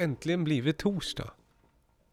äntligen 0.00 0.44
blivit 0.44 0.78
torsdag. 0.78 1.30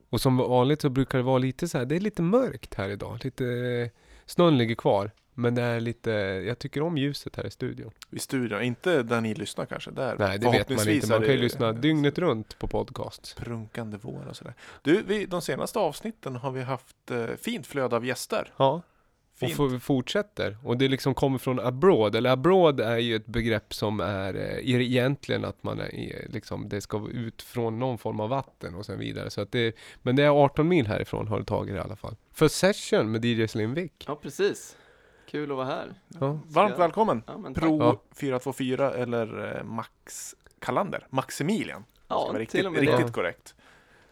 Och 0.10 0.22
som 0.22 0.38
vanligt 0.38 0.82
så 0.82 0.90
brukar 0.90 1.18
det 1.18 1.24
vara 1.24 1.38
lite 1.38 1.68
så 1.68 1.78
här, 1.78 1.86
det 1.86 1.96
är 1.96 2.00
lite 2.00 2.22
mörkt 2.22 2.74
här 2.74 2.90
idag. 2.90 3.20
Lite, 3.24 3.46
eh, 3.46 3.90
snön 4.26 4.58
ligger 4.58 4.76
kvar. 4.76 5.12
Men 5.40 5.56
det 5.56 5.62
är 5.62 5.80
lite, 5.80 6.12
jag 6.48 6.60
tycker 6.60 6.82
om 6.82 6.98
ljuset 6.98 7.36
här 7.36 7.48
i 7.48 7.52
studion. 7.52 7.92
I 8.12 8.20
studion, 8.20 8.62
inte 8.62 9.04
där 9.04 9.22
ni 9.22 9.34
lyssnar 9.34 9.66
kanske. 9.66 9.92
Där 9.92 10.16
Nej, 10.20 10.40
det 10.40 10.52
vet 10.52 10.70
man 10.70 10.90
inte. 10.90 11.10
Man 11.10 11.22
kan 11.22 11.32
ju 11.32 11.38
lyssna 11.38 11.72
dygnet 11.72 12.18
runt 12.18 12.60
på 12.60 12.68
podcast. 12.68 13.38
Prunkande 13.38 13.98
vår 14.02 14.28
och 14.30 14.36
sådär. 14.36 14.54
Du, 14.82 15.02
vi, 15.02 15.26
de 15.26 15.42
senaste 15.42 15.80
avsnitten 15.80 16.36
har 16.36 16.52
vi 16.52 16.62
haft 16.62 17.12
eh, 17.12 17.26
fint 17.42 17.68
flöde 17.68 17.96
av 17.96 18.06
gäster. 18.06 18.54
Ja, 18.58 18.82
Fint. 19.40 19.54
får- 19.54 19.80
fortsätter. 19.80 20.58
Och 20.64 20.78
det 20.78 20.88
liksom 20.88 21.14
kommer 21.14 21.38
från 21.38 21.60
abroad. 21.60 22.16
Eller 22.16 22.30
abroad 22.30 22.80
är 22.80 22.98
ju 22.98 23.16
ett 23.16 23.26
begrepp 23.26 23.74
som 23.74 24.00
är 24.00 24.34
eh, 24.36 24.82
egentligen 24.82 25.46
att 25.46 25.64
man 25.64 25.80
är, 25.80 26.28
liksom, 26.30 26.70
det 26.70 26.82
ska 26.82 27.08
ut 27.12 27.42
från 27.42 27.80
någon 27.80 27.98
form 27.98 28.20
av 28.20 28.30
vatten 28.30 28.76
och 28.76 28.86
sen 28.86 29.00
vidare. 29.00 29.30
Så 29.30 29.42
att 29.42 29.52
det, 29.52 29.76
men 30.02 30.16
det 30.16 30.24
är 30.24 30.44
18 30.44 30.68
mil 30.68 30.88
härifrån 30.88 31.28
har 31.28 31.40
det 31.40 31.46
tagit 31.46 31.76
i 31.76 31.80
alla 31.80 31.96
fall. 31.96 32.16
För 32.34 32.48
session 32.48 33.12
med 33.12 33.26
DJ 33.26 33.48
Slimvik. 33.48 34.04
Ja, 34.08 34.16
precis. 34.16 34.78
Kul 35.30 35.52
att 35.52 35.58
vara 35.58 35.66
här. 35.68 35.94
Ja. 36.20 36.40
Varmt 36.46 36.80
välkommen! 36.80 37.24
Ja. 37.28 37.44
Pro 37.56 37.80
Ja. 37.80 38.02
424 38.16 38.92
eller 38.94 39.58
eh, 39.58 39.64
Max 39.64 40.36
Kalander. 40.60 41.08
Maximilian. 41.10 41.82
ska 41.84 42.16
Ja, 42.16 42.18
vara 42.20 42.30
till 42.32 42.40
riktigt, 42.40 42.66
och 42.66 42.72
med 42.72 42.82
riktigt 42.82 43.08
det. 43.08 43.14
korrekt. 43.14 43.56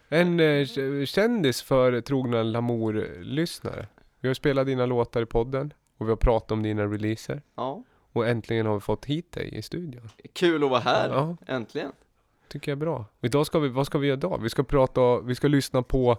En 0.08 0.40
eh, 0.40 0.66
kändis 1.06 1.62
för 1.62 2.00
trogna 2.00 2.42
Lamour-lyssnare. 2.42 3.86
Vi 4.20 4.28
har 4.28 4.34
spelat 4.34 4.66
dina 4.66 4.86
låtar 4.86 5.22
i 5.22 5.26
podden 5.26 5.72
och 5.98 6.06
vi 6.06 6.10
har 6.10 6.16
pratat 6.16 6.52
om 6.52 6.62
dina 6.62 6.84
releaser. 6.86 7.42
Ja, 7.54 7.82
Och 8.12 8.28
äntligen 8.28 8.66
har 8.66 8.74
vi 8.74 8.80
fått 8.80 9.04
hit 9.04 9.32
dig 9.32 9.54
i 9.54 9.62
studion. 9.62 10.08
kul 10.32 10.64
att 10.64 10.70
vara 10.70 10.80
här. 10.80 11.08
Ja, 11.08 11.36
Äntligen. 11.46 11.92
tycker 12.48 12.70
jag 12.72 12.76
är 12.76 12.80
bra. 12.80 12.96
Och 13.18 13.24
idag 13.24 13.46
ska 13.46 13.58
vi, 13.58 13.68
vad 13.68 13.86
ska 13.86 13.98
vi 13.98 14.06
göra 14.06 14.16
idag? 14.16 14.38
Vi 14.42 14.50
ska 14.50 14.62
prata, 14.64 15.20
vi 15.20 15.34
ska 15.34 15.48
lyssna 15.48 15.82
på 15.82 16.10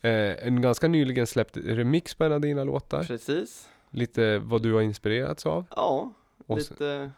eh, 0.00 0.46
en 0.46 0.60
ganska 0.62 0.88
nyligen 0.88 1.26
släppt 1.26 1.56
remix 1.56 2.14
på 2.14 2.24
en 2.24 2.32
av 2.32 2.40
dina 2.40 2.64
låtar. 2.64 3.04
Precis. 3.04 3.68
Lite 3.90 4.38
vad 4.38 4.62
du 4.62 4.72
har 4.74 4.80
inspirerats 4.82 5.46
av. 5.46 5.64
Ja, 5.76 6.12
Och 6.46 6.62
sen, 6.62 6.74
lite, 6.78 7.10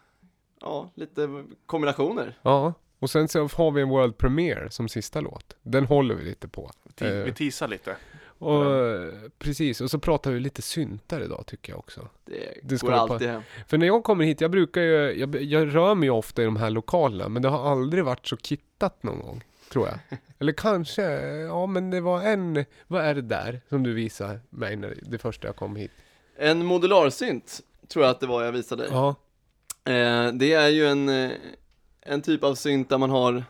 ja, 0.61 0.91
lite 0.94 1.44
kombinationer. 1.66 2.39
ja, 2.42 2.72
och 2.98 3.11
sen 3.11 3.28
så 3.28 3.47
har 3.48 3.70
vi 3.70 3.83
en 3.83 3.89
World 3.89 4.19
Premiere 4.19 4.70
som 4.70 4.89
sista 4.89 5.20
låt. 5.20 5.56
Den 5.62 5.84
håller 5.87 6.14
vi 6.14 6.25
lite 6.25 6.48
på. 6.48 6.70
Ti- 6.97 7.19
Eh. 7.20 7.25
Vi 7.25 7.33
teasar 7.33 7.69
lite. 7.69 7.97
Och, 8.39 8.65
precis, 9.39 9.81
och 9.81 9.91
så 9.91 9.99
pratar 9.99 10.31
vi 10.31 10.41
lite 10.41 10.63
syntar 10.63 11.21
idag 11.21 11.45
tycker 11.47 11.73
jag 11.73 11.79
också. 11.79 12.09
Det, 12.25 12.59
Det 12.63 12.81
går 12.81 12.93
alltid 12.93 13.29
hem. 13.29 13.43
För 13.67 13.79
när 13.79 13.87
jag 13.87 14.05
kommer 14.05 14.25
hit, 14.25 14.41
jag 14.41 14.51
brukar 14.51 14.81
ju, 14.81 15.13
jag, 15.21 15.43
jag 15.43 15.75
rör 15.75 15.95
mig 15.95 16.11
ofta 16.11 16.43
i 16.43 16.45
de 16.45 16.57
här 16.57 16.71
lokalerna, 16.71 17.29
men 17.29 17.43
det 17.43 17.49
har 17.49 17.71
aldrig 17.71 18.05
varit 18.05 18.27
så 18.27 18.37
kittat 18.37 19.03
någon 19.03 19.19
gång, 19.21 19.45
tror 19.73 19.89
jag. 19.89 19.99
Eller 20.39 20.53
kanske, 20.53 21.03
ja 21.41 21.67
men 21.67 21.91
det 21.91 22.01
var 22.01 22.23
en, 22.23 22.65
vad 22.87 23.05
är 23.05 23.15
det 23.15 23.23
där 23.23 23.61
som 23.69 23.83
du 23.83 23.93
visade 23.93 24.41
mig 24.51 24.77
när 24.77 24.99
det 25.03 25.19
första 25.19 25.49
jag 25.49 25.57
kom 25.57 25.77
hit? 25.77 25.93
En 26.37 26.67
modularsynt 26.67 27.61
tror 27.89 28.05
jag 28.05 28.11
att 28.11 28.21
det 28.21 28.27
var 28.27 28.45
jag 28.45 28.53
visade 28.53 28.83
dig. 28.83 28.93
Ja, 28.93 29.15
Eh, 29.87 30.33
det 30.33 30.53
är 30.53 30.69
ju 30.69 30.87
en, 30.87 31.09
eh, 31.09 31.31
en 32.01 32.23
typ 32.23 32.45
av 32.45 32.55
synt 32.55 32.89
där 32.89 32.99
man 32.99 33.11
har 33.11 33.45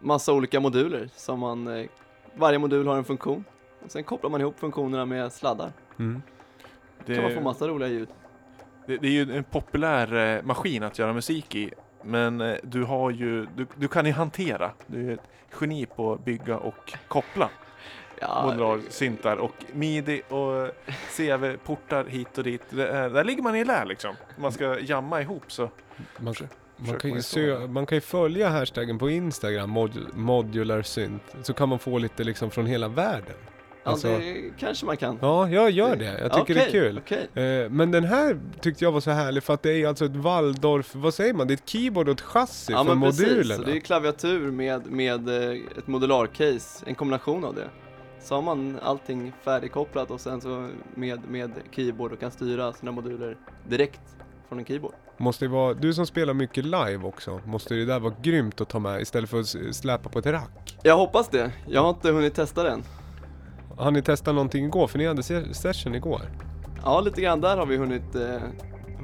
massa 0.00 0.32
olika 0.32 0.60
moduler 0.60 1.10
som 1.16 1.40
man, 1.40 1.68
eh, 1.68 1.86
varje 2.34 2.58
modul 2.58 2.86
har 2.86 2.96
en 2.96 3.04
funktion. 3.04 3.44
Och 3.84 3.90
sen 3.90 4.04
kopplar 4.04 4.30
man 4.30 4.40
ihop 4.40 4.58
funktionerna 4.60 5.04
med 5.06 5.32
sladdar. 5.32 5.72
mm. 5.98 6.22
Då 7.06 7.14
kan 7.14 7.22
man 7.22 7.32
få 7.32 7.38
Det, 7.38 7.44
massa 7.44 7.68
roliga 7.68 7.88
ljud. 7.88 8.08
det, 8.86 8.96
det 8.96 9.06
är 9.06 9.12
ju 9.12 9.36
en 9.36 9.44
populär 9.44 10.36
eh, 10.36 10.42
maskin 10.42 10.82
att 10.82 10.98
göra 10.98 11.12
musik 11.12 11.54
i. 11.54 11.70
Men 12.02 12.40
eh, 12.40 12.56
du 12.62 12.84
har 12.84 13.10
ju, 13.10 13.46
du, 13.56 13.66
du 13.76 13.88
kan 13.88 14.06
ju 14.06 14.12
hantera. 14.12 14.70
Du 14.86 15.08
är 15.08 15.14
ett 15.14 15.28
geni 15.60 15.86
på 15.86 16.12
att 16.12 16.24
bygga 16.24 16.58
och 16.58 16.92
koppla 17.08 17.50
Ja, 18.20 18.42
modularsyntar 18.46 19.36
och 19.36 19.52
midi 19.72 20.22
och 20.28 20.70
CV-portar 21.16 22.04
hit 22.04 22.38
och 22.38 22.44
dit. 22.44 22.62
Det 22.70 22.88
är, 22.88 23.10
där 23.10 23.24
ligger 23.24 23.42
man 23.42 23.56
i 23.56 23.64
lä 23.64 23.84
liksom. 23.84 24.14
Man 24.38 24.52
ska 24.52 24.78
jamma 24.80 25.20
ihop 25.20 25.52
så. 25.52 25.70
man, 26.18 26.34
Försök- 26.34 26.48
man, 26.76 26.98
kan 26.98 27.10
ju 27.10 27.22
sö, 27.22 27.66
man 27.66 27.86
kan 27.86 27.96
ju 27.96 28.00
följa 28.00 28.48
hashtaggen 28.48 28.98
på 28.98 29.10
Instagram, 29.10 29.70
mod, 29.70 29.98
modular 30.14 30.82
synt, 30.82 31.22
så 31.42 31.52
kan 31.52 31.68
man 31.68 31.78
få 31.78 31.98
lite 31.98 32.24
liksom 32.24 32.50
från 32.50 32.66
hela 32.66 32.88
världen. 32.88 33.36
Ja 33.84 33.90
alltså- 33.90 34.08
det 34.08 34.50
kanske 34.58 34.86
man 34.86 34.96
kan. 34.96 35.18
Ja, 35.22 35.48
jag 35.48 35.70
gör 35.70 35.96
det. 35.96 36.18
Jag 36.20 36.32
tycker 36.32 36.54
det 36.54 36.64
är 36.66 36.70
kul. 36.70 36.98
Okej. 37.04 37.44
Eh, 37.64 37.70
Men 37.70 37.90
den 37.90 38.04
här 38.04 38.38
tyckte 38.60 38.84
jag 38.84 38.92
var 38.92 39.00
så 39.00 39.10
härlig 39.10 39.42
för 39.42 39.54
att 39.54 39.62
det 39.62 39.72
är 39.82 39.88
alltså 39.88 40.04
ett 40.04 40.16
Waldorf, 40.16 40.94
vad 40.94 41.14
säger 41.14 41.34
man? 41.34 41.46
Det 41.46 41.52
är 41.52 41.56
ett 41.56 41.68
keyboard 41.68 42.08
och 42.08 42.12
ett 42.14 42.20
chassi 42.20 42.72
Ja 42.72 42.84
för 42.84 42.94
men 42.94 43.10
precis, 43.10 43.28
modulerna. 43.28 43.64
så 43.64 43.70
det 43.70 43.76
är 43.76 43.80
klaviatur 43.80 44.50
med, 44.50 44.86
med 44.90 45.28
eh, 45.28 45.58
ett 45.78 45.86
modularcase, 45.86 46.84
en 46.86 46.94
kombination 46.94 47.44
av 47.44 47.54
det. 47.54 47.68
Så 48.20 48.34
har 48.34 48.42
man 48.42 48.78
allting 48.82 49.32
färdigkopplat 49.44 50.10
och 50.10 50.20
sen 50.20 50.40
så 50.40 50.68
med, 50.94 51.20
med 51.30 51.50
keyboard 51.70 52.12
och 52.12 52.20
kan 52.20 52.30
styra 52.30 52.72
sina 52.72 52.92
moduler 52.92 53.36
direkt 53.68 54.00
från 54.48 54.58
en 54.58 54.64
keyboard. 54.64 54.92
Måste 55.18 55.48
vara, 55.48 55.74
du 55.74 55.94
som 55.94 56.06
spelar 56.06 56.34
mycket 56.34 56.64
live 56.64 56.98
också, 57.04 57.40
måste 57.44 57.74
det 57.74 57.84
där 57.84 58.00
vara 58.00 58.14
grymt 58.22 58.60
att 58.60 58.68
ta 58.68 58.78
med 58.78 59.00
istället 59.02 59.30
för 59.30 59.40
att 59.40 59.74
släpa 59.76 60.08
på 60.08 60.18
ett 60.18 60.26
rack. 60.26 60.78
Jag 60.82 60.96
hoppas 60.96 61.28
det, 61.28 61.52
jag 61.68 61.82
har 61.82 61.90
inte 61.90 62.10
hunnit 62.10 62.34
testa 62.34 62.62
den. 62.62 62.82
Har 63.76 63.90
ni 63.90 64.02
testat 64.02 64.34
någonting 64.34 64.64
igår? 64.64 64.86
För 64.86 64.98
ni 64.98 65.06
hade 65.06 65.22
se- 65.22 65.54
session 65.54 65.94
igår. 65.94 66.20
Ja 66.84 67.00
lite 67.00 67.20
grann 67.20 67.40
där 67.40 67.56
har 67.56 67.66
vi 67.66 67.76
hunnit, 67.76 68.14
eh, 68.14 68.40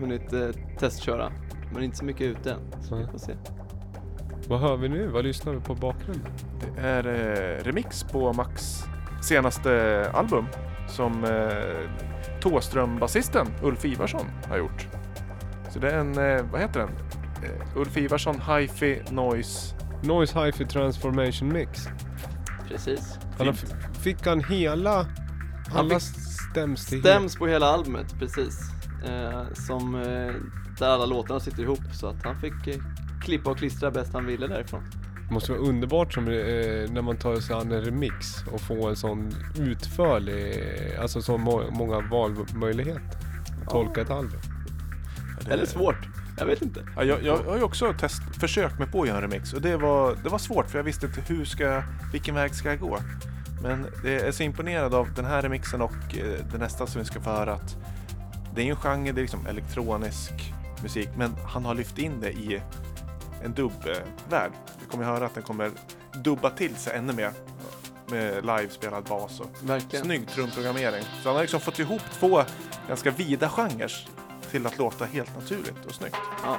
hunnit 0.01 0.33
eh, 0.33 0.49
testköra, 0.79 1.33
men 1.75 1.83
inte 1.83 1.97
så 1.97 2.05
mycket 2.05 2.23
ute 2.23 2.53
än. 2.53 2.83
Så 2.83 2.97
vi 2.97 3.07
får 3.07 3.19
se. 3.19 3.33
Vad 4.49 4.61
hör 4.61 4.77
vi 4.77 4.89
nu? 4.89 5.07
Vad 5.07 5.25
lyssnar 5.25 5.53
vi 5.53 5.61
på 5.61 5.75
bakgrunden? 5.75 6.33
Det 6.77 6.81
är 6.81 7.07
eh, 7.07 7.65
remix 7.65 8.05
på 8.05 8.33
Max 8.33 8.83
senaste 9.23 10.11
album 10.15 10.45
som 10.89 11.25
eh, 11.25 11.91
Tåström-basisten 12.41 13.47
Ulf 13.63 13.85
Ivarsson 13.85 14.27
har 14.49 14.59
gjort. 14.59 14.89
Så 15.71 15.79
det 15.79 15.91
är 15.91 15.99
en, 15.99 16.19
eh, 16.19 16.45
vad 16.53 16.61
heter 16.61 16.81
den? 16.81 16.91
Eh, 17.45 17.77
Ulf 17.81 17.97
Ivarsson 17.97 18.35
Hi-Fi 18.35 19.03
Noise. 19.11 19.75
Noise 20.03 20.39
Hi-Fi 20.45 20.65
Transformation 20.65 21.49
Mix. 21.53 21.89
Precis. 22.69 23.19
Han 23.39 23.47
har, 23.47 23.57
fick 23.99 24.27
han 24.27 24.45
hela, 24.45 25.07
alla 25.75 26.01
fick 26.01 26.09
stäms 26.51 26.87
till 26.87 27.01
Stäms 27.01 27.37
på 27.37 27.47
hela 27.47 27.67
albumet, 27.67 28.15
precis. 28.19 28.61
Eh, 29.07 29.43
som, 29.55 29.95
eh, 29.95 30.35
där 30.79 30.89
alla 30.89 31.07
låtarna 31.07 31.41
sitter 31.41 31.63
ihop, 31.63 31.81
så 31.93 32.07
att 32.07 32.25
han 32.25 32.41
fick 32.41 32.67
eh, 32.67 32.77
klippa 33.23 33.51
och 33.51 33.59
klistra 33.59 33.91
bäst 33.91 34.13
han 34.13 34.27
ville 34.27 34.47
därifrån. 34.47 34.83
Det 35.29 35.35
måste 35.35 35.53
vara 35.53 35.61
underbart 35.63 36.15
som, 36.15 36.29
eh, 36.29 36.35
när 36.91 37.03
man 37.03 37.17
tar 37.17 37.37
sig 37.37 37.57
an 37.57 37.73
en 37.73 37.85
remix 37.85 38.27
och 38.53 38.61
får 38.61 38.89
en 38.91 38.97
sån 38.97 39.31
utförlig, 39.59 40.65
alltså 41.01 41.23
så 41.23 41.39
må- 41.39 41.71
många 41.71 42.01
valmöjligheter. 42.01 43.03
att 43.65 43.71
Tolka 43.71 44.01
ett 44.01 44.11
album. 44.11 44.41
Det- 45.45 45.53
Eller 45.53 45.67
svårt, 45.67 46.09
jag 46.39 46.47
vet 46.47 46.63
inte. 46.63 46.81
Ja, 46.97 47.05
jag, 47.05 47.23
jag 47.23 47.39
har 47.39 47.57
ju 47.57 47.63
också 47.63 47.93
test, 48.01 48.23
försökt 48.41 48.79
mig 48.79 48.89
på 48.89 49.03
att 49.03 49.09
göra 49.09 49.17
en 49.17 49.23
remix 49.23 49.53
och 49.53 49.61
det 49.61 49.77
var, 49.77 50.17
det 50.23 50.29
var 50.29 50.39
svårt 50.39 50.71
för 50.71 50.79
jag 50.79 50.85
visste 50.85 51.07
inte 51.07 51.21
hur 51.27 51.45
ska, 51.45 51.83
vilken 52.13 52.35
väg 52.35 52.55
ska 52.55 52.69
jag 52.69 52.81
gå. 52.81 52.99
Men 53.63 53.87
det 54.03 54.15
är 54.21 54.33
så 54.33 54.43
imponerad 54.43 54.95
av 54.95 55.15
den 55.15 55.25
här 55.25 55.43
remixen 55.43 55.83
och 55.83 56.17
eh, 56.17 56.45
det 56.53 56.59
nästa 56.59 56.87
som 56.87 57.01
vi 57.01 57.05
ska 57.05 57.21
få 57.21 57.31
höra 57.31 57.53
att 57.53 57.77
det 58.55 58.61
är 58.61 58.65
ju 58.65 58.71
en 58.71 58.77
genre, 58.77 59.13
det 59.13 59.21
är 59.21 59.23
liksom 59.23 59.47
elektronisk 59.47 60.33
musik 60.83 61.09
men 61.17 61.35
han 61.47 61.65
har 61.65 61.75
lyft 61.75 61.99
in 61.99 62.21
det 62.21 62.31
i 62.33 62.63
en 63.45 63.53
dubbvärld. 63.53 64.53
Vi 64.81 64.87
kommer 64.91 65.05
höra 65.05 65.27
att 65.27 65.35
den 65.35 65.43
kommer 65.43 65.71
dubba 66.25 66.51
till 66.51 66.77
sig 66.77 66.97
ännu 66.97 67.13
mer 67.13 67.31
med 68.07 68.45
livespelad 68.47 69.05
bas 69.05 69.41
och 69.41 69.51
Verkligen. 69.63 70.05
snygg 70.05 70.29
trumprogrammering. 70.29 71.03
Så 71.23 71.29
han 71.29 71.35
har 71.35 71.43
liksom 71.43 71.61
fått 71.61 71.79
ihop 71.79 72.03
två 72.13 72.43
ganska 72.89 73.11
vida 73.11 73.49
genrer 73.49 73.93
till 74.51 74.67
att 74.67 74.79
låta 74.79 75.05
helt 75.05 75.37
naturligt 75.37 75.85
och 75.87 75.95
snyggt. 75.95 76.17
Ja, 76.45 76.59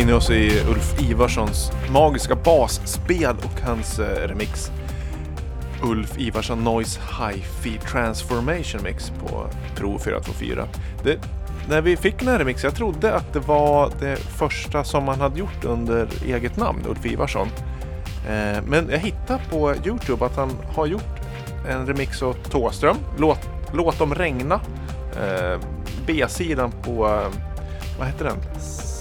befinner 0.00 0.16
oss 0.16 0.30
i 0.30 0.62
Ulf 0.68 1.02
Ivarssons 1.02 1.72
magiska 1.90 2.34
basspel 2.34 3.36
och 3.44 3.60
hans 3.60 3.98
eh, 3.98 4.28
remix. 4.28 4.70
Ulf 5.82 6.18
Ivarsson 6.18 6.64
Noise 6.64 7.00
Hi-Fi 7.00 7.78
Transformation 7.78 8.82
Mix 8.82 9.10
på 9.10 9.46
Pro 9.76 9.98
424. 9.98 10.68
Det, 11.04 11.18
när 11.68 11.80
vi 11.80 11.96
fick 11.96 12.18
den 12.18 12.28
här 12.28 12.38
remixen, 12.38 12.68
jag 12.68 12.76
trodde 12.76 13.14
att 13.14 13.32
det 13.32 13.38
var 13.38 13.90
det 14.00 14.16
första 14.16 14.84
som 14.84 15.08
han 15.08 15.20
hade 15.20 15.38
gjort 15.38 15.64
under 15.64 16.08
eget 16.26 16.56
namn, 16.56 16.84
Ulf 16.88 17.06
Ivarsson. 17.06 17.48
Eh, 18.28 18.62
men 18.66 18.88
jag 18.90 18.98
hittade 18.98 19.40
på 19.50 19.74
Youtube 19.86 20.24
att 20.24 20.36
han 20.36 20.50
har 20.74 20.86
gjort 20.86 21.20
en 21.68 21.86
remix 21.86 22.22
åt 22.22 22.50
Thåström, 22.50 22.96
Låt, 23.18 23.48
Låt 23.72 23.98
dem 23.98 24.14
regna. 24.14 24.60
Eh, 25.16 25.60
B-sidan 26.06 26.72
på, 26.82 27.06
eh, 27.06 27.28
vad 27.98 28.06
heter 28.06 28.24
den? 28.24 28.36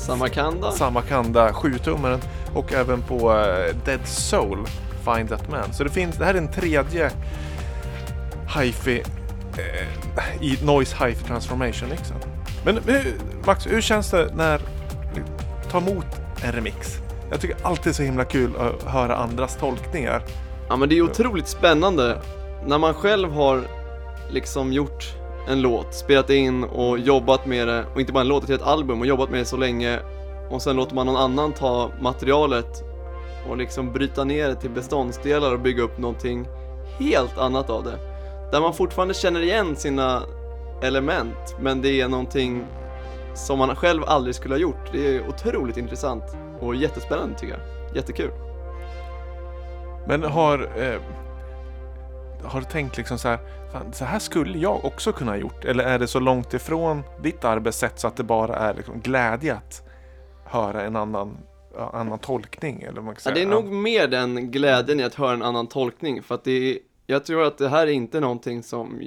Samarkanda. 0.09 0.71
Samarkanda 0.71 1.51
7-tummaren 1.51 2.19
och 2.53 2.73
även 2.73 3.01
på 3.01 3.31
eh, 3.31 3.75
Dead 3.85 4.07
Soul 4.07 4.67
Find 5.05 5.29
That 5.29 5.49
Man. 5.49 5.73
Så 5.73 5.83
det 5.83 5.89
finns, 5.89 6.17
det 6.17 6.25
här 6.25 6.33
är 6.33 6.37
en 6.37 6.51
tredje 6.51 7.11
hifi 8.57 9.03
eh, 9.57 10.43
i 10.43 10.59
Noise 10.63 11.05
Hifi 11.05 11.23
Transformation 11.23 11.89
mixen. 11.89 12.17
Men 12.65 12.79
hur, 12.85 13.13
Max, 13.45 13.67
hur 13.67 13.81
känns 13.81 14.11
det 14.11 14.31
när 14.35 14.61
du 15.15 15.23
tar 15.71 15.81
emot 15.81 16.05
en 16.43 16.51
remix? 16.51 16.97
Jag 17.31 17.41
tycker 17.41 17.57
alltid 17.63 17.83
det 17.83 17.89
är 17.89 17.93
så 17.93 18.03
himla 18.03 18.25
kul 18.25 18.51
att 18.57 18.83
höra 18.83 19.15
andras 19.15 19.57
tolkningar. 19.57 20.23
Ja 20.69 20.75
men 20.75 20.89
det 20.89 20.97
är 20.97 21.01
otroligt 21.01 21.47
spännande 21.47 22.21
när 22.65 22.77
man 22.77 22.93
själv 22.93 23.31
har 23.31 23.67
liksom 24.29 24.73
gjort 24.73 25.18
en 25.47 25.61
låt, 25.61 25.93
spelat 25.93 26.29
in 26.29 26.63
och 26.63 26.99
jobbat 26.99 27.45
med 27.45 27.67
det 27.67 27.85
och 27.93 27.99
inte 27.99 28.13
bara 28.13 28.21
en 28.21 28.27
låt, 28.27 28.43
utan 28.43 28.55
ett 28.55 28.61
album 28.61 28.99
och 28.99 29.05
jobbat 29.05 29.29
med 29.29 29.39
det 29.39 29.45
så 29.45 29.57
länge 29.57 29.99
och 30.49 30.61
sen 30.61 30.75
låter 30.75 30.95
man 30.95 31.05
någon 31.05 31.15
annan 31.15 31.53
ta 31.53 31.91
materialet 32.01 32.83
och 33.49 33.57
liksom 33.57 33.93
bryta 33.93 34.23
ner 34.23 34.47
det 34.47 34.55
till 34.55 34.69
beståndsdelar 34.69 35.53
och 35.53 35.59
bygga 35.59 35.83
upp 35.83 35.97
någonting 35.97 36.47
helt 36.99 37.37
annat 37.37 37.69
av 37.69 37.83
det. 37.83 37.99
Där 38.51 38.61
man 38.61 38.73
fortfarande 38.73 39.13
känner 39.13 39.41
igen 39.41 39.75
sina 39.75 40.23
element 40.81 41.55
men 41.59 41.81
det 41.81 42.01
är 42.01 42.07
någonting 42.07 42.65
som 43.35 43.57
man 43.59 43.75
själv 43.75 44.03
aldrig 44.07 44.35
skulle 44.35 44.53
ha 44.53 44.59
gjort. 44.59 44.91
Det 44.91 45.15
är 45.15 45.29
otroligt 45.29 45.77
intressant 45.77 46.23
och 46.59 46.75
jättespännande 46.75 47.39
tycker 47.39 47.53
jag. 47.53 47.95
Jättekul. 47.95 48.31
Men 50.07 50.23
har, 50.23 50.59
eh, 50.59 51.01
har 52.43 52.59
du 52.59 52.65
tänkt 52.65 52.97
liksom 52.97 53.17
så 53.17 53.27
här, 53.27 53.39
fan, 53.71 53.93
så 53.93 54.05
här 54.05 54.19
skulle 54.19 54.57
jag 54.57 54.85
också 54.85 55.11
kunna 55.11 55.31
ha 55.31 55.37
gjort? 55.37 55.65
Eller 55.65 55.83
är 55.83 55.99
det 55.99 56.07
så 56.07 56.19
långt 56.19 56.53
ifrån 56.53 57.03
ditt 57.23 57.45
arbetssätt 57.45 57.99
så 57.99 58.07
att 58.07 58.15
det 58.15 58.23
bara 58.23 58.55
är 58.55 58.73
liksom 58.73 58.99
glädje 58.99 59.53
att 59.53 59.81
höra 60.45 60.83
en 60.83 60.95
annan, 60.95 61.37
ja, 61.75 61.89
annan 61.93 62.19
tolkning? 62.19 62.81
Eller 62.81 63.01
man 63.01 63.15
kan 63.15 63.15
Ja, 63.15 63.19
säga. 63.21 63.35
det 63.35 63.41
är 63.41 63.45
nog 63.61 63.65
mer 63.71 64.07
den 64.07 64.51
glädjen 64.51 64.99
i 64.99 65.03
att 65.03 65.15
höra 65.15 65.33
en 65.33 65.43
annan 65.43 65.67
tolkning 65.67 66.23
för 66.23 66.35
att 66.35 66.43
det 66.43 66.51
är, 66.71 66.77
jag 67.05 67.25
tror 67.25 67.43
att 67.43 67.57
det 67.57 67.69
här 67.69 67.87
är 67.87 67.91
inte 67.91 68.19
någonting 68.19 68.63
som, 68.63 69.01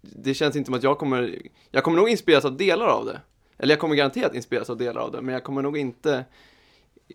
det 0.00 0.34
känns 0.34 0.56
inte 0.56 0.66
som 0.66 0.74
att 0.74 0.82
jag 0.82 0.98
kommer, 0.98 1.38
jag 1.70 1.84
kommer 1.84 1.96
nog 1.96 2.08
inspireras 2.08 2.44
av 2.44 2.56
delar 2.56 2.86
av 2.86 3.04
det. 3.06 3.20
Eller 3.58 3.72
jag 3.72 3.80
kommer 3.80 3.94
garanterat 3.94 4.34
inspireras 4.34 4.70
av 4.70 4.76
delar 4.76 5.00
av 5.00 5.12
det, 5.12 5.22
men 5.22 5.32
jag 5.32 5.44
kommer 5.44 5.62
nog 5.62 5.78
inte 5.78 6.24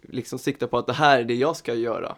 liksom 0.03 0.39
sikta 0.39 0.67
på 0.67 0.77
att 0.77 0.87
det 0.87 0.93
här 0.93 1.19
är 1.19 1.23
det 1.23 1.33
jag 1.35 1.55
ska 1.55 1.73
göra. 1.73 2.15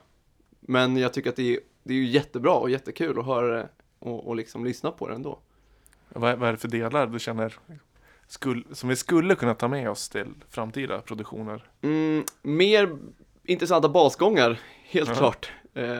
Men 0.59 0.97
jag 0.97 1.13
tycker 1.13 1.29
att 1.29 1.35
det 1.35 1.53
är, 1.55 1.59
det 1.83 1.93
är 1.93 1.97
ju 1.97 2.05
jättebra 2.05 2.53
och 2.53 2.69
jättekul 2.69 3.19
att 3.19 3.25
höra 3.25 3.57
det 3.57 3.69
och, 3.99 4.27
och 4.27 4.35
liksom 4.35 4.65
lyssna 4.65 4.91
på 4.91 5.07
det 5.07 5.15
ändå. 5.15 5.39
Vad, 6.09 6.39
vad 6.39 6.47
är 6.49 6.51
det 6.53 6.57
för 6.57 6.67
delar 6.67 7.07
du 7.07 7.19
känner 7.19 7.53
skull, 8.27 8.65
som 8.71 8.89
vi 8.89 8.95
skulle 8.95 9.35
kunna 9.35 9.55
ta 9.55 9.67
med 9.67 9.89
oss 9.89 10.09
till 10.09 10.27
framtida 10.49 11.01
produktioner? 11.01 11.63
Mm, 11.81 12.23
mer 12.41 12.97
intressanta 13.43 13.89
basgångar, 13.89 14.59
helt 14.83 15.09
Ja. 15.09 15.15
klart. 15.15 15.51
Eh, 15.73 15.99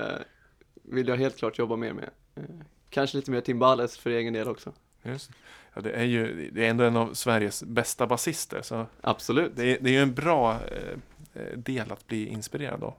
vill 0.83 1.07
jag 1.07 1.17
helt 1.17 1.37
klart 1.37 1.57
jobba 1.57 1.75
mer 1.75 1.93
med. 1.93 2.09
Eh, 2.35 2.43
kanske 2.89 3.17
lite 3.17 3.31
mer 3.31 3.41
timbales 3.41 3.97
för 3.97 4.09
egen 4.09 4.33
del 4.33 4.47
också. 4.47 4.73
Just. 5.03 5.31
Ja, 5.73 5.81
det 5.81 5.91
är 5.91 6.03
ju 6.03 6.49
det 6.53 6.65
är 6.65 6.69
ändå 6.69 6.83
en 6.83 6.97
av 6.97 7.13
Sveriges 7.13 7.63
bästa 7.63 8.07
basister 8.07 8.61
så 8.61 8.85
Absolut. 9.01 9.51
det 9.55 9.65
är, 9.65 9.77
det 9.81 9.89
är 9.89 9.93
ju 9.93 10.01
en 10.01 10.13
bra 10.13 10.53
eh, 10.53 11.41
eh, 11.43 11.57
del 11.57 11.91
att 11.91 12.07
bli 12.07 12.27
inspirerad 12.27 12.83
av. 12.83 12.93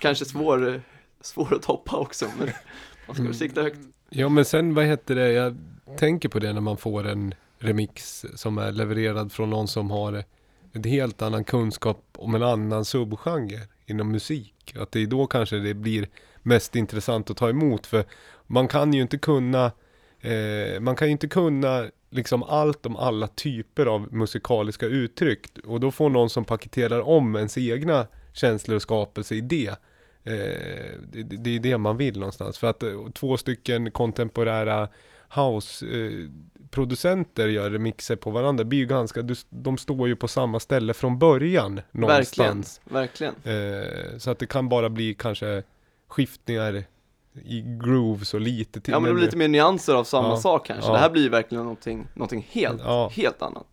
Kanske 0.00 0.24
svår, 0.24 0.68
eh, 0.68 0.80
svår 1.20 1.54
att 1.54 1.62
toppa 1.62 1.96
också, 1.96 2.26
men 2.38 2.48
man 3.06 3.14
ska 3.14 3.22
Mm. 3.22 3.34
sikta 3.34 3.62
högt. 3.62 3.78
Ja 4.10 4.28
men 4.28 4.44
sen 4.44 4.74
vad 4.74 4.84
heter 4.84 5.14
det, 5.14 5.32
jag 5.32 5.56
tänker 5.98 6.28
på 6.28 6.38
det 6.38 6.52
när 6.52 6.60
man 6.60 6.76
får 6.76 7.08
en 7.08 7.34
remix 7.58 8.24
som 8.34 8.58
är 8.58 8.72
levererad 8.72 9.32
från 9.32 9.50
någon 9.50 9.68
som 9.68 9.90
har 9.90 10.24
en 10.72 10.84
helt 10.84 11.22
annan 11.22 11.44
kunskap 11.44 12.04
om 12.18 12.34
en 12.34 12.42
annan 12.42 12.84
subgenre 12.84 13.60
inom 13.86 14.10
musik. 14.12 14.74
Att 14.78 14.92
det 14.92 15.02
är 15.02 15.06
då 15.06 15.26
kanske 15.26 15.56
det 15.56 15.74
blir 15.74 16.08
mest 16.42 16.76
intressant 16.76 17.30
att 17.30 17.36
ta 17.36 17.48
emot. 17.48 17.86
För 17.86 18.04
man 18.46 18.68
kan 18.68 18.92
ju 18.94 19.02
inte 19.02 19.18
kunna, 19.18 19.72
eh, 20.20 20.80
man 20.80 20.96
kan 20.96 21.08
ju 21.08 21.12
inte 21.12 21.28
kunna 21.28 21.86
liksom 22.10 22.42
allt 22.42 22.86
om 22.86 22.96
alla 22.96 23.26
typer 23.26 23.86
av 23.86 24.12
musikaliska 24.14 24.86
uttryck. 24.86 25.46
Och 25.64 25.80
då 25.80 25.90
får 25.90 26.10
någon 26.10 26.30
som 26.30 26.44
paketerar 26.44 27.00
om 27.00 27.36
ens 27.36 27.58
egna 27.58 28.06
känslor 28.32 28.76
och 28.76 28.82
skapelse 28.82 29.34
i 29.34 29.40
det. 29.40 29.74
Eh, 30.24 30.32
det, 31.12 31.22
det 31.22 31.50
är 31.56 31.60
det 31.60 31.78
man 31.78 31.96
vill 31.96 32.18
någonstans. 32.18 32.58
För 32.58 32.66
att 32.66 32.82
eh, 32.82 33.08
två 33.14 33.36
stycken 33.36 33.90
kontemporära 33.90 34.88
house-producenter 35.34 37.48
gör 37.48 37.70
remixer 37.70 38.16
på 38.16 38.30
varandra. 38.30 38.64
Det 38.64 38.68
blir 38.68 38.78
ju 38.78 38.86
ganska, 38.86 39.22
de 39.50 39.78
står 39.78 40.08
ju 40.08 40.16
på 40.16 40.28
samma 40.28 40.60
ställe 40.60 40.94
från 40.94 41.18
början 41.18 41.74
Verkligen, 41.74 42.00
någonstans. 42.10 42.80
verkligen. 42.84 43.34
Eh, 43.44 44.18
så 44.18 44.30
att 44.30 44.38
det 44.38 44.46
kan 44.46 44.68
bara 44.68 44.88
bli 44.88 45.14
kanske 45.14 45.62
skiftningar 46.08 46.84
i 47.44 47.60
grooves 47.84 48.34
och 48.34 48.40
lite 48.40 48.80
till. 48.80 48.92
Ja 48.92 49.00
men 49.00 49.08
det 49.08 49.14
blir 49.14 49.24
lite 49.24 49.36
mer 49.36 49.48
nyanser 49.48 49.94
av 49.94 50.04
samma 50.04 50.28
Ja, 50.28 50.36
sak 50.36 50.66
kanske. 50.66 50.88
ja. 50.90 50.92
Det 50.92 50.98
här 50.98 51.10
blir 51.10 51.22
ju 51.22 51.28
verkligen 51.28 51.64
någonting, 51.64 52.06
någonting 52.14 52.46
helt, 52.50 52.80
Ja. 52.84 53.08
helt 53.08 53.42
annat. 53.42 53.66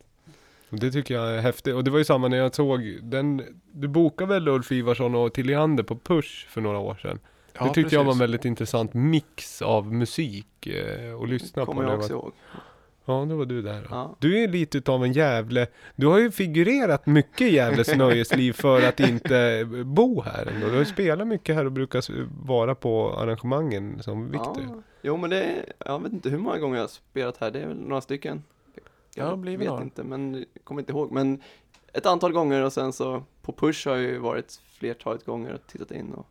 Det 0.69 0.91
tycker 0.91 1.13
jag 1.13 1.35
är 1.35 1.41
häftigt. 1.41 1.75
Och 1.75 1.83
det 1.83 1.91
var 1.91 1.97
ju 1.97 2.05
samma 2.05 2.27
när 2.27 2.37
jag 2.37 2.55
såg 2.55 2.99
den, 3.01 3.43
du 3.71 3.87
bokade 3.87 4.33
väl 4.33 4.47
Ulf 4.47 4.71
Ivarsson 4.71 5.15
och 5.15 5.33
Tilliander 5.33 5.83
på 5.83 5.95
Push 5.95 6.47
för 6.49 6.61
några 6.61 6.79
år 6.79 6.95
sedan? 7.01 7.19
Ja, 7.59 7.65
det 7.65 7.73
tyckte 7.73 7.95
jag 7.95 8.03
var 8.03 8.11
en 8.11 8.17
precis. 8.17 8.21
väldigt 8.21 8.45
intressant 8.45 8.93
mix 8.93 9.61
av 9.61 9.93
musik 9.93 10.67
eh, 10.67 11.21
att 11.21 11.29
lyssna 11.29 11.65
på. 11.65 11.71
Kommer 11.71 11.89
jag 11.89 11.99
också 11.99 12.13
var, 12.13 12.21
ihåg. 12.21 12.33
ja, 13.05 13.25
då 13.29 13.35
var 13.35 13.45
du 13.45 13.61
där. 13.61 13.87
Ja. 13.89 14.15
Du 14.19 14.43
är 14.43 14.47
lite 14.47 14.77
utav 14.77 15.03
en 15.03 15.13
jävle, 15.13 15.67
du 15.95 16.07
har 16.07 16.19
ju 16.19 16.31
figurerat 16.31 17.05
mycket 17.05 17.41
i 17.41 17.55
Gävles 17.55 17.87
nöjesliv 17.95 18.53
för 18.53 18.81
att 18.81 18.99
inte 18.99 19.67
bo 19.85 20.21
här 20.21 20.45
ändå. 20.45 20.65
Du 20.67 20.71
har 20.71 20.79
ju 20.79 20.85
spelat 20.85 21.27
mycket 21.27 21.55
här 21.55 21.65
och 21.65 21.71
brukar 21.71 22.03
vara 22.47 22.75
på 22.75 23.13
arrangemangen 23.17 24.03
som 24.03 24.31
Viktor. 24.31 24.63
Ja, 24.67 24.81
jo 25.01 25.17
men 25.17 25.29
det 25.29 25.43
är, 25.43 25.73
jag 25.85 26.03
vet 26.03 26.13
inte 26.13 26.29
hur 26.29 26.37
många 26.37 26.57
gånger 26.57 26.75
jag 26.75 26.83
har 26.83 26.87
spelat 26.87 27.37
här, 27.37 27.51
det 27.51 27.59
är 27.59 27.67
väl 27.67 27.77
några 27.77 28.01
stycken. 28.01 28.43
Ja, 29.17 29.29
Jag 29.29 29.39
blir 29.39 29.57
vet 29.57 29.81
inte, 29.81 30.03
men 30.03 30.45
kommer 30.63 30.81
inte 30.81 30.91
ihåg. 30.91 31.11
Men 31.11 31.41
ett 31.93 32.05
antal 32.05 32.31
gånger 32.31 32.63
och 32.63 32.73
sen 32.73 32.93
så 32.93 33.23
på 33.41 33.51
Push 33.53 33.87
har 33.87 33.95
jag 33.95 34.03
ju 34.03 34.17
varit 34.17 34.59
flertalet 34.71 35.25
gånger 35.25 35.53
och 35.53 35.67
tittat 35.67 35.91
in 35.91 36.13
och 36.13 36.27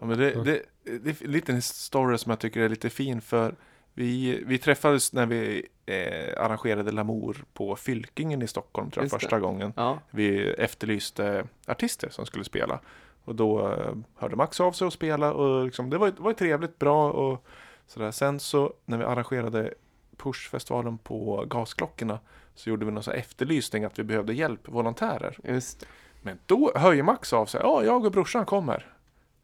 Ja, 0.00 0.06
men 0.06 0.18
det, 0.18 0.44
det, 0.44 0.62
det 0.84 1.10
är 1.10 1.24
en 1.24 1.32
liten 1.32 1.62
story 1.62 2.18
som 2.18 2.30
jag 2.30 2.38
tycker 2.38 2.60
är 2.60 2.68
lite 2.68 2.90
fin 2.90 3.20
för 3.20 3.54
vi, 3.94 4.42
vi 4.46 4.58
träffades 4.58 5.12
när 5.12 5.26
vi 5.26 5.66
eh, 5.86 6.42
arrangerade 6.44 6.90
Lamour 6.92 7.44
på 7.52 7.76
Fylkingen 7.76 8.42
i 8.42 8.46
Stockholm 8.46 8.90
tror 8.90 9.00
jag 9.00 9.04
Just 9.04 9.12
det. 9.12 9.18
första 9.20 9.40
gången. 9.40 9.72
ja, 9.76 9.98
Vi 10.10 10.50
efterlyste 10.50 11.46
artister 11.66 12.08
som 12.08 12.26
skulle 12.26 12.44
spela. 12.44 12.80
Och 13.24 13.34
då 13.34 13.72
eh, 13.72 13.94
hörde 14.16 14.36
Max 14.36 14.60
av 14.60 14.72
sig 14.72 14.86
och 14.86 14.92
spela 14.92 15.32
och 15.32 15.64
liksom, 15.64 15.90
det 15.90 15.98
var, 15.98 16.06
det 16.06 16.20
var 16.22 16.30
ju 16.30 16.34
trevligt, 16.36 16.78
bra 16.78 17.12
och 17.12 17.44
sådär. 17.86 18.10
Sen 18.10 18.40
så 18.40 18.72
när 18.84 18.98
vi 18.98 19.04
arrangerade 19.04 19.74
Push-festivalen 20.22 20.98
på 20.98 21.44
Gasklockorna 21.48 22.18
så 22.54 22.70
gjorde 22.70 22.84
vi 22.86 22.92
någon 22.92 23.02
här 23.06 23.12
efterlysning 23.14 23.84
att 23.84 23.98
vi 23.98 24.02
behövde 24.04 24.32
hjälp, 24.34 24.60
volontärer. 24.68 25.38
just. 25.44 25.86
Men 26.22 26.38
då 26.46 26.72
höjer 26.74 27.02
Max 27.02 27.32
av 27.32 27.46
sig. 27.46 27.60
Ja, 27.64 27.84
jag 27.84 28.04
och 28.04 28.12
brorsan 28.12 28.46
kommer. 28.46 28.86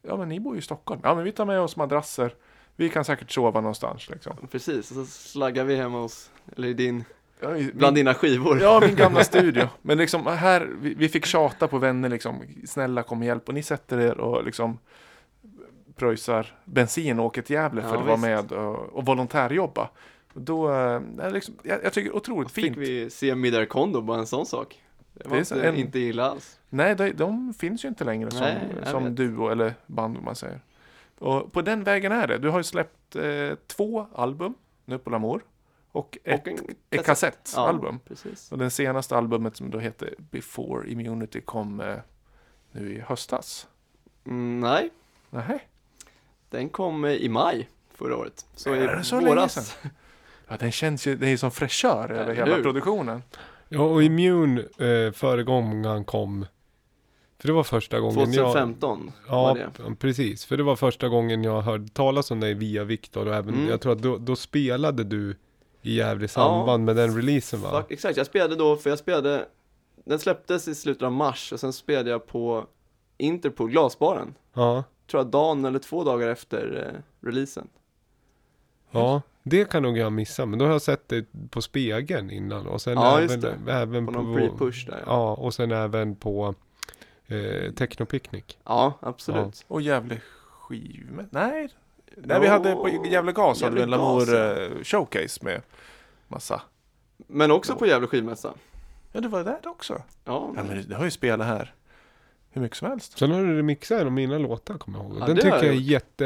Ja, 0.03 0.17
men 0.17 0.29
ni 0.29 0.41
bor 0.41 0.55
ju 0.55 0.59
i 0.59 0.63
Stockholm. 0.63 1.01
Ja, 1.05 1.15
men 1.15 1.25
vi 1.25 1.33
tar 1.33 1.45
med 1.45 1.61
oss 1.61 1.77
madrasser. 1.77 2.35
Vi 2.77 2.89
kan 2.89 3.05
säkert 3.05 3.31
sova 3.31 3.61
någonstans 3.61 4.09
liksom. 4.09 4.37
Precis, 4.51 4.91
och 4.91 4.97
så 4.97 5.07
slaggar 5.07 5.65
vi 5.65 5.77
hemma 5.77 5.99
hos, 6.01 6.31
eller 6.57 6.69
i 6.69 6.75
din, 6.75 7.05
Ja, 7.41 7.49
bland 7.75 7.97
dina 7.97 8.15
skivor. 8.15 8.61
Ja, 8.61 8.81
min 8.87 8.97
gamla 8.97 9.25
studio. 9.25 9.69
Men 9.83 9.99
liksom 9.99 10.27
här, 10.27 10.71
vi, 10.81 10.95
vi 10.95 11.09
fick 11.09 11.27
tjata 11.27 11.69
på 11.69 11.79
vänner 11.79 12.09
liksom. 12.09 12.43
Snälla 12.67 13.03
kom 13.03 13.19
och 13.19 13.25
hjälp. 13.27 13.49
Och 13.49 13.55
ni 13.55 13.63
sätter 13.63 13.99
er 14.01 14.19
och 14.19 14.45
liksom 14.45 14.79
pröjsar 15.97 16.55
bensin 16.65 17.19
och 17.21 17.27
åker 17.27 17.43
till 17.43 17.55
Gävle 17.55 17.83
för 17.83 17.89
Ja, 17.95 18.01
att 18.01 18.07
vara 18.07 18.17
med 18.17 18.53
och, 18.53 18.77
och 18.77 19.07
volontärjobba. 19.07 19.89
Då, 20.39 20.73
eh, 20.73 21.01
det 21.01 21.31
liksom, 21.31 21.55
jag, 21.63 21.85
jag 21.85 21.93
tycker 21.93 22.11
det 22.11 22.17
otroligt 22.17 22.51
Fick 22.51 22.65
fint. 22.65 22.77
vi 22.77 23.11
se 23.11 23.35
Midar 23.35 23.65
Kondo, 23.65 24.01
bara 24.01 24.19
en 24.19 24.27
sån 24.27 24.47
sak. 24.47 24.83
Det 25.13 25.29
var 25.29 25.37
Det 25.37 25.41
inte, 25.41 25.69
en- 25.69 25.77
inte 25.77 25.99
illa 25.99 26.31
alls. 26.31 26.61
Nej, 26.69 26.95
de, 26.95 27.11
de 27.13 27.55
finns 27.55 27.85
ju 27.85 27.89
inte 27.89 28.05
längre 28.05 28.31
som, 28.31 28.41
Nej, 28.41 28.59
som 28.85 29.05
vet. 29.05 29.17
duo 29.17 29.49
eller 29.49 29.75
band 29.87 30.17
om 30.17 30.25
man 30.25 30.37
säger. 30.37 30.61
Och 31.19 31.53
på 31.53 31.63
den 31.63 31.85
vägen 31.85 32.13
är 32.13 32.27
det. 32.27 32.39
Du 32.39 32.49
har 32.51 32.59
ju 32.59 32.65
släppt 32.65 33.17
eh, 33.17 33.55
två 33.67 34.07
album 34.15 34.55
nu 34.85 34.99
på 34.99 35.11
Lamour. 35.11 35.41
Och 35.93 36.19
ett, 36.25 36.47
ett 36.91 37.07
kassettalbum. 37.07 37.99
Ja. 38.09 38.31
Och 38.51 38.59
den 38.59 38.71
senaste 38.71 39.17
albumet 39.17 39.57
som 39.57 39.71
då 39.71 39.79
heter 39.79 40.15
Before 40.19 40.91
Immunity 40.91 41.41
kom 41.41 41.81
eh, 41.81 41.97
nu 42.73 42.95
i 42.95 43.01
höstas. 43.01 43.67
Mm, 44.27 44.61
nej, 44.61 44.91
Nej, 45.31 45.69
den 46.51 46.69
kom 46.69 47.05
eh, 47.05 47.11
i 47.13 47.29
maj 47.29 47.69
förra 47.95 48.17
året. 48.17 48.47
Så 48.55 48.73
Är 48.73 48.77
i 48.77 48.87
det 48.97 49.05
så 49.05 49.17
länge 49.17 49.29
våras. 49.29 49.55
sedan? 49.55 49.91
ja, 50.49 50.57
den 50.61 50.73
känns 50.73 51.07
ju, 51.07 51.17
det 51.17 51.27
är 51.27 51.31
ju 51.31 51.39
som 51.39 51.51
fräschör 51.51 52.11
över 52.11 52.23
Eller 52.25 52.35
hela 52.35 52.57
hur? 52.57 52.63
produktionen. 52.63 53.23
Ja, 53.69 53.81
och 53.83 54.03
Immune 54.03 54.61
eh, 54.61 55.13
förra 55.13 55.43
gången 55.43 55.85
han 55.85 56.05
kom, 56.05 56.47
för 57.39 57.47
det 57.49 57.53
var 57.55 57.65
första 57.65 58.01
gången 58.01 58.33
jag... 58.33 58.45
2015 58.47 59.13
var 59.29 59.49
Ja, 59.49 59.55
det. 59.55 59.71
p- 59.85 59.95
precis. 59.99 60.45
För 60.45 60.57
det 60.57 60.63
var 60.63 60.77
första 60.77 61.09
gången 61.09 61.45
jag 61.45 61.61
hörde 61.63 61.89
talas 61.89 62.31
om 62.31 62.41
dig 62.41 62.55
via 62.55 62.85
Viktor 62.85 63.29
och 63.29 63.35
även, 63.35 63.55
Mm. 63.55 63.69
jag 63.69 63.81
tror 63.81 63.93
att 63.93 64.03
då, 64.03 64.17
då 64.19 64.37
spelade 64.37 65.05
du 65.05 65.37
i 65.83 65.97
Gävle 65.97 66.29
samband 66.29 66.85
med 66.85 66.97
den 66.97 67.17
releasen 67.17 67.61
va? 67.61 67.71
Fuck, 67.83 67.91
exakt, 67.93 68.17
jag 68.17 68.27
spelade 68.27 68.57
då, 68.57 68.77
för 68.77 68.91
jag 68.91 68.99
spelade, 68.99 69.47
den 70.05 70.19
släpptes 70.19 70.69
i 70.69 70.75
slutet 70.75 71.03
av 71.03 71.13
mars 71.13 71.53
och 71.53 71.61
sen 71.61 71.73
spelade 71.73 72.11
jag 72.11 72.27
på 72.27 72.67
Interpol, 73.19 73.71
glasbaren. 73.71 74.35
Ja, 74.55 74.85
Tror 75.11 75.21
jag 75.23 75.27
dagen 75.31 75.65
eller 75.65 75.79
två 75.79 76.05
dagar 76.05 76.29
efter 76.29 76.93
eh, 76.95 77.27
releasen. 77.29 77.69
Ja. 78.99 79.23
Det 79.43 79.71
kan 79.71 79.83
nog 79.83 79.99
jag 79.99 80.13
missa, 80.13 80.47
men 80.47 80.59
då 80.59 80.65
har 80.65 80.73
jag 80.73 80.83
sett 80.83 81.09
det 81.09 81.27
på 81.51 81.63
spegeln 81.63 82.31
innan 82.31 82.67
och 82.67 82.81
sen 82.81 82.95
Ja, 82.95 83.21
även, 83.21 83.41
just 83.41 83.69
även 83.69 84.07
På 84.07 84.13
på, 84.13 84.19
någon 84.19 84.39
pre-push 84.39 84.87
där. 84.91 84.97
Ja, 84.97 85.03
Ja, 85.07 85.35
och 85.35 85.55
sen 85.55 85.73
även 85.73 86.17
på 86.17 86.55
eh, 87.27 87.73
Technopicnic. 87.73 88.45
ja 88.65 88.99
absolut. 89.01 89.65
Och 89.69 89.83
Gävle 89.83 90.21
skivmässa? 90.51 91.29
Nej, 91.31 91.69
Nej, 92.17 92.41
vi 92.41 92.47
hade 92.47 92.75
på 92.75 92.89
Gävle 93.11 93.33
Gas 93.33 93.63
hade 93.63 93.75
vi 93.75 93.83
en 93.83 93.91
Gävle 93.91 94.05
Gas, 94.05 94.29
Lamour 94.29 94.59
ja. 94.59 94.63
eh, 94.63 94.83
showcase 94.83 95.45
med 95.45 95.63
massa. 96.29 96.63
Men 97.17 97.51
också 97.51 97.77
på 97.77 97.87
Gävle 97.87 98.07
skivmässa. 98.07 98.55
Ja, 99.13 99.21
det 99.21 99.29
var 99.29 99.45
där 99.45 99.59
också. 99.65 100.03
Ja, 100.25 100.53
Ja, 100.57 100.63
men 100.65 100.85
det 100.89 100.95
har 100.95 101.05
ju 101.05 101.11
spelat 101.11 101.47
här 101.47 101.75
hur 102.57 102.63
mycket 102.63 102.79
som 102.79 102.89
helst. 102.89 103.19
Sen 103.19 103.31
har 103.31 103.45
du 103.45 103.57
remixat 103.57 104.01
en 104.01 104.07
av 104.07 104.13
mina 104.13 104.39
låtar 104.39 104.79
kommer 104.79 104.99
jag 104.99 105.07
ihåg. 105.07 105.17
Ja, 105.21 105.27
den 105.27 105.37
tycker 105.37 105.49
jag 105.49 105.65
är 105.67 105.73
jätte, 105.73 106.25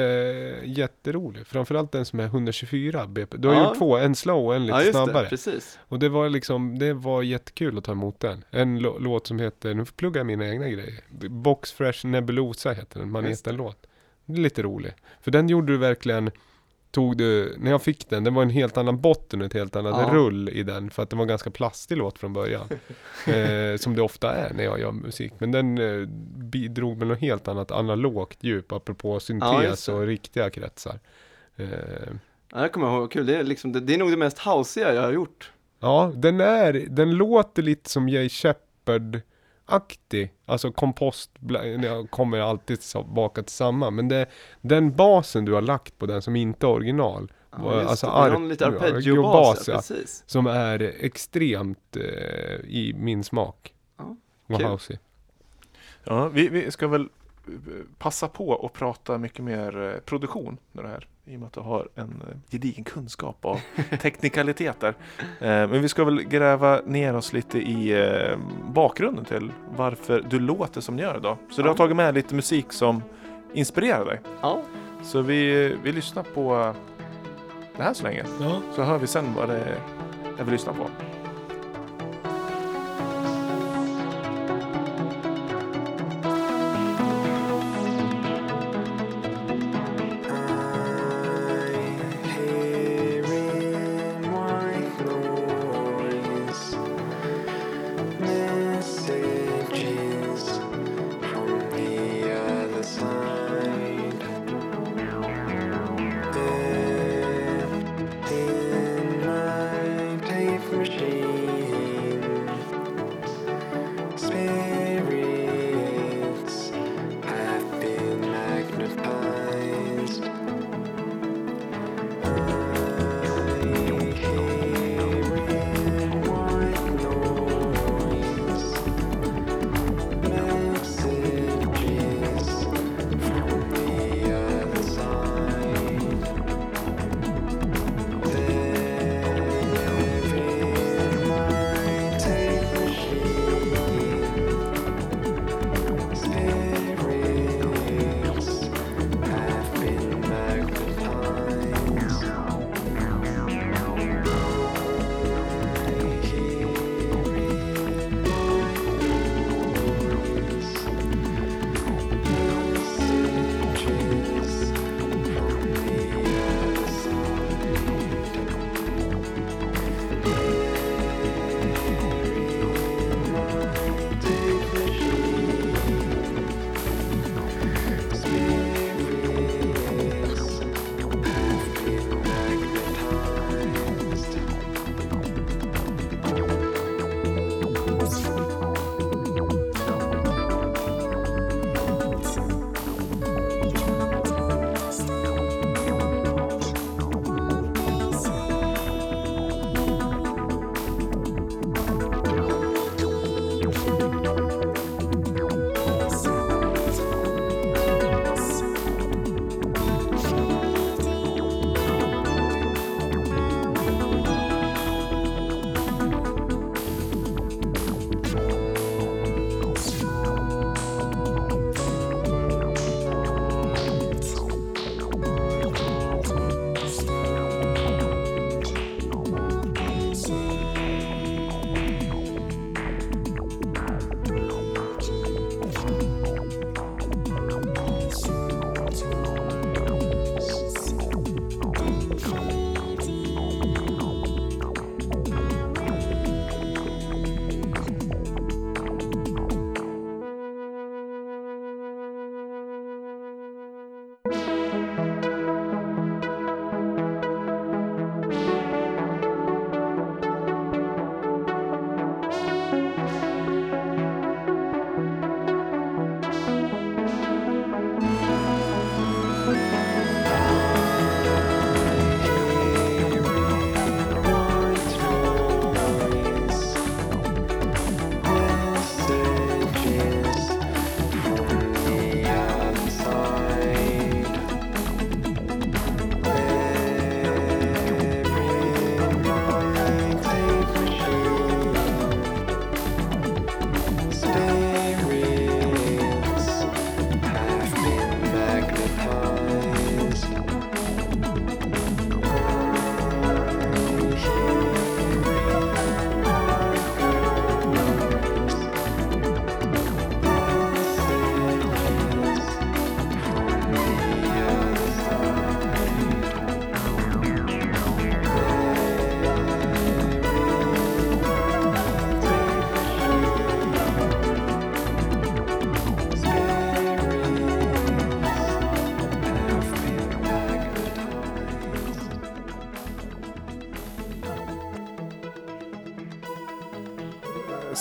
jätterolig. 0.65 1.47
Framförallt 1.47 1.93
den 1.93 2.05
som 2.05 2.21
är 2.21 2.25
124 2.25 3.07
BP. 3.07 3.37
Du 3.37 3.49
har 3.49 3.55
Ja. 3.55 3.69
gjort 3.69 3.79
två, 3.79 3.97
en 3.97 4.15
slow 4.15 4.47
och 4.47 4.55
en 4.55 4.67
lite 4.67 4.83
ja 4.83 4.93
snabbare. 4.93 5.23
det, 5.25 5.29
precis. 5.31 5.79
Och 5.89 5.99
det 5.99 6.09
var 6.09 6.29
liksom, 6.29 6.79
det 6.79 6.93
var 6.93 7.23
jättekul 7.23 7.79
att 7.79 7.85
ta 7.85 7.93
emot 7.93 8.21
den. 8.21 8.45
En 8.51 8.81
lå- 8.81 9.01
låt 9.01 9.27
som 9.27 9.39
heter, 9.39 9.75
nu 9.75 9.85
pluggar 9.85 10.19
jag 10.19 10.27
mina 10.27 10.49
egna 10.49 10.69
grejer. 10.69 11.01
Box 11.29 11.73
Fresh 11.73 12.07
Nebulosa 12.07 12.73
heter 12.73 12.99
den, 12.99 13.09
Just 13.09 13.13
Maneten-låt. 13.13 13.87
Det 14.27 14.33
är 14.33 14.43
lite 14.43 14.63
rolig. 14.63 14.93
För 15.21 15.31
den 15.31 15.49
gjorde 15.49 15.73
du 15.73 15.77
verkligen, 15.79 16.31
tog 16.91 17.17
du, 17.17 17.57
när 17.59 17.71
jag 17.71 17.83
fick 17.83 18.09
den, 18.11 18.25
det 18.25 18.31
var 18.31 18.43
en 18.43 18.51
helt 18.51 18.77
annan 18.77 19.01
botten 19.01 19.41
och 19.41 19.47
ett 19.47 19.53
helt 19.55 19.77
annat 19.77 19.95
Ja. 20.09 20.15
rull 20.15 20.49
i 20.49 20.63
den. 20.63 20.91
För 20.91 21.03
att 21.03 21.11
det 21.11 21.17
var 21.17 21.23
en 21.23 21.29
ganska 21.29 21.51
plastig 21.51 21.97
låt 21.97 22.19
från 22.19 22.33
början. 22.33 22.69
eh, 23.27 23.77
som 23.77 23.95
det 23.97 24.03
ofta 24.03 24.35
är 24.35 24.55
när 24.55 24.65
jag 24.65 24.81
gör 24.81 24.93
musik. 24.93 25.33
Men 25.39 25.53
den 25.53 25.79
eh, 25.79 26.07
bidrog 26.37 26.99
med 26.99 27.07
något 27.07 27.19
helt 27.21 27.49
annat 27.49 27.71
analogt 27.71 28.39
djup, 28.45 28.73
apropå 28.73 29.15
Ja, 29.15 29.21
syntes 29.21 29.87
det. 29.87 29.93
och 29.93 30.07
riktiga 30.07 30.51
kretsar. 30.51 30.99
Eh, 31.57 31.67
Ja, 32.53 32.61
det 32.63 32.69
kommer 32.69 32.87
jag 32.87 32.97
ihåg, 32.97 33.11
kul. 33.13 33.27
Det 33.27 33.37
är, 33.37 33.43
liksom, 33.45 33.73
det, 33.73 33.81
det 33.81 33.95
är 33.95 33.99
nog 33.99 34.11
det 34.11 34.17
mest 34.17 34.39
houseiga 34.39 34.95
jag 34.95 35.03
har 35.03 35.13
gjort. 35.13 35.53
Ja, 35.81 36.13
den 36.17 36.41
är, 36.41 36.73
den 36.73 37.11
låter 37.11 37.63
lite 37.63 37.91
som 37.91 38.09
Jay 38.09 38.29
Shepard-aktig. 39.71 40.33
Alltså 40.47 40.73
kompost, 40.73 41.31
kommer 42.11 42.39
alltid 42.39 42.81
tillbaka 42.81 43.43
till 43.43 43.55
samma. 43.55 43.91
Men 43.91 44.09
det, 44.09 44.27
den 44.61 44.97
basen 44.97 45.45
du 45.45 45.53
har 45.53 45.61
lagt 45.61 45.99
på 45.99 46.07
den 46.07 46.23
som 46.23 46.37
inte 46.37 46.67
är 46.67 46.71
original. 46.71 47.33
Ja, 47.50 47.77
just 47.77 47.91
alltså 47.91 48.07
det. 48.07 48.49
Lite 48.49 48.67
arpeggiobas, 48.67 49.69
ja. 49.69 49.83
Som 50.27 50.47
är 50.47 50.83
extremt 51.00 51.97
eh, 51.97 52.03
i 52.65 52.95
min 52.97 53.25
smak. 53.25 53.75
Ja, 54.47 54.69
housey. 54.69 54.99
Ja, 56.05 56.29
vi, 56.29 56.49
vi 56.49 56.71
ska 56.71 56.89
väl 56.89 57.09
eh, 57.47 57.53
passa 57.99 58.29
på 58.29 58.49
och 58.49 58.73
prata 58.73 59.19
mycket 59.19 59.45
mer 59.45 59.83
eh, 59.83 60.00
produktion 60.00 60.59
med 60.73 60.85
det 60.85 60.89
här. 60.89 61.09
I 61.31 61.37
och 61.37 61.41
med 61.41 61.47
att 61.47 61.53
du 61.53 61.61
har 61.61 61.89
en 61.95 62.23
eh, 62.29 62.37
gedigen 62.51 62.85
kunskap 62.85 63.45
av 63.45 63.61
teknikaliteter. 64.03 64.89
Eh, 65.19 65.47
Men 65.49 65.83
vi 65.83 65.89
ska 65.89 66.05
väl 66.05 66.23
gräva 66.23 66.81
ner 66.87 67.17
oss 67.17 67.33
lite 67.33 67.59
i 67.59 68.03
eh, 68.03 68.39
bakgrunden 68.75 69.25
till 69.25 69.53
varför 69.77 70.25
du 70.31 70.39
låter 70.41 70.81
som 70.81 70.97
du 70.97 71.03
gör 71.03 71.17
idag. 71.17 71.37
Så 71.51 71.63
du 71.63 71.69
har 71.69 71.75
Ja. 71.75 71.77
tagit 71.77 71.97
med 71.97 72.15
lite 72.15 72.35
musik 72.35 72.73
som 72.73 73.03
inspirerar 73.53 74.05
dig. 74.05 74.21
Ja, 74.41 74.63
Så 75.03 75.21
vi, 75.23 75.69
vi 75.83 75.93
lyssnar 75.93 76.23
på 76.23 76.75
det 77.77 77.83
här 77.83 77.95
så 77.95 78.05
länge. 78.05 78.25
Ja. 78.41 78.61
Så 78.77 78.83
hör 78.83 78.99
vi 78.99 79.07
sen 79.07 79.35
vad 79.37 79.49
det 79.49 79.57
är 79.57 79.77
jag 80.39 80.45
vill 80.45 80.53
lyssna 80.53 80.73
på. 80.73 80.87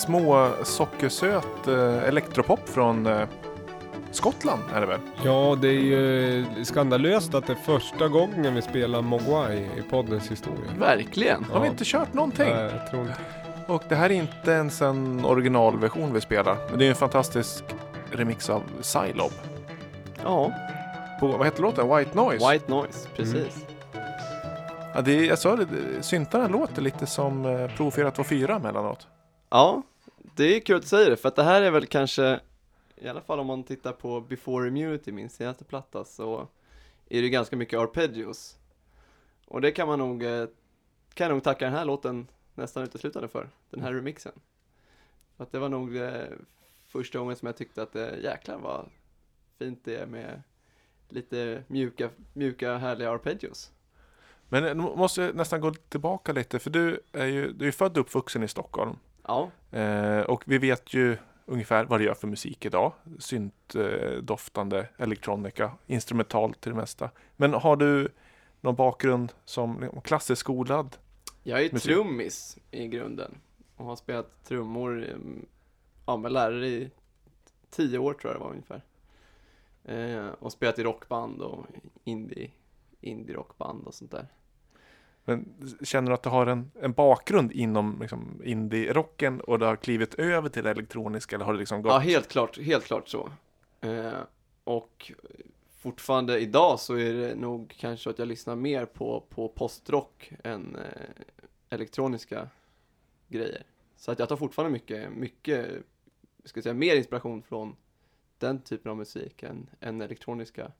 Små 0.00 0.50
sockersöt 0.62 1.68
eh, 1.68 2.04
elektropop 2.08 2.68
från 2.68 3.06
eh, 3.06 3.28
Skottland 4.12 4.62
är 4.74 4.80
det 4.80 4.86
väl? 4.86 5.00
Ja, 5.24 5.56
det 5.60 5.68
är 5.68 5.72
ju 5.72 6.44
skandalöst 6.64 7.34
att 7.34 7.46
det 7.46 7.52
är 7.52 7.56
första 7.56 8.08
gången 8.08 8.54
vi 8.54 8.62
spelar 8.62 9.02
Mogwai 9.02 9.56
i 9.56 9.82
poddens 9.90 10.30
historia. 10.30 10.70
Verkligen. 10.78 11.44
Har 11.44 11.60
vi 11.60 11.66
Ja. 11.66 11.70
inte 11.72 11.84
kört 11.84 12.12
någonting? 12.14 12.48
Nej, 12.54 12.70
jag 12.78 12.90
tror 12.90 13.02
inte. 13.02 13.14
Och 13.66 13.82
det 13.88 13.94
här 13.94 14.10
är 14.10 14.14
inte 14.14 14.50
ens 14.50 14.82
en 14.82 15.24
originalversion 15.24 16.12
vi 16.12 16.20
spelar. 16.20 16.56
Men 16.70 16.78
det 16.78 16.84
är 16.84 16.88
en 16.88 16.94
fantastisk 16.94 17.64
remix 18.10 18.50
av 18.50 18.62
Sylob. 18.80 19.32
Ja, 20.24 20.52
På, 21.20 21.26
vad 21.26 21.46
heter 21.46 21.62
låten? 21.62 21.96
White 21.96 22.10
Noise? 22.16 22.52
White 22.52 22.70
Noise, 22.70 23.08
precis. 23.16 23.66
Ja, 24.94 25.00
det 25.00 25.12
är, 25.12 25.24
jag 25.24 25.38
sa 25.38 25.56
det, 25.56 25.64
det- 25.64 26.02
syntarna 26.02 26.48
låter 26.48 26.82
lite 26.82 27.06
som 27.06 27.44
eh, 27.44 27.70
Pro 27.76 27.90
424 27.90 28.58
mellanåt. 28.58 29.06
Ja, 29.50 29.82
det 30.36 30.56
är 30.56 30.60
kul 30.60 30.76
att 30.76 30.82
du 30.82 30.88
säger 30.88 31.10
det, 31.10 31.16
för 31.16 31.28
att 31.28 31.36
det 31.36 31.42
här 31.42 31.62
är 31.62 31.70
väl 31.70 31.86
kanske, 31.86 32.40
i 32.96 33.08
alla 33.08 33.20
fall 33.20 33.40
om 33.40 33.46
man 33.46 33.64
tittar 33.64 33.92
på 33.92 34.20
Before 34.20 34.68
Immunity, 34.68 35.12
min 35.12 35.30
senaste 35.30 35.64
platta, 35.64 36.04
så 36.04 36.48
är 37.08 37.22
det 37.22 37.28
ganska 37.28 37.56
mycket 37.56 37.78
arpeggios. 37.78 38.58
Och 39.46 39.60
det 39.60 39.72
kan 39.72 39.88
man 39.88 39.98
nog, 39.98 40.22
eh, 40.22 40.48
kan 41.14 41.24
jag 41.24 41.34
nog 41.34 41.42
tacka 41.42 41.64
den 41.64 41.74
här 41.74 41.84
låten 41.84 42.26
nästan 42.54 42.82
uteslutande 42.82 43.28
för, 43.28 43.50
den 43.70 43.80
här 43.80 43.92
remixen. 43.92 44.32
För 45.36 45.44
att 45.44 45.52
det 45.52 45.58
var 45.58 45.68
nog 45.68 45.96
eh, 45.96 46.24
första 46.86 47.18
gången 47.18 47.36
som 47.36 47.46
jag 47.46 47.56
tyckte 47.56 47.82
att 47.82 47.92
det 47.92 48.16
jäklar 48.22 48.58
vad 48.58 48.88
fint 49.58 49.84
det 49.84 49.96
är 49.96 50.06
med 50.06 50.42
lite 51.08 51.64
mjuka, 51.66 52.10
mjuka 52.32 52.76
härliga 52.76 53.10
arpeggios. 53.10 53.72
Men 54.48 54.64
jag 54.64 54.76
måste 54.76 55.32
nästan 55.32 55.60
gå 55.60 55.74
tillbaka 55.74 56.32
lite 56.32 56.58
för 56.58 56.70
du 56.70 57.00
är 57.12 57.26
ju 57.26 57.52
du 57.52 57.68
är 57.68 57.72
född 57.72 57.98
och 57.98 58.04
uppvuxen 58.04 58.42
i 58.42 58.48
Stockholm. 58.48 58.96
Ja, 59.26 59.50
Eh, 59.70 60.20
och 60.20 60.42
vi 60.46 60.58
vet 60.58 60.94
ju 60.94 61.16
ungefär 61.46 61.84
vad 61.84 62.00
det 62.00 62.04
gör 62.04 62.14
för 62.14 62.26
musik 62.26 62.64
idag. 62.64 62.92
Syntdoftande, 63.18 64.14
eh, 64.14 64.22
doftande, 64.22 64.88
elektronika, 64.96 65.72
instrumentalt 65.86 66.60
till 66.60 66.72
det 66.72 66.76
mesta. 66.76 67.10
Men 67.36 67.54
har 67.54 67.76
du 67.76 68.08
någon 68.60 68.74
bakgrund 68.74 69.32
som 69.44 69.80
liksom, 69.80 70.00
klassiskt 70.00 70.40
skolad? 70.40 70.96
Jag 71.42 71.64
är 71.64 71.72
Musik. 71.72 71.92
trummis 71.92 72.58
i 72.70 72.88
grunden 72.88 73.38
och 73.76 73.84
har 73.84 73.96
spelat 73.96 74.44
trummor, 74.44 75.04
em, 75.04 75.46
ja 76.06 76.16
med 76.16 76.32
lärare 76.32 76.68
i 76.68 76.90
tio 77.70 77.98
år 77.98 78.14
tror 78.14 78.32
jag 78.32 78.40
det 78.40 78.44
var 78.44 78.50
ungefär. 78.50 78.82
Eh, 79.84 80.28
och 80.38 80.52
spelat 80.52 80.78
i 80.78 80.82
rockband 80.82 81.42
och 81.42 81.66
indie, 82.04 82.50
indie-rockband 83.00 83.86
och 83.86 83.94
sånt 83.94 84.10
där. 84.10 84.26
Men 85.30 85.76
känner 85.82 86.10
du 86.10 86.14
att 86.14 86.22
du 86.22 86.28
har 86.28 86.46
en, 86.46 86.70
en 86.80 86.92
bakgrund 86.92 87.52
inom 87.52 87.98
liksom, 88.00 88.42
indie-rocken 88.44 89.40
och 89.40 89.58
du 89.58 89.64
har 89.64 89.76
klivit 89.76 90.14
över 90.14 90.48
till 90.48 90.66
elektronisk 90.66 91.32
eller 91.32 91.44
har 91.44 91.52
det 91.52 91.58
liksom 91.58 91.82
gått? 91.82 91.92
Ja, 91.92 91.98
helt 91.98 92.28
klart, 92.28 92.58
helt 92.58 92.84
klart 92.84 93.08
så. 93.08 93.30
Eh, 93.80 94.12
och 94.64 95.12
fortfarande 95.78 96.40
idag 96.40 96.80
så 96.80 96.94
är 96.94 97.12
det 97.12 97.34
nog 97.34 97.74
kanske 97.78 98.10
att 98.10 98.18
jag 98.18 98.28
lyssnar 98.28 98.56
mer 98.56 98.86
på, 98.86 99.24
på 99.28 99.48
postrock 99.48 100.32
än 100.44 100.76
eh, 100.76 101.24
elektroniska 101.68 102.48
grejer. 103.28 103.62
Så 103.96 104.12
att 104.12 104.18
jag 104.18 104.28
tar 104.28 104.36
fortfarande 104.36 104.72
mycket, 104.72 105.12
mycket, 105.12 105.66
ska 106.44 106.58
jag 106.58 106.62
säga, 106.64 106.74
mer 106.74 106.96
inspiration 106.96 107.42
från 107.42 107.76
den 108.38 108.60
typen 108.60 108.90
av 108.90 108.96
musik 108.96 109.42
än, 109.42 109.66
än 109.80 110.00
elektroniska 110.00 110.72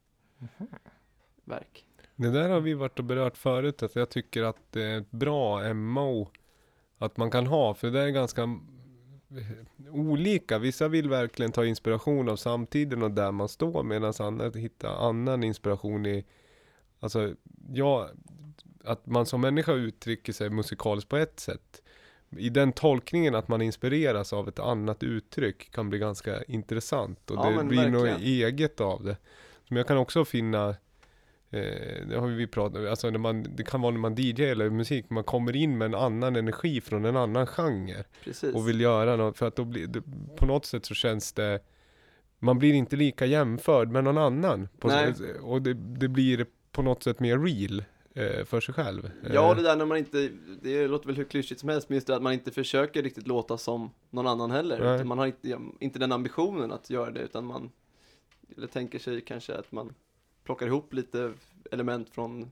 verk. 1.44 1.86
Det 2.20 2.30
där 2.30 2.48
har 2.48 2.60
vi 2.60 2.74
varit 2.74 2.98
och 2.98 3.04
berört 3.04 3.36
förut, 3.36 3.82
att 3.82 3.96
jag 3.96 4.10
tycker 4.10 4.42
att 4.42 4.56
det 4.70 4.82
är 4.82 4.98
ett 4.98 5.10
bra 5.10 5.74
MO 5.74 6.30
att 6.98 7.16
man 7.16 7.30
kan 7.30 7.46
ha, 7.46 7.74
för 7.74 7.90
det 7.90 8.00
är 8.00 8.08
ganska 8.08 8.58
olika. 9.90 10.58
Vissa 10.58 10.88
vill 10.88 11.08
verkligen 11.08 11.52
ta 11.52 11.64
inspiration 11.64 12.28
av 12.28 12.36
samtiden 12.36 13.02
och 13.02 13.10
där 13.10 13.32
man 13.32 13.48
står, 13.48 13.82
medan 13.82 14.12
andra 14.18 14.50
hittar 14.50 15.08
annan 15.08 15.44
inspiration 15.44 16.06
i, 16.06 16.24
alltså, 17.00 17.34
ja, 17.72 18.08
att 18.84 19.06
man 19.06 19.26
som 19.26 19.40
människa 19.40 19.72
uttrycker 19.72 20.32
sig 20.32 20.50
musikaliskt 20.50 21.10
på 21.10 21.16
ett 21.16 21.40
sätt. 21.40 21.82
I 22.36 22.48
den 22.48 22.72
tolkningen 22.72 23.34
att 23.34 23.48
man 23.48 23.62
inspireras 23.62 24.32
av 24.32 24.48
ett 24.48 24.58
annat 24.58 25.02
uttryck 25.02 25.70
kan 25.70 25.90
bli 25.90 25.98
ganska 25.98 26.42
intressant 26.42 27.30
och 27.30 27.36
Ja, 27.36 27.50
det 27.50 27.64
blir 27.64 27.88
något 27.88 28.04
verkligen. 28.04 28.48
eget 28.48 28.80
av 28.80 29.04
det. 29.04 29.16
Men 29.68 29.76
jag 29.76 29.86
kan 29.86 29.96
också 29.96 30.24
finna 30.24 30.74
Eh, 31.52 32.06
det 32.08 32.16
har 32.18 32.26
vi 32.26 32.46
pratat 32.46 32.78
om, 32.78 32.86
alltså 32.90 33.10
när 33.10 33.18
man, 33.18 33.46
det 33.56 33.62
kan 33.62 33.80
vara 33.80 33.92
när 33.92 33.98
man 33.98 34.14
DJ 34.18 34.44
eller 34.44 34.70
musik, 34.70 35.10
man 35.10 35.24
kommer 35.24 35.56
in 35.56 35.78
med 35.78 35.86
en 35.86 35.94
annan 35.94 36.36
energi 36.36 36.80
från 36.80 37.04
en 37.04 37.16
annan 37.16 37.46
genre 37.46 38.04
Precis. 38.24 38.54
och 38.54 38.68
vill 38.68 38.80
göra 38.80 39.16
något, 39.16 39.38
för 39.38 39.46
att 39.46 39.56
då 39.56 39.64
blir 39.64 39.86
det, 39.86 40.02
på 40.36 40.46
något 40.46 40.66
sätt 40.66 40.86
så 40.86 40.94
känns 40.94 41.32
det, 41.32 41.60
man 42.38 42.58
blir 42.58 42.72
inte 42.72 42.96
lika 42.96 43.26
jämförd 43.26 43.90
med 43.90 44.04
någon 44.04 44.18
annan. 44.18 44.68
Nej. 44.84 45.14
och 45.42 45.62
det, 45.62 45.74
det 45.74 46.08
blir 46.08 46.46
på 46.72 46.82
något 46.82 47.02
sätt 47.02 47.20
mer 47.20 47.38
real 47.38 47.84
eh, 48.14 48.44
för 48.44 48.60
sig 48.60 48.74
själv. 48.74 49.10
Ja, 49.32 49.50
Eh, 49.50 49.56
det 49.56 49.62
där 49.62 49.76
när 49.76 49.86
man 49.86 49.98
inte, 49.98 50.30
det 50.62 50.88
låter 50.88 51.06
väl 51.06 51.16
hur 51.16 51.24
klyschigt 51.24 51.60
som 51.60 51.68
helst, 51.68 51.88
men 51.88 51.96
just 51.96 52.06
det 52.06 52.16
att 52.16 52.22
man 52.22 52.32
inte 52.32 52.50
försöker 52.50 53.02
riktigt 53.02 53.26
låta 53.26 53.58
som 53.58 53.90
någon 54.10 54.26
annan 54.26 54.50
heller. 54.50 55.04
Man 55.04 55.18
har 55.18 55.26
inte, 55.26 55.58
inte 55.80 55.98
den 55.98 56.12
ambitionen 56.12 56.72
att 56.72 56.90
göra 56.90 57.10
det, 57.10 57.20
utan 57.20 57.44
man 57.46 57.70
eller 58.56 58.66
tänker 58.66 58.98
sig 58.98 59.20
kanske 59.20 59.54
att 59.54 59.72
man 59.72 59.94
plockar 60.50 60.66
ihop 60.66 60.92
lite 60.92 61.32
element 61.72 62.10
från 62.10 62.50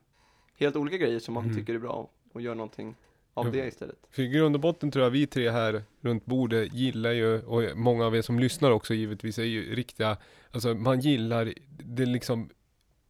helt 0.58 0.76
olika 0.76 0.96
grejer 0.96 1.18
som 1.18 1.34
man 1.34 1.44
Mm. 1.44 1.56
tycker 1.56 1.74
är 1.74 1.78
bra 1.78 2.10
och 2.32 2.40
gör 2.40 2.54
någonting 2.54 2.94
av 3.34 3.46
Ja. 3.46 3.52
det 3.52 3.66
istället. 3.68 3.96
För 4.10 4.22
i 4.22 4.28
grund 4.28 4.54
och 4.54 4.60
botten 4.60 4.90
tror 4.90 5.04
jag 5.04 5.10
vi 5.10 5.26
tre 5.26 5.50
här 5.50 5.82
runt 6.00 6.24
bordet 6.26 6.74
gillar 6.74 7.12
ju, 7.12 7.42
och 7.42 7.76
många 7.78 8.06
av 8.06 8.16
er 8.16 8.22
som 8.22 8.38
lyssnar 8.38 8.70
också 8.70 8.94
givetvis, 8.94 9.38
är 9.38 9.42
ju 9.42 9.74
riktiga, 9.74 10.16
alltså 10.50 10.74
man 10.74 11.00
gillar 11.00 11.54
det 11.84 12.06
liksom 12.06 12.50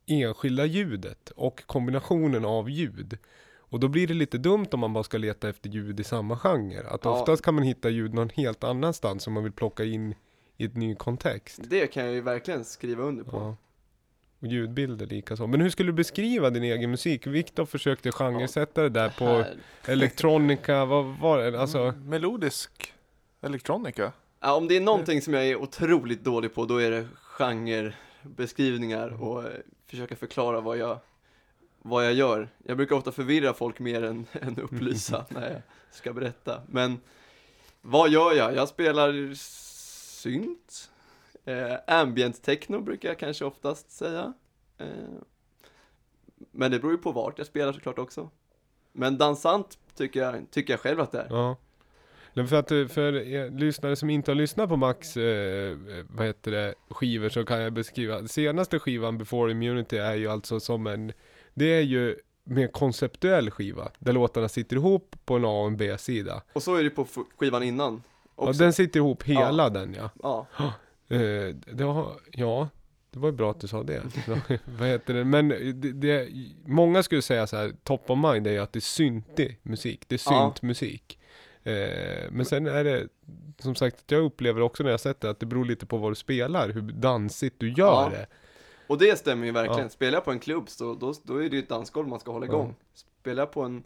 enskilda 0.06 0.64
ljudet 0.66 1.30
och 1.30 1.62
kombinationen 1.66 2.44
av 2.44 2.70
ljud. 2.70 3.18
Och 3.58 3.80
då 3.80 3.88
blir 3.88 4.06
det 4.06 4.14
lite 4.14 4.38
dumt 4.38 4.66
om 4.72 4.80
man 4.80 4.92
bara 4.92 5.04
ska 5.04 5.18
leta 5.18 5.48
efter 5.48 5.70
ljud 5.70 6.00
i 6.00 6.04
samma 6.04 6.36
genre. 6.38 6.80
Att 6.88 7.04
Ja. 7.04 7.20
oftast 7.20 7.42
kan 7.42 7.54
man 7.54 7.64
hitta 7.64 7.90
ljud 7.90 8.14
någon 8.14 8.28
helt 8.28 8.64
annanstans 8.64 9.22
som 9.22 9.32
man 9.32 9.42
vill 9.42 9.52
plocka 9.52 9.84
in 9.84 10.14
i 10.56 10.64
ett 10.64 10.76
ny 10.76 10.94
kontext. 10.94 11.60
Det 11.70 11.86
kan 11.86 12.04
jag 12.04 12.14
ju 12.14 12.20
verkligen 12.20 12.64
skriva 12.64 13.02
under 13.04 13.24
på. 13.24 13.36
Ja. 13.36 13.56
Och 14.40 14.46
ljudbilder 14.46 15.06
likaså. 15.06 15.46
Men 15.46 15.60
hur 15.60 15.70
skulle 15.70 15.88
du 15.88 15.92
beskriva 15.92 16.50
din 16.50 16.62
egen 16.62 16.90
musik? 16.90 17.26
Viktor 17.26 17.66
försökte 17.66 18.12
genresätta 18.12 18.82
det 18.82 18.88
där 18.88 19.08
på 19.08 19.44
elektronika, 19.84 20.84
vad 20.84 21.04
var 21.04 21.38
det? 21.38 21.60
Alltså, 21.60 21.78
Mm, 21.78 22.08
Melodisk 22.08 22.94
elektronika. 23.40 24.12
Ja, 24.40 24.54
om 24.54 24.68
det 24.68 24.76
är 24.76 24.80
någonting 24.80 25.22
som 25.22 25.34
jag 25.34 25.46
är 25.46 25.56
otroligt 25.56 26.24
dålig 26.24 26.54
på, 26.54 26.64
då 26.64 26.76
är 26.82 26.90
det 26.90 27.06
genrebeskrivningar 27.22 29.08
Mm. 29.08 29.20
och 29.22 29.44
eh, 29.44 29.50
försöka 29.86 30.16
förklara 30.16 30.60
vad 30.60 30.78
jag, 30.78 30.98
vad 31.82 32.06
jag 32.06 32.12
gör. 32.12 32.48
Jag 32.66 32.76
brukar 32.76 32.96
ofta 32.96 33.12
förvirra 33.12 33.54
folk 33.54 33.78
mer 33.78 34.02
än, 34.04 34.26
än 34.40 34.58
upplysa 34.58 35.26
när 35.30 35.50
jag 35.52 35.62
ska 35.90 36.12
berätta. 36.12 36.62
Men 36.66 37.00
vad 37.82 38.10
gör 38.10 38.32
jag? 38.34 38.54
Jag 38.54 38.68
spelar 38.68 39.34
synt. 39.34 40.90
Eh, 41.48 41.76
ambient 41.86 42.42
techno 42.42 42.80
brukar 42.80 43.08
jag 43.08 43.18
kanske 43.18 43.44
oftast 43.44 43.90
säga. 43.90 44.32
Eh, 44.78 44.86
men 46.50 46.70
det 46.70 46.78
beror 46.78 46.92
ju 46.92 46.98
på 46.98 47.12
vart 47.12 47.38
jag 47.38 47.46
spelar 47.46 47.72
såklart 47.72 47.98
också. 47.98 48.30
Men 48.92 49.18
dansant 49.18 49.78
tycker 49.94 50.20
jag, 50.20 50.50
tycker 50.50 50.72
jag 50.72 50.80
själv 50.80 51.00
att 51.00 51.12
det 51.12 51.20
är. 51.20 51.26
Ja. 51.30 51.56
För 52.48 52.56
att 52.56 52.68
för 52.68 53.12
lyssnare 53.58 53.96
som 53.96 54.10
inte 54.10 54.30
har 54.30 54.36
lyssnat 54.36 54.68
på 54.68 54.76
Max, 54.76 55.16
eh, 55.16 55.76
vad 56.08 56.26
heter 56.26 56.50
det, 56.50 56.74
skivor 56.90 57.28
så 57.28 57.44
kan 57.44 57.60
jag 57.60 57.72
beskriva. 57.72 58.28
Senaste 58.28 58.78
skivan, 58.78 59.18
Before 59.18 59.50
Immunity, 59.52 59.96
är 59.96 60.14
ju 60.14 60.28
alltså 60.28 60.60
som 60.60 60.86
en, 60.86 61.12
det 61.54 61.64
är 61.64 61.82
ju 61.82 62.16
mer 62.44 62.68
konceptuell 62.68 63.50
skiva, 63.50 63.90
där 63.98 64.12
låtarna 64.12 64.48
sitter 64.48 64.76
ihop 64.76 65.16
på 65.24 65.36
en 65.36 65.44
A 65.44 65.48
och 65.48 65.66
en 65.66 65.76
B-sida. 65.76 66.42
Och 66.52 66.62
så 66.62 66.74
är 66.74 66.84
det 66.84 66.90
på 66.90 67.06
skivan 67.36 67.62
innan. 67.62 68.02
Ja, 68.36 68.48
Också. 68.48 68.62
den 68.62 68.72
sitter 68.72 69.00
ihop 69.00 69.22
hela 69.22 69.70
den 69.70 69.94
ja. 69.94 70.10
Ja, 70.22 70.46
Eh, 71.08 71.54
det 71.72 71.84
har, 71.84 72.12
ja, 72.32 72.68
det 73.10 73.18
var 73.18 73.28
ju 73.28 73.32
bra 73.36 73.50
att 73.50 73.60
du 73.60 73.68
sa 73.68 73.82
det. 73.82 74.02
vad 74.78 74.88
heter 74.88 75.14
det? 75.14 75.24
Men 75.24 75.48
det, 75.48 75.72
det, 75.92 76.28
många 76.66 77.02
skulle 77.02 77.22
säga 77.22 77.46
så 77.46 77.56
här, 77.56 77.72
top 77.84 78.10
of 78.10 78.18
mind 78.32 78.46
är 78.46 78.50
ju 78.52 78.58
att 78.58 78.72
det 78.72 78.78
är 78.78 78.80
syntig 78.80 79.58
musik, 79.62 80.04
det 80.08 80.14
är 80.14 80.32
Ja. 80.32 80.52
syntmusik. 80.54 81.18
Eh, 81.62 82.30
men 82.30 82.44
sen 82.44 82.66
är 82.66 82.84
det, 82.84 83.08
som 83.58 83.74
sagt, 83.74 84.10
jag 84.10 84.22
upplever 84.24 84.60
också 84.60 84.82
när 84.82 84.90
jag 84.90 85.00
sett 85.00 85.20
det, 85.20 85.30
att 85.30 85.40
det 85.40 85.46
beror 85.46 85.64
lite 85.64 85.86
på 85.86 85.96
vad 85.96 86.10
du 86.10 86.14
spelar, 86.16 86.68
hur 86.68 86.80
dansigt 86.82 87.54
du 87.58 87.68
gör 87.72 87.76
Ja. 88.02 88.08
det. 88.10 88.26
och 88.86 88.98
det 88.98 89.18
stämmer 89.18 89.46
ju 89.46 89.52
verkligen. 89.52 89.82
Ja. 89.82 89.88
Spelar 89.88 90.12
jag 90.16 90.24
på 90.24 90.30
en 90.30 90.38
klubb 90.40 90.68
så 90.68 90.94
då, 90.94 91.14
då 91.22 91.36
är 91.36 91.50
det 91.50 91.56
ju 91.56 91.62
ett 91.62 91.68
dansgolv 91.68 92.08
man 92.08 92.20
ska 92.20 92.32
hålla 92.32 92.46
Ja. 92.46 92.52
igång. 92.52 92.74
Spelar 93.20 93.42
jag 93.42 93.50
på 93.52 93.62
en, 93.62 93.84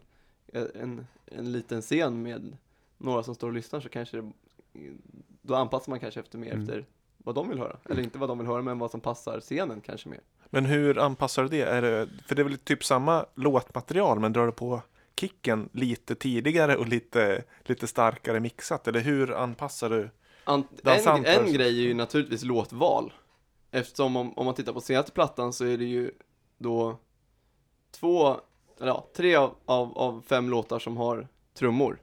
en, 0.53 1.07
en 1.25 1.51
liten 1.51 1.81
scen 1.81 2.21
med 2.21 2.57
några 2.97 3.23
som 3.23 3.35
står 3.35 3.47
och 3.47 3.53
lyssnar 3.53 3.79
så 3.79 3.89
kanske 3.89 4.17
det, 4.17 4.31
då 5.41 5.55
anpassar 5.55 5.89
man 5.91 5.99
kanske 5.99 6.19
efter 6.19 6.37
mer 6.37 6.51
Mm. 6.51 6.61
efter 6.61 6.85
vad 7.23 7.35
de 7.35 7.49
vill 7.49 7.59
höra. 7.59 7.77
Eller 7.89 8.03
inte 8.03 8.17
vad 8.17 8.29
de 8.29 8.37
vill 8.37 8.47
höra, 8.47 8.61
men 8.61 8.79
vad 8.79 8.91
som 8.91 9.01
passar 9.01 9.39
scenen 9.39 9.81
kanske 9.81 10.09
mer. 10.09 10.19
Men 10.49 10.65
hur 10.65 10.97
anpassar 10.99 11.43
du 11.43 11.49
det? 11.49 11.61
Är 11.61 11.81
det? 11.81 12.09
För 12.27 12.35
det 12.35 12.41
är 12.41 12.43
väl 12.43 12.57
typ 12.57 12.85
samma 12.85 13.25
låtmaterial 13.35 14.19
men 14.19 14.33
drar 14.33 14.45
du 14.45 14.51
på 14.51 14.81
kicken 15.19 15.69
lite 15.73 16.15
tidigare 16.15 16.77
och 16.77 16.87
lite, 16.87 17.43
lite 17.63 17.87
starkare 17.87 18.39
mixat? 18.39 18.87
Eller 18.87 18.99
hur 18.99 19.33
anpassar 19.33 19.89
du? 19.89 20.09
Ant- 20.45 21.07
en, 21.07 21.25
en 21.25 21.53
grej 21.53 21.67
är 21.67 21.81
ju 21.81 21.93
naturligtvis 21.93 22.43
låtval. 22.43 23.13
Eftersom 23.71 24.15
om, 24.15 24.37
om 24.37 24.45
man 24.45 24.55
tittar 24.55 24.73
på 24.73 24.81
senaste 24.81 25.11
plattan 25.11 25.53
så 25.53 25.65
är 25.65 25.77
det 25.77 25.85
ju 25.85 26.11
då 26.57 26.99
två, 27.91 28.27
eller 28.79 28.91
ja, 28.91 29.07
tre 29.15 29.35
av, 29.35 29.55
av, 29.65 29.97
av 29.97 30.23
fem 30.27 30.49
låtar 30.49 30.79
som 30.79 30.97
har 30.97 31.27
trummor. 31.53 31.99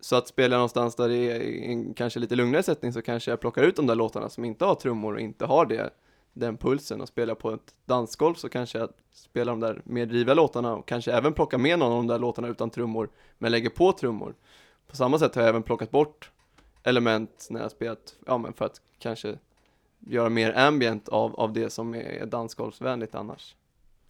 Så 0.00 0.16
att 0.16 0.28
spela 0.28 0.56
någonstans 0.56 0.94
där 0.94 1.08
det 1.08 1.16
är 1.16 1.40
en 1.70 1.94
kanske 1.94 2.20
lite 2.20 2.36
lugnare 2.36 2.62
sättning 2.62 2.92
så 2.92 3.02
kanske 3.02 3.30
jag 3.30 3.40
plockar 3.40 3.62
ut 3.62 3.76
de 3.76 3.86
där 3.86 3.94
låtarna 3.94 4.28
som 4.28 4.44
inte 4.44 4.64
har 4.64 4.74
trummor 4.74 5.14
och 5.14 5.20
inte 5.20 5.46
har 5.46 5.66
det, 5.66 5.90
den 6.32 6.56
pulsen 6.56 7.00
och 7.00 7.08
spelar 7.08 7.34
på 7.34 7.50
ett 7.50 7.74
dansgolv 7.84 8.34
så 8.34 8.48
kanske 8.48 8.78
jag 8.78 8.88
spelar 9.12 9.52
de 9.52 9.60
där 9.60 9.82
mer 9.84 10.06
driviga 10.06 10.34
låtarna 10.34 10.76
och 10.76 10.88
kanske 10.88 11.12
även 11.12 11.32
plockar 11.32 11.58
med 11.58 11.78
någon 11.78 11.92
av 11.92 11.96
de 11.96 12.06
där 12.06 12.18
låtarna 12.18 12.48
utan 12.48 12.70
trummor 12.70 13.10
men 13.38 13.52
lägger 13.52 13.70
på 13.70 13.92
trummor. 13.92 14.34
På 14.86 14.96
samma 14.96 15.18
sätt 15.18 15.34
har 15.34 15.42
jag 15.42 15.48
även 15.48 15.62
plockat 15.62 15.90
bort 15.90 16.30
element 16.82 17.46
när 17.50 17.60
jag 17.60 17.70
spelat, 17.70 18.16
ja 18.26 18.38
men 18.38 18.52
för 18.52 18.64
att 18.64 18.80
kanske 18.98 19.38
göra 19.98 20.28
mer 20.28 20.58
ambient 20.58 21.08
av, 21.08 21.34
av 21.36 21.52
det 21.52 21.70
som 21.70 21.94
är 21.94 22.26
dansgolvsvänligt 22.26 23.14
annars. 23.14 23.54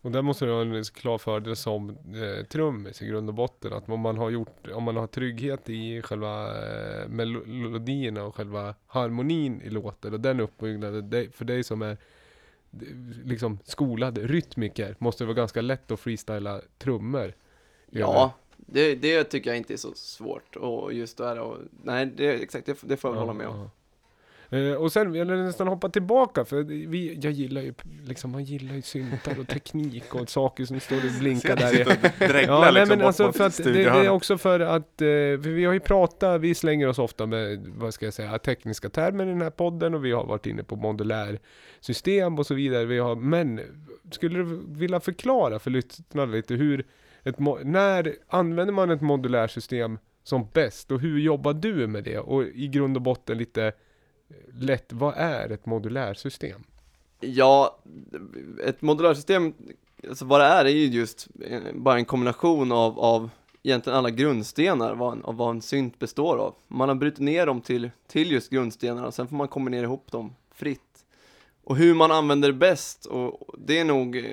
Och 0.08 0.12
där 0.12 0.22
måste 0.22 0.44
du 0.44 0.52
ha 0.52 0.60
en 0.60 0.84
klar 0.84 1.18
fördel 1.18 1.56
som 1.56 1.90
eh, 1.90 2.44
trummis 2.46 3.02
i 3.02 3.06
grund 3.06 3.28
och 3.28 3.34
botten. 3.34 3.72
Att 3.72 3.88
om 3.88 4.00
man 4.00 4.18
har 4.18 4.30
gjort, 4.30 4.68
om 4.74 4.84
man 4.84 4.96
har 4.96 5.06
trygghet 5.06 5.70
i 5.70 6.02
själva 6.02 6.46
eh, 6.46 7.08
melodierna 7.08 8.24
och 8.24 8.34
själva 8.34 8.74
harmonin 8.86 9.62
i 9.62 9.70
låten 9.70 10.12
och 10.12 10.20
den 10.20 10.40
uppbyggnaden. 10.40 11.10
Det, 11.10 11.34
för 11.36 11.44
dig 11.44 11.64
som 11.64 11.82
är 11.82 11.96
det- 12.70 12.86
liksom 13.24 13.58
skolad 13.64 14.18
rytmiker 14.18 14.96
måste 14.98 15.24
det 15.24 15.26
vara 15.26 15.36
ganska 15.36 15.60
lätt 15.60 15.90
att 15.90 16.00
freestyla 16.00 16.60
trummor. 16.78 17.32
Ja, 17.90 18.32
det, 18.56 18.94
det 18.94 19.24
tycker 19.24 19.50
jag 19.50 19.56
inte 19.56 19.72
är 19.72 19.76
så 19.76 19.94
svårt 19.94 20.56
och 20.56 20.92
just 20.92 21.18
där 21.18 21.38
och, 21.40 21.58
nej 21.82 22.06
det, 22.06 22.28
exakt, 22.42 22.66
det, 22.66 22.76
det 22.82 22.96
får 22.96 23.08
jag 23.08 23.14
väl 23.14 23.20
hålla 23.20 23.32
med 23.38 23.46
om. 23.48 23.56
ja. 23.58 23.70
Eh, 24.50 24.72
och 24.72 24.92
sen 24.92 25.12
vill 25.12 25.28
jag 25.28 25.38
nästan 25.38 25.68
hoppa 25.68 25.88
tillbaka 25.88 26.44
för 26.44 26.62
vi, 26.62 27.18
jag 27.22 27.32
gillar 27.32 27.60
ju 27.62 27.74
liksom, 28.06 28.30
man 28.32 28.44
gillar 28.44 28.74
ju 28.74 28.82
syntar 28.82 29.40
och 29.40 29.48
teknik 29.48 30.14
och 30.14 30.28
saker 30.30 30.64
som 30.64 30.80
står 30.80 30.96
och 30.96 31.18
blinkar 31.20 31.56
där. 31.56 31.80
i- 31.80 32.28
Dregla 32.28 32.52
Ja, 32.52 32.60
nej, 32.60 32.72
liksom 32.72 32.88
men 32.88 32.98
bort 32.98 33.06
alltså 33.06 33.32
för 33.32 33.46
att 33.46 33.56
det, 33.64 33.72
det 33.72 33.84
är 33.84 34.08
också 34.08 34.38
för 34.38 34.60
att, 34.60 35.02
eh, 35.02 35.06
för 35.06 35.48
vi 35.50 35.64
har 35.64 35.72
ju 35.72 35.80
pratat, 35.80 36.40
vi 36.40 36.54
slänger 36.54 36.86
oss 36.88 36.98
ofta 36.98 37.26
med, 37.26 37.66
vad 37.76 37.94
ska 37.94 38.04
jag 38.04 38.14
säga, 38.14 38.38
tekniska 38.38 38.88
termer 38.88 39.26
i 39.26 39.28
den 39.28 39.42
här 39.42 39.50
podden 39.50 39.94
och 39.94 40.04
vi 40.04 40.12
har 40.12 40.24
varit 40.26 40.46
inne 40.46 40.62
på 40.64 40.76
modulärsystem 40.76 42.38
och 42.38 42.46
så 42.46 42.54
vidare. 42.54 42.84
Vi 42.84 42.98
har, 42.98 43.16
men 43.16 43.60
skulle 44.10 44.38
du 44.38 44.60
vilja 44.68 45.00
förklara 45.00 45.58
för 45.58 45.70
lyssnarna 45.70 46.32
lite 46.32 46.54
hur, 46.54 46.86
ett, 47.24 47.36
när 47.64 48.14
använder 48.28 48.72
man 48.74 48.90
ett 48.90 49.00
modulärsystem 49.00 49.98
som 50.22 50.48
bäst 50.52 50.90
och 50.92 51.00
hur 51.00 51.18
jobbar 51.18 51.52
du 51.52 51.86
med 51.86 52.04
det? 52.04 52.18
Och 52.18 52.44
i 52.44 52.68
grund 52.68 52.96
och 52.96 53.02
botten 53.02 53.38
lite 53.38 53.72
lätt, 54.52 54.92
vad 54.92 55.14
är 55.16 55.50
ett 55.50 55.66
modulärsystem? 55.66 56.64
Ja, 57.20 57.78
ett 58.64 58.82
modulärsystem, 58.82 59.54
alltså 60.08 60.24
vad 60.24 60.40
det 60.40 60.46
är, 60.46 60.64
är 60.64 60.68
ju 60.68 60.86
just 60.86 61.28
eh, 61.44 61.60
bara 61.74 61.98
en 61.98 62.04
kombination 62.04 62.72
av, 62.72 62.98
av 62.98 63.30
egentligen 63.62 63.98
alla 63.98 64.10
grundstenar 64.10 64.94
vad 64.94 65.12
en, 65.12 65.24
av 65.24 65.36
vad 65.36 65.50
en 65.50 65.62
synt 65.62 65.98
består 65.98 66.36
av. 66.36 66.54
Man 66.68 66.88
har 66.88 66.96
brutit 66.96 67.18
ner 67.18 67.46
dem 67.46 67.60
till, 67.60 67.90
till 68.06 68.30
just 68.32 68.50
grundstenarna 68.50 69.06
och 69.06 69.14
sen 69.14 69.28
får 69.28 69.36
man 69.36 69.48
kombinera 69.48 69.82
ihop 69.82 70.12
dem 70.12 70.34
fritt. 70.50 71.04
Och 71.64 71.76
hur 71.76 71.94
man 71.94 72.10
använder 72.10 72.48
det 72.48 72.58
bäst, 72.58 73.06
och 73.06 73.54
det 73.58 73.78
är 73.78 73.84
nog 73.84 74.16
eh, 74.16 74.24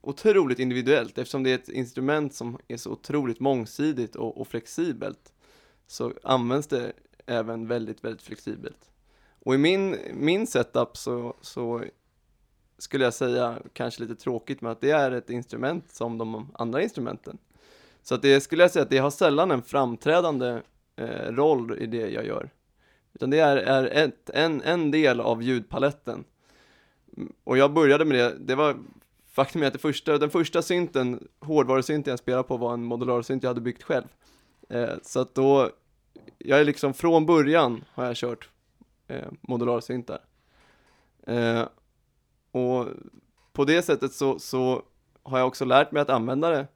otroligt 0.00 0.58
individuellt 0.58 1.18
eftersom 1.18 1.42
det 1.42 1.50
är 1.50 1.54
ett 1.54 1.68
instrument 1.68 2.34
som 2.34 2.58
är 2.68 2.76
så 2.76 2.90
otroligt 2.90 3.40
mångsidigt 3.40 4.16
och, 4.16 4.40
och 4.40 4.48
flexibelt 4.48 5.32
så 5.86 6.12
används 6.22 6.68
det 6.68 6.92
även 7.26 7.66
väldigt, 7.66 8.04
väldigt 8.04 8.22
flexibelt. 8.22 8.90
Och 9.40 9.54
i 9.54 9.58
min, 9.58 9.96
min 10.14 10.46
setup 10.46 10.96
så, 10.96 11.36
så 11.40 11.84
skulle 12.78 13.04
jag 13.04 13.14
säga, 13.14 13.58
kanske 13.72 14.02
lite 14.02 14.14
tråkigt, 14.14 14.60
men 14.60 14.72
att 14.72 14.80
det 14.80 14.90
är 14.90 15.10
ett 15.10 15.30
instrument 15.30 15.90
som 15.92 16.18
de 16.18 16.50
andra 16.54 16.82
instrumenten. 16.82 17.38
Så 18.02 18.14
att 18.14 18.22
det 18.22 18.40
skulle 18.40 18.62
jag 18.62 18.70
säga 18.70 18.82
att 18.82 18.90
det 18.90 18.98
har 18.98 19.10
sällan 19.10 19.50
en 19.50 19.62
framträdande 19.62 20.60
eh, 20.96 21.32
roll 21.32 21.78
i 21.78 21.86
det 21.86 22.10
jag 22.10 22.26
gör. 22.26 22.50
Utan 23.12 23.30
det 23.30 23.38
är, 23.38 23.56
är 23.56 23.86
ett, 23.86 24.30
en, 24.30 24.62
en 24.62 24.90
del 24.90 25.20
av 25.20 25.42
ljudpaletten. 25.42 26.24
Och 27.44 27.58
jag 27.58 27.72
började 27.72 28.04
med 28.04 28.18
det, 28.18 28.36
det 28.38 28.54
var 28.54 28.76
faktum 29.26 29.62
är 29.62 29.66
att 29.66 29.72
det 29.72 29.78
första, 29.78 30.18
den 30.18 30.30
första 30.30 30.62
synten, 30.62 31.28
hårdvarusynten 31.40 32.10
jag 32.10 32.18
spelade 32.18 32.42
på 32.42 32.56
var 32.56 32.74
en 32.74 32.84
modularsynt 32.84 33.42
jag 33.42 33.50
hade 33.50 33.60
byggt 33.60 33.82
själv. 33.82 34.06
Eh, 34.68 34.94
så 35.02 35.20
att 35.20 35.34
då, 35.34 35.70
jag 36.38 36.60
är 36.60 36.64
liksom 36.64 36.94
från 36.94 37.26
början 37.26 37.84
har 37.94 38.04
jag 38.04 38.16
kört 38.16 38.48
eh, 39.08 39.28
modularsyntar. 39.40 40.24
Eh, 41.26 41.64
och 42.50 42.86
på 43.52 43.64
det 43.64 43.82
sättet 43.82 44.12
så, 44.12 44.38
så 44.38 44.82
har 45.22 45.38
jag 45.38 45.48
också 45.48 45.64
lärt 45.64 45.92
mig 45.92 46.02
att 46.02 46.10
använda 46.10 46.50
det. 46.50 46.66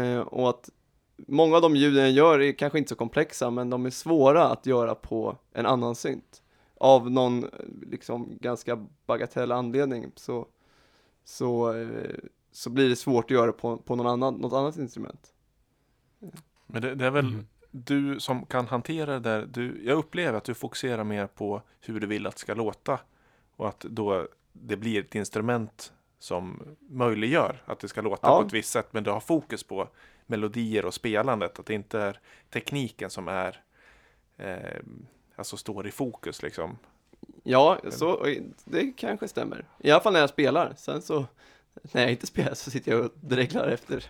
Eh, 0.00 0.20
och 0.20 0.48
att 0.48 0.70
många 1.16 1.56
av 1.56 1.62
de 1.62 1.76
ljuden 1.76 2.02
jag 2.02 2.12
gör 2.12 2.40
är 2.40 2.52
kanske 2.52 2.78
inte 2.78 2.88
så 2.88 2.94
komplexa, 2.94 3.50
men 3.50 3.70
de 3.70 3.86
är 3.86 3.90
svåra 3.90 4.48
att 4.48 4.66
göra 4.66 4.94
på 4.94 5.38
en 5.52 5.66
annan 5.66 5.94
synt. 5.94 6.42
Av 6.74 7.10
någon 7.10 7.44
eh, 7.44 7.50
liksom 7.90 8.38
ganska 8.40 8.86
bagatell 9.06 9.52
anledning 9.52 10.12
så, 10.16 10.46
så, 11.24 11.74
eh, 11.74 12.10
så 12.52 12.70
blir 12.70 12.88
det 12.88 12.96
svårt 12.96 13.24
att 13.24 13.30
göra 13.30 13.52
på, 13.52 13.76
på 13.76 13.96
någon 13.96 14.06
annan, 14.06 14.34
något 14.34 14.52
annat 14.52 14.76
instrument. 14.76 15.34
Men 16.66 16.82
det, 16.82 16.94
det 16.94 17.06
är 17.06 17.10
väl 17.10 17.26
Mm. 17.26 17.46
Du 17.72 18.20
som 18.20 18.46
kan 18.46 18.66
hantera 18.66 19.12
det 19.12 19.20
där. 19.20 19.46
Du, 19.46 19.82
jag 19.84 19.98
upplever 19.98 20.38
att 20.38 20.44
du 20.44 20.54
fokuserar 20.54 21.04
mer 21.04 21.26
på 21.26 21.62
hur 21.80 22.00
du 22.00 22.06
vill 22.06 22.26
att 22.26 22.34
det 22.34 22.40
ska 22.40 22.54
låta. 22.54 23.00
Och 23.56 23.68
att 23.68 23.80
då 23.80 24.28
det 24.52 24.76
blir 24.76 25.00
ett 25.00 25.14
instrument 25.14 25.92
som 26.18 26.62
möjliggör 26.78 27.62
att 27.64 27.78
det 27.78 27.88
ska 27.88 28.00
låta 28.00 28.28
Ja. 28.28 28.40
på 28.40 28.46
ett 28.46 28.52
visst 28.52 28.70
sätt. 28.70 28.88
Men 28.90 29.04
du 29.04 29.10
har 29.10 29.20
fokus 29.20 29.62
på 29.62 29.88
melodier 30.26 30.84
och 30.84 30.94
spelandet. 30.94 31.58
Att 31.58 31.66
det 31.66 31.74
inte 31.74 32.00
är 32.00 32.20
tekniken 32.50 33.10
som 33.10 33.28
är 33.28 33.60
eh, 34.36 34.80
alltså 35.36 35.56
står 35.56 35.86
i 35.86 35.90
fokus 35.90 36.42
liksom. 36.42 36.78
Ja, 37.42 37.78
så, 37.90 38.26
det 38.64 38.92
kanske 38.96 39.28
stämmer. 39.28 39.64
I 39.78 39.90
alla 39.90 40.02
fall 40.02 40.12
när 40.12 40.20
jag 40.20 40.30
spelar. 40.30 40.74
Sen 40.76 41.02
så, 41.02 41.26
när 41.92 42.02
jag 42.02 42.10
inte 42.10 42.26
spelar 42.26 42.54
så 42.54 42.70
sitter 42.70 42.92
jag 42.92 43.00
och 43.04 43.12
dreglar 43.20 43.68
efter 43.68 44.04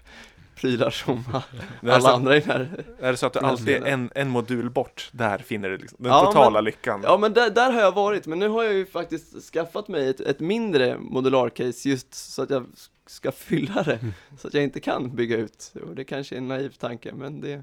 prylar 0.54 0.90
som 0.90 1.24
alla 1.82 2.00
så, 2.00 2.08
andra 2.08 2.36
i 2.36 2.40
den 2.40 2.48
här 2.50 2.84
är 3.00 3.10
det 3.10 3.16
så 3.16 3.26
att 3.26 3.32
du 3.32 3.38
alltid 3.38 3.68
är 3.68 3.86
en, 3.86 4.10
en 4.14 4.28
modul 4.30 4.70
bort, 4.70 5.10
där 5.12 5.38
finner 5.38 5.68
du 5.70 5.78
liksom 5.78 5.98
den 6.00 6.12
Ja, 6.12 6.26
totala 6.26 6.50
men- 6.50 6.64
lyckan. 6.64 7.00
Ja 7.04 7.18
men 7.18 7.32
där, 7.32 7.50
där 7.50 7.72
har 7.72 7.80
jag 7.80 7.92
varit, 7.92 8.26
men 8.26 8.38
nu 8.38 8.48
har 8.48 8.62
jag 8.64 8.72
ju 8.72 8.86
faktiskt 8.86 9.52
skaffat 9.52 9.88
mig 9.88 10.08
ett, 10.08 10.20
ett 10.20 10.40
mindre 10.40 10.98
modularcase 10.98 11.88
just 11.88 12.14
så 12.14 12.42
att 12.42 12.50
jag 12.50 12.66
ska 13.06 13.32
fylla 13.32 13.82
det, 13.82 13.98
så 14.38 14.48
att 14.48 14.54
jag 14.54 14.62
inte 14.62 14.80
kan 14.80 15.16
bygga 15.16 15.36
ut. 15.36 15.72
Och 15.88 15.94
det 15.94 16.04
kanske 16.04 16.34
är 16.34 16.38
en 16.38 16.48
naiv 16.48 16.70
tanke, 16.70 17.12
men 17.14 17.40
det 17.40 17.62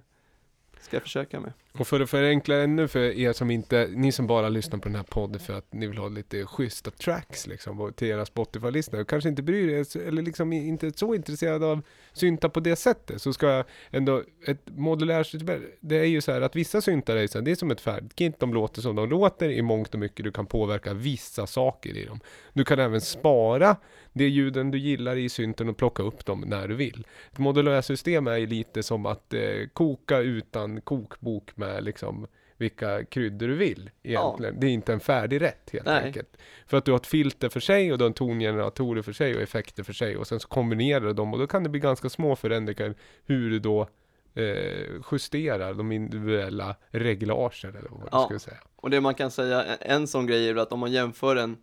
ska 0.82 0.96
jag 0.96 1.04
försöka 1.04 1.40
med. 1.40 1.54
Och 1.72 1.88
för 1.88 2.00
att 2.00 2.10
förenkla 2.10 2.56
ännu 2.56 2.88
för 2.88 3.00
er 3.00 3.34
som 3.34 3.52
inte, 3.52 3.90
ni 3.92 4.12
som 4.12 4.28
bara 4.28 4.50
lyssnar 4.50 4.80
på 4.80 4.90
den 4.90 4.96
här 4.96 5.04
podden 5.04 5.40
för 5.40 5.54
att 5.54 5.74
ni 5.74 5.88
vill 5.88 5.98
ha 5.98 6.08
lite 6.08 6.46
schyssta 6.46 6.92
tracks 6.92 7.48
liksom 7.48 7.94
till 7.96 8.08
era 8.08 8.26
Spotify-lyssnare 8.26 9.02
och 9.02 9.10
kanske 9.10 9.30
inte 9.30 9.42
bryr 9.42 9.70
er 9.70 10.08
eller 10.08 10.22
liksom 10.22 10.54
inte 10.54 10.88
är 10.88 10.94
så 10.96 11.14
intresserade 11.14 11.66
av 11.66 11.82
syntar 12.14 12.50
på 12.50 12.60
det 12.60 12.76
sättet 12.76 13.22
så 13.22 13.34
ska 13.34 13.50
jag 13.50 13.66
ändå, 13.92 14.24
ett 14.46 14.62
modulärt, 14.66 15.36
det 15.80 15.98
är 15.98 16.04
ju 16.04 16.22
så 16.22 16.32
här 16.32 16.42
att 16.42 16.56
vissa 16.56 16.82
syntar 16.82 17.16
är 17.16 17.28
så 17.28 17.38
här, 17.38 17.46
det 17.46 17.52
är 17.52 17.56
som 17.56 17.72
ett 17.72 17.82
färdigt 17.82 18.40
de 18.40 18.54
låter 18.54 18.82
som 18.82 18.96
de 18.96 19.10
låter 19.10 19.50
i 19.50 19.62
mångt 19.62 19.94
och 19.94 20.00
mycket 20.00 20.24
du 20.26 20.32
kan 20.32 20.46
påverka 20.46 20.94
vissa 20.94 21.48
saker 21.48 21.98
i 21.98 22.06
dem. 22.06 22.20
Du 22.54 22.66
kan 22.66 22.80
även 22.80 23.02
spara 23.02 23.76
de 24.14 24.28
ljuden 24.28 24.72
du 24.72 24.78
gillar 24.78 25.16
i 25.16 25.30
synten 25.30 25.70
och 25.70 25.78
plocka 25.78 26.04
upp 26.04 26.26
dem 26.26 26.44
när 26.48 26.68
du 26.68 26.76
vill. 26.76 27.08
Ett 27.32 27.38
modulärt 27.38 27.86
system 27.86 28.28
är 28.28 28.38
ju 28.38 28.48
lite 28.48 28.84
som 28.84 29.06
att 29.06 29.34
eh, 29.34 29.68
koka 29.74 30.20
utan 30.20 30.82
kokbok 30.82 31.58
med 31.58 31.69
liksom 31.82 32.28
vilka 32.58 33.06
kryddor 33.06 33.48
du 33.48 33.56
vill 33.56 33.90
egentligen. 34.04 34.60
Det 34.60 34.68
är 34.68 34.72
inte 34.72 34.94
en 34.94 35.00
färdig 35.00 35.42
rätt 35.42 35.70
helt 35.74 35.86
Nej. 35.86 36.04
enkelt. 36.06 36.38
För 36.68 36.78
att 36.78 36.86
du 36.86 36.92
har 36.92 37.00
ett 37.00 37.08
filter 37.08 37.50
för 37.50 37.60
sig 37.60 37.92
och 37.92 37.98
du 37.98 38.04
har 38.04 38.08
en 38.10 38.14
tongenerator 38.14 39.02
för 39.02 39.14
sig 39.14 39.36
och 39.36 39.42
effekter 39.42 39.84
för 39.84 39.94
sig 39.94 40.18
och 40.18 40.28
sen 40.28 40.40
så 40.40 40.48
kombinerar 40.48 41.06
du 41.06 41.14
dem 41.14 41.34
och 41.34 41.40
då 41.40 41.48
kan 41.48 41.64
det 41.64 41.70
bli 41.70 41.80
ganska 41.80 42.10
små 42.10 42.36
förändringar 42.36 42.96
hur 43.26 43.50
du 43.50 43.60
då 43.60 43.88
eh, 44.34 45.02
justerar 45.12 45.74
de 45.74 45.92
individuella 45.92 46.76
reglagen 46.90 47.76
eller 47.76 47.90
vad 47.90 48.10
Ja. 48.12 48.26
ska 48.26 48.40
säga. 48.40 48.58
Och 48.76 48.90
det 48.90 49.02
man 49.02 49.14
kan 49.16 49.32
säga, 49.32 49.64
en- 49.66 50.08
sån 50.08 50.28
grej 50.28 50.50
är 50.50 50.56
att 50.56 50.72
om 50.72 50.80
man 50.80 50.92
jämför 50.92 51.36
en, 51.36 51.58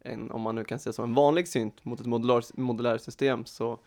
en 0.00 0.30
om 0.30 0.40
man 0.40 0.54
nu 0.54 0.64
kan 0.64 0.78
säga 0.78 0.92
som 0.92 1.04
en 1.04 1.14
vanlig 1.14 1.48
synt 1.48 1.84
mot 1.84 2.00
ett 2.00 2.06
modulärsystem 2.56 3.44
så 3.44 3.78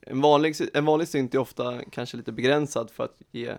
en 0.00 0.20
vanlig, 0.20 0.54
en 0.74 0.84
vanlig 0.84 1.08
synt 1.08 1.34
är 1.34 1.38
ofta 1.38 1.80
kanske 1.90 2.16
lite 2.16 2.32
begränsad 2.32 2.90
för 2.90 3.04
att 3.04 3.16
ge 3.30 3.52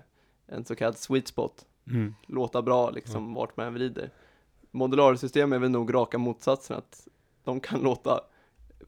en 0.53 0.65
så 0.65 0.75
kallad 0.75 0.97
sweet 0.97 1.27
spot. 1.27 1.65
Mm. 1.87 2.15
låta 2.27 2.61
bra 2.61 2.89
liksom 2.89 3.33
vart 3.33 3.57
man 3.57 3.67
än 3.67 3.73
vrider. 3.73 4.09
Modularsystem 4.71 5.53
är 5.53 5.59
väl 5.59 5.71
nog 5.71 5.93
raka 5.93 6.17
motsatsen 6.17 6.77
att 6.77 7.07
de 7.43 7.59
kan 7.59 7.79
låta 7.79 8.21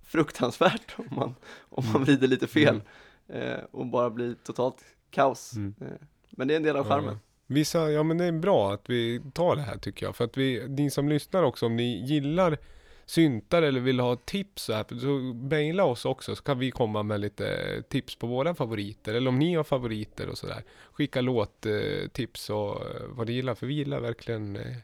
fruktansvärt 0.04 0.96
om 0.98 1.08
man, 1.12 1.36
om 1.70 1.84
man 1.94 2.04
vrider 2.04 2.28
lite 2.28 2.48
fel. 2.48 2.82
eh, 3.28 3.60
och 3.72 3.86
bara 3.86 4.10
bli 4.10 4.36
totalt 4.44 4.84
kaos. 5.10 5.54
Mm. 5.56 5.76
Eh, 5.82 5.88
men 6.30 6.48
det 6.48 6.54
är 6.54 6.56
en 6.56 6.64
del 6.64 6.76
av 6.76 6.88
charmen. 6.88 7.14
Ja. 7.14 7.20
Vissa, 7.48 7.92
ja 7.92 8.04
men 8.04 8.18
det 8.18 8.26
är 8.26 8.32
bra 8.32 8.74
att 8.74 8.90
vi 8.90 9.22
tar 9.34 9.56
det 9.56 9.62
här 9.62 9.78
tycker 9.78 10.06
jag. 10.06 10.16
För 10.16 10.26
att 10.26 10.38
vi, 10.38 10.68
ni 10.68 10.92
som 10.92 11.10
lyssnar 11.10 11.44
också, 11.44 11.66
om 11.66 11.76
ni 11.76 12.06
gillar 12.06 12.58
syntar 13.06 13.62
eller 13.62 13.80
vill 13.80 14.00
ha 14.00 14.16
tips 14.16 14.64
så, 14.64 14.74
här, 14.74 15.00
så 15.00 15.08
mejla 15.34 15.84
oss 15.84 16.06
också 16.06 16.36
så 16.36 16.44
kan 16.44 16.60
vi 16.60 16.72
komma 16.72 17.04
med 17.04 17.20
lite 17.20 17.82
tips 17.90 18.16
på 18.16 18.28
våra 18.28 18.56
favoriter. 18.56 19.14
Eller 19.14 19.30
om 19.30 19.40
ni 19.40 19.56
har 19.56 19.64
favoriter 19.64 20.30
och 20.30 20.38
sådär. 20.38 20.64
Skicka 20.92 21.22
låttips 21.22 22.50
och 22.50 22.82
eh, 22.82 23.02
vad 23.10 23.28
ni 23.28 23.34
gillar. 23.34 23.56
För 23.56 23.68
vi 23.68 23.74
gillar 23.74 24.00
verkligen 24.00 24.56
eh, 24.56 24.76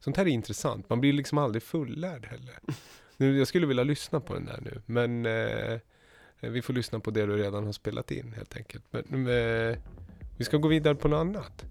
Sånt 0.00 0.16
här 0.16 0.26
är 0.26 0.30
intressant. 0.30 0.90
Man 0.90 1.00
blir 1.00 1.12
liksom 1.12 1.38
aldrig 1.38 1.62
fullärd 1.62 2.26
heller. 2.26 2.58
Nu, 3.16 3.38
jag 3.38 3.48
skulle 3.48 3.66
vilja 3.66 3.84
lyssna 3.84 4.20
på 4.20 4.34
den 4.34 4.44
där 4.44 4.60
nu. 4.62 4.82
Men 4.86 5.26
eh, 5.26 5.78
vi 6.40 6.62
får 6.62 6.72
lyssna 6.72 7.00
på 7.00 7.10
det 7.10 7.26
du 7.26 7.36
redan 7.36 7.64
har 7.64 7.72
spelat 7.72 8.10
in 8.10 8.32
helt 8.32 8.56
enkelt. 8.56 8.84
Men, 8.90 9.26
eh, 9.26 9.78
vi 10.36 10.44
ska 10.44 10.56
gå 10.56 10.68
vidare 10.68 10.94
på 10.94 11.08
något 11.08 11.20
annat. 11.20 11.64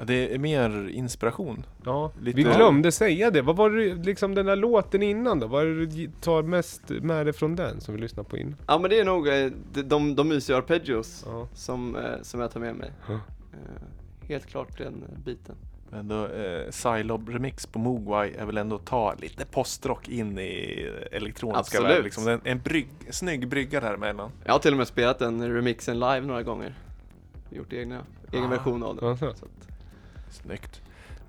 Ja, 0.00 0.06
det 0.06 0.34
är 0.34 0.38
mer 0.38 0.88
inspiration. 0.88 1.66
Ja, 1.84 2.12
Lite- 2.22 2.36
vi 2.36 2.42
glömde 2.42 2.92
säga 2.92 3.30
det. 3.30 3.42
Vad 3.42 3.56
var 3.56 3.70
det 3.70 3.94
liksom 3.94 4.34
den 4.34 4.46
där 4.46 4.56
låten 4.56 5.02
innan 5.02 5.38
då? 5.40 5.46
Vad 5.46 5.62
är 5.62 5.66
det 5.66 5.86
du 5.86 6.10
tar 6.20 6.42
mest 6.42 6.82
med 6.88 7.26
dig 7.26 7.32
från 7.32 7.56
den 7.56 7.80
som 7.80 7.94
vi 7.94 8.00
lyssnade 8.00 8.28
på 8.28 8.36
innan? 8.38 8.56
Ja 8.66 8.78
men 8.78 8.90
det 8.90 9.00
är 9.00 9.04
nog 9.04 9.28
eh, 9.28 9.50
de, 9.72 9.82
de, 9.82 10.14
de 10.14 10.28
mysiga 10.28 10.56
arpeggios 10.58 11.24
Ja. 11.26 11.48
som, 11.54 11.96
eh, 11.96 12.02
som 12.22 12.40
jag 12.40 12.50
tar 12.52 12.60
med 12.60 12.74
mig. 12.76 12.90
Ja. 13.08 13.12
Eh, 13.14 14.28
helt 14.28 14.46
klart 14.46 14.78
den 14.78 15.04
biten. 15.24 15.54
Men 15.90 16.08
då, 16.08 16.26
eh, 16.26 16.70
Sylob 16.70 17.28
remix 17.28 17.66
på 17.66 17.78
Mogwai 17.78 18.32
är 18.38 18.44
väl 18.46 18.56
ändå 18.58 18.76
att 18.76 18.86
ta 18.86 19.14
lite 19.20 19.44
postrock 19.46 20.08
in 20.08 20.38
i 20.38 20.88
elektroniska 21.12 21.58
Absolut. 21.78 21.96
värld. 21.96 22.04
Liksom. 22.04 22.28
En, 22.28 22.40
en 22.44 22.58
brygg, 22.60 22.88
snygg 23.10 23.48
brygga 23.48 23.80
däremellan. 23.80 24.30
Jag 24.44 24.52
har 24.52 24.58
till 24.58 24.72
och 24.72 24.78
med 24.78 24.88
spelat 24.88 25.18
den 25.18 25.52
remixen 25.54 25.94
live 25.98 26.20
några 26.20 26.42
gånger. 26.42 26.74
Gjort 27.50 27.72
egna, 27.72 27.98
egen 28.32 28.44
Ah. 28.44 28.48
version 28.48 28.82
av 28.82 28.96
den. 28.96 29.08
Alltså. 29.08 29.34
Så 29.34 29.44
att, 29.44 29.68
Snyggt. 30.30 30.82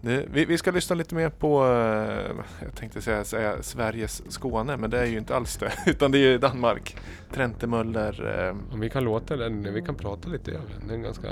Det, 0.04 0.26
vi, 0.34 0.46
vi 0.46 0.58
ska 0.58 0.72
lyssna 0.72 0.96
lite 0.96 1.16
mer 1.16 1.30
på, 1.30 1.64
eh, 1.66 2.36
jag 2.64 2.76
tänkte 2.76 3.02
säga, 3.02 3.24
säga 3.24 3.64
Sveriges 3.64 4.32
Skåne, 4.32 4.78
men 4.78 4.90
det 4.90 5.00
är 5.00 5.06
ju 5.06 5.18
inte 5.18 5.36
alls 5.36 5.58
det. 5.58 5.72
Utan 5.92 6.12
det 6.12 6.18
är 6.18 6.32
ju 6.32 6.38
Danmark. 6.38 6.98
Trente 7.34 7.68
Möller. 7.68 8.48
Eh, 8.48 8.74
Om 8.74 8.80
vi 8.80 8.90
kan 8.90 9.04
låta 9.04 9.36
den, 9.38 9.74
vi 9.74 9.82
kan 9.82 9.96
prata 9.96 10.30
lite 10.30 10.52
över 10.52 10.66
den. 10.80 10.88
Den 10.88 11.00
är 11.00 11.04
ganska, 11.04 11.28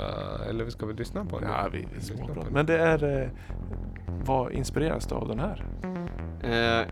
eller 0.48 0.64
vi 0.64 0.70
ska 0.70 0.86
väl 0.86 0.96
lyssna 0.96 1.24
på 1.24 1.38
den? 1.40 1.48
ja, 1.48 1.68
vi, 1.72 1.88
vi 1.94 2.00
småpratar. 2.04 2.44
den. 2.44 2.52
Men 2.52 2.66
det 2.66 2.78
är, 2.78 3.22
eh, 3.22 3.28
vad 4.24 4.52
inspireras 4.52 5.06
du 5.06 5.14
av 5.14 5.28
den 5.28 5.38
här? 5.40 5.64
eh, 6.42 6.86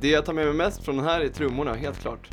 det 0.00 0.08
jag 0.08 0.24
tar 0.24 0.32
med 0.32 0.44
mig 0.46 0.54
mest 0.54 0.84
från 0.84 0.96
den 0.96 1.04
här 1.06 1.20
är 1.20 1.28
trummorna, 1.28 1.74
helt 1.74 1.98
klart. 2.00 2.30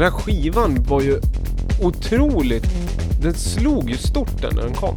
Den 0.00 0.12
här 0.12 0.18
skivan 0.18 0.82
var 0.82 1.00
ju 1.00 1.20
otroligt... 1.82 2.64
Den 3.22 3.34
slog 3.34 3.90
ju 3.90 3.96
stort 3.96 4.42
den 4.42 4.56
när 4.56 4.62
den 4.62 4.74
kom. 4.74 4.96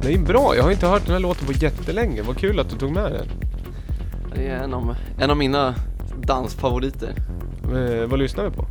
Den 0.00 0.10
är 0.10 0.16
ju 0.16 0.24
bra. 0.24 0.56
Jag 0.56 0.62
har 0.62 0.70
inte 0.70 0.86
hört 0.86 1.02
den 1.04 1.12
här 1.12 1.20
låten 1.20 1.46
på 1.46 1.52
jättelänge. 1.52 2.22
Vad 2.22 2.36
kul 2.36 2.60
att 2.60 2.70
du 2.70 2.76
tog 2.76 2.92
med 2.92 3.12
den. 3.12 3.26
Det 4.34 4.48
är 4.48 4.56
en 4.56 4.74
av, 4.74 4.94
en 5.18 5.30
av 5.30 5.36
mina 5.36 5.74
dansfavoriter. 6.20 7.14
Eh, 7.64 8.06
vad 8.06 8.18
lyssnar 8.18 8.44
vi 8.44 8.50
på? 8.50 8.66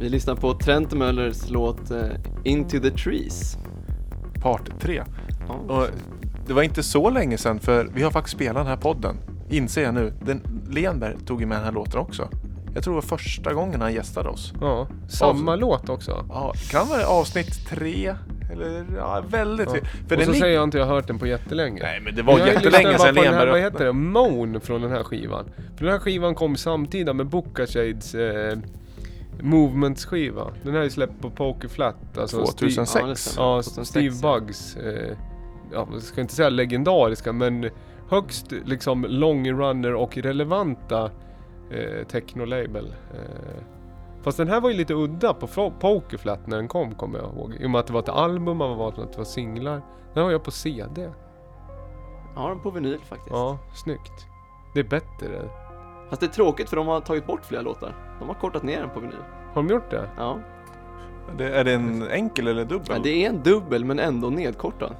Vi 0.00 0.08
lyssnar 0.08 0.34
på 0.34 0.54
Trent 0.54 0.92
Möllers 0.92 1.50
låt 1.50 1.90
eh, 1.90 1.98
Into 2.44 2.80
the 2.80 2.90
Trees. 2.90 3.56
Part 4.42 4.80
3. 4.80 5.02
Ja. 5.48 5.74
Och 5.74 5.88
det 6.46 6.52
var 6.52 6.62
inte 6.62 6.82
så 6.82 7.10
länge 7.10 7.38
sedan 7.38 7.60
för 7.60 7.90
vi 7.94 8.02
har 8.02 8.10
faktiskt 8.10 8.36
spelat 8.36 8.56
den 8.56 8.66
här 8.66 8.76
podden. 8.76 9.16
Inser 9.48 9.82
jag 9.82 9.94
nu. 9.94 10.12
Den, 10.20 10.40
Lenberg 10.70 11.16
tog 11.26 11.40
ju 11.40 11.46
med 11.46 11.58
den 11.58 11.64
här 11.64 11.72
låten 11.72 12.00
också. 12.00 12.28
Jag 12.74 12.84
tror 12.84 12.94
det 12.94 13.00
var 13.00 13.18
första 13.18 13.54
gången 13.54 13.80
han 13.80 13.94
gästade 13.94 14.28
oss. 14.28 14.52
Ja, 14.60 14.88
samma 15.08 15.56
låt 15.56 15.88
också. 15.88 16.26
Ja, 16.28 16.54
kan 16.70 16.88
vara 16.88 17.06
avsnitt 17.06 17.68
tre 17.68 18.14
eller 18.52 18.84
ja, 18.96 19.24
väldigt. 19.28 19.66
Ja. 19.66 19.74
För 20.08 20.16
och 20.16 20.22
den 20.22 20.26
så 20.26 20.34
säger 20.34 20.54
jag 20.54 20.64
inte 20.64 20.78
jag 20.78 20.86
har 20.86 20.94
hört 20.94 21.06
den 21.06 21.18
på 21.18 21.26
jättelänge. 21.26 21.82
Nej 21.82 22.00
men 22.00 22.14
det 22.14 22.22
var 22.22 22.38
Jag 22.38 22.48
jättelänge 22.48 22.98
sedan 22.98 23.14
Lenberg 23.14 23.50
Vad 23.50 23.60
heter 23.60 23.84
det? 23.84 23.92
Moan 23.92 24.60
från 24.60 24.82
den 24.82 24.90
här 24.90 25.02
skivan. 25.02 25.44
För 25.76 25.84
den 25.84 25.92
här 25.92 26.00
skivan 26.00 26.34
kom 26.34 26.56
samtida 26.56 27.12
med 27.12 27.26
Boca 27.26 27.66
Shades 27.66 28.14
eh, 28.14 28.58
Movements 29.40 30.04
skiva. 30.04 30.46
Den 30.62 30.74
här 30.74 30.82
är 30.82 30.88
släppt 30.88 31.20
på 31.20 31.30
Poker 31.30 31.68
Flat. 31.68 32.18
Alltså 32.18 32.46
2006. 32.46 32.90
Steve, 32.90 33.04
Ja, 33.04 33.06
det 33.08 33.16
stämmer. 33.16 33.46
ja, 33.46 33.62
2006, 33.62 33.88
Steve. 33.88 34.14
Bugs. 34.22 34.76
Eh, 34.76 35.16
ja, 35.72 35.88
jag 35.92 36.02
ska 36.02 36.20
inte 36.20 36.34
säga 36.34 36.48
legendariska 36.48 37.32
men 37.32 37.70
högst 38.10 38.52
liksom 38.64 39.06
long 39.08 39.52
runner 39.52 39.94
och 39.94 40.16
relevanta 40.16 41.10
eh, 41.70 42.06
techno-label. 42.06 42.94
Eh, 43.14 43.62
fast 44.22 44.38
den 44.38 44.48
här 44.48 44.60
var 44.60 44.70
ju 44.70 44.76
lite 44.76 44.94
udda 44.94 45.34
på 45.34 45.46
Fro- 45.46 45.72
Poker 45.80 46.18
Flat 46.18 46.46
när 46.46 46.56
den 46.56 46.68
kom 46.68 46.94
kommer 46.94 47.18
jag 47.18 47.32
ihåg. 47.32 47.54
I 47.60 47.66
och 47.66 47.70
med 47.70 47.78
att 47.78 47.86
det 47.86 47.92
var 47.92 48.00
ett 48.00 48.08
album 48.08 48.60
och 48.60 48.88
att 48.88 48.96
det 49.12 49.18
var 49.18 49.24
singlar. 49.24 49.82
Den 50.14 50.24
har 50.24 50.30
jag 50.30 50.42
på 50.44 50.50
CD. 50.50 51.10
Har 52.34 52.48
den 52.48 52.60
på 52.60 52.70
vinyl 52.70 52.98
faktiskt. 53.00 53.30
Ja, 53.30 53.58
snyggt. 53.84 54.26
Det 54.74 54.80
är 54.80 54.84
bättre. 54.84 55.48
Fast 56.10 56.20
det 56.20 56.26
är 56.26 56.30
tråkigt 56.30 56.68
för 56.68 56.76
de 56.76 56.86
har 56.86 57.00
tagit 57.00 57.26
bort 57.26 57.44
flera 57.44 57.62
låtar. 57.62 58.16
De 58.20 58.28
har 58.28 58.34
kortat 58.34 58.62
ner 58.62 58.80
den 58.80 58.90
på 58.90 59.00
vinyl. 59.00 59.16
Har 59.54 59.62
de 59.62 59.68
gjort 59.68 59.90
det? 59.90 60.08
Ja. 60.16 60.38
Det, 61.38 61.48
är 61.58 61.64
det 61.64 61.72
en 61.72 62.02
enkel 62.10 62.48
eller 62.48 62.64
dubbel? 62.64 62.86
ja 62.90 62.98
det 63.02 63.24
är 63.24 63.28
en 63.30 63.42
dubbel 63.42 63.84
men 63.84 63.98
ändå 63.98 64.30
nedkortad. 64.30 64.96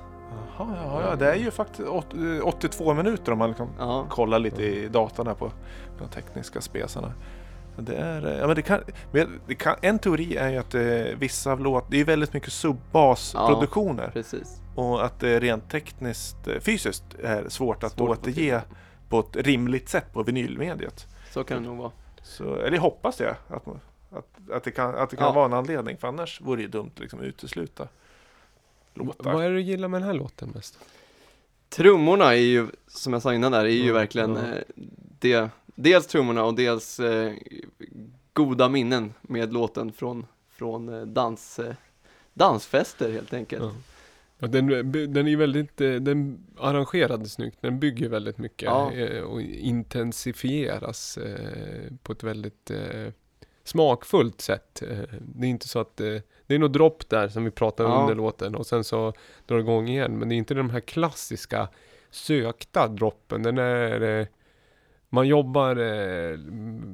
Jaha, 0.58 0.76
ja, 0.84 1.02
ja, 1.10 1.16
det 1.16 1.30
är 1.32 1.36
ju 1.36 1.50
faktiskt 1.50 1.88
åt- 1.88 2.14
eh, 2.14 2.46
82 2.46 2.94
minuter 2.94 3.32
om 3.32 3.38
man 3.38 3.48
liksom 3.48 3.68
Ja. 3.78 4.06
kollar 4.08 4.38
lite 4.38 4.62
i 4.62 4.88
datan 4.88 5.26
här 5.26 5.34
på 5.34 5.50
de 5.98 6.08
tekniska 6.08 6.60
spesarna. 6.60 7.12
Det 7.76 7.96
är, 7.96 8.26
eh, 8.26 8.38
ja, 8.38 8.46
men 8.46 8.56
det 8.56 8.62
kan, 8.62 8.80
det 9.46 9.54
kan, 9.54 9.76
en 9.82 9.98
teori 9.98 10.36
är 10.36 10.50
ju 10.50 10.56
att 10.58 10.74
eh, 10.74 11.18
vissa 11.18 11.52
av 11.52 11.60
låt, 11.60 11.84
det 11.90 12.00
är 12.00 12.04
väldigt 12.04 12.32
mycket 12.32 12.52
subbasproduktioner 12.52 14.10
Precis. 14.12 14.60
och 14.74 15.04
att 15.04 15.20
det 15.20 15.40
rent 15.40 15.70
tekniskt, 15.70 16.48
eh, 16.48 16.60
fysiskt 16.60 17.04
är 17.22 17.48
svårt 17.48 17.84
att 17.84 17.92
Svårt 17.92 18.10
återge 18.18 18.62
på 19.08 19.18
ett 19.20 19.36
rimligt 19.36 19.88
sätt 19.88 20.12
på 20.12 20.22
vinylmediet. 20.22 21.06
Så 21.30 21.44
kan 21.44 21.62
det 21.62 21.68
nog 21.68 21.78
vara. 21.78 21.90
Så, 22.22 22.54
eller 22.56 22.78
hoppas 22.78 23.20
jag 23.20 23.36
att, 23.48 23.66
att, 24.12 24.50
att 24.52 24.64
det 24.64 24.70
kan, 24.70 24.94
att 24.94 25.10
det 25.10 25.16
kan 25.16 25.26
Ja. 25.26 25.32
vara 25.32 25.44
en 25.46 25.52
anledning 25.52 25.96
för 25.96 26.08
annars 26.08 26.40
vore 26.40 26.62
det 26.62 26.68
dumt 26.68 26.90
att 26.94 27.00
liksom 27.00 27.20
utesluta 27.20 27.88
låtar. 28.94 29.32
Vad 29.32 29.44
är 29.44 29.48
det 29.48 29.54
du 29.54 29.60
gillar 29.62 29.88
med 29.88 30.00
den 30.00 30.06
här 30.06 30.14
låten 30.14 30.50
mest? 30.54 30.78
Trummorna 31.68 32.24
är 32.24 32.38
ju, 32.38 32.66
som 32.86 33.12
jag 33.12 33.22
sa 33.22 33.34
innan 33.34 33.52
där, 33.52 33.64
är 33.64 33.68
ju 33.68 33.82
Mm, 33.82 33.94
verkligen 33.94 34.36
ja. 34.36 34.42
eh, 34.42 34.62
det, 35.18 35.48
dels 35.74 36.06
trummorna 36.06 36.44
och 36.44 36.54
dels 36.54 37.00
eh, 37.00 37.32
goda 38.32 38.68
minnen 38.68 39.14
med 39.22 39.52
låten 39.52 39.92
från, 39.92 40.26
från 40.50 40.88
eh, 40.94 41.02
dans, 41.02 41.58
eh, 41.58 41.74
dansfester 42.34 43.12
helt 43.12 43.32
enkelt. 43.34 43.62
Ja. 43.62 43.72
Och 44.40 44.50
den, 44.50 44.66
den 45.12 45.28
är 45.28 45.36
väldigt, 45.36 45.80
eh, 45.80 45.92
den 45.94 46.46
arrangerad 46.58 47.30
snyggt. 47.30 47.58
Den 47.60 47.80
bygger 47.80 48.08
väldigt 48.08 48.38
mycket 48.38 48.62
Ja. 48.66 48.92
eh, 48.92 49.22
och 49.22 49.40
intensifieras 49.42 51.18
eh, 51.18 51.92
på 52.02 52.12
ett 52.12 52.22
väldigt 52.22 52.70
eh, 52.70 53.12
smakfullt 53.64 54.40
sätt. 54.40 54.82
Eh, 54.82 54.98
Det 55.20 55.46
är 55.46 55.50
inte 55.50 55.68
så 55.68 55.78
att 55.78 56.00
eh, 56.00 56.16
det 56.46 56.54
är 56.54 56.58
något 56.58 56.72
dropp 56.72 57.08
där 57.08 57.28
som 57.28 57.44
vi 57.44 57.50
pratar 57.50 57.84
Ja. 57.84 58.00
under 58.02 58.14
låten 58.14 58.54
och 58.54 58.66
sen 58.66 58.84
så 58.84 59.12
drar 59.46 59.56
det 59.56 59.62
igång 59.62 59.88
igen. 59.88 60.18
Men 60.18 60.28
det 60.28 60.34
är 60.34 60.36
inte 60.36 60.54
de 60.54 60.70
här 60.70 60.80
klassiska 60.80 61.68
sökta 62.10 62.88
droppen. 62.88 63.42
Den 63.42 63.58
är 63.58 64.20
eh, 64.20 64.26
man 65.14 65.28
jobbar 65.28 65.76
eh, 65.76 66.38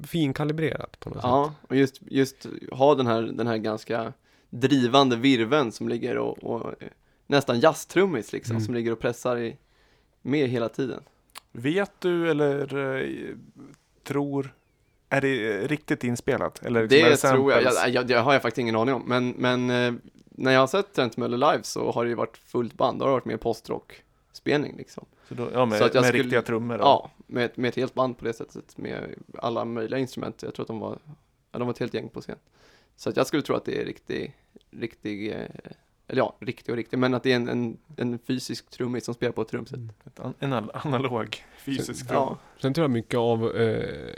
finkalibrerat 0.06 1.00
på 1.00 1.08
något 1.08 1.16
sätt. 1.18 1.24
Ja, 1.24 1.54
och 1.68 1.76
just, 1.76 2.00
just 2.06 2.46
ha 2.72 2.94
den 2.94 3.06
här, 3.06 3.22
den 3.22 3.46
här 3.46 3.56
ganska 3.56 4.12
drivande 4.50 5.16
virven 5.16 5.72
som 5.72 5.88
ligger 5.88 6.18
och, 6.18 6.44
och 6.44 6.82
eh, 6.82 6.88
nästan 7.26 7.60
jazztrummis 7.60 8.32
liksom, 8.32 8.56
Mm. 8.56 8.64
som 8.64 8.74
ligger 8.74 8.92
och 8.92 8.98
pressar 9.00 9.38
i, 9.38 9.56
med 10.22 10.48
hela 10.48 10.68
tiden. 10.68 11.02
Vet 11.52 11.92
du 11.98 12.30
eller 12.30 12.76
eh, 12.76 13.36
tror, 14.04 14.54
är 15.08 15.20
det 15.20 15.66
riktigt 15.66 16.04
inspelat? 16.04 16.62
Eller 16.66 16.82
liksom 16.82 16.98
är 16.98 17.10
Det 17.10 17.16
tror 17.16 17.52
jag, 17.52 17.62
jag, 17.62 17.88
jag, 17.90 18.06
det 18.06 18.14
har 18.14 18.32
jag 18.32 18.42
faktiskt 18.42 18.58
ingen 18.58 18.76
aning 18.76 18.94
om, 18.94 19.02
men, 19.06 19.34
men 19.38 19.70
eh, 19.70 19.92
när 20.30 20.52
jag 20.52 20.60
har 20.60 20.66
sett 20.66 20.94
Trent 20.94 21.16
Möller 21.16 21.36
live 21.52 21.62
så 21.62 21.92
har 21.92 22.04
det 22.04 22.08
ju 22.08 22.14
varit 22.16 22.36
fullt 22.36 22.74
band, 22.74 22.98
då 22.98 23.04
har 23.04 23.08
det 23.10 23.12
varit 23.14 23.24
mer 23.24 23.36
postrock-spelning 24.30 24.76
liksom. 24.76 25.06
Så 25.28 25.34
då, 25.34 25.48
ja, 25.52 25.64
med, 25.66 25.78
Så 25.78 25.84
att 25.84 25.94
jag 25.94 26.00
med 26.02 26.08
skulle- 26.08 26.22
riktiga 26.22 26.42
trummor? 26.42 26.78
då. 26.78 26.84
Ja, 26.84 27.10
med, 27.26 27.44
ett- 27.44 27.56
med 27.56 27.68
ett 27.68 27.76
helt 27.76 27.94
band 27.94 28.18
på 28.18 28.24
det 28.24 28.32
sättet, 28.32 28.78
med 28.78 29.14
alla 29.38 29.64
möjliga 29.64 29.98
instrument. 30.00 30.42
Jag 30.42 30.54
tror 30.54 30.64
att 30.64 30.68
de 30.68 30.80
var, 30.80 30.98
ja, 31.52 31.58
de 31.58 31.62
var 31.66 31.70
ett 31.74 31.78
helt 31.78 31.94
gäng 31.94 32.08
på 32.08 32.20
scen. 32.20 32.36
Så 32.96 33.10
att 33.10 33.16
jag 33.16 33.26
skulle 33.26 33.42
tro 33.42 33.56
att 33.56 33.64
det 33.64 33.80
är 33.80 33.84
riktig, 33.84 34.36
riktig, 34.70 35.30
eh, 35.30 35.36
eller 36.08 36.18
ja, 36.22 36.36
riktig 36.40 36.72
och 36.72 36.76
riktig, 36.76 36.98
men 36.98 37.14
att 37.14 37.22
det 37.22 37.32
är 37.32 37.36
en, 37.36 37.48
en, 37.48 37.76
en 37.96 38.18
fysisk 38.18 38.70
trummis 38.70 39.04
som 39.04 39.14
spelar 39.14 39.32
på 39.32 39.42
ett 39.42 39.48
trumset. 39.48 39.80
An- 40.16 40.34
En 40.38 40.52
an- 40.52 40.70
analog 40.74 41.36
fysisk 41.58 42.08
trum. 42.08 42.16
Ja, 42.16 42.38
Sen 42.62 42.74
tror 42.74 42.82
jag 42.84 42.90
mycket 42.90 43.18
av 43.18 43.56
eh, 43.56 44.14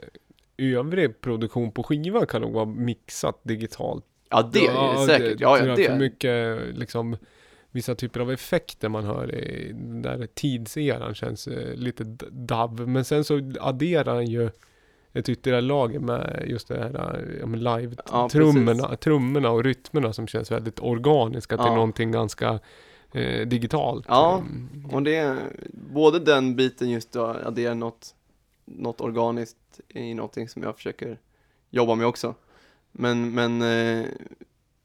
övrig 0.57 1.21
produktion 1.21 1.73
på 1.73 1.83
skiva 1.83 2.27
kan 2.27 2.41
nog 2.43 2.53
vara 2.53 2.65
mixat 2.65 3.41
digitalt. 3.43 4.05
ja 4.29 4.51
det 4.53 4.67
är 4.67 4.93
det 5.01 5.07
säkert. 5.07 5.41
Ja, 5.41 5.57
tror 5.57 5.69
ja, 5.69 5.77
jag 5.79 5.87
För 5.87 5.93
det. 5.93 5.99
mycket 5.99 6.59
liksom 6.79 7.17
vissa 7.73 7.95
typer 7.95 8.21
av 8.21 8.31
effekter 8.33 8.89
man 8.89 9.05
hör 9.05 9.35
i 9.35 9.73
den 9.73 10.03
där 10.03 10.27
tidseran 10.35 11.15
känns 11.15 11.47
eh, 11.49 11.75
lite 11.75 12.05
d- 12.05 12.27
dav. 12.31 12.89
Men 12.89 13.05
sen 13.05 13.25
så 13.25 13.53
adderar 13.61 14.15
han 14.15 14.27
ju 14.27 14.51
ett 15.13 15.29
ytterligare 15.29 15.61
lager 15.61 15.99
med 15.99 16.45
just 16.47 16.69
det 16.69 16.79
här 16.79 17.25
eh, 17.25 17.39
ja, 17.41 17.47
live-trummorna 17.79 18.97
trummorna 18.97 19.51
och 19.51 19.65
rytmerna 19.65 20.13
som 20.13 20.27
känns 20.27 20.51
väldigt 20.51 20.81
organiska 20.81 21.57
till 21.57 21.67
Ja. 21.67 21.75
någonting 21.75 22.13
ganska 22.13 22.61
eh, 23.13 23.47
digitalt. 23.49 24.05
Ja. 24.09 24.39
Mm. 24.39 24.87
Och 24.93 25.03
det 25.03 25.17
är 25.17 25.37
både 25.73 26.19
den 26.19 26.57
biten 26.57 26.91
just 26.91 27.17
att 27.17 27.43
addera 27.47 27.75
något, 27.75 28.15
något 28.65 29.01
organiskt 29.01 29.81
i 29.89 30.15
någonting 30.15 30.49
som 30.49 30.63
jag 30.63 30.77
försöker 30.77 31.19
jobba 31.71 31.95
med 31.95 32.07
också. 32.07 32.35
Men, 32.93 33.35
men 33.35 33.63
eh, 33.63 34.07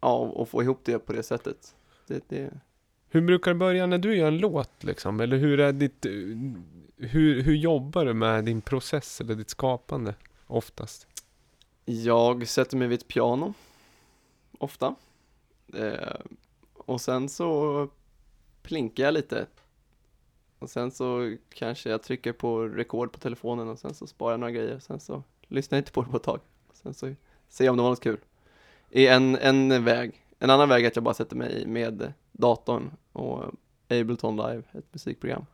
ja, 0.01 0.17
och 0.17 0.49
få 0.49 0.63
ihop 0.63 0.79
det 0.83 0.99
på 0.99 1.13
det 1.13 1.23
sättet. 1.23 1.75
Det, 2.07 2.23
det, 2.29 2.49
hur 3.10 3.22
brukar 3.22 3.51
det 3.51 3.55
börja 3.55 3.86
när 3.86 3.97
du 3.97 4.16
gör 4.16 4.28
en 4.28 4.38
låt 4.38 4.84
liksom? 4.84 5.20
Eller 5.20 5.38
hur 5.38 5.60
är 5.60 5.74
ditt... 5.74 6.05
Eh, 6.05 6.12
hur, 6.99 7.41
hur 7.41 7.55
jobbar 7.55 8.05
du 8.05 8.14
med 8.14 8.45
din 8.45 8.62
process 8.62 9.22
eller 9.22 9.36
ditt 9.36 9.49
skapande 9.49 10.16
oftast? 10.47 11.08
Jag 11.86 12.47
sätter 12.47 12.78
mig 12.78 12.88
vid 12.88 12.99
ett 12.99 13.08
piano, 13.08 13.53
ofta. 14.58 14.95
Eh, 15.74 16.20
och 16.74 17.01
sen 17.01 17.30
så 17.30 17.89
plinkar 18.62 19.03
jag 19.03 19.14
lite. 19.14 19.45
Och 20.60 20.70
sen 20.70 20.91
så 20.91 21.36
kanske 21.49 21.89
jag 21.89 22.03
trycker 22.03 22.34
på 22.34 22.62
rekord 22.62 23.12
på 23.12 23.20
telefonen 23.20 23.68
och 23.68 23.80
sen 23.80 23.93
så 23.93 24.08
sparar 24.08 24.34
jag 24.34 24.39
några 24.39 24.51
grejer. 24.51 24.80
Sen 24.80 24.99
så 24.99 25.24
lyssnar 25.47 25.76
jag 25.76 25.82
inte 25.82 25.91
på 25.91 26.01
det 26.01 26.10
på 26.10 26.18
ett 26.18 26.24
tag. 26.24 26.39
Sen 26.74 26.93
så 26.93 27.14
ser 27.49 27.66
jag 27.66 27.72
om 27.72 27.78
det 27.78 27.84
var 27.84 27.89
något 27.89 28.03
kul. 28.03 28.20
I 28.89 29.08
en, 29.08 29.36
en 29.36 29.84
väg. 29.84 30.24
En 30.39 30.49
annan 30.49 30.69
väg 30.69 30.83
är 30.83 30.88
att 30.88 30.95
jag 30.95 31.03
bara 31.03 31.13
sätter 31.13 31.35
mig 31.35 31.67
med 31.67 32.13
datorn 32.31 32.91
och 33.11 33.43
Ableton 33.89 34.35
Live, 34.35 34.63
ett 34.71 34.93
musikprogram. 34.93 35.45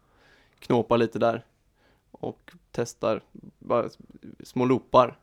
Knåpar 0.59 0.97
lite 0.97 1.19
där 1.19 1.45
och 2.11 2.51
testar 2.71 3.21
bara 3.59 3.89
små 4.43 4.65
loopar 4.65 5.19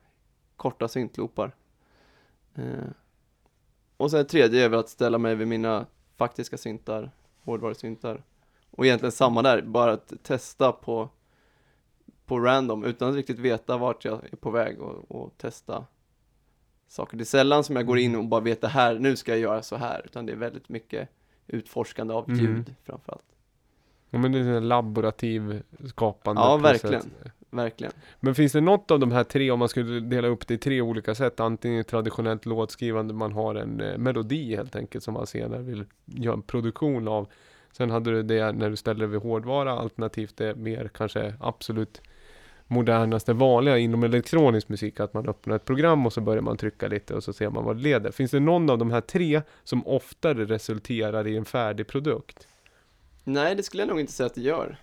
korta 0.57 0.89
syntloopar. 0.89 1.55
Eh, 2.55 2.91
och 3.97 4.11
sen 4.11 4.27
tredje 4.27 4.65
är 4.65 4.69
väl 4.69 4.81
att 4.81 4.89
ställa 4.89 5.19
mig 5.19 5.35
vid 5.35 5.49
mina 5.49 5.87
faktiska 6.17 6.59
syntar, 6.59 7.11
hårdvarusyntar. 7.43 8.23
Och 8.71 8.87
egentligen 8.87 9.13
samma 9.13 9.43
där, 9.43 9.63
bara 9.63 9.93
att 9.93 10.13
testa 10.23 10.73
på, 10.73 11.09
på 12.27 12.39
random 12.39 12.85
utan 12.85 13.09
att 13.09 13.15
riktigt 13.15 13.39
veta 13.39 13.77
vart 13.77 14.05
jag 14.05 14.25
är 14.33 14.37
på 14.37 14.51
väg 14.51 14.81
och, 14.81 15.11
och 15.11 15.39
testa 15.39 15.87
saker. 16.91 17.17
Det 17.17 17.23
är 17.23 17.25
sällan 17.25 17.65
som 17.65 17.77
jag 17.77 17.87
går 17.87 17.99
in 17.99 18.17
och 18.17 18.25
bara 18.25 18.41
vet 18.41 18.61
det 18.61 18.69
här, 18.69 18.99
nu 18.99 19.17
ska 19.17 19.33
jag 19.33 19.41
göra 19.41 19.63
så 19.63 19.77
här, 19.77 20.03
utan 20.05 20.27
det 20.27 20.33
är 20.33 20.37
väldigt 20.37 20.69
mycket 20.69 21.09
utforskande 21.47 22.15
av 22.15 22.29
Mm. 22.31 22.41
ljud 22.41 22.75
framförallt. 22.85 23.25
Ja 24.11 24.19
men 24.19 24.33
det 24.33 24.39
är 24.39 24.45
en 24.45 24.69
laborativ 24.69 25.63
skapande 25.87 26.43
Ja, 26.43 26.59
process. 26.59 26.85
verkligen. 26.85 27.11
verkligen. 27.51 27.93
Men 28.21 28.35
finns 28.35 28.53
det 28.53 28.61
något 28.61 28.91
av 28.91 29.01
de 29.01 29.13
här 29.13 29.25
tre, 29.25 29.51
om 29.51 29.59
man 29.59 29.69
skulle 29.69 30.01
dela 30.01 30.29
upp 30.29 30.47
det 30.47 30.55
i 30.55 30.59
tre 30.59 30.81
olika 30.81 31.15
sätt, 31.15 31.41
antingen 31.41 31.85
traditionellt 31.85 32.47
låtskrivande, 32.47 33.15
man 33.15 33.33
har 33.33 33.55
en 33.55 33.81
eh, 33.81 33.99
melodi 33.99 34.57
helt 34.57 34.77
enkelt 34.77 35.05
som 35.05 35.15
man 35.15 35.27
senare 35.27 35.63
vill 35.63 35.85
göra 36.05 36.35
en 36.35 36.43
produktion 36.43 37.09
av. 37.09 37.29
Sen 37.73 37.91
hade 37.91 38.11
du 38.11 38.23
det 38.23 38.53
när 38.53 38.71
du 38.71 38.77
ställer 38.77 39.01
det 39.01 39.07
vid 39.07 39.21
hårdvara, 39.21 39.73
alternativt 39.73 40.37
det 40.37 40.55
mer 40.55 40.91
kanske 40.95 41.35
absolut 41.41 42.03
modernaste 42.71 43.33
vanliga 43.33 43.79
inom 43.79 44.03
elektronisk 44.03 44.69
musik, 44.69 45.01
att 45.01 45.15
man 45.15 45.29
öppnar 45.29 45.57
ett 45.57 45.65
program 45.65 46.07
och 46.07 46.13
så 46.13 46.21
börjar 46.21 46.43
man 46.43 46.57
trycka 46.57 46.89
lite 46.89 47.15
och 47.15 47.25
så 47.25 47.33
ser 47.33 47.51
man 47.51 47.65
vad 47.65 47.77
det 47.77 47.83
leder. 47.83 48.11
Finns 48.11 48.31
det 48.31 48.41
någon 48.41 48.71
av 48.71 48.79
de 48.79 48.91
här 48.91 49.01
tre 49.01 49.43
som 49.65 49.87
oftare 49.87 50.45
resulterar 50.45 51.27
i 51.27 51.37
en 51.37 51.45
färdig 51.45 51.87
produkt? 51.87 52.49
Nej, 53.25 53.55
det 53.55 53.63
skulle 53.63 53.83
jag 53.83 53.89
nog 53.89 54.01
inte 54.01 54.13
säga 54.13 54.27
att 54.27 54.35
det 54.35 54.41
gör. 54.41 54.77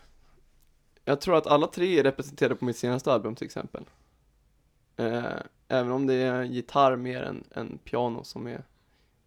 Jag 1.06 1.22
tror 1.22 1.38
att 1.38 1.48
alla 1.48 1.68
tre 1.68 2.00
är 2.00 2.04
representerade 2.04 2.56
på 2.56 2.66
mitt 2.66 2.78
senaste 2.78 3.12
album 3.12 3.36
till 3.36 3.46
exempel. 3.46 3.84
Eh, 4.98 5.24
även 5.68 5.92
om 5.92 6.08
det 6.08 6.14
är 6.14 6.44
gitarr 6.44 6.96
mer 6.96 7.24
än, 7.24 7.44
än 7.56 7.78
piano 7.84 8.24
som 8.24 8.48
är 8.48 8.64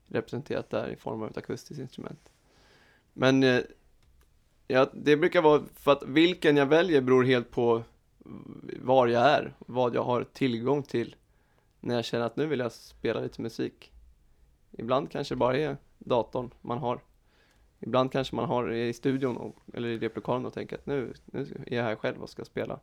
representerat 0.07 0.71
där 0.71 0.89
i 0.89 0.97
form 0.97 1.23
av 1.23 1.31
ett 1.31 1.37
akustiskt 1.37 1.81
instrument. 1.81 2.33
Men 3.13 3.43
eh, 3.43 3.61
ja, 4.69 4.91
det 4.93 5.17
brukar 5.17 5.43
vara 5.43 5.63
för 5.75 5.93
att 5.93 6.03
vilken 6.03 6.57
jag 6.57 6.67
väljer 6.67 7.01
beror 7.01 7.25
helt 7.25 7.51
på 7.51 7.83
var 8.81 9.07
jag 9.07 9.23
är, 9.23 9.55
vad 9.59 9.95
jag 9.95 10.03
har 10.05 10.25
tillgång 10.25 10.83
till 10.83 11.17
när 11.81 11.95
jag 11.95 12.05
känner 12.05 12.27
att 12.27 12.37
nu 12.37 12.47
vill 12.47 12.59
jag 12.59 12.73
spela 12.73 13.21
lite 13.21 13.43
musik. 13.43 13.93
Ibland 14.71 15.11
kanske 15.11 15.35
det 15.35 15.39
bara 15.39 15.57
är 15.57 15.77
datorn 15.99 16.51
man 16.61 16.79
har. 16.79 17.01
Ibland 17.79 18.13
kanske 18.13 18.37
man 18.37 18.45
har 18.45 18.73
i 18.73 18.93
studion 18.93 19.37
och, 19.37 19.57
eller 19.75 19.89
i 19.89 19.99
replokalen 19.99 20.47
och 20.47 20.53
tänker 20.53 20.77
att 20.77 20.87
nu, 20.87 21.15
nu 21.25 21.65
är 21.67 21.77
jag 21.77 21.85
här 21.85 21.97
själv 21.97 22.23
och 22.23 22.31
ska 22.31 22.45
spela. 22.45 22.81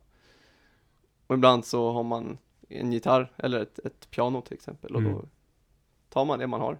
Och 1.26 1.34
ibland 1.34 1.64
så 1.64 1.92
har 1.92 2.02
man 2.02 2.38
en 2.68 2.92
gitarr 2.92 3.32
eller 3.36 3.60
ett, 3.60 3.78
ett 3.78 4.10
piano 4.10 4.40
till 4.40 4.54
exempel 4.54 4.94
och 4.94 5.00
Mm. 5.00 5.12
då 5.12 5.24
tar 6.08 6.24
man 6.24 6.38
det 6.38 6.46
man 6.46 6.60
har. 6.60 6.78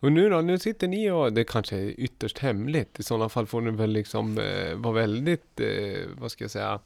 Och 0.00 0.12
nu 0.12 0.30
då, 0.30 0.40
nu 0.40 0.58
sitter 0.58 0.88
ni 0.88 1.10
och, 1.10 1.32
det 1.32 1.44
kanske 1.44 1.76
är 1.76 2.00
ytterst 2.00 2.38
hemligt, 2.38 3.00
i 3.00 3.02
sådana 3.02 3.28
fall 3.28 3.46
får 3.46 3.60
ni 3.60 3.70
väl 3.70 3.90
liksom 3.90 4.38
eh, 4.38 4.74
vara 4.76 4.94
väldigt, 4.94 5.60
eh, 5.60 6.00
vad 6.18 6.30
ska 6.30 6.44
jag 6.44 6.50
säga, 6.50 6.80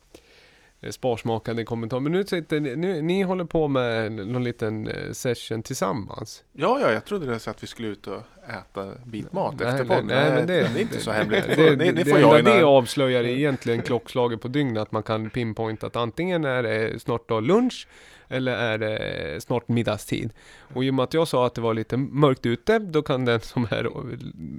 eh, 0.80 0.90
sparsmakande 0.90 1.64
kommentar. 1.64 2.00
Men 2.00 2.12
nu 2.12 2.24
sitter 2.24 2.60
ni, 2.60 2.76
nu, 2.76 3.02
ni 3.02 3.22
håller 3.22 3.44
på 3.44 3.68
med 3.68 4.12
någon 4.12 4.44
liten 4.44 4.88
eh, 4.88 5.12
session 5.12 5.62
tillsammans. 5.62 6.44
Ja, 6.52 6.78
ja, 6.82 6.92
jag 6.92 7.04
trodde 7.04 7.26
det 7.26 7.38
så 7.38 7.50
att 7.50 7.62
vi 7.62 7.66
skulle 7.66 7.88
ut 7.88 8.06
och 8.06 8.22
äta 8.48 8.92
bitmat 9.06 9.54
Nej, 9.58 9.68
efter 9.68 9.84
nej, 9.84 9.88
podden. 9.88 10.06
nej, 10.06 10.30
men 10.34 10.46
det- 10.46 10.70
det 10.74 10.78
är 10.78 10.82
inte 10.82 11.00
så 11.00 11.10
hemligt. 11.10 11.44
Det, 11.56 11.76
ni, 11.76 11.84
ni 11.84 11.92
det 11.92 12.04
får 12.10 12.18
joina. 12.20 12.50
det 12.50 12.62
avslöjar 12.64 13.24
egentligen 13.24 13.82
klockslaget 13.82 14.40
på 14.40 14.48
dygnet, 14.48 14.82
att 14.82 14.92
man 14.92 15.02
kan 15.02 15.30
pinpointa 15.30 15.86
att 15.86 15.96
antingen 15.96 16.44
är 16.44 16.62
det 16.62 17.02
snart 17.02 17.28
då 17.28 17.40
lunch, 17.40 17.88
eller 18.30 18.52
är 18.52 18.78
det 18.78 19.40
snart 19.40 19.68
middagstid. 19.68 20.32
Och 20.74 20.84
i 20.84 20.90
och 20.90 20.94
med 20.94 21.02
att 21.02 21.14
jag 21.14 21.28
sa 21.28 21.46
att 21.46 21.54
det 21.54 21.60
var 21.60 21.74
lite 21.74 21.96
mörkt 21.96 22.46
ute, 22.46 22.78
då 22.78 23.02
kan 23.02 23.24
den 23.24 23.40
som 23.40 23.64
är 23.64 23.88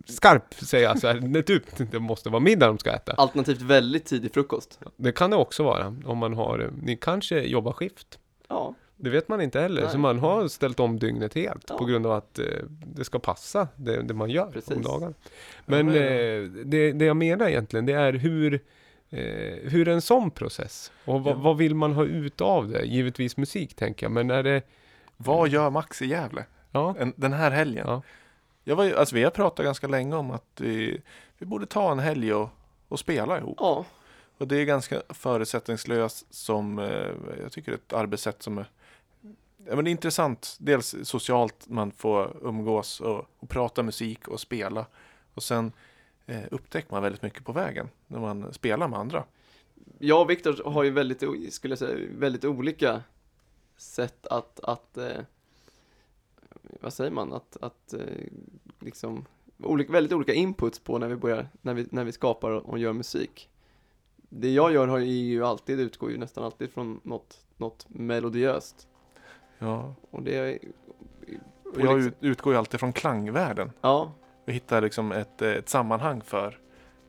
skarp 0.05 0.53
säga 0.53 0.95
så 0.95 1.07
här, 1.07 1.19
"Nej, 1.19 1.43
du, 1.47 1.61
det 1.91 1.99
måste 1.99 2.30
vara 2.30 2.39
middag 2.39 2.67
de 2.67 2.78
ska 2.78 2.91
äta. 2.91 3.13
Alternativt 3.13 3.61
väldigt 3.61 4.05
tidig 4.05 4.34
frukost. 4.34 4.80
Det 4.95 5.11
kan 5.11 5.30
det 5.30 5.36
också 5.38 5.63
vara, 5.63 5.95
om 6.05 6.17
man 6.17 6.34
har, 6.34 6.72
ni 6.84 6.97
kanske 6.97 7.41
jobbar 7.41 7.72
skift. 7.74 8.19
Ja, 8.49 8.74
Det 8.97 9.09
vet 9.09 9.28
man 9.28 9.41
inte 9.41 9.59
heller, 9.61 9.82
Nej. 9.82 9.91
så 9.91 9.97
man 9.97 10.19
har 10.19 10.47
ställt 10.47 10.80
om 10.80 10.99
dygnet 10.99 11.34
helt 11.34 11.65
Ja. 11.69 11.78
på 11.78 11.86
grund 11.86 12.05
av 12.05 12.11
att 12.11 12.39
eh, 12.39 12.45
det 12.95 13.03
ska 13.03 13.19
passa 13.19 13.67
det, 13.76 14.01
det 14.01 14.13
man 14.13 14.30
gör 14.30 14.45
om 14.45 14.51
Precis. 14.51 14.78
dagarna. 14.86 15.13
Men 15.65 15.88
Ja, 15.88 15.95
ja. 15.95 16.01
eh, 16.03 16.43
det, 16.43 16.91
det 16.91 17.05
jag 17.05 17.17
menar 17.17 17.47
egentligen, 17.49 17.86
det 17.86 17.93
är 17.93 18.13
hur, 18.13 18.59
eh, 19.12 19.70
hur 19.72 19.88
en 19.88 20.01
sån 20.01 20.32
process, 20.32 20.91
och 21.05 21.24
vad, 21.24 21.34
Ja. 21.34 21.38
vad 21.39 21.57
vill 21.57 21.76
man 21.76 21.93
ha 21.93 22.05
ut 22.05 22.41
av 22.41 22.68
det? 22.70 22.86
Givetvis 22.86 23.38
musik 23.38 23.74
tänker 23.76 24.05
jag, 24.05 24.12
men 24.12 24.30
är 24.32 24.43
det, 24.43 24.62
Vad 25.18 25.49
gör 25.49 25.70
Max 25.70 26.01
i 26.01 26.05
Gävle 26.07 26.45
ja, 26.72 26.95
en, 26.99 27.14
den 27.16 27.34
här 27.34 27.51
helgen? 27.51 27.86
Ja. 27.88 28.01
Jag 28.64 28.76
var, 28.76 28.91
alltså, 28.93 29.16
vi 29.16 29.24
har 29.24 29.32
pratat 29.32 29.66
ganska 29.66 29.88
länge 29.88 30.16
om 30.16 30.32
att 30.32 30.45
vi, 30.62 31.01
vi 31.38 31.45
borde 31.45 31.66
ta 31.66 31.91
en 31.91 31.99
helg 31.99 32.34
och, 32.34 32.49
och 32.88 32.99
spela 32.99 33.38
ihop. 33.38 33.57
ja, 33.59 33.86
Och 34.38 34.47
det 34.47 34.55
är 34.57 34.66
ganska 34.66 35.01
förutsättningslöst 35.09 36.34
som 36.34 36.80
eh, 36.80 36.86
jag 37.41 37.51
tycker 37.51 37.72
ett 37.72 37.93
arbetssätt 37.93 38.43
som 38.43 38.57
är 38.57 38.66
ja, 39.68 39.76
men 39.76 39.86
det 39.86 39.89
är 39.89 39.91
intressant. 39.91 40.57
Dels 40.59 40.95
socialt, 41.03 41.55
man 41.68 41.91
får 41.91 42.38
umgås 42.41 42.99
och, 43.01 43.26
och 43.39 43.49
prata 43.49 43.84
musik 43.84 44.28
och 44.28 44.39
spela. 44.39 44.86
Och 45.34 45.43
sen 45.43 45.72
upptäcker 46.51 46.93
man 46.93 47.03
väldigt 47.03 47.21
mycket 47.21 47.45
på 47.45 47.51
vägen 47.51 47.89
när 48.07 48.19
man 48.19 48.53
spelar 48.53 48.88
med 48.88 48.99
andra. 48.99 49.23
jag 49.99 50.21
och 50.21 50.29
Viktor 50.29 50.71
har 50.71 50.84
ju 50.84 50.91
väldigt, 50.91 51.53
skulle 51.53 51.71
jag 51.71 51.79
säga, 51.79 52.07
väldigt 52.17 52.45
olika 52.45 53.03
sätt 53.77 54.27
att, 54.27 54.59
att 54.59 54.97
eh, 54.97 55.21
vad 56.82 56.93
säger 56.93 57.11
man, 57.11 57.34
att, 57.34 57.57
att 57.61 57.93
eh, 57.93 57.99
liksom, 58.79 59.25
olika, 59.57 59.91
väldigt 59.91 60.13
olika 60.13 60.34
inputs 60.34 60.79
på 60.79 60.97
när 60.97 61.07
vi 61.07 61.15
börjar, 61.15 61.49
när 61.61 61.73
vi, 61.73 61.88
när 61.91 62.03
vi 62.03 62.11
skapar 62.11 62.51
och, 62.51 62.79
gör 62.79 62.93
musik. 62.93 63.49
Det 64.29 64.53
jag 64.53 64.73
gör 64.73 64.88
har 64.88 64.97
ju- 64.97 65.45
alltid, 65.45 65.79
utgår 65.79 66.11
ju 66.11 66.17
nästan 66.17 66.43
alltid 66.43 66.71
från 66.71 66.99
något, 67.03 67.45
något 67.57 67.86
melodiöst. 67.89 68.88
Ja. 69.59 69.95
Och 70.11 70.23
det 70.23 70.36
är, 70.36 70.59
jag 71.77 71.99
ut, 71.99 72.13
utgår 72.19 72.53
ju 72.53 72.59
alltid 72.59 72.79
från 72.79 72.93
klangvärlden. 72.93 73.71
ja, 73.82 74.11
och 74.52 74.56
hittar 74.56 74.82
liksom 74.82 75.12
ett, 75.12 75.41
eh, 75.41 75.49
ett 75.49 75.70
sammanhang 75.70 76.22
för 76.22 76.58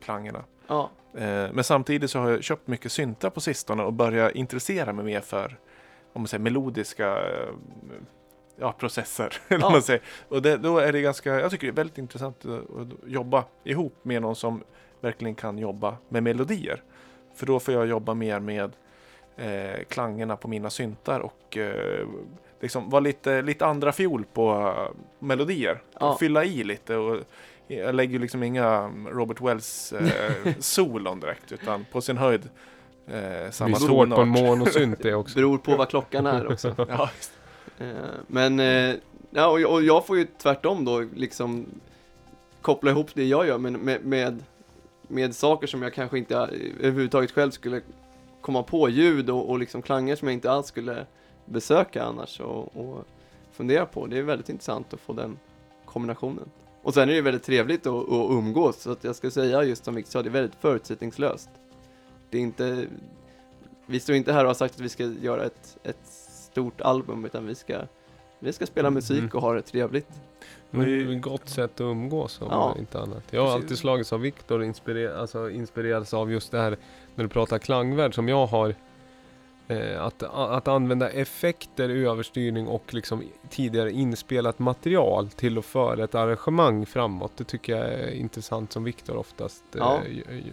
klangerna. 0.01 0.43
ja, 0.67 0.89
Eh, 1.17 1.49
Men 1.53 1.63
samtidigt 1.63 2.11
så 2.11 2.19
har 2.19 2.29
jag 2.29 2.43
köpt 2.43 2.67
mycket 2.67 2.91
syntar 2.91 3.29
på 3.29 3.41
sistone 3.41 3.83
och 3.83 3.93
börjat 3.93 4.31
intressera 4.35 4.93
mig 4.93 5.05
mer 5.05 5.19
för 5.21 5.57
om 6.13 6.21
man 6.21 6.27
säger, 6.27 6.41
melodiska 6.43 7.07
eh, 7.17 7.49
ja, 8.55 8.71
processer. 8.71 9.33
Ja. 9.47 9.69
man 9.69 9.81
säger. 9.81 10.01
Och 10.27 10.41
det, 10.41 10.57
då 10.57 10.77
är 10.77 10.91
det 10.93 11.01
ganska, 11.01 11.39
jag 11.39 11.51
tycker 11.51 11.67
det 11.67 11.71
är 11.73 11.75
väldigt 11.75 11.97
intressant 11.97 12.45
att, 12.45 12.51
att 12.79 12.87
jobba 13.05 13.43
ihop 13.63 13.95
med 14.03 14.21
någon 14.21 14.35
som 14.35 14.63
verkligen 15.01 15.35
kan 15.35 15.57
jobba 15.57 15.97
med 16.09 16.23
melodier. 16.23 16.83
För 17.35 17.45
då 17.45 17.59
får 17.59 17.73
jag 17.73 17.87
jobba 17.87 18.13
mer 18.13 18.39
med 18.39 18.71
eh, 19.35 19.83
klangerna 19.89 20.35
på 20.35 20.47
mina 20.47 20.69
syntar 20.69 21.19
och 21.19 21.57
eh, 21.57 22.07
liksom 22.63 22.89
vara 22.89 22.99
lite, 22.99 23.41
lite 23.41 23.65
andra 23.65 23.91
fiol 23.91 24.25
på 24.33 24.51
eh, 24.51 24.95
melodier. 25.19 25.81
Ja. 25.99 26.17
Fylla 26.19 26.45
i 26.45 26.63
lite 26.63 26.95
och 26.95 27.19
jag 27.67 27.95
lägger 27.95 28.13
ju 28.13 28.19
liksom 28.19 28.43
inga 28.43 28.91
Robert 29.11 29.41
Wells 29.41 29.93
eh, 29.93 30.53
solon 30.59 31.19
direkt 31.19 31.51
utan 31.51 31.85
på 31.91 32.01
sin 32.01 32.17
höjd 32.17 32.41
eh, 33.07 33.13
det 33.13 33.51
samma 33.51 33.67
blir 33.67 33.87
svårt 33.87 34.09
på 34.09 34.21
en 34.21 34.33
tonart. 34.33 34.41
monosynt 34.41 34.99
det 35.03 35.13
också. 35.13 35.35
beror 35.39 35.57
på 35.57 35.75
vad 35.75 35.89
klockan 35.89 36.25
är 36.25 36.51
också. 36.51 36.75
Ja, 36.89 37.09
just 37.17 37.31
Eh, 37.77 37.87
Men, 38.27 38.59
eh, 38.59 38.95
ja, 39.29 39.47
och, 39.47 39.73
och 39.73 39.83
jag 39.83 40.05
får 40.05 40.17
ju 40.17 40.27
tvärtom 40.37 40.85
då 40.85 41.05
liksom 41.15 41.65
koppla 42.61 42.91
ihop 42.91 43.09
det 43.13 43.25
jag 43.25 43.47
gör 43.47 43.57
med, 43.57 43.73
med, 43.73 44.05
med, 44.05 44.43
med 45.07 45.35
saker 45.35 45.67
som 45.67 45.81
jag 45.81 45.93
kanske 45.93 46.17
inte 46.17 46.35
överhuvudtaget 46.79 47.31
själv 47.31 47.51
skulle 47.51 47.81
komma 48.41 48.63
på, 48.63 48.89
ljud 48.89 49.29
och, 49.29 49.49
och 49.49 49.59
liksom 49.59 49.81
klanger 49.81 50.15
som 50.15 50.27
jag 50.27 50.33
inte 50.33 50.51
alls 50.51 50.67
skulle 50.67 51.05
besöka 51.45 52.03
annars 52.03 52.39
och, 52.39 52.77
och 52.77 53.05
fundera 53.51 53.85
på. 53.85 54.07
Det 54.07 54.17
är 54.17 54.21
väldigt 54.23 54.49
intressant 54.49 54.93
att 54.93 54.99
få 54.99 55.13
den 55.13 55.39
kombinationen. 55.85 56.49
Och 56.81 56.93
sen 56.93 57.09
är 57.09 57.13
det 57.13 57.21
väldigt 57.21 57.43
trevligt 57.43 57.87
att, 57.87 57.93
att 57.93 58.29
umgås, 58.31 58.81
så 58.81 58.91
att 58.91 59.03
jag 59.03 59.15
ska 59.15 59.31
säga 59.31 59.63
just 59.63 59.85
som 59.85 59.95
Victor 59.95 60.11
sa, 60.11 60.21
det 60.21 60.29
är 60.29 60.31
väldigt 60.31 60.55
förutsättningslöst. 60.55 61.49
Det 62.29 62.37
är 62.37 62.41
inte, 62.41 62.85
vi 63.85 63.99
står 63.99 64.15
inte 64.15 64.33
här 64.33 64.43
och 64.43 64.49
har 64.49 64.53
sagt 64.55 64.75
att 64.75 64.81
vi 64.81 64.89
ska 64.89 65.03
göra 65.03 65.43
ett, 65.43 65.77
ett 65.83 66.05
stort 66.51 66.81
album, 66.81 67.25
utan 67.25 67.45
vi 67.47 67.55
ska, 67.55 67.81
vi 68.39 68.53
ska 68.53 68.65
spela 68.65 68.89
musik 68.89 69.17
Mm. 69.19 69.29
och 69.33 69.41
ha 69.41 69.53
det 69.53 69.61
trevligt. 69.61 70.07
Det 70.71 70.77
är 70.81 71.15
ett 71.15 71.21
gott 71.21 71.49
sätt 71.49 71.71
att 71.73 71.81
umgås 71.81 72.41
om 72.41 72.47
Ja. 72.51 72.75
inte 72.79 72.99
annat. 72.99 73.23
Jag 73.31 73.41
har 73.41 73.47
Precis. 73.47 73.63
alltid 73.63 73.77
slagits 73.77 74.13
av 74.13 74.19
Viktor, 74.19 74.63
inspirer 74.63 75.15
alltså 75.17 75.49
inspirerats 75.49 76.13
av 76.13 76.31
just 76.31 76.51
det 76.51 76.59
här 76.59 76.77
när 77.15 77.23
du 77.23 77.29
pratar 77.29 77.57
klangvärld 77.57 78.15
som 78.15 78.29
jag 78.29 78.45
har. 78.45 78.75
Eh, 79.67 80.03
att, 80.03 80.23
att 80.23 80.67
använda 80.67 81.09
effekter, 81.09 81.89
överstyrning 81.89 82.67
och 82.67 82.93
liksom 82.93 83.23
tidigare 83.49 83.91
inspelat 83.91 84.59
material 84.59 85.29
till 85.29 85.57
att 85.57 85.65
föra 85.65 86.03
ett 86.03 86.15
arrangemang 86.15 86.85
framåt. 86.85 87.31
Det 87.37 87.43
tycker 87.43 87.75
jag 87.77 87.93
är 87.93 88.11
intressant 88.11 88.71
som 88.71 88.83
Viktor 88.83 89.17
oftast 89.17 89.63
eh, 89.75 89.79
Ja. 89.79 90.01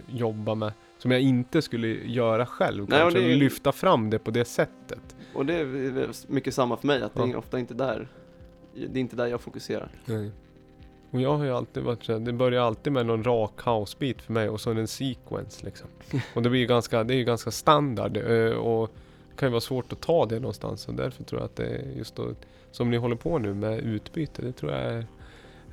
jobbar 0.07 0.55
med. 0.55 0.73
Som 0.97 1.11
jag 1.11 1.21
inte 1.21 1.61
skulle 1.61 1.87
göra 1.87 2.45
själv. 2.45 2.89
Nej, 2.89 2.99
kanske 2.99 3.19
det 3.19 3.35
lyfta 3.35 3.71
fram 3.71 4.09
det 4.09 4.19
på 4.19 4.31
det 4.31 4.45
sättet. 4.45 5.15
Och 5.33 5.45
det 5.45 5.53
är 5.55 6.31
mycket 6.31 6.53
samma 6.53 6.77
för 6.77 6.87
mig, 6.87 7.01
att 7.01 7.13
det 7.15 7.21
är 7.23 7.27
Ja. 7.27 7.37
ofta 7.37 7.59
inte 7.59 7.73
där, 7.73 8.07
det 8.73 8.99
är 8.99 9.01
inte 9.01 9.15
där 9.15 9.27
jag 9.27 9.41
fokuserar. 9.41 9.89
Nej. 10.05 10.31
Och 11.11 11.21
jag 11.21 11.37
har 11.37 11.45
ju 11.45 11.51
alltid 11.51 11.83
varit 11.83 12.03
så 12.03 12.11
här, 12.11 12.19
det 12.19 12.33
börjar 12.33 12.61
alltid 12.61 12.93
med 12.93 13.05
någon 13.05 13.23
rak 13.23 13.61
housebeat 13.61 14.21
för 14.21 14.33
mig 14.33 14.49
och 14.49 14.61
så 14.61 14.71
en 14.71 14.87
sequence 14.87 15.65
liksom. 15.65 15.87
Och 16.33 16.41
det 16.41 16.49
blir 16.49 16.59
ju 16.59 16.67
ganska, 16.67 17.03
det 17.03 17.13
är 17.13 17.17
ju 17.17 17.23
ganska 17.23 17.51
standard 17.51 18.17
eh, 18.17 18.51
och 18.51 18.91
det 19.29 19.35
kan 19.37 19.47
ju 19.47 19.51
vara 19.51 19.61
svårt 19.61 19.93
att 19.93 20.01
ta 20.01 20.25
det 20.25 20.39
någonstans 20.39 20.87
och 20.87 20.93
därför 20.93 21.23
tror 21.23 21.41
jag 21.41 21.45
att 21.45 21.55
det 21.55 21.65
är 21.65 21.97
just 21.97 22.15
då, 22.15 22.27
som 22.71 22.89
ni 22.89 22.97
håller 22.97 23.15
på 23.15 23.37
nu 23.37 23.53
med 23.53 23.79
utbyte, 23.79 24.41
det 24.41 24.51
tror 24.51 24.71
jag 24.71 24.81
är 24.81 25.05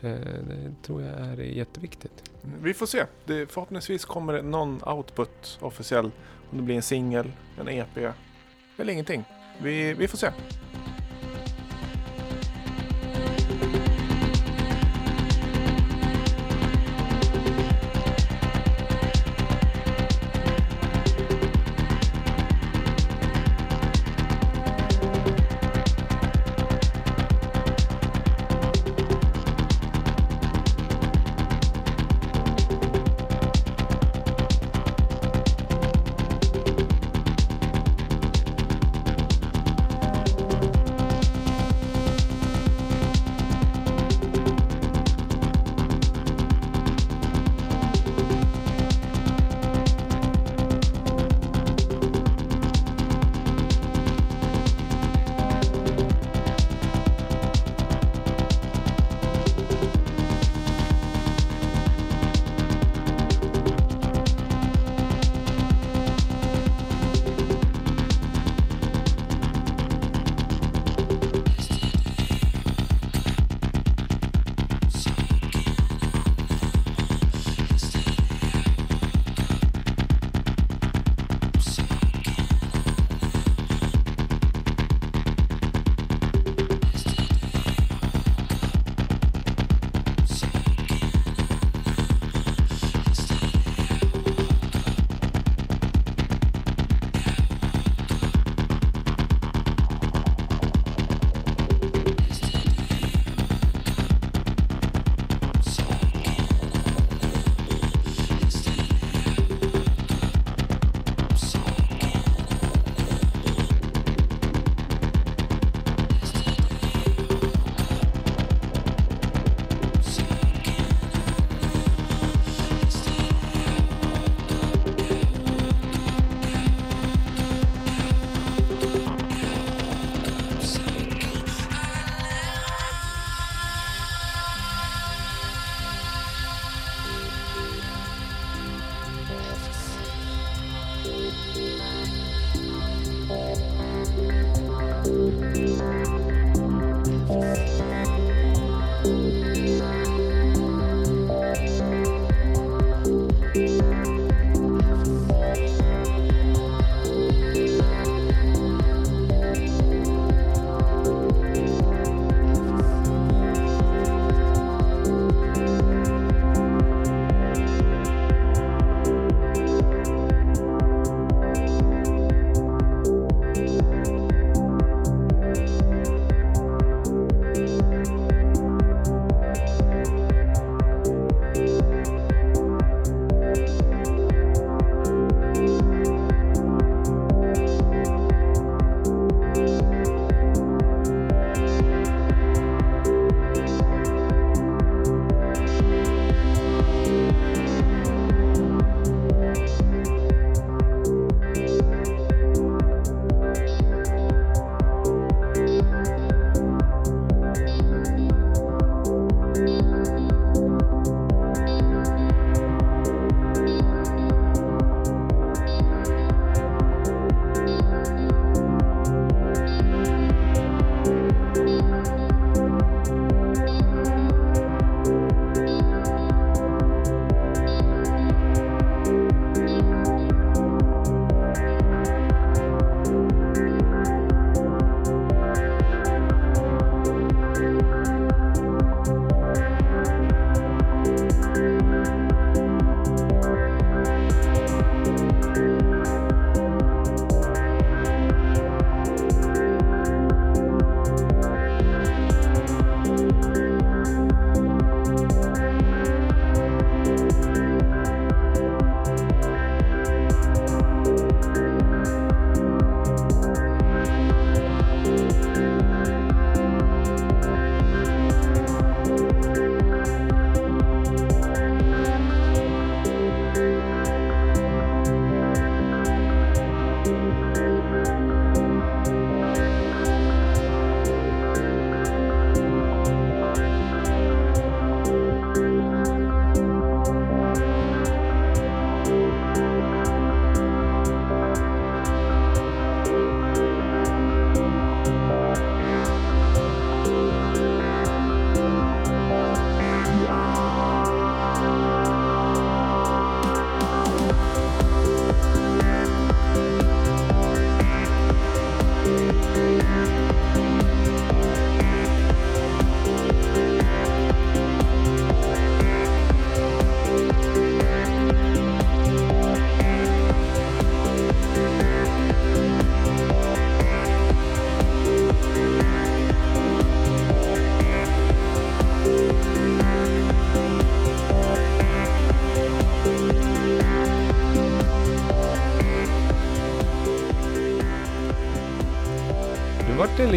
Eh, 0.01 0.11
det 0.49 0.83
tror 0.83 1.03
jag 1.03 1.21
är 1.21 1.37
jätteviktigt. 1.41 2.31
Vi 2.63 2.75
får 2.75 2.87
se. 2.87 3.05
Det, 3.25 3.47
förhoppningsvis 3.47 4.05
kommer 4.05 4.33
det 4.33 4.43
någon 4.43 4.83
output 4.85 5.59
officiell. 5.61 6.11
Om 6.51 6.59
det 6.59 6.63
blir 6.63 6.77
en 6.77 6.83
singel, 6.83 7.33
en 7.61 7.69
EP 7.69 8.15
eller 8.77 8.93
ingenting. 8.93 9.25
Vi, 9.63 9.95
vi 9.95 10.09
får 10.09 10.19
se. 10.19 10.31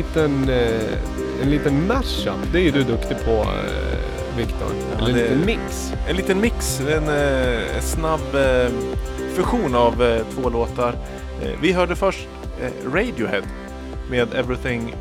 Liten, 0.01 0.49
eh, 0.49 1.43
en 1.43 1.49
liten 1.49 1.87
mashup. 1.87 2.51
Det 2.51 2.59
är 2.59 2.63
ju 2.63 2.71
du 2.71 2.83
duktig 2.83 3.17
på 3.25 3.31
eh, 3.31 4.37
Viktor. 4.37 4.67
Ja, 4.99 5.07
Eller 5.07 5.09
en 5.09 5.15
liten 5.15 5.45
mix. 5.45 5.93
En 6.07 6.15
liten 6.15 6.41
mix, 6.41 6.79
en 6.79 7.09
eh, 7.09 7.81
snabb 7.81 8.35
eh, 8.35 8.71
fusion 9.35 9.75
av 9.75 10.21
två 10.35 10.49
låtar. 10.49 10.95
Vi 11.61 11.71
hörde 11.71 11.95
först 11.95 12.27
Radiohead 12.85 13.41
med 14.09 14.33
Everything 14.33 14.95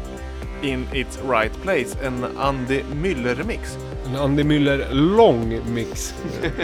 in 0.62 0.86
its 0.92 1.18
right 1.30 1.62
place, 1.62 2.06
en 2.06 2.24
Andy 2.38 2.82
Müller-remix. 2.82 3.78
En 4.06 4.16
Andy 4.16 4.42
Müller 4.42 4.86
lång 4.92 5.60
mix. 5.74 6.14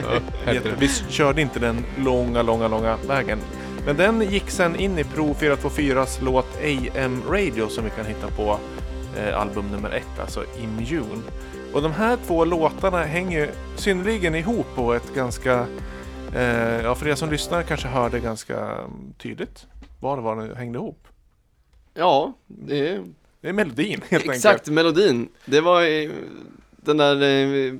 ja. 0.46 0.60
Vi 0.78 0.88
körde 1.08 1.40
inte 1.40 1.58
den 1.58 1.84
långa, 1.98 2.42
långa, 2.42 2.68
långa 2.68 2.96
vägen. 3.08 3.38
Men 3.86 3.96
den 3.96 4.20
gick 4.30 4.50
sen 4.50 4.76
in 4.76 4.98
i 4.98 5.04
Pro 5.04 5.32
424s 5.34 6.18
låt 6.24 6.46
AM 6.62 7.22
Radio 7.28 7.68
som 7.68 7.84
vi 7.84 7.90
kan 7.90 8.06
hitta 8.06 8.28
på 8.30 8.58
eh, 9.16 9.40
album 9.40 9.70
nummer 9.70 9.90
ett, 9.90 10.20
alltså 10.20 10.44
Immune. 10.62 11.22
Och 11.72 11.82
de 11.82 11.92
här 11.92 12.18
två 12.26 12.44
låtarna 12.44 13.04
hänger 13.04 13.40
ju 13.40 13.48
synnerligen 13.76 14.34
ihop 14.34 14.66
på 14.74 14.94
ett 14.94 15.14
ganska, 15.14 15.66
eh, 16.34 16.80
ja 16.82 16.94
för 16.94 17.08
er 17.08 17.14
som 17.14 17.30
lyssnar 17.30 17.62
kanske 17.62 17.88
hörde 17.88 18.20
ganska 18.20 18.76
tydligt 19.18 19.66
var 20.00 20.16
det 20.16 20.22
var 20.22 20.36
det 20.48 20.54
hängde 20.54 20.78
ihop. 20.78 21.08
Ja, 21.94 22.32
det 22.46 22.88
är 22.88 23.04
Det 23.40 23.48
är 23.48 23.52
melodin 23.52 24.00
helt 24.08 24.24
exakt 24.24 24.46
enkelt. 24.46 24.74
melodin. 24.74 25.28
Det 25.44 25.60
var 25.60 25.82
eh, 25.82 26.10
den 26.70 26.96
där, 26.96 27.22
eh, 27.22 27.74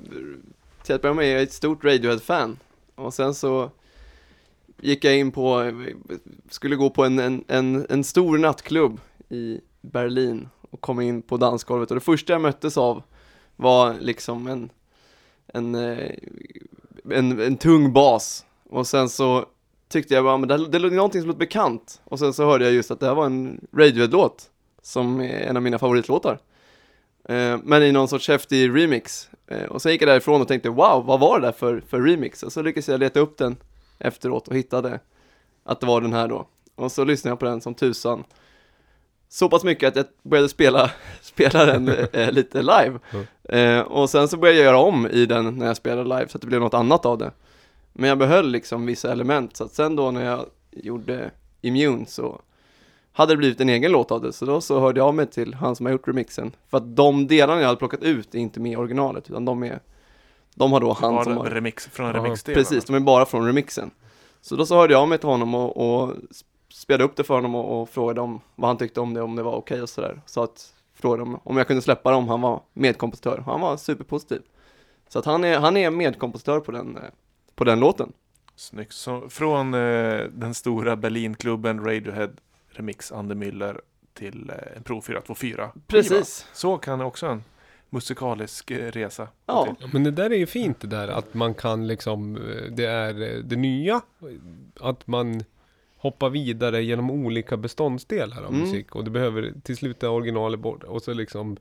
till 0.82 0.94
att 0.94 1.02
börja 1.02 1.14
med 1.14 1.26
är 1.26 1.32
jag 1.32 1.42
ett 1.42 1.52
stort 1.52 1.84
Radiohead-fan. 1.84 2.58
Och 2.94 3.14
sen 3.14 3.34
så 3.34 3.70
gick 4.80 5.04
jag 5.04 5.18
in 5.18 5.32
på, 5.32 5.72
skulle 6.50 6.76
gå 6.76 6.90
på 6.90 7.04
en, 7.04 7.18
en, 7.18 7.44
en, 7.48 7.86
en 7.88 8.04
stor 8.04 8.38
nattklubb 8.38 9.00
i 9.28 9.60
Berlin 9.80 10.48
och 10.70 10.80
kom 10.80 11.00
in 11.00 11.22
på 11.22 11.36
dansgolvet 11.36 11.90
och 11.90 11.94
det 11.94 12.00
första 12.00 12.32
jag 12.32 12.42
möttes 12.42 12.76
av 12.76 13.02
var 13.56 13.94
liksom 14.00 14.46
en, 14.46 14.70
en, 15.46 15.74
eh, 15.74 16.10
en, 17.10 17.40
en 17.40 17.56
tung 17.56 17.92
bas. 17.92 18.44
Och 18.70 18.86
sen 18.86 19.08
så 19.08 19.46
tyckte 19.88 20.14
jag 20.14 20.24
bara, 20.24 20.34
ah, 20.34 20.38
men 20.38 20.48
det, 20.48 20.68
det 20.68 20.78
låter 20.78 20.96
någonting 20.96 21.20
som 21.20 21.28
låter 21.28 21.38
bekant. 21.38 22.00
Och 22.04 22.18
sen 22.18 22.32
så 22.32 22.44
hörde 22.44 22.64
jag 22.64 22.74
just 22.74 22.90
att 22.90 23.00
det 23.00 23.06
här 23.06 23.14
var 23.14 23.26
en 23.26 23.66
Radiohead-låt 23.72 24.50
som 24.82 25.20
är 25.20 25.40
en 25.40 25.56
av 25.56 25.62
mina 25.62 25.78
favoritlåtar. 25.78 26.38
Eh, 27.28 27.58
men 27.64 27.82
i 27.82 27.92
någon 27.92 28.08
sorts 28.08 28.28
häftig 28.28 28.76
remix. 28.76 29.28
Eh, 29.46 29.64
och 29.64 29.82
sen 29.82 29.92
gick 29.92 30.02
jag 30.02 30.08
därifrån 30.08 30.40
och 30.40 30.48
tänkte 30.48 30.68
wow, 30.68 31.04
vad 31.06 31.20
var 31.20 31.40
det 31.40 31.46
där 31.46 31.52
för, 31.52 31.82
för 31.88 32.00
remix? 32.00 32.42
Och 32.42 32.52
så 32.52 32.62
lyckades 32.62 32.88
jag 32.88 33.00
leta 33.00 33.20
upp 33.20 33.38
den 33.38 33.56
efteråt 33.98 34.48
och 34.48 34.56
hittade 34.56 35.00
att 35.64 35.80
det 35.80 35.86
var 35.86 36.00
den 36.00 36.12
här 36.12 36.28
då. 36.28 36.48
Och 36.74 36.92
så 36.92 37.04
lyssnade 37.04 37.32
jag 37.32 37.38
på 37.38 37.44
den 37.44 37.60
som 37.60 37.74
tusan. 37.74 38.24
Så 39.28 39.48
pass 39.48 39.64
mycket 39.64 39.88
att 39.88 39.96
jag 39.96 40.06
började 40.22 40.48
spela, 40.48 40.90
spela 41.20 41.64
den 41.64 41.88
eh, 42.12 42.32
lite 42.32 42.62
live. 42.62 42.98
Eh, 43.44 43.80
och 43.80 44.10
sen 44.10 44.28
så 44.28 44.36
började 44.36 44.58
jag 44.58 44.64
göra 44.66 44.78
om 44.78 45.06
i 45.06 45.26
den 45.26 45.54
när 45.58 45.66
jag 45.66 45.76
spelade 45.76 46.08
live 46.08 46.28
så 46.28 46.38
att 46.38 46.40
det 46.40 46.46
blev 46.46 46.60
något 46.60 46.74
annat 46.74 47.06
av 47.06 47.18
det. 47.18 47.32
Men 47.92 48.08
jag 48.08 48.18
behöll 48.18 48.50
liksom 48.50 48.86
vissa 48.86 49.12
element 49.12 49.56
så 49.56 49.64
att 49.64 49.72
sen 49.72 49.96
då 49.96 50.10
när 50.10 50.24
jag 50.24 50.46
gjorde 50.70 51.30
Immune 51.60 52.06
så 52.06 52.40
hade 53.12 53.32
det 53.32 53.36
blivit 53.36 53.60
en 53.60 53.68
egen 53.68 53.92
låt 53.92 54.10
av 54.10 54.22
det, 54.22 54.32
så 54.32 54.44
då 54.44 54.60
så 54.60 54.80
hörde 54.80 55.00
jag 55.00 55.06
av 55.06 55.14
mig 55.14 55.26
till 55.26 55.54
han 55.54 55.76
som 55.76 55.86
har 55.86 55.92
gjort 55.92 56.08
remixen. 56.08 56.52
För 56.68 56.76
att 56.76 56.96
de 56.96 57.26
delarna 57.26 57.60
jag 57.60 57.66
hade 57.66 57.78
plockat 57.78 58.02
ut 58.02 58.34
är 58.34 58.38
inte 58.38 58.60
med 58.60 58.72
i 58.72 58.76
originalet, 58.76 59.30
utan 59.30 59.44
de 59.44 59.62
är, 59.62 59.80
de 60.56 60.72
har 60.72 60.80
då 60.80 60.92
han 60.92 61.24
som 61.24 61.36
har, 61.36 61.44
remix 61.44 61.86
från 61.86 62.06
Ja, 62.06 62.12
remixdelen? 62.12 62.60
precis, 62.62 62.84
de 62.84 62.96
är 62.96 63.00
bara 63.00 63.26
från 63.26 63.46
remixen. 63.46 63.90
Så 64.40 64.56
då 64.56 64.66
så 64.66 64.76
hörde 64.76 64.92
jag 64.92 65.08
mig 65.08 65.18
till 65.18 65.28
honom 65.28 65.54
och, 65.54 65.76
och 66.02 66.14
spelade 66.68 67.04
upp 67.04 67.16
det 67.16 67.24
för 67.24 67.34
honom 67.34 67.54
och, 67.54 67.82
och 67.82 67.88
frågade 67.88 68.20
om 68.20 68.40
vad 68.54 68.68
han 68.68 68.76
tyckte 68.76 69.00
om 69.00 69.14
det, 69.14 69.22
om 69.22 69.36
det 69.36 69.42
var 69.42 69.52
okej 69.52 69.82
och 69.82 69.88
sådär. 69.88 70.20
Så 70.26 70.42
att, 70.42 70.74
frågade 70.94 71.22
om, 71.22 71.40
om 71.44 71.56
jag 71.56 71.66
kunde 71.66 71.82
släppa 71.82 72.10
det 72.10 72.16
om 72.16 72.28
han 72.28 72.40
var 72.40 72.60
medkompositör. 72.72 73.42
Han 73.46 73.60
var 73.60 73.76
superpositiv. 73.76 74.42
Så 75.08 75.18
att 75.18 75.24
han 75.24 75.44
är, 75.44 75.58
han 75.58 75.76
är 75.76 75.90
medkompositör 75.90 76.60
på 76.60 76.72
den, 76.72 76.98
på 77.54 77.64
den 77.64 77.80
låten. 77.80 78.12
Snyggt. 78.56 78.92
Så 78.92 79.28
från 79.28 79.74
eh, 79.74 80.24
den 80.32 80.54
stora 80.54 80.96
Berlinklubben 80.96 81.84
Radiohead 81.84 82.30
Remix 82.70 83.12
Andy 83.12 83.34
Müller 83.34 83.80
till 84.14 84.50
eh, 84.50 84.76
en 84.76 84.82
Pro 84.82 85.02
424. 85.02 85.70
Precis. 85.86 86.46
Så 86.52 86.76
kan 86.78 87.00
också 87.00 87.26
en 87.26 87.44
musikalisk 87.90 88.70
eh, 88.70 88.90
resa 88.90 89.28
Ja. 89.46 89.76
Men 89.92 90.04
det 90.04 90.10
där 90.10 90.30
är 90.30 90.36
ju 90.36 90.46
fint 90.46 90.80
det 90.80 90.86
där 90.86 91.08
att 91.08 91.34
man 91.34 91.54
kan 91.54 91.86
liksom, 91.86 92.36
eh, 92.36 92.72
det 92.72 92.84
är 92.84 93.22
eh, 93.22 93.38
det 93.44 93.56
nya, 93.56 94.00
att 94.80 95.06
man 95.06 95.40
hoppar 95.96 96.30
vidare 96.30 96.82
genom 96.82 97.10
olika 97.10 97.56
beståndsdelar 97.56 98.42
av 98.42 98.48
Mm. 98.48 98.60
musik 98.60 98.94
och 98.94 99.04
det 99.04 99.10
behöver 99.10 99.52
till 99.62 99.76
slut 99.76 100.02
är 100.02 100.10
originalet 100.10 100.60
bort 100.60 100.82
och 100.84 101.02
så 101.02 101.12
liksom 101.12 101.56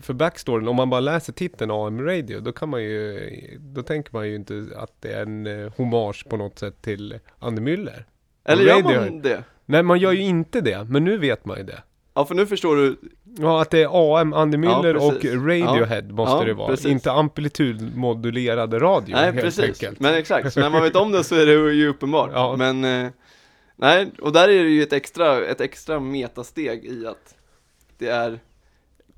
för 0.00 0.12
backstoryn, 0.12 0.68
om 0.68 0.76
man 0.76 0.90
bara 0.90 1.00
läser 1.00 1.32
titeln 1.32 1.70
AM 1.70 2.00
Radio, 2.02 2.40
då 2.40 2.52
kan 2.52 2.68
man 2.68 2.82
ju, 2.82 3.30
då 3.60 3.82
tänker 3.82 4.12
man 4.12 4.28
ju 4.28 4.34
inte 4.34 4.66
att 4.76 4.92
det 5.00 5.12
är 5.12 5.22
en 5.22 5.70
hommage 5.76 6.26
på 6.28 6.36
något 6.36 6.58
sätt 6.58 6.82
till 6.82 7.18
Andy 7.38 7.62
Müller. 7.62 8.04
Eller 8.44 8.62
gör 8.64 8.82
man 8.82 9.22
det? 9.22 9.44
Nej, 9.66 9.82
man 9.82 9.98
gör 9.98 10.12
ju 10.12 10.22
inte 10.22 10.60
det, 10.60 10.84
men 10.84 11.04
nu 11.04 11.18
vet 11.18 11.44
man 11.44 11.58
ju 11.58 11.64
det. 11.64 11.82
Ja, 12.14 12.24
för 12.24 12.34
nu 12.34 12.46
förstår 12.46 12.76
du. 12.76 12.96
Ja, 13.38 13.62
att 13.62 13.70
det 13.70 13.82
är 13.82 14.18
AM, 14.20 14.32
Andy 14.32 14.58
Ja, 14.58 14.62
Müller 14.82 14.94
och. 14.96 15.24
Radiohead 15.48 16.02
måste 16.02 16.36
Ja, 16.36 16.44
det 16.44 16.54
vara. 16.54 16.68
precis. 16.68 16.86
Inte 16.86 17.12
amplitudmodulerad 17.12 18.82
radio 18.82 19.14
Nej, 19.16 19.24
helt 19.24 19.40
precis. 19.40 19.64
enkelt. 19.64 20.00
Men 20.00 20.14
exakt, 20.14 20.56
när 20.56 20.70
man 20.70 20.82
vet 20.82 20.96
om 20.96 21.12
det 21.12 21.24
så 21.24 21.34
är 21.34 21.46
det 21.46 21.52
ju 21.72 21.88
uppenbart. 21.88 22.30
Ja. 22.34 22.56
Men, 22.58 22.84
eh, 22.84 23.10
nej, 23.76 24.10
och 24.22 24.32
där 24.32 24.48
är 24.48 24.64
det 24.64 24.70
ju 24.70 24.82
ett 24.82 24.92
extra, 24.92 25.44
ett 25.46 25.60
extra 25.60 26.00
metasteg 26.00 26.84
i 26.84 27.06
att 27.06 27.34
det 27.98 28.08
är, 28.08 28.38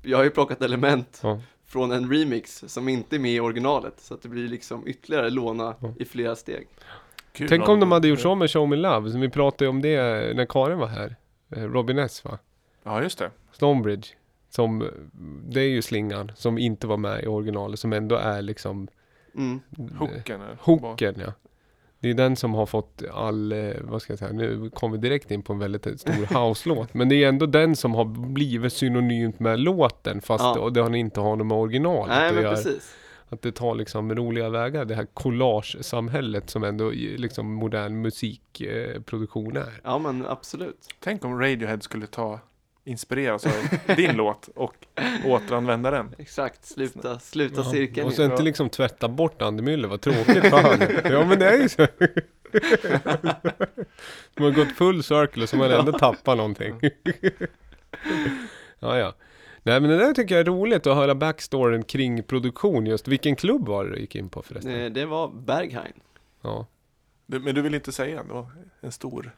jag 0.01 0.17
har 0.17 0.23
ju 0.23 0.29
plockat 0.29 0.61
element 0.61 1.19
Ja. 1.23 1.39
från 1.67 1.91
en 1.91 2.11
remix 2.13 2.63
som 2.67 2.89
inte 2.89 3.15
är 3.15 3.19
med 3.19 3.31
i 3.33 3.39
originalet, 3.39 3.93
så 3.97 4.13
att 4.13 4.21
det 4.21 4.29
blir 4.29 4.47
liksom 4.47 4.87
ytterligare 4.87 5.29
låna 5.29 5.75
Ja. 5.81 5.93
i 5.99 6.05
flera 6.05 6.35
steg. 6.35 6.67
Kul 7.33 7.49
Tänk 7.49 7.69
om 7.69 7.79
de 7.79 7.91
hade 7.91 8.07
gjort 8.07 8.19
så 8.19 8.35
med 8.35 8.51
Show 8.51 8.69
Me 8.69 8.75
Love, 8.75 9.11
som 9.11 9.21
vi 9.21 9.29
pratade 9.29 9.69
om 9.69 9.81
det 9.81 9.97
när 10.35 10.45
Karin 10.45 10.77
var 10.77 10.87
här. 10.87 11.15
Eh, 11.55 11.63
Robin 11.63 11.97
S 11.99 12.25
va? 12.25 12.37
Ja, 12.83 13.01
just 13.03 13.17
det. 13.19 13.31
Stonebridge. 13.51 14.07
Som, 14.49 14.89
det 15.49 15.61
är 15.61 15.67
ju 15.69 15.81
slingan 15.81 16.31
som 16.35 16.57
inte 16.57 16.87
var 16.87 16.97
med 16.97 17.23
i 17.23 17.27
originalet, 17.27 17.79
som 17.79 17.93
ändå 17.93 18.15
är 18.15 18.41
liksom 18.41 18.87
Mm. 19.35 19.59
eh, 19.79 19.95
Hooken. 19.97 20.41
Hooken 20.59 21.15
ja. 21.25 21.33
Det 21.99 22.09
är 22.09 22.13
den 22.13 22.35
som 22.35 22.53
har 22.53 22.65
fått 22.65 23.01
all, 23.13 23.51
eh, 23.51 23.73
vad 23.81 24.01
ska 24.01 24.11
jag 24.13 24.19
säga, 24.19 24.31
nu 24.31 24.69
kommer 24.69 24.97
vi 24.97 25.01
direkt 25.07 25.31
in 25.31 25.41
på 25.43 25.53
en 25.53 25.59
väldigt 25.59 25.99
stor 25.99 26.13
house-låt. 26.49 26.93
Men 26.93 27.09
det 27.09 27.15
är 27.23 27.29
ändå 27.29 27.45
den 27.45 27.75
som 27.75 27.93
har 27.95 28.05
blivit 28.05 28.73
synonymt 28.73 29.39
med 29.39 29.59
låten, 29.59 30.21
fast 30.21 30.43
Ja. 30.43 30.69
det, 30.69 30.81
har 30.81 30.95
inte 30.95 31.19
har 31.19 31.35
något 31.35 31.47
med 31.47 31.57
originalet 31.57 32.07
Nej, 32.07 32.27
att 32.29 32.33
men 32.35 32.43
göra. 32.43 32.55
precis. 32.55 32.95
Att 33.29 33.41
det 33.41 33.51
tar 33.51 33.75
liksom 33.75 34.15
roliga 34.15 34.49
vägar, 34.49 34.85
det 34.85 34.95
här 34.95 35.05
collage-samhället 35.13 36.49
som 36.49 36.63
ändå 36.63 36.89
liksom 36.91 37.53
modern 37.53 38.01
musikproduktion 38.01 39.57
är. 39.57 39.81
Ja, 39.83 39.97
men 39.99 40.25
absolut. 40.25 40.87
Tänk 40.99 41.25
om 41.25 41.39
Radiohead 41.39 41.79
skulle 41.81 42.07
ta 42.07 42.39
inspireras 42.85 43.45
av 43.45 43.51
din 43.95 44.11
låt 44.15 44.47
och 44.55 44.75
återanvända 45.25 45.91
den. 45.91 46.15
Exakt, 46.17 46.65
sluta, 46.65 47.19
sluta 47.19 47.61
Ja, 47.61 47.71
cirkeln. 47.71 48.07
Och 48.07 48.13
sen 48.13 48.31
inte 48.31 48.43
liksom 48.43 48.69
tvätta 48.69 49.07
bort 49.07 49.41
Andy 49.41 49.63
Müller, 49.63 49.87
vad 49.87 50.01
tråkigt 50.01 50.25
för 50.49 50.61
han. 50.61 50.79
Ja 51.13 51.25
men 51.25 51.39
det 51.39 51.49
är 51.49 51.57
ju 51.61 51.69
så. 51.69 51.87
Man 54.37 54.45
har 54.45 54.51
gått 54.51 54.71
full 54.71 55.03
circle 55.03 55.43
och 55.43 55.49
så 55.49 55.55
man 55.57 55.71
ändå 55.71 55.91
tappar 55.91 56.35
någonting. 56.35 56.79
ja 58.79 58.97
ja. 58.97 59.13
Nej 59.63 59.79
men 59.81 59.89
det 59.89 59.97
där 59.97 60.13
tycker 60.13 60.35
jag 60.35 60.39
är 60.41 60.45
roligt 60.51 60.87
att 60.87 60.95
höra 60.95 61.15
backstoryn 61.15 61.83
kring 61.83 62.23
produktion 62.23 62.85
just. 62.85 63.07
Vilken 63.07 63.35
klubb 63.35 63.67
var 63.67 63.85
det 63.85 63.91
du 63.91 63.99
gick 63.99 64.15
in 64.15 64.29
på 64.29 64.41
förresten? 64.41 64.81
Eh, 64.81 64.91
Det 64.91 65.05
var 65.05 65.27
Berghain. 65.27 65.93
Ja, 66.41 66.67
men 67.25 67.55
du 67.55 67.61
vill 67.61 67.75
inte 67.75 67.91
säga? 67.91 68.23
Det 68.23 68.33
var 68.33 68.45
en 68.81 68.91
stor. 68.91 69.35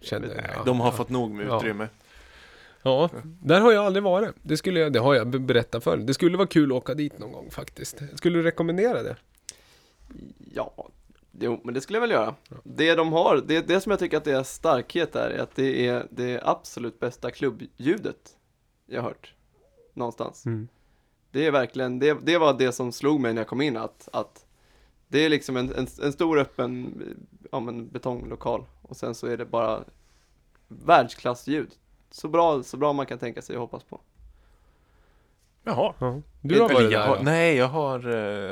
Kände 0.00 0.28
jag. 0.34 0.44
Ja. 0.56 0.62
De 0.64 0.80
har 0.80 0.90
fått 0.92 1.08
nog 1.08 1.30
med 1.30 1.46
Ja. 1.46 1.56
utrymme. 1.56 1.88
Ja, 2.82 3.10
där 3.22 3.60
har 3.60 3.72
jag 3.72 3.84
aldrig 3.84 4.02
varit. 4.02 4.34
Det, 4.42 4.56
skulle 4.56 4.80
jag, 4.80 4.92
det 4.92 4.98
har 4.98 5.14
jag 5.14 5.26
be- 5.26 5.38
berättat 5.38 5.84
för. 5.84 5.96
Det 5.96 6.14
skulle 6.14 6.36
vara 6.36 6.46
kul 6.46 6.72
att 6.72 6.76
åka 6.76 6.94
dit 6.94 7.18
någon 7.18 7.32
gång 7.32 7.50
faktiskt. 7.50 8.02
Skulle 8.14 8.38
du 8.38 8.42
rekommendera 8.42 9.02
det? 9.02 9.16
Ja, 10.54 10.88
jo, 11.40 11.60
men 11.64 11.74
det 11.74 11.80
skulle 11.80 11.96
jag 11.96 12.00
väl 12.00 12.10
göra. 12.10 12.34
Det 12.64 12.94
de 12.94 13.12
har, 13.12 13.42
det, 13.46 13.68
det 13.68 13.80
som 13.80 13.90
jag 13.90 13.98
tycker 13.98 14.16
att 14.16 14.24
det 14.24 14.32
är 14.32 14.42
starkhet 14.42 15.16
är, 15.16 15.30
är 15.30 15.38
att 15.38 15.56
det 15.56 15.86
är 15.86 16.06
det 16.10 16.40
absolut 16.44 17.00
bästa 17.00 17.30
klubbljudet 17.30 18.36
jag 18.86 19.02
har 19.02 19.08
hört. 19.08 19.34
Någonstans. 19.94 20.46
Mm. 20.46 20.68
Det 21.30 21.46
är 21.46 21.50
verkligen, 21.50 21.98
det, 21.98 22.16
det 22.22 22.38
var 22.38 22.58
det 22.58 22.72
som 22.72 22.92
slog 22.92 23.20
mig 23.20 23.34
när 23.34 23.40
jag 23.40 23.48
kom 23.48 23.60
in 23.60 23.76
att, 23.76 24.08
att 24.12 24.46
det 25.08 25.18
är 25.24 25.28
liksom 25.28 25.56
en, 25.56 25.74
en, 25.74 25.86
en 26.02 26.12
stor 26.12 26.38
öppen 26.38 27.02
ja, 27.50 27.60
men 27.60 27.88
betonglokal 27.88 28.64
och 28.82 28.96
sen 28.96 29.14
så 29.14 29.26
är 29.26 29.36
det 29.36 29.44
bara 29.44 29.84
världsklassljud. 30.68 31.70
Så 32.10 32.28
bra, 32.28 32.62
så 32.62 32.76
bra 32.76 32.92
man 32.92 33.06
kan 33.06 33.18
tänka 33.18 33.42
sig 33.42 33.56
och 33.56 33.60
hoppas 33.60 33.82
på. 33.82 34.00
Jaha. 35.64 35.94
Ja. 35.98 36.20
Du 36.40 36.60
har 36.60 36.68
varit 36.68 36.92
jag 36.92 37.02
där 37.02 37.08
har? 37.08 37.22
Nej, 37.22 37.56
jag 37.56 37.68
har 37.68 37.98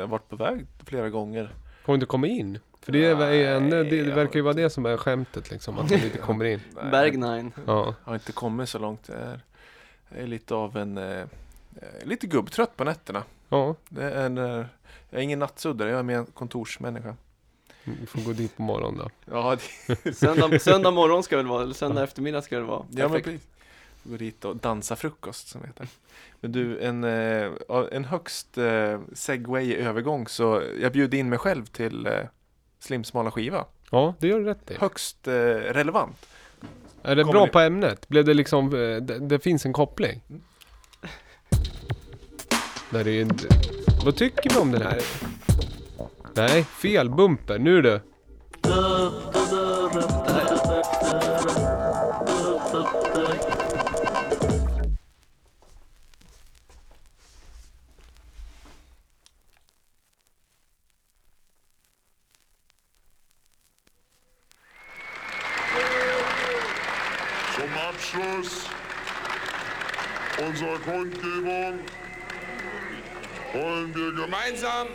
eh, 0.00 0.06
varit 0.06 0.28
på 0.28 0.36
väg 0.36 0.66
flera 0.86 1.10
gånger. 1.10 1.54
Har 1.84 1.92
du 1.92 1.94
inte 1.94 2.06
kommit 2.06 2.30
in? 2.30 2.58
För 2.80 2.92
det, 2.92 3.06
är, 3.06 3.56
ändå, 3.56 3.82
det, 3.82 4.02
verkar 4.02 4.34
ju 4.34 4.42
vara 4.42 4.54
det 4.54 4.70
som 4.70 4.86
är 4.86 4.96
skämtet 4.96 5.50
liksom, 5.50 5.78
att 5.78 5.88
de 5.88 5.94
inte 5.94 6.18
kommer 6.18 6.44
in. 6.44 6.60
Nej, 6.74 6.90
Bergnine. 6.90 7.50
Ja. 7.66 7.84
Jag 7.86 7.94
har 8.10 8.14
inte 8.14 8.32
kommit 8.32 8.68
så 8.68 8.78
långt. 8.78 9.08
Jag 9.08 9.18
är, 9.18 9.40
jag 10.08 10.18
är 10.18 10.26
lite 10.26 10.54
av 10.54 10.76
en... 10.76 10.98
Eh, 10.98 11.20
eh, 11.20 11.26
lite 12.04 12.26
gubbtrött 12.26 12.76
på 12.76 12.84
nätterna. 12.84 13.22
Ja, 13.48 13.74
Det 13.88 14.10
är 14.10 14.28
när, 14.28 14.68
jag 15.10 15.18
är 15.18 15.22
ingen 15.22 15.38
nattsuddare, 15.38 15.90
jag 15.90 15.98
är 15.98 16.02
mer 16.02 16.18
en 16.18 16.26
kontorsmänniska. 16.26 17.16
Vi 18.00 18.06
får 18.06 18.20
gå 18.20 18.32
dit 18.32 18.56
på 18.56 18.62
morgonen 18.62 18.98
då. 18.98 19.10
Ja, 19.36 19.56
det, 20.04 20.12
Söndag, 20.16 20.58
söndag 20.58 20.90
morgon 20.90 21.22
ska 21.22 21.36
det 21.36 21.42
vara, 21.42 21.62
eller 21.62 21.74
söndag 21.74 22.02
eftermiddag 22.04 22.42
ska 22.42 22.56
det 22.56 22.62
vara. 22.62 22.84
ja 22.90 23.08
men 23.08 23.22
precis. 23.22 23.42
Gå 24.04 24.16
dit 24.16 24.44
och 24.44 24.56
dansa 24.56 24.96
frukost 24.96 25.48
som 25.48 25.60
det 25.60 25.66
heter. 25.66 25.88
Men 26.40 26.52
du, 26.52 26.80
en, 26.80 27.04
eh, 27.04 27.50
en 27.92 28.04
högst 28.04 28.58
eh, 28.58 29.00
segway 29.12 29.74
övergång 29.76 30.28
så 30.28 30.62
jag 30.80 30.92
bjöd 30.92 31.14
in 31.14 31.28
mig 31.28 31.38
själv 31.38 31.66
till 31.66 32.06
eh, 32.06 32.12
Slimsmala 32.80 33.30
skiva. 33.30 33.64
Ja, 33.90 34.14
det 34.18 34.28
gör 34.28 34.38
du 34.38 34.44
rätt 34.44 34.70
i. 34.70 34.74
Högst 34.78 35.16
relevant. 35.26 36.26
Är 37.02 37.16
det 37.16 37.22
Kommer 37.22 37.32
bra 37.32 37.44
ni- 37.44 37.50
på 37.50 37.58
ämnet? 37.60 38.08
Blev 38.08 38.24
det 38.24 38.34
liksom, 38.34 38.70
det, 38.70 39.00
det 39.00 39.38
finns 39.38 39.66
en 39.66 39.72
koppling? 39.72 40.20
Mm. 40.28 40.42
Där 42.90 43.08
är, 43.08 43.26
vad 44.04 44.16
tycker 44.16 44.50
vi 44.54 44.60
om 44.60 44.72
den 44.72 44.82
här? 44.82 45.00
Nej, 46.36 46.64
fel 46.64 47.08
bumper. 47.08 47.58
Nu 47.58 47.82
du. 47.82 48.00
Zum 67.54 67.70
Abschluss 67.88 68.68
unserer 70.38 70.78
Kundgebung 70.78 71.80
wollen 73.54 73.94
wir 73.94 74.12
Gemeinsam 74.12 74.88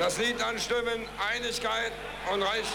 das 0.00 0.16
Lied 0.16 0.42
anstimmen, 0.42 1.06
Einigkeit 1.30 1.92
und 2.32 2.42
Recht 2.42 2.72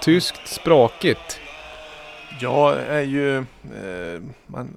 tyskt 0.00 0.48
sprakigt. 0.48 1.40
Jag 2.40 2.78
är 2.88 3.00
ju... 3.02 3.36
Eh, 3.38 4.20
man, 4.46 4.74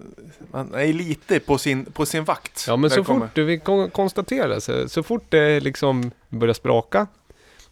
man 0.51 0.73
är 0.73 0.93
lite 0.93 1.39
på 1.39 1.57
sin, 1.57 1.85
på 1.85 2.05
sin 2.05 2.23
vakt. 2.23 2.65
Ja 2.67 2.75
men 2.77 2.89
så 2.89 2.95
det 2.97 3.03
fort, 3.03 3.37
vi 3.37 3.59
kon- 3.59 3.89
konstaterar 3.89 4.59
så, 4.59 4.89
så 4.89 5.03
fort 5.03 5.25
det 5.29 5.59
liksom 5.59 6.11
börjar 6.29 6.53
spraka. 6.53 7.07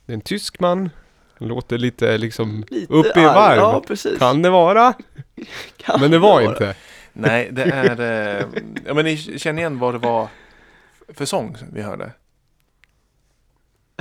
Det 0.06 0.14
är 0.14 0.16
en 0.16 0.22
tysk 0.22 0.60
man. 0.60 0.90
Låter 1.38 1.78
lite 1.78 2.18
liksom 2.18 2.66
Lite 2.70 2.94
upp 2.94 3.18
i 3.18 3.24
varv. 3.24 3.58
Ja, 3.58 3.84
precis. 3.88 4.20
Kan 4.20 4.42
det 4.42 4.50
vara? 4.50 4.94
Kan 5.78 6.02
Men 6.02 6.12
det 6.12 6.20
var 6.20 6.42
vara. 6.42 6.52
inte. 6.52 6.76
Nej, 7.14 7.50
det 7.52 7.64
är... 7.74 8.00
Eh, 8.40 8.46
ja, 8.88 8.94
men 8.94 9.06
ni 9.06 9.18
känner 9.18 9.60
igen 9.62 9.80
vad 9.80 9.94
det 9.94 9.98
var 9.98 10.28
för 11.14 11.26
sång 11.26 11.58
vi 11.74 11.82
hörde? 11.82 12.12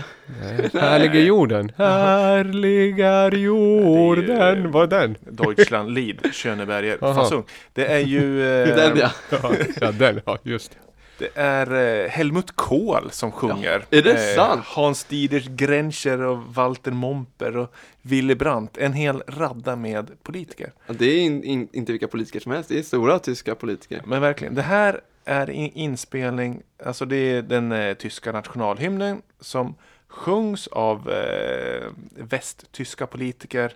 Nej. 0.43 0.71
Härliga 0.75 1.21
jorden. 1.21 1.73
Härliga 1.79 3.29
jorden. 3.29 4.71
Vad 4.71 4.93
är 4.93 5.01
den? 5.01 5.17
Deutschland 5.21 5.91
Lied, 5.95 6.35
Schöneberger, 6.35 6.99
Aha. 7.01 7.15
Fassung. 7.15 7.45
Det 7.73 7.87
är 7.87 7.99
ju... 7.99 8.43
Eh, 8.63 8.77
Den 8.77 8.97
ja. 8.97 9.11
Ja, 9.31 9.53
ja 9.81 9.93
den, 9.93 10.21
ja 10.27 10.39
just 10.43 10.71
det. 10.71 10.77
Det 11.19 11.41
är 11.41 12.03
eh, 12.05 12.09
Helmut 12.11 12.57
Kohl 12.57 13.11
som 13.11 13.33
sjunger. 13.33 13.85
är 13.91 14.03
det 14.03 14.35
sant? 14.37 14.63
Hans 14.65 15.05
Diders 15.05 15.47
Grencher 15.47 16.23
och 16.23 16.39
Walter 16.55 16.91
Momper 16.91 17.57
och 17.57 17.75
Willy 18.03 18.35
Brandt. 18.35 18.77
En 18.79 18.93
hel 18.93 19.23
radda 19.27 19.77
med 19.77 20.11
politiker. 20.23 20.73
Ja, 20.87 20.95
Det 20.99 21.07
är 21.07 21.21
in, 21.21 21.45
in, 21.45 21.69
inte 21.73 21.93
vilka 21.93 22.09
politiker 22.09 22.41
som 22.41 22.53
helst, 22.53 22.69
det 22.69 22.79
är 22.79 22.83
stora 22.83 23.19
tyska 23.19 23.55
politiker. 23.55 24.03
Men 24.05 24.21
verkligen, 24.21 24.55
det 24.55 24.63
här 24.63 25.01
är 25.25 25.51
in, 25.51 25.71
inspelning, 25.75 26.63
alltså 26.85 27.05
det 27.05 27.17
är 27.17 27.43
den 27.43 27.73
eh, 27.73 27.95
tyska 27.95 28.33
nationalhymnen 28.33 29.23
som 29.41 29.75
sjungs 30.11 30.67
av 30.67 31.11
eh, 31.11 31.89
västtyska 32.15 33.07
politiker. 33.07 33.73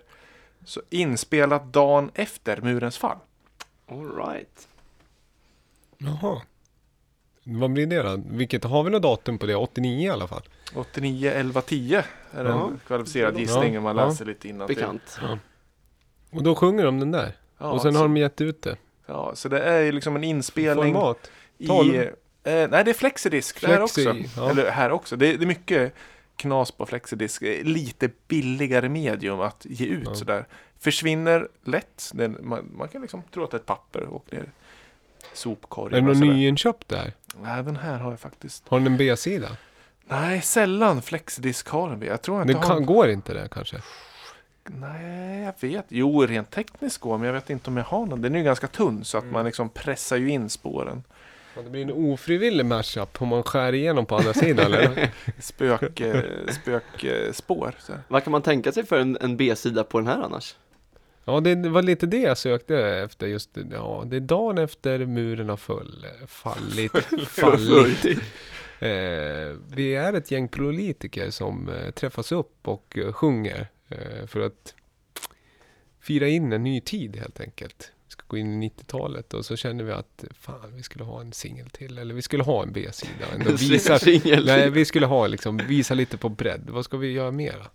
Så 0.65 0.81
inspelat 0.89 1.73
dagen 1.73 2.11
efter 2.13 2.61
murens 2.61 2.97
fall. 2.97 3.17
All 3.87 4.15
right. 4.15 4.67
Jaha. 5.97 6.41
Vad 7.43 7.71
blir 7.71 7.85
det 7.87 8.03
då? 8.03 8.21
Vilket, 8.27 8.63
har 8.63 8.83
vi 8.83 8.89
något 8.89 9.01
datum 9.01 9.37
på 9.37 9.45
det? 9.45 9.55
89 9.55 10.07
i 10.07 10.09
alla 10.09 10.27
fall. 10.27 10.41
89, 10.75 11.31
11, 11.31 11.61
10 11.61 12.03
är 12.31 12.45
Ja. 12.45 12.67
en 12.67 12.79
kvalificerad 12.87 13.33
Ja, 13.35 13.39
gissning 13.39 13.77
om 13.77 13.83
man 13.83 13.97
ja. 13.97 14.05
läser 14.07 14.25
lite 14.25 14.47
innan. 14.47 14.67
Bekant. 14.67 15.19
Och 16.31 16.43
då 16.43 16.55
sjunger 16.55 16.85
de 16.85 16.99
den 16.99 17.11
där. 17.11 17.33
Ja, 17.57 17.71
och 17.71 17.81
sen 17.81 17.93
så, 17.93 17.99
har 17.99 18.03
de 18.05 18.17
gett 18.17 18.41
ut 18.41 18.61
det. 18.61 18.77
ja, 19.05 19.31
så 19.35 19.49
det 19.49 19.59
är 19.63 19.81
ju 19.81 19.91
liksom 19.91 20.15
en 20.15 20.23
inspelning 20.23 20.93
Format. 20.93 21.31
i... 21.57 21.67
Tolv. 21.67 21.95
Eh, 21.95 22.11
nej, 22.43 22.83
det 22.83 22.89
är 22.89 22.93
flexidisk 22.93 23.61
det 23.61 23.67
här 23.67 23.77
Flexi, 23.77 24.07
också. 24.09 24.39
ja. 24.41 24.49
Eller 24.49 24.71
här 24.71 24.91
också. 24.91 25.15
Det 25.15 25.37
det 25.37 25.43
är 25.43 25.47
mycket 25.47 25.93
knas 26.35 26.71
på 26.71 26.85
flexidisk. 26.85 27.41
Eh, 27.41 27.63
Lite 27.63 28.09
billigare 28.27 28.89
medium 28.89 29.39
att 29.39 29.65
ge 29.69 29.85
ut 29.85 30.03
Ja. 30.05 30.15
sådär. 30.15 30.45
Försvinner 30.79 31.47
lätt. 31.63 32.11
Den, 32.13 32.37
man, 32.41 32.71
man 32.77 32.87
kan 32.87 33.01
liksom 33.01 33.23
tro 33.33 33.43
att 33.43 33.51
det 33.51 33.57
är 33.57 33.59
ett 33.59 33.65
papper 33.65 34.01
och 34.03 34.25
ner 34.33 34.39
i 34.39 34.41
Är 34.41 34.49
sopkorgen. 35.33 36.05
det 36.05 36.13
någon 36.13 36.19
nyinköpt 36.27 36.89
där? 36.89 37.13
Nej, 37.41 37.63
den 37.63 37.75
här 37.75 37.97
har 37.97 38.09
jag 38.11 38.19
faktiskt. 38.19 38.63
Har 38.67 38.79
den 38.79 38.87
en 38.87 38.97
B-sida? 38.97 39.47
Nej, 40.07 40.41
sällan 40.41 41.01
flexidisk 41.01 41.67
har 41.69 41.89
den. 41.89 42.01
Jag 42.01 42.21
tror 42.21 42.45
Det 42.45 42.51
inte 42.51 42.67
har... 42.67 42.73
kan, 42.75 42.85
går 42.85 43.09
inte 43.09 43.33
det 43.33 43.47
kanske? 43.51 43.77
Nej, 44.69 45.41
jag 45.43 45.53
vet. 45.59 45.85
Jo, 45.89 46.21
rent 46.25 46.51
tekniskt 46.51 46.97
går, 46.97 47.17
men 47.17 47.25
jag 47.27 47.33
vet 47.33 47.49
inte 47.49 47.69
om 47.69 47.77
jag 47.77 47.83
har 47.83 48.05
någon. 48.05 48.21
Den 48.21 48.35
är 48.35 48.39
ju 48.39 48.45
ganska 48.45 48.67
tunn 48.67 49.05
så 49.05 49.17
att 49.17 49.23
Mm. 49.23 49.33
man 49.33 49.45
liksom 49.45 49.69
pressar 49.69 50.17
ju 50.17 50.29
in 50.29 50.49
spåren. 50.49 51.03
Ja, 51.55 51.61
Det 51.61 51.69
blir 51.69 51.81
en 51.81 51.91
ofrivillig 51.91 52.65
mashup 52.65 53.21
om 53.21 53.27
man 53.27 53.43
skär 53.43 53.73
igenom 53.73 54.05
på 54.05 54.15
andra 54.15 54.33
sidan 54.33 54.65
eller? 54.73 55.09
Spök, 55.39 55.99
eh, 55.99 56.23
spök 56.47 57.03
eh, 57.03 57.31
spår. 57.31 57.75
Så. 57.79 57.93
Vad 58.07 58.23
kan 58.23 58.31
man 58.31 58.41
tänka 58.41 58.71
sig 58.71 58.85
för 58.85 58.99
en, 58.99 59.17
en 59.21 59.37
B-sida 59.37 59.83
på 59.83 59.99
den 59.99 60.07
här 60.07 60.21
annars? 60.21 60.55
Ja, 61.25 61.39
det 61.39 61.55
var 61.69 61.81
lite 61.81 62.05
det 62.05 62.21
jag 62.21 62.37
sökte 62.37 62.77
efter 62.79 63.27
just 63.27 63.49
Ja, 63.71 64.03
det 64.07 64.15
är 64.15 64.19
dagen 64.19 64.57
efter 64.57 65.05
muren 65.05 65.49
har 65.49 65.57
full, 65.57 66.05
fallit. 66.27 66.91
fallit. 67.27 68.05
Eh, 68.79 69.57
vi 69.75 69.95
är 69.95 70.13
ett 70.13 70.31
gäng 70.31 70.47
politiker 70.47 71.29
som 71.29 71.69
eh, 71.69 71.91
träffas 71.91 72.31
upp 72.31 72.67
och 72.67 72.97
eh, 72.97 73.13
sjunger 73.13 73.67
eh, 73.89 74.27
för 74.27 74.39
att 74.39 74.75
fira 75.99 76.27
in 76.27 76.53
en 76.53 76.63
ny 76.63 76.81
tid 76.81 77.15
helt 77.15 77.39
enkelt. 77.39 77.91
Ska 78.17 78.23
gå 78.27 78.37
in 78.37 78.63
i 78.63 78.69
90-talet 78.69 79.33
och 79.33 79.45
så 79.45 79.55
känner 79.55 79.83
vi 79.83 79.91
att 79.91 80.23
fan, 80.39 80.75
vi 80.75 80.83
skulle 80.83 81.03
ha 81.03 81.21
en 81.21 81.33
singel 81.33 81.69
till 81.69 81.97
eller 81.97 82.13
vi 82.13 82.21
skulle 82.21 82.43
ha 82.43 82.63
en 82.63 82.71
B-sida. 82.71 83.25
Ändå 83.33 83.51
visa, 83.55 83.99
nej, 84.45 84.69
vi 84.69 84.85
skulle 84.85 85.05
ha 85.05 85.27
liksom, 85.27 85.57
visa 85.57 85.93
lite 85.93 86.17
på 86.17 86.29
bredd. 86.29 86.69
Vad 86.69 86.85
ska 86.85 86.97
vi 86.97 87.11
göra 87.11 87.31
mera? 87.31 87.67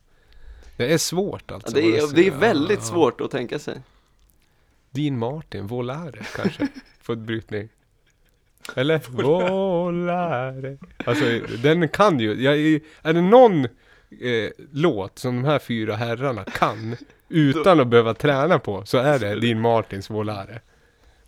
Det 0.77 0.93
är 0.93 0.99
svårt 0.99 1.51
alltså. 1.51 1.81
Ja, 1.81 1.87
det, 1.87 1.99
är, 1.99 2.15
det 2.15 2.27
är 2.27 2.31
väldigt 2.31 2.79
ja. 2.79 2.85
svårt 2.85 3.21
att 3.21 3.31
tänka 3.31 3.59
sig. 3.59 3.81
Dean 4.91 5.19
Martin, 5.19 5.67
Volare 5.67 6.25
kanske, 6.37 6.69
för 7.01 7.15
brytning. 7.15 7.69
Eller? 8.77 9.01
Volare. 9.09 10.79
Alltså 11.05 11.25
den 11.63 11.89
kan 11.89 12.21
ju, 12.21 12.43
jag, 12.43 12.57
är- 12.59 12.81
är 13.03 13.13
det 13.13 13.21
någon 13.23 13.65
eh, 13.65 14.51
låt 14.73 15.19
som 15.19 15.37
de 15.37 15.45
här 15.45 15.59
fyra 15.59 15.97
herrarna 15.97 16.45
kan 16.45 16.97
utan 17.31 17.81
att 17.81 17.87
behöva 17.89 18.15
träna 18.15 18.59
på 18.59 18.83
så 18.85 18.99
är 18.99 19.19
det 19.19 19.41
din 19.41 19.61
Martins 19.61 20.11
Volare. 20.11 20.61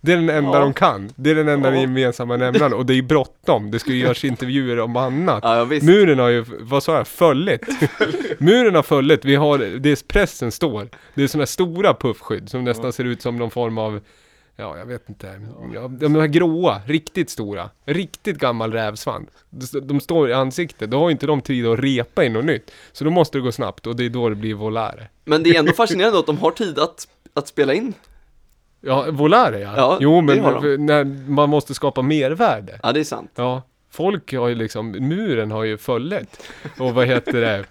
Det 0.01 0.11
är 0.13 0.15
den 0.17 0.29
enda 0.29 0.51
Ja. 0.53 0.59
de 0.59 0.73
kan. 0.73 1.09
Det 1.15 1.29
är 1.31 1.35
den 1.35 1.47
enda 1.47 1.73
Ja. 1.75 1.81
gemensamma 1.81 2.37
nämnaren 2.37 2.73
och 2.73 2.85
det 2.85 2.93
är 2.97 3.01
bråttom. 3.01 3.71
Det 3.71 3.79
ska 3.79 3.91
ju 3.91 3.97
göras 4.03 4.23
intervjuer 4.25 4.79
om 4.79 4.97
annat. 4.97 5.39
Ja, 5.43 5.63
visst. 5.63 5.85
Muren 5.85 6.19
har 6.19 6.29
ju, 6.29 6.45
vad 6.59 6.83
sa 6.83 6.97
jag, 6.97 7.07
fölligt. 7.07 7.67
Muren 8.37 8.75
har 8.75 8.83
fölligt, 8.83 9.25
vi 9.25 9.35
har, 9.35 9.57
det 9.57 9.89
är 9.91 10.07
pressen 10.07 10.51
står. 10.51 10.87
Det 11.13 11.23
är 11.23 11.27
sådana 11.27 11.45
stora 11.45 11.93
puffskydd 11.93 12.49
som 12.49 12.63
nästan 12.63 12.93
ser 12.93 13.03
ut 13.03 13.21
som 13.21 13.37
någon 13.37 13.51
form 13.51 13.77
av, 13.77 13.99
ja 14.55 14.77
jag 14.77 14.85
vet 14.85 15.09
inte, 15.09 15.41
ja, 15.73 15.87
de 15.87 16.15
här 16.15 16.27
gråa, 16.27 16.81
riktigt 16.85 17.29
stora, 17.29 17.69
riktigt 17.85 18.37
gammal 18.37 18.73
rävsvans. 18.73 19.29
De, 19.81 19.99
står 19.99 20.29
i 20.29 20.33
ansiktet, 20.33 20.91
då 20.91 20.99
har 20.99 21.11
inte 21.11 21.25
de 21.25 21.41
tid 21.41 21.67
att 21.67 21.79
repa 21.79 22.23
in 22.23 22.33
något 22.33 22.45
nytt. 22.45 22.71
Så 22.91 23.03
då 23.03 23.09
måste 23.09 23.37
det 23.37 23.41
gå 23.41 23.51
snabbt 23.51 23.87
och 23.87 23.95
det 23.95 24.05
är 24.05 24.09
då 24.09 24.29
det 24.29 24.35
blir 24.35 24.53
volare. 24.53 25.07
Men 25.25 25.43
det 25.43 25.49
är 25.49 25.59
ändå 25.59 25.73
fascinerande 25.73 26.19
att 26.19 26.25
de 26.25 26.37
har 26.37 26.51
tid 26.51 26.79
att, 26.79 27.07
att 27.33 27.47
spela 27.47 27.73
in. 27.73 27.93
Ja, 28.81 29.05
volare 29.11 29.59
ja. 29.59 29.73
Ja, 29.77 29.97
jo 30.01 30.21
men 30.21 30.37
när 30.85 31.29
man 31.29 31.49
måste 31.49 31.73
skapa 31.73 32.01
mervärde. 32.01 32.79
Ja, 32.83 32.91
det 32.91 32.99
är 32.99 33.03
sant. 33.03 33.31
Ja, 33.35 33.61
folk 33.91 34.33
har 34.33 34.47
ju 34.47 34.55
liksom, 34.55 34.91
muren 34.91 35.51
har 35.51 35.63
ju 35.63 35.77
följet. 35.77 36.43
Och 36.79 36.93
vad 36.93 37.07
heter 37.07 37.41
det? 37.41 37.65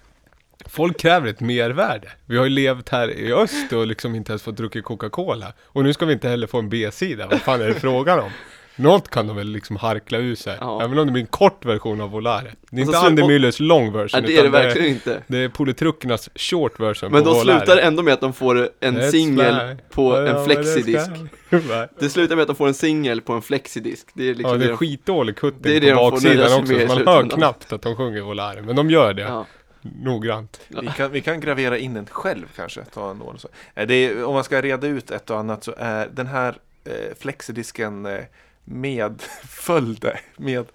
Folk 0.72 0.98
kräver 1.00 1.28
ett 1.28 1.40
mervärde. 1.40 2.08
Vi 2.26 2.36
har 2.36 2.44
ju 2.44 2.50
levt 2.50 2.88
här 2.88 3.10
i 3.10 3.32
öst 3.32 3.72
och 3.72 3.86
liksom 3.86 4.14
inte 4.14 4.32
ens 4.32 4.42
fått 4.42 4.56
druckit 4.56 4.84
Coca-Cola. 4.84 5.52
Och 5.64 5.82
nu 5.84 5.92
ska 5.92 6.06
vi 6.06 6.12
inte 6.12 6.28
heller 6.28 6.46
få 6.46 6.58
en 6.58 6.68
B-sida. 6.68 7.26
Vad 7.30 7.40
fan 7.40 7.60
är 7.60 7.66
det 7.68 7.74
frågan 7.74 8.18
om? 8.20 8.30
Något 8.76 9.10
kan 9.10 9.26
de 9.26 9.36
väl 9.36 9.48
liksom 9.48 9.76
harkla 9.76 10.18
ur 10.18 10.34
sig. 10.34 10.56
Ja. 10.60 10.82
Även 10.84 10.98
om 10.98 11.06
det 11.06 11.12
blir 11.12 11.22
en 11.22 11.26
kort 11.26 11.64
version 11.64 12.00
av 12.00 12.10
Volare. 12.10 12.52
Det 12.70 12.82
är 12.82 12.88
Och 12.88 12.94
så 12.94 13.08
inte 13.08 13.22
Andy 13.22 13.34
Müllers 13.38 13.62
long 13.62 13.92
version. 13.92 14.20
Nej, 14.22 14.32
det 14.34 14.38
är 14.38 14.42
det 14.42 14.48
verkligen 14.48 14.88
inte. 14.88 15.22
Det 15.26 15.38
är 15.38 15.48
politrukkernas 15.48 16.28
short 16.34 16.80
version 16.80 17.12
Men 17.12 17.24
de 17.24 17.28
Volare. 17.34 17.58
slutar 17.58 17.76
ändå 17.82 18.02
med 18.02 18.14
att 18.14 18.20
de 18.20 18.32
får 18.32 18.68
en 18.80 19.10
singel 19.10 19.76
på 19.90 20.16
Ja, 20.16 20.26
en 20.38 20.44
flexidisk. 20.44 21.10
fly. 21.48 21.58
Det 22.00 22.08
slutar 22.10 22.36
med 22.36 22.42
att 22.42 22.48
de 22.48 22.56
får 22.56 22.68
en 22.68 22.74
singel 22.74 23.20
på 23.20 23.32
en 23.32 23.42
flexidisk. 23.42 24.06
Det 24.14 24.24
är 24.30 24.34
liksom 24.34 24.60
Ja, 24.60 24.66
det 24.66 24.72
är 24.72 24.76
skitdålig 24.76 25.34
Det 25.34 25.38
är 25.46 25.50
kutting 25.50 25.80
det 25.80 25.94
på 25.94 26.10
baksidan 26.10 26.60
också. 26.60 26.74
så 26.80 26.86
Man 26.86 27.06
hör 27.06 27.28
knappt 27.30 27.72
att 27.72 27.82
de 27.82 27.96
sjunger 27.96 28.20
Volare. 28.20 28.62
Men 28.62 28.76
de 28.76 28.90
gör 28.90 29.14
det. 29.14 29.22
Ja. 29.22 29.46
Noggrant. 29.82 30.60
Vi 30.68 30.86
kan, 30.96 31.12
vi 31.12 31.20
kan 31.20 31.40
gravera 31.40 31.78
in 31.78 31.96
en 31.96 32.06
själv 32.06 32.46
kanske, 32.56 32.84
ta 32.84 33.10
en 33.10 33.16
nål 33.18 33.38
så. 33.38 33.48
Eh, 33.74 33.90
är, 33.90 34.24
om 34.24 34.34
man 34.34 34.44
ska 34.44 34.62
reda 34.62 34.86
ut 34.86 35.10
ett 35.10 35.30
och 35.30 35.38
annat 35.38 35.64
så 35.64 35.74
är 35.78 36.08
den 36.08 36.26
här 36.26 36.58
eh, 36.84 37.14
flexidisken 37.18 38.06
eh, 38.06 38.24
medföljde, 38.64 40.20
med, 40.36 40.66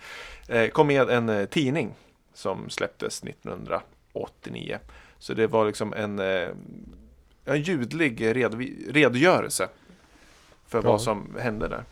eh, 0.47 0.67
kom 0.67 0.87
med 0.87 1.09
en 1.09 1.29
eh, 1.29 1.45
tidning 1.45 1.93
som 2.33 2.69
släpptes 2.69 3.23
1989. 3.23 4.79
Så 5.19 5.33
det 5.33 5.47
var 5.47 5.65
liksom 5.65 5.93
en, 5.93 6.19
eh, 6.19 6.49
en 7.45 7.61
ljudlig 7.61 8.21
redogörelse 8.93 9.67
för 10.67 10.77
Ja. 10.83 10.89
vad 10.89 11.01
som 11.01 11.35
hände 11.39 11.67
där. 11.67 11.83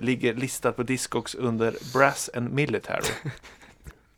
Ligger 0.00 0.34
listad 0.34 0.72
på 0.72 0.82
Discogs 0.82 1.34
under 1.34 1.74
Brass 1.94 2.30
and 2.34 2.52
Military. 2.52 3.12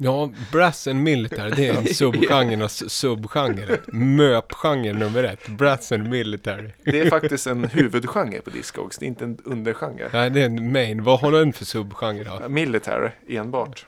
Ja, 0.03 0.30
brass 0.53 0.86
and 0.86 1.03
military, 1.03 1.50
det 1.50 1.68
är 1.68 1.74
en 1.78 1.86
subgenrernas 1.94 2.90
subgenre. 2.90 3.78
Möpgenre 3.92 4.92
nummer 4.92 5.24
ett. 5.24 5.48
Brass 5.48 5.92
and 5.92 6.09
military. 6.09 6.70
Det 6.84 7.00
är 7.00 7.11
faktiskt 7.11 7.46
en 7.46 7.64
huvudgenre 7.64 8.40
på 8.40 8.50
Discogs, 8.50 8.98
det 8.98 9.05
är 9.05 9.09
inte 9.09 9.24
en 9.24 9.38
undergenre. 9.44 10.09
Nej, 10.12 10.30
det 10.30 10.40
är 10.40 10.46
en 10.46 10.72
main. 10.72 11.05
Vad 11.05 11.20
har 11.20 11.32
den 11.32 11.53
för 11.53 11.64
subgenre 11.64 12.24
då? 12.24 12.48
Military 12.48 13.11
enbart. 13.28 13.86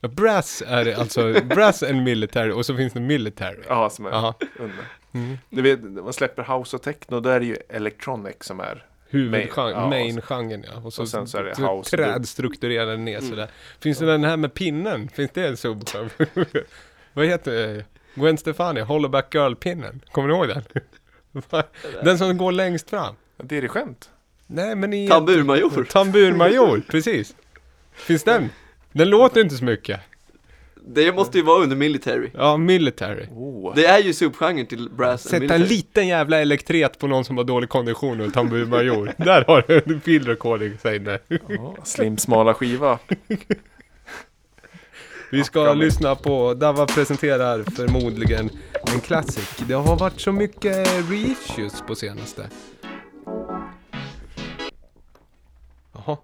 Brass 0.00 0.62
är 0.66 0.84
det, 0.84 0.94
alltså 0.96 1.32
brass 1.44 1.82
and 1.82 2.02
military 2.02 2.50
och 2.50 2.66
så 2.66 2.76
finns 2.76 2.92
det 2.92 3.00
military. 3.00 3.62
Ja, 3.68 3.90
som 3.90 4.06
är 4.06 4.10
Jaha. 4.10 4.34
under. 4.58 4.84
Mm. 5.14 5.38
Du 5.50 5.62
vet, 5.62 5.82
man 5.82 6.12
släpper 6.12 6.58
house 6.58 6.76
och 6.76 6.82
techno, 6.82 7.20
då 7.20 7.28
är 7.30 7.40
det 7.40 7.46
ju 7.46 7.56
electronic 7.68 8.36
som 8.40 8.60
är. 8.60 8.84
Huvudgenren, 9.10 9.70
Ja, 9.70 9.88
main-genren 9.88 10.64
ja. 10.66 10.80
Och, 10.84 10.92
så, 10.92 11.02
och 11.02 11.08
sen 11.08 11.26
så 11.26 11.38
är 11.38 11.44
det 11.44 11.62
house. 11.62 11.96
Trädstrukturerade 11.96 12.96
ner 12.96 13.20
sådär. 13.20 13.48
Finns 13.80 13.98
det 13.98 14.06
den 14.06 14.24
här 14.24 14.36
med 14.36 14.54
pinnen? 14.54 15.08
Finns 15.08 15.30
det 15.34 15.48
en 15.48 15.56
subgenre? 15.56 16.10
Vad 17.12 17.26
heter 17.26 17.52
det? 17.52 17.84
Gwen 18.14 18.38
Stefani, 18.38 18.80
Hollowback 18.80 19.34
Girl-pinnen. 19.34 20.00
Kommer 20.12 20.28
ni 20.28 20.34
ihåg 20.34 20.48
den? 20.48 20.62
den 22.04 22.18
som 22.18 22.38
går 22.38 22.52
längst 22.52 22.90
fram. 22.90 23.14
Dirigent. 23.42 24.10
Nej 24.46 24.74
men 24.74 24.92
i... 24.92 25.08
Tamburmajor. 25.08 25.84
Tamburmajor, 25.84 26.82
precis. 26.88 27.34
Finns 27.92 28.24
den? 28.24 28.50
Den 28.92 29.10
låter 29.10 29.40
inte 29.40 29.54
så 29.54 29.64
mycket. 29.64 30.00
Det 30.94 31.12
måste 31.12 31.38
ju 31.38 31.44
vara 31.44 31.62
under 31.62 31.76
military. 31.76 32.30
Ja, 32.34 32.56
military. 32.56 33.26
Oh. 33.30 33.74
Det 33.74 33.86
är 33.86 33.98
ju 33.98 34.12
subgenren 34.12 34.66
till 34.66 34.90
brass 34.90 35.10
and 35.26 35.30
Sätta 35.30 35.36
en 35.36 35.60
military. 35.60 35.76
liten 35.76 36.08
jävla 36.08 36.38
elektret 36.40 36.98
på 36.98 37.06
någon 37.06 37.24
som 37.24 37.36
har 37.36 37.44
dålig 37.44 37.68
kondition 37.68 38.20
och 38.20 38.32
tamburmajor. 38.32 39.12
Där 39.16 39.44
har 39.46 39.64
du 39.68 39.82
en 39.94 40.00
field 40.00 40.28
recording, 40.28 40.72
säg 40.82 40.98
det. 40.98 41.18
Ja, 41.48 41.76
slim 41.84 42.18
smala 42.18 42.54
skiva. 42.54 42.98
Vi 45.30 45.44
ska 45.44 45.74
lyssna 45.74 46.14
på, 46.14 46.54
Dava 46.54 46.86
presenterar 46.86 47.62
förmodligen 47.76 48.50
en 48.94 49.00
classic. 49.00 49.56
Det 49.68 49.74
har 49.74 49.96
varit 49.96 50.20
så 50.20 50.32
mycket 50.32 50.88
reissues 51.10 51.82
på 51.86 51.94
senaste. 51.94 52.48
Jaha. 55.94 56.16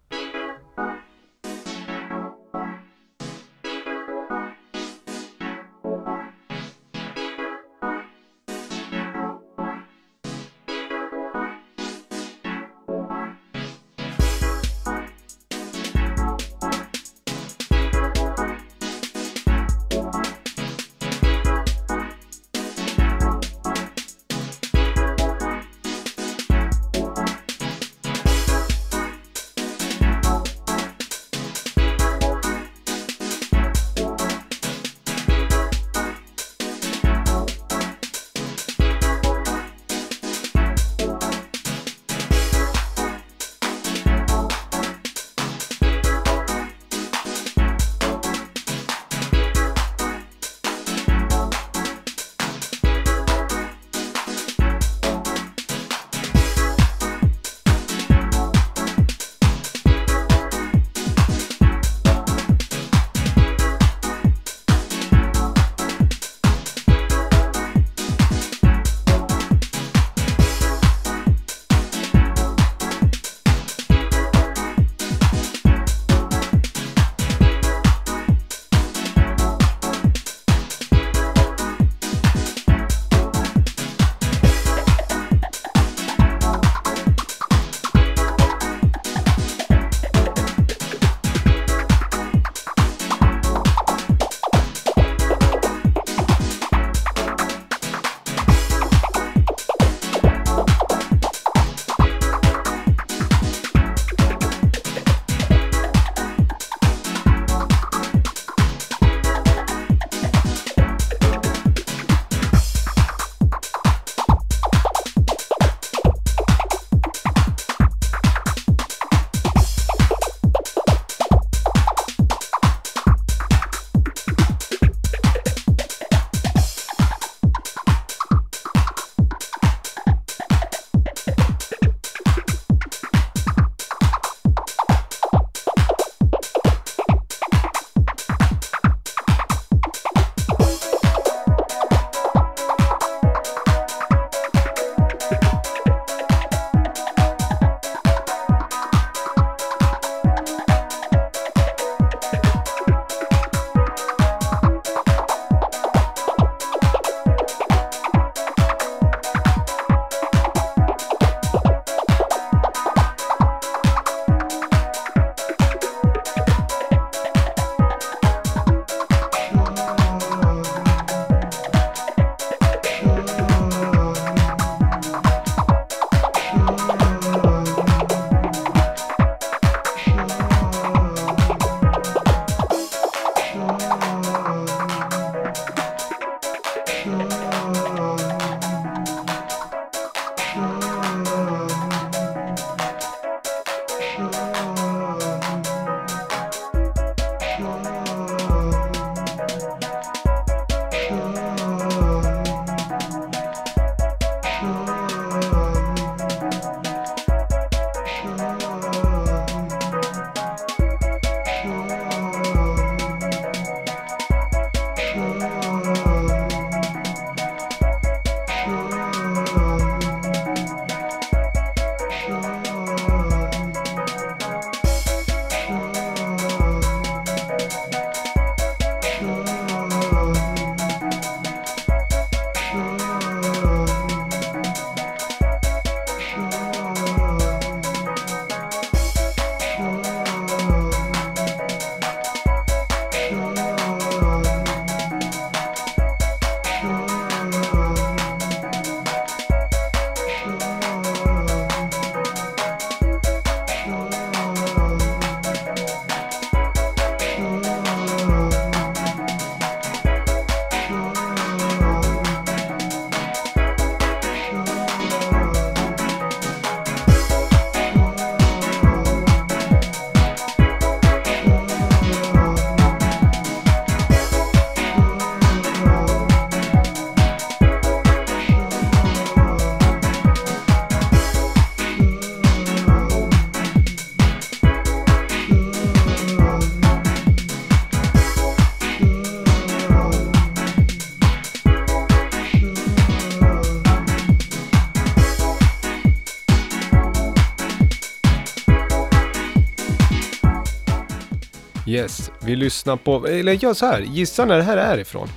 Vi 302.45 302.57
lyssnar 302.57 302.96
på, 302.96 303.26
eller 303.26 303.53
gör 303.53 303.75
så 303.75 303.87
här, 303.87 304.00
gissa 304.00 304.45
när 304.45 304.57
det 304.57 304.62
här 304.62 304.76
är 304.76 304.99
ifrån. 304.99 305.29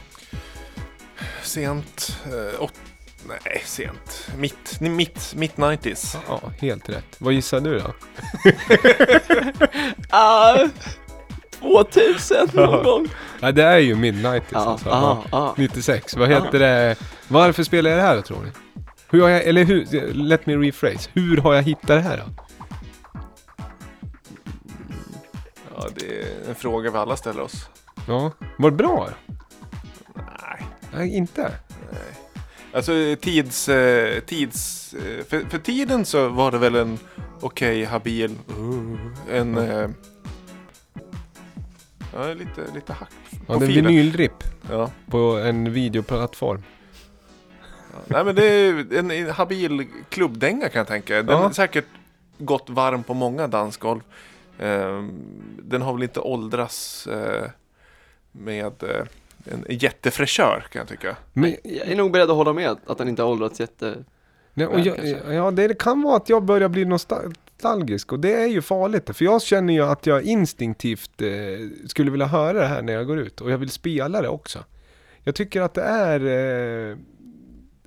Sent, 1.43 2.17
eh, 2.25 2.61
åt, 2.63 2.73
nej 3.27 3.61
sent, 3.65 4.27
mitt, 4.37 4.79
mitt, 4.79 5.33
mitt 5.35 5.55
90s. 5.55 6.17
Ja, 6.27 6.41
helt 6.59 6.89
rätt. 6.89 7.15
Vad 7.17 7.33
gissar 7.33 7.59
du 7.59 7.79
då? 7.79 7.93
Ah, 10.09 10.67
2000 11.61 12.49
någon 12.53 12.83
gång. 12.83 13.07
Ja, 13.39 13.51
det 13.51 13.63
är 13.63 13.77
ju 13.77 13.95
Midnight 13.95 14.43
Ja, 14.49 14.59
alltså. 14.59 14.89
ja, 14.89 15.23
Ja. 15.31 15.37
ja. 15.37 15.53
96, 15.57 16.15
vad 16.15 16.29
heter 16.29 16.59
det? 16.59 16.95
Varför 17.27 17.63
spelar 17.63 17.89
jag 17.89 17.99
det 17.99 18.03
här 18.03 18.15
då 18.15 18.21
tror 18.21 18.37
ni? 18.43 18.49
Hur 19.09 19.21
har 19.21 19.29
jag, 19.29 19.43
eller 19.43 19.63
hur, 19.63 20.13
let 20.13 20.45
me 20.45 20.53
rephrase. 20.55 21.09
Hur 21.13 21.37
har 21.37 21.53
jag 21.53 21.63
hittat 21.63 21.87
det 21.87 21.99
här 22.01 22.17
då? 22.17 22.43
Ja, 25.77 25.87
det 25.95 26.21
är 26.21 26.49
en 26.49 26.55
fråga 26.55 26.91
vi 26.91 26.97
alla 26.97 27.17
ställer 27.17 27.41
oss. 27.41 27.69
Ja, 28.07 28.31
var 28.57 28.71
det 28.71 28.77
bra? 28.77 29.09
Nej. 30.15 30.65
Nej, 30.93 31.15
inte. 31.17 31.51
Alltså 32.73 32.91
tids, 33.21 33.69
eh, 33.69 34.19
tids 34.19 34.93
eh, 34.93 35.25
för, 35.25 35.49
för 35.49 35.57
tiden 35.57 36.05
så 36.05 36.29
var 36.29 36.51
det 36.51 36.57
väl 36.57 36.75
en 36.75 36.99
okej, 37.41 37.83
habil, 37.83 38.35
en 39.31 39.57
uh, 39.57 39.89
Ja, 42.13 42.33
lite, 42.33 42.61
lite 42.75 42.93
hack 42.93 43.09
på 43.47 43.53
Ja, 43.53 43.59
det 43.59 43.65
är 43.65 43.77
en 43.77 43.85
vinylripp 43.87 44.43
Ja. 44.71 44.91
på 45.09 45.17
en 45.17 45.73
videoplattform. 45.73 46.63
Nej 48.07 48.23
men 48.25 48.35
det 48.35 48.45
är 48.45 48.93
en, 48.97 49.11
en 49.11 49.29
habil 49.29 49.87
klubbdänga 50.09 50.69
kan 50.69 50.79
jag 50.79 50.87
tänka. 50.87 51.15
Den 51.15 51.27
Ja. 51.27 51.35
har 51.37 51.49
säkert 51.51 51.85
gått 52.37 52.69
varm 52.69 53.03
på 53.03 53.13
många 53.13 53.47
dansgolv. 53.47 54.01
Ehm, 54.59 55.11
den 55.63 55.81
har 55.81 55.93
väl 55.93 56.03
inte 56.03 56.19
åldrats 56.19 57.07
eh, 57.07 57.49
med 58.31 58.83
eh, 58.83 59.05
en 59.45 59.65
jättefräschör 59.69 60.65
kan 60.71 60.79
jag 60.79 60.87
tycka. 60.87 61.17
Men, 61.33 61.55
Jag 61.63 61.87
är 61.87 61.95
nog 61.95 62.11
beredd 62.11 62.29
att 62.29 62.35
hålla 62.35 62.53
med 62.53 62.77
att 62.85 62.97
den 62.97 63.07
inte 63.07 63.21
har 63.21 63.29
åldrats 63.29 63.59
jätte... 63.59 63.95
nej, 64.53 64.67
och 64.67 64.79
jag, 64.79 64.97
ja, 65.33 65.51
det 65.51 65.79
kan 65.79 66.01
vara 66.01 66.17
att 66.17 66.29
jag 66.29 66.43
börjar 66.43 66.69
bli 66.69 66.85
nostalgisk 66.85 68.11
och 68.11 68.19
det 68.19 68.33
är 68.33 68.47
ju 68.47 68.61
farligt. 68.61 69.17
För 69.17 69.25
jag 69.25 69.41
känner 69.41 69.73
ju 69.73 69.81
att 69.81 70.05
jag 70.05 70.23
instinktivt 70.23 71.21
eh, 71.21 71.29
skulle 71.87 72.11
vilja 72.11 72.25
höra 72.25 72.59
det 72.59 72.67
här 72.67 72.81
när 72.81 72.93
jag 72.93 73.07
går 73.07 73.19
ut 73.19 73.41
och 73.41 73.51
jag 73.51 73.57
vill 73.57 73.69
spela 73.69 74.21
det 74.21 74.29
också. 74.29 74.59
Jag 75.23 75.35
tycker 75.35 75.61
att 75.61 75.73
det 75.73 75.81
är 75.83 76.19
eh, 76.89 76.97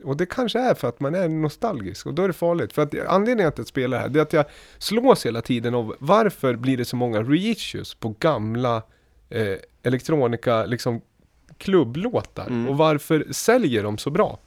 och 0.05 0.17
det 0.17 0.27
kanske 0.27 0.59
är 0.59 0.75
för 0.75 0.89
att 0.89 1.01
man 1.01 1.15
är 1.15 1.29
nostalgisk 1.29 2.07
och 2.07 2.15
då 2.15 2.23
är 2.23 2.27
det 2.29 2.35
farligt. 2.35 2.73
För 2.73 2.83
att 2.83 2.95
anledningen 3.09 3.53
till 3.53 3.55
att 3.55 3.59
jag 3.59 3.67
spelar 3.67 3.97
det 3.97 4.03
här 4.03 4.09
det 4.09 4.19
är 4.19 4.23
att 4.23 4.33
jag 4.33 4.45
slås 4.79 5.27
hela 5.27 5.43
tiden 5.43 5.75
av 5.75 5.97
varför 5.99 6.55
blir 6.57 6.77
det 6.77 6.85
så 6.85 6.97
många 6.97 7.23
reissues 7.23 7.95
på 7.95 8.15
gamla 8.19 8.83
eh, 9.29 9.57
elektronika 9.83 10.67
liksom 10.67 11.01
klubblåtar 11.59 12.47
Mm. 12.47 12.69
och 12.69 12.77
varför 12.79 13.27
säljer 13.31 13.83
de 13.83 13.99
så 13.99 14.11
bra? 14.11 14.39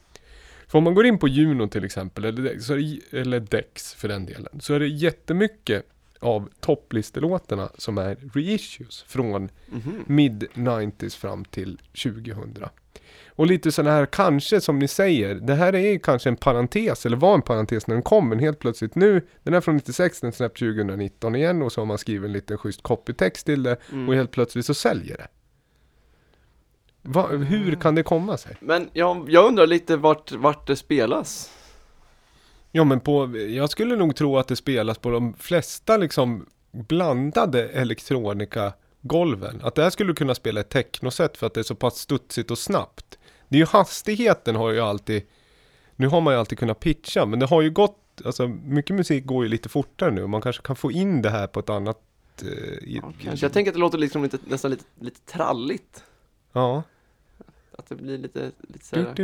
För 0.68 0.78
om 0.78 0.84
man 0.84 0.94
går 0.94 1.06
in 1.06 1.18
på 1.18 1.28
Juno 1.28 1.68
till 1.68 1.84
exempel, 1.84 2.24
eller, 2.24 2.58
så 2.58 2.74
det, 2.74 3.00
eller 3.18 3.40
Dex 3.40 3.94
för 3.94 4.08
den 4.08 4.26
delen, 4.26 4.60
så 4.60 4.74
är 4.74 4.80
det 4.80 4.88
jättemycket 4.88 5.86
av 6.20 6.48
topplistelåtarna 6.60 7.68
som 7.78 7.98
är 7.98 8.16
reissues 8.34 9.02
från 9.02 9.48
Mhm. 9.66 10.04
mid-90s 10.06 11.16
fram 11.16 11.44
till 11.44 11.78
2000. 12.02 12.56
Och 13.36 13.46
lite 13.46 13.72
sådana 13.72 13.96
här, 13.96 14.06
kanske 14.06 14.60
som 14.60 14.78
ni 14.78 14.88
säger, 14.88 15.34
det 15.34 15.54
här 15.54 15.72
är 15.72 15.92
ju 15.92 15.98
kanske 15.98 16.28
en 16.28 16.36
parentes, 16.36 17.06
eller 17.06 17.16
var 17.16 17.34
en 17.34 17.42
parentes 17.42 17.86
när 17.86 17.94
den 17.94 18.02
kom, 18.02 18.28
men 18.28 18.38
helt 18.38 18.58
plötsligt 18.58 18.94
nu, 18.94 19.26
den 19.42 19.54
är 19.54 19.60
från 19.60 19.76
96, 19.76 20.20
den 20.20 20.32
släpps 20.32 20.60
2019 20.60 21.34
igen 21.36 21.62
och 21.62 21.72
så 21.72 21.80
har 21.80 21.86
man 21.86 21.98
skrivit 21.98 22.26
en 22.26 22.32
liten 22.32 22.58
schysst 22.58 22.82
copytext 22.82 23.46
till 23.46 23.62
det 23.62 23.76
Mm. 23.92 24.08
och 24.08 24.14
helt 24.14 24.30
plötsligt 24.30 24.66
så 24.66 24.74
säljer 24.74 25.16
det. 25.16 25.28
Va, 27.02 27.26
hur 27.28 27.74
kan 27.74 27.94
det 27.94 28.02
komma 28.02 28.36
sig? 28.36 28.56
Men 28.60 28.88
jag, 28.92 29.30
jag 29.30 29.46
undrar 29.46 29.66
lite 29.66 29.96
vart, 29.96 30.32
vart 30.32 30.66
det 30.66 30.76
spelas. 30.76 31.50
Ja 32.72 32.84
men 32.84 33.00
på, 33.00 33.36
jag 33.38 33.70
skulle 33.70 33.96
nog 33.96 34.16
tro 34.16 34.38
att 34.38 34.48
det 34.48 34.56
spelas 34.56 34.98
på 34.98 35.10
de 35.10 35.34
flesta 35.34 35.96
liksom 35.96 36.46
blandade 36.72 37.68
elektronika 37.68 38.72
golven. 39.00 39.60
Att 39.62 39.74
det 39.74 39.82
här 39.82 39.90
skulle 39.90 40.12
kunna 40.14 40.34
spela 40.34 40.60
ett 40.60 40.70
technoset 40.70 41.36
för 41.36 41.46
att 41.46 41.54
det 41.54 41.60
är 41.60 41.64
så 41.64 41.74
pass 41.74 41.98
studsigt 41.98 42.50
och 42.50 42.58
snabbt. 42.58 43.03
Det 43.54 43.58
är 43.58 43.60
ju 43.60 43.66
hastigheten 43.66 44.56
har 44.56 44.70
ju 44.70 44.80
alltid, 44.80 45.22
nu 45.96 46.08
har 46.08 46.20
man 46.20 46.34
ju 46.34 46.40
alltid 46.40 46.58
kunnat 46.58 46.80
pitcha 46.80 47.26
men 47.26 47.38
det 47.38 47.46
har 47.46 47.62
ju 47.62 47.70
gått, 47.70 47.98
alltså 48.24 48.48
mycket 48.48 48.96
musik 48.96 49.26
går 49.26 49.44
ju 49.44 49.50
lite 49.50 49.68
fortare 49.68 50.10
nu 50.10 50.26
man 50.26 50.40
kanske 50.40 50.62
kan 50.62 50.76
få 50.76 50.92
in 50.92 51.22
det 51.22 51.30
här 51.30 51.46
på 51.46 51.60
ett 51.60 51.70
annat 51.70 51.98
eh, 52.42 52.48
i, 52.48 53.00
Ja, 53.02 53.12
kanske. 53.22 53.46
Jag 53.46 53.52
tänker 53.52 53.70
att 53.70 53.74
det 53.74 53.80
låter 53.80 53.98
liksom 53.98 54.22
lite, 54.22 54.38
nästan 54.46 54.70
lite, 54.70 54.84
lite 55.00 55.20
tralligt. 55.20 56.04
Ja. 56.52 56.82
Att 57.78 57.88
det 57.88 57.94
blir 57.94 58.18
lite, 58.18 58.50
lite 58.60 58.78
Du, 58.78 58.84
såhär, 58.84 59.14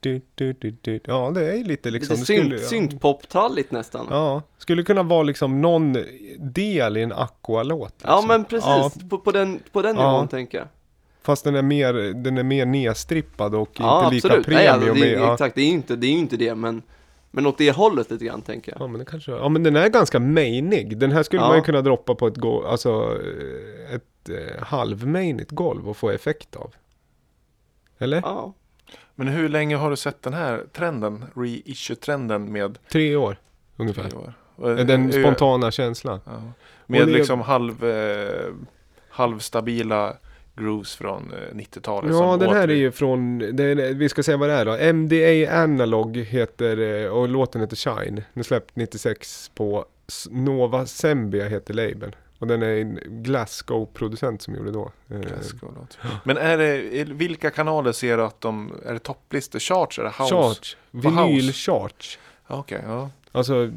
du, 0.00 0.22
du, 0.58 0.76
du. 0.80 1.00
Ja 1.04 1.30
det 1.34 1.58
är 1.58 1.64
lite 1.64 1.90
liksom. 1.90 2.14
lite 2.14 2.26
synt, 2.26 2.60
syntpop-tralligt 2.60 3.70
nästan. 3.72 4.06
Ja, 4.10 4.16
Ja, 4.16 4.42
skulle 4.58 4.82
kunna 4.82 5.02
vara 5.02 5.22
liksom 5.22 5.60
någon 5.60 5.96
del 6.38 6.96
i 6.96 7.02
en 7.02 7.12
Aqua-låt. 7.12 7.94
Liksom. 7.98 8.26
men 8.28 8.44
precis, 8.44 8.66
Ja, 8.66 8.90
på, 9.10 9.18
på 9.18 9.32
den, 9.32 9.60
på 9.72 9.82
den 9.82 9.96
Ja. 9.96 10.12
nivån 10.12 10.28
tänker 10.28 10.58
jag. 10.58 10.68
Fast 11.26 11.44
den 11.44 11.54
är 11.54 11.62
mer, 11.62 11.92
den 12.14 12.38
är 12.38 12.42
mer 12.42 12.66
nedstrippad 12.66 13.54
och 13.54 13.70
Ja, 13.78 14.04
inte 14.04 14.14
lika 14.14 14.28
absolut. 14.28 14.46
Nej, 14.46 14.56
premium. 14.68 14.74
alltså, 14.90 15.04
det, 15.04 15.14
är- 15.14 15.18
ja. 15.20 15.32
Exakt, 15.32 15.54
det 15.54 15.60
är 15.60 15.64
ju 15.66 15.70
inte 15.72 15.96
det, 15.96 16.06
är 16.06 16.10
inte 16.10 16.36
det 16.36 16.54
men, 16.54 16.82
men 17.30 17.46
åt 17.46 17.58
det 17.58 17.70
hållet 17.70 18.10
lite 18.10 18.24
grann 18.24 18.42
tänker 18.42 18.72
jag. 18.72 18.80
Ja 18.80 18.86
men 18.86 18.98
det 18.98 19.04
kanske, 19.04 19.30
ja 19.32 19.48
men 19.48 19.62
den 19.62 19.76
är 19.76 19.88
ganska 19.88 20.18
mainig. 20.20 20.98
Den 20.98 21.12
här 21.12 21.22
skulle 21.22 21.42
Ja. 21.42 21.48
man 21.48 21.56
ju 21.56 21.62
kunna 21.62 21.82
droppa 21.82 22.14
på 22.14 22.26
ett 22.26 22.36
golv, 22.36 22.66
alltså 22.66 23.18
eh, 23.90 23.94
ett 23.94 24.28
eh, 24.28 24.62
halvmainigt 24.64 25.50
golv 25.50 25.88
och 25.88 25.96
få 25.96 26.10
effekt 26.10 26.56
av. 26.56 26.74
Eller? 27.98 28.20
Ja, 28.24 28.54
Men 29.14 29.28
hur 29.28 29.48
länge 29.48 29.76
har 29.76 29.90
du 29.90 29.96
sett 29.96 30.22
den 30.22 30.34
här 30.34 30.64
trenden, 30.72 31.24
reissue-trenden 31.34 32.52
med 32.52 32.78
Tre 32.92 33.16
år 33.16 33.36
ungefär. 33.76 34.02
tre 34.10 34.18
år? 34.18 34.32
Är 34.78 34.84
Den 34.84 35.10
eh, 35.12 35.20
spontana 35.22 35.70
känslan. 35.70 36.20
Ja. 36.24 36.32
Med 36.86 37.08
liksom 37.08 37.40
halv, 37.40 37.84
eh, 37.84 38.52
halvstabila 39.10 40.16
grooves 40.56 40.96
från 40.96 41.32
eh, 41.32 41.54
90-talet. 41.56 42.10
Ja, 42.10 42.18
som 42.18 42.38
den 42.38 42.50
här 42.50 42.66
åter- 42.66 42.70
är 42.70 42.74
ju 42.76 42.92
från, 42.92 43.40
är, 43.42 43.94
vi 43.94 44.08
ska 44.08 44.22
säga 44.22 44.36
vad 44.36 44.48
det 44.48 44.54
är 44.54 44.64
då. 44.64 44.92
MDA 44.92 45.62
Analog 45.62 46.16
heter, 46.16 47.02
eh, 47.04 47.10
och 47.10 47.28
låten 47.28 47.60
heter 47.60 47.76
Shine. 47.76 48.22
Den 48.34 48.44
släppt 48.44 48.76
96 48.76 49.50
på 49.54 49.84
Nova 50.30 50.86
Sembia 50.86 51.48
heter 51.48 51.74
labeln. 51.74 52.14
Och 52.38 52.46
den 52.46 52.62
är 52.62 52.76
en 52.80 52.98
Glasgow-producent 53.06 54.42
som 54.42 54.54
gjorde 54.54 54.70
då. 54.70 54.92
Eh, 55.10 55.18
Glasgow-låt. 55.20 55.98
Men 56.24 56.36
är 56.36 56.58
det, 56.58 57.04
vilka 57.04 57.50
kanaler 57.50 57.92
ser 57.92 58.16
du 58.16 58.22
att 58.24 58.40
de, 58.40 58.72
är 58.86 58.92
det 58.92 58.98
topplistor, 58.98 59.58
charts, 59.58 59.98
är 59.98 60.02
det 60.02 60.08
house? 60.18 60.34
Charge, 60.34 61.02
På 61.02 61.08
house? 61.08 61.22
vinyl 61.26 61.52
charge. 61.52 62.18
Ja, 62.48 62.56
Okej, 62.58 62.80
ja. 62.86 63.10
Alltså, 63.32 63.70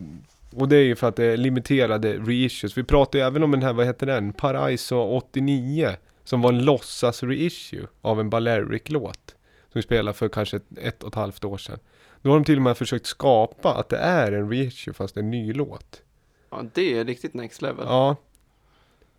och 0.56 0.70
det 0.70 0.76
är 0.78 0.84
ju 0.84 0.96
för 0.96 1.08
att 1.08 1.16
det 1.16 1.26
är 1.26 1.38
limiterade 1.38 2.14
reissues. 2.14 2.78
Vi 2.78 2.84
pratar 2.84 3.20
ju 3.20 3.26
även 3.26 3.44
om 3.44 3.52
den 3.52 3.62
här, 3.64 3.74
vad 3.74 3.86
heter 3.86 4.06
den? 4.06 4.34
Paraiso 4.34 4.96
89. 4.96 5.96
Som 6.30 6.42
var 6.42 6.54
en 6.54 6.66
låtsas 6.66 7.24
reissue 7.24 7.88
av 8.02 8.20
en 8.20 8.30
Balearic-låt. 8.30 9.36
Som 9.62 9.72
vi 9.74 9.82
spelade 9.82 10.18
för 10.18 10.30
kanske 10.30 10.58
ett, 10.58 10.78
ett 10.78 11.04
och 11.04 11.10
ett 11.10 11.16
halvt 11.16 11.46
år 11.46 11.58
sedan. 11.58 11.80
Då 12.22 12.30
har 12.30 12.38
de 12.38 12.44
till 12.44 12.56
och 12.56 12.62
med 12.62 12.78
försökt 12.78 13.06
skapa 13.06 13.74
att 13.74 13.90
det 13.90 13.98
är 13.98 14.32
en 14.32 14.50
reissue 14.50 14.94
fast 14.94 15.18
en 15.18 15.32
ny 15.32 15.54
låt. 15.54 16.02
ja 16.50 16.66
det 16.74 16.98
är 16.98 17.06
riktigt 17.06 17.34
next 17.34 17.62
level. 17.62 17.86
Ja. 17.88 18.16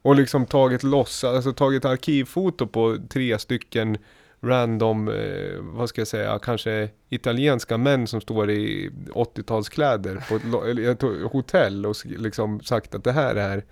Och 0.03 0.15
liksom 0.15 0.47
tagit 0.47 0.83
loss, 0.83 1.25
alltså 1.25 1.53
tagit 1.53 1.85
arkivfoto 1.85 2.67
på 2.67 2.99
tre 3.09 3.39
stycken 3.39 3.99
random, 4.41 5.09
eh, 5.09 5.59
vad 5.61 5.89
ska 5.89 6.01
jag 6.01 6.09
säga, 6.09 6.39
kanske 6.39 6.89
italienska 7.09 7.79
män 7.79 8.07
som 8.07 8.21
står 8.21 8.51
i 8.51 8.91
80-talskläder 9.13 10.29
på 10.29 10.37
ett, 10.37 11.33
hotell 11.33 11.87
och 11.87 11.97
liksom 12.05 12.61
sagt 12.61 12.95
att 12.95 13.05
det 13.05 13.13
här 13.13 13.35
är 13.37 13.65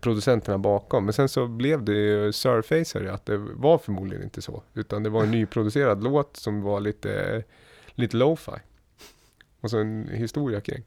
producenterna 0.00 0.58
bakom. 0.58 1.04
Men 1.04 1.12
sen 1.12 1.28
så 1.28 1.46
blev 1.46 1.84
det 1.84 1.92
ju 1.92 2.32
surfacer 2.32 3.04
att 3.06 3.26
det 3.26 3.36
var 3.36 3.78
förmodligen 3.78 4.24
inte 4.24 4.42
så. 4.42 4.62
Utan 4.74 5.02
det 5.02 5.10
var 5.10 5.22
en 5.22 5.30
nyproducerad 5.40 6.02
låt 6.04 6.36
som 6.36 6.62
var 6.62 6.80
lite, 6.80 7.42
lite 7.94 8.16
lo-fi. 8.16 8.52
Och 9.60 9.70
så 9.70 9.78
en 9.78 10.08
historia 10.12 10.60
kring. 10.60 10.82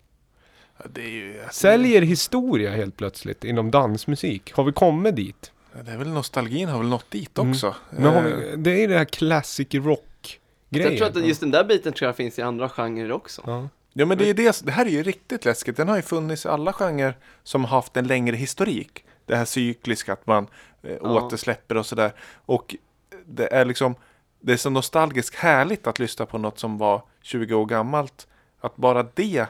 Ja, 0.78 0.86
Det 0.94 1.02
är 1.02 1.10
ju... 1.10 1.40
Säljer 1.52 2.02
historia 2.02 2.72
helt 2.72 2.98
plötsligt 2.98 3.44
inom 3.44 3.72
dansmusik. 3.72 4.54
Har 4.54 4.64
vi 4.64 4.72
kommit 4.72 5.16
dit? 5.16 5.52
Det 5.86 5.92
är 5.92 5.98
väl 5.98 6.08
nostalgin 6.10 6.70
har 6.70 6.78
väl 6.80 6.88
nått 6.88 7.12
dit 7.12 7.38
Mm. 7.40 7.52
också. 7.52 7.76
Men 7.90 8.04
har 8.04 8.16
Eh, 8.16 8.24
vi, 8.24 8.56
det 8.58 8.84
är 8.84 8.88
det 8.88 8.98
här 8.98 9.06
classic 9.06 9.68
rock 9.74 10.40
grejen. 10.70 10.92
Jag 10.98 11.14
tror 11.14 11.22
att 11.22 11.28
just 11.28 11.40
den 11.40 11.52
där 11.52 11.64
biten 11.64 11.94
tror 11.94 12.08
jag 12.08 12.16
finns 12.16 12.40
i 12.40 12.42
andra 12.42 12.70
genrer 12.70 13.12
också. 13.12 13.42
Ja. 13.46 13.70
Ja 13.94 14.06
men 14.06 14.18
det, 14.18 14.30
är 14.30 14.34
det, 14.34 14.62
det 14.66 14.72
här 14.72 14.86
är 14.86 14.90
ju 14.90 15.04
riktigt 15.04 15.46
läskigt. 15.46 15.78
Den 15.78 15.88
har 15.90 15.96
ju 15.96 16.02
funnits 16.02 16.46
i 16.46 16.50
alla 16.50 16.74
genrer 16.74 17.18
som 17.44 17.64
har 17.66 17.78
haft 17.78 17.98
en 17.98 18.08
längre 18.08 18.36
historik. 18.36 19.06
Det 19.26 19.36
här 19.36 19.46
cykliska, 19.46 20.14
att 20.14 20.28
man 20.28 20.48
eh, 20.84 20.92
Ja. 21.02 21.10
återsläpper 21.22 21.78
och 21.78 21.86
sådär. 21.86 22.14
Och 22.46 22.76
det 23.26 23.54
är 23.54 23.66
liksom, 23.66 23.96
det 24.40 24.54
är 24.54 24.58
så 24.58 24.70
nostalgiskt 24.70 25.36
härligt 25.36 25.88
att 25.88 26.00
lyssna 26.00 26.26
på 26.26 26.38
något 26.38 26.60
som 26.60 26.78
var 26.78 27.02
20 27.22 27.56
år 27.56 27.66
gammalt. 27.66 28.28
Att 28.60 28.76
bara 28.76 29.04
det 29.14 29.46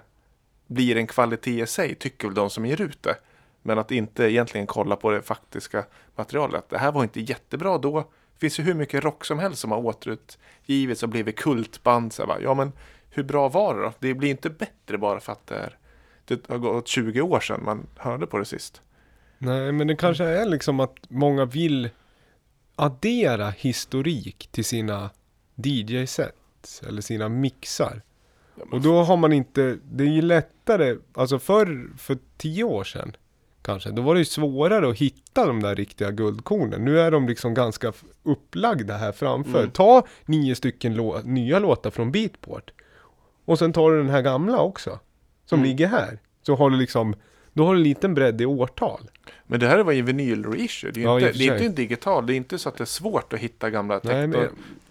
blir 0.67 0.97
en 0.97 1.07
kvalitet 1.07 1.61
i 1.61 1.67
sig, 1.67 1.95
tycker 1.95 2.27
väl 2.27 2.35
de 2.35 2.49
som 2.49 2.65
ger 2.65 2.81
ut 2.81 3.03
det. 3.03 3.15
Men 3.61 3.79
att 3.79 3.91
inte 3.91 4.23
egentligen 4.23 4.67
kolla 4.67 4.95
på 4.95 5.11
det 5.11 5.21
faktiska 5.21 5.85
materialet. 6.15 6.69
Det 6.69 6.77
här 6.77 6.91
var 6.91 7.03
inte 7.03 7.21
jättebra 7.21 7.77
då. 7.77 7.99
Det 7.99 8.39
finns 8.39 8.59
ju 8.59 8.63
hur 8.63 8.73
mycket 8.73 9.03
rock 9.03 9.25
som 9.25 9.39
helst 9.39 9.59
som 9.61 9.71
har 9.71 9.77
återutgivits 9.85 11.03
och 11.03 11.09
blivit 11.09 11.35
kultband. 11.37 12.13
Så 12.13 12.25
bara, 12.25 12.41
ja 12.41 12.53
men 12.53 12.71
hur 13.13 13.23
bra 13.23 13.49
var 13.49 13.75
det 13.75 13.81
då? 13.81 13.93
Det 13.99 14.13
blir 14.13 14.29
inte 14.29 14.49
bättre 14.49 14.97
bara 14.97 15.19
för 15.19 15.31
att 15.31 15.47
det, 15.47 15.55
är, 15.55 15.77
det 16.25 16.47
har 16.49 16.57
gått 16.57 16.87
20 16.87 17.21
år 17.21 17.39
sedan 17.39 17.63
man 17.63 17.87
hörde 17.95 18.27
på 18.27 18.37
det 18.37 18.45
sist. 18.45 18.81
Nej, 19.37 19.71
men 19.71 19.87
det 19.87 19.95
kanske 19.95 20.23
är 20.23 20.45
liksom 20.45 20.79
att 20.79 20.95
många 21.09 21.45
vill 21.45 21.89
addera 22.75 23.49
historik 23.49 24.49
till 24.51 24.65
sina 24.65 25.09
DJ-set 25.55 26.81
eller 26.87 27.01
sina 27.01 27.29
mixar. 27.29 28.01
Och 28.71 28.81
då 28.81 29.03
har 29.03 29.17
man 29.17 29.33
inte, 29.33 29.77
det 29.91 30.03
är 30.03 30.07
ju 30.07 30.21
lättare, 30.21 30.95
alltså 31.13 31.39
förr, 31.39 31.89
för 31.97 32.17
tio 32.37 32.63
år 32.63 32.83
sedan 32.83 33.15
kanske, 33.61 33.91
då 33.91 34.01
var 34.01 34.13
det 34.13 34.19
ju 34.19 34.25
svårare 34.25 34.89
att 34.89 34.97
hitta 34.97 35.45
de 35.45 35.61
där 35.61 35.75
riktiga 35.75 36.11
guldkornen. 36.11 36.85
Nu 36.85 36.99
är 36.99 37.11
de 37.11 37.27
liksom 37.27 37.53
ganska 37.53 37.93
upplagda 38.23 38.97
här 38.97 39.11
framför. 39.11 39.59
Mm. 39.59 39.71
Ta 39.71 40.07
nio 40.25 40.55
stycken 40.55 40.95
lå- 40.95 41.23
nya 41.23 41.59
låtar 41.59 41.89
från 41.89 42.11
Beatport. 42.11 42.71
Och 43.45 43.59
sen 43.59 43.73
tar 43.73 43.91
du 43.91 43.97
den 43.97 44.09
här 44.09 44.21
gamla 44.21 44.61
också, 44.61 44.99
som 45.45 45.59
Mm. 45.59 45.69
ligger 45.69 45.87
här. 45.87 46.19
Så 46.41 46.55
har 46.55 46.69
du 46.69 46.77
liksom, 46.77 47.15
då 47.53 47.65
har 47.65 47.73
du 47.73 47.79
en 47.79 47.83
liten 47.83 48.13
bredd 48.13 48.41
i 48.41 48.45
årtal. 48.45 49.09
Men 49.47 49.59
det 49.59 49.67
här 49.67 49.79
var 49.79 49.91
ju 49.91 50.01
vinyl 50.01 50.45
reissue. 50.45 50.91
Det 50.91 50.99
är, 51.01 51.03
Ja, 51.03 51.19
i 51.19 51.23
inte, 51.23 51.37
det 51.37 51.47
är 51.47 51.53
inte 51.53 51.65
en 51.65 51.75
digital. 51.75 52.25
Det 52.25 52.33
är 52.33 52.35
inte 52.35 52.57
så 52.57 52.69
att 52.69 52.77
det 52.77 52.83
är 52.83 52.85
svårt 52.85 53.33
att 53.33 53.39
hitta 53.39 53.69
gamla 53.69 53.99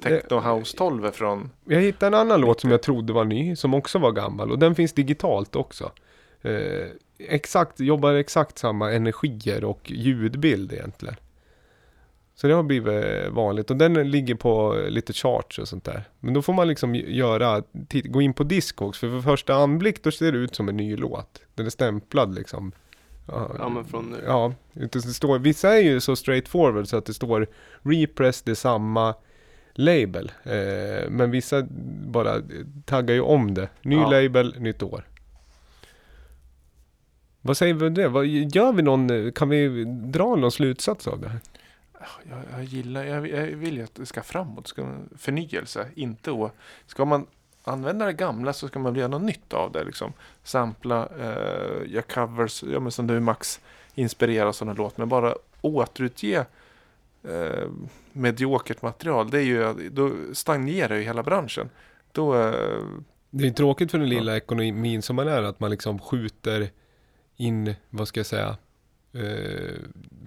techno 0.03 0.41
house 0.41 0.77
12 0.77 1.11
från... 1.11 1.51
Jag 1.65 1.81
hittade 1.81 2.07
en 2.17 2.21
annan 2.21 2.41
låt 2.41 2.61
som 2.61 2.71
jag 2.71 2.83
trodde 2.83 3.13
var 3.13 3.25
ny, 3.25 3.57
som 3.57 3.75
också 3.75 3.99
var 3.99 4.13
gammal. 4.13 4.51
Och 4.51 4.59
den 4.59 4.75
finns 4.75 4.93
digitalt 4.93 5.57
också. 5.57 5.93
Eh, 6.43 6.87
exakt, 7.19 7.81
jobbar 7.81 8.13
exakt 8.15 8.59
samma 8.59 8.93
energier 8.93 9.65
och 9.65 9.91
ljudbild 9.91 10.73
egentligen. 10.73 11.17
Så 12.43 12.49
det 12.49 12.55
har 12.55 12.63
blivit 12.63 13.29
vanligt. 13.29 13.71
Och 13.71 13.77
den 13.77 14.11
ligger 14.11 14.35
på 14.35 14.83
lite 14.89 15.13
charts 15.13 15.59
och 15.59 15.69
sånt 15.69 15.85
där. 15.85 16.05
Men 16.21 16.35
då 16.35 16.43
får 16.43 16.53
man 16.53 16.69
liksom 16.69 16.95
göra, 16.95 17.63
gå 18.05 18.23
in 18.23 18.35
på 18.35 18.45
Discogs. 18.45 18.99
För 18.99 19.09
för 19.09 19.21
första 19.21 19.55
anblick 19.55 20.03
då 20.05 20.11
ser 20.11 20.33
det 20.33 20.39
ut 20.39 20.55
som 20.55 20.69
en 20.69 20.77
ny 20.77 20.97
låt. 20.97 21.43
Den 21.55 21.67
är 21.67 21.71
stämplad 21.71 22.35
liksom. 22.35 22.73
Ja 23.27 23.69
men 23.75 23.85
från... 23.85 24.17
Ja, 24.27 24.55
det 24.73 25.03
står, 25.03 25.39
vissa 25.39 25.77
är 25.77 25.81
ju 25.83 26.01
så 26.01 26.17
straightforward 26.17 26.89
så 26.89 26.97
att 26.97 27.07
det 27.07 27.15
står 27.15 27.47
repress, 27.83 28.43
det 28.43 28.51
är 28.51 28.55
samma 28.55 29.15
label. 29.75 30.33
Eh, 30.45 31.11
men 31.11 31.31
vissa 31.31 31.63
bara 32.07 32.43
taggar 32.85 33.15
ju 33.15 33.21
om 33.21 33.55
det. 33.55 33.69
Ny 33.83 33.97
Ja. 33.97 34.11
label, 34.11 34.55
nytt 34.59 34.83
år. 34.83 35.05
Vad 37.41 37.57
säger 37.57 37.75
vi 37.75 37.87
om 37.87 37.95
det? 37.95 38.09
Vad, 38.09 38.27
gör 38.27 38.73
vi 38.73 38.83
någon, 38.83 39.33
kan 39.33 39.49
vi 39.49 39.85
dra 39.87 40.37
någon 40.37 40.53
slutsats 40.53 41.09
av 41.09 41.21
det 41.21 41.29
här? 41.29 41.41
Jag, 42.31 42.39
jag 42.53 42.65
gillar, 42.65 43.05
jag, 43.05 43.29
jag 43.29 43.47
vill 43.47 43.77
ju 43.77 43.85
att 43.85 43.95
det 43.95 44.07
ska 44.07 44.23
framåt, 44.23 44.67
ska, 44.67 44.99
förnyelse, 45.17 45.89
inte 45.95 46.31
å, 46.31 46.51
Ska 46.87 47.05
man 47.05 47.27
använda 47.65 48.07
det 48.07 48.13
gamla 48.13 48.53
så 48.53 48.69
ska 48.69 48.79
man 48.79 48.95
göra 48.95 49.09
något 49.09 49.23
nytt 49.23 49.53
av 49.53 49.73
det 49.73 49.85
liksom. 49.85 50.13
Sampla, 50.43 51.09
eh, 51.21 51.93
göra 51.93 52.03
covers, 52.03 52.63
ja 52.63 52.81
men 52.81 52.93
som 52.93 53.07
du 53.07 53.21
Max 53.21 53.61
inspireras 53.95 54.63
av 54.63 54.67
någon 54.67 54.77
låt, 54.77 54.99
men 54.99 55.09
bara 55.09 55.35
återutge 55.61 56.45
eh, 57.23 57.69
mediokert 58.13 58.83
material, 58.83 59.31
det 59.31 59.39
är 59.39 59.43
ju, 59.43 59.91
då 59.91 60.13
stagnerar 60.33 60.97
ju 60.97 61.03
hela 61.03 61.23
branschen. 61.23 61.71
Då, 62.13 62.39
eh, 62.39 62.81
Det 63.31 63.47
är 63.47 63.51
tråkigt 63.51 63.91
för 63.91 63.99
den 63.99 64.09
lilla 64.09 64.37
ekonomin 64.37 65.03
som 65.03 65.17
man 65.17 65.29
är 65.29 65.43
att 65.43 65.61
man 65.61 65.71
liksom 65.71 65.99
skjuter 65.99 66.71
in, 67.37 67.75
vad 67.91 68.09
ska 68.09 68.21
jag 68.21 68.27
säga, 68.27 68.57
eh, 69.13 69.75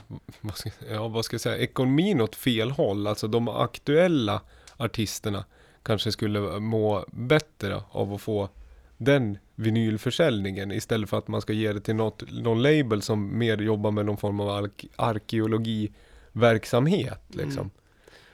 vad, 0.41 0.57
ska, 0.57 0.69
ja, 0.89 1.07
vad 1.07 1.25
ska 1.25 1.33
jag 1.33 1.41
säga, 1.41 1.57
ekonomin 1.57 2.21
åt 2.21 2.35
fel 2.35 2.71
håll. 2.71 3.07
Alltså 3.07 3.27
de 3.27 3.47
aktuella 3.47 4.41
artisterna 4.77 5.45
kanske 5.83 6.11
skulle 6.11 6.59
må 6.59 7.05
bättre 7.11 7.81
av 7.91 8.13
att 8.13 8.21
få 8.21 8.49
den 8.97 9.37
vinylförsäljningen 9.55 10.71
istället 10.71 11.09
för 11.09 11.17
att 11.17 11.27
man 11.27 11.41
ska 11.41 11.53
ge 11.53 11.73
det 11.73 11.81
till 11.81 11.95
något, 11.95 12.31
någon 12.31 12.61
label 12.61 13.01
som 13.01 13.37
mer 13.37 13.57
jobbar 13.57 13.91
med 13.91 14.05
någon 14.05 14.17
form 14.17 14.39
av 14.39 14.49
ark- 14.49 14.87
arkeologiverksamhet 14.95 17.21
liksom. 17.27 17.61
Mm. 17.61 17.71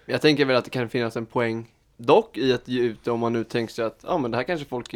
Jag 0.05 0.21
tänker 0.21 0.45
väl 0.45 0.55
att 0.55 0.65
det 0.65 0.71
kan 0.71 0.89
finnas 0.89 1.17
en 1.17 1.25
poäng 1.25 1.71
dock 1.97 2.37
i 2.37 2.53
att 2.53 2.67
ge 2.67 2.81
ut 2.81 3.03
det 3.03 3.11
om 3.11 3.19
man 3.19 3.33
nu 3.33 3.43
tänker 3.43 3.73
sig 3.73 3.85
att, 3.85 3.99
ja 4.07 4.17
men 4.17 4.31
det 4.31 4.37
här 4.37 4.43
kanske 4.43 4.65
folk, 4.65 4.95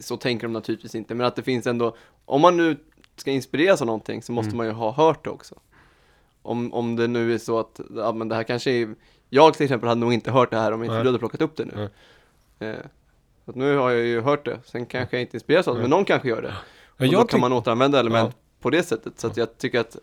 så 0.00 0.16
tänker 0.16 0.46
de 0.46 0.52
naturligtvis 0.52 0.94
inte, 0.94 1.14
men 1.14 1.26
att 1.26 1.36
det 1.36 1.42
finns 1.42 1.66
ändå, 1.66 1.96
om 2.24 2.40
man 2.40 2.56
nu 2.56 2.76
ska 3.16 3.30
inspireras 3.30 3.80
av 3.80 3.86
någonting 3.86 4.22
så 4.22 4.32
måste 4.32 4.48
Mm. 4.48 4.56
man 4.56 4.66
ju 4.66 4.72
ha 4.72 4.92
hört 4.92 5.24
det 5.24 5.30
också. 5.30 5.54
Om, 6.42 6.72
om 6.74 6.96
det 6.96 7.06
nu 7.06 7.34
är 7.34 7.38
så 7.38 7.58
att, 7.58 7.80
ja 7.96 8.12
men 8.12 8.28
det 8.28 8.34
här 8.34 8.42
kanske 8.42 8.70
är, 8.70 8.94
jag 9.28 9.54
till 9.54 9.64
exempel 9.64 9.88
hade 9.88 10.00
nog 10.00 10.12
inte 10.12 10.30
hört 10.30 10.50
det 10.50 10.56
här 10.56 10.72
om 10.72 10.82
inte 10.84 11.00
du 11.02 11.06
hade 11.08 11.18
plockat 11.18 11.40
upp 11.42 11.56
det 11.56 11.64
nu. 11.64 11.90
Eh, 12.68 12.74
så 13.44 13.52
nu 13.54 13.76
har 13.76 13.90
jag 13.90 14.06
ju 14.06 14.20
hört 14.20 14.44
det, 14.44 14.60
sen 14.64 14.86
kanske 14.86 15.16
jag 15.16 15.22
inte 15.22 15.36
inspireras 15.36 15.68
av 15.68 15.74
det, 15.74 15.80
men 15.80 15.90
någon 15.90 16.04
kanske 16.04 16.28
gör 16.28 16.42
det. 16.42 16.54
Ja, 16.96 17.06
Och 17.06 17.12
då 17.12 17.24
kan 17.24 17.40
man 17.40 17.52
återanvända 17.52 18.00
element 18.00 18.36
på 18.60 18.70
det 18.70 18.82
sättet. 18.82 19.20
Så 19.20 19.26
att 19.26 19.36
jag 19.36 19.58
tycker 19.58 19.80
att 19.80 19.96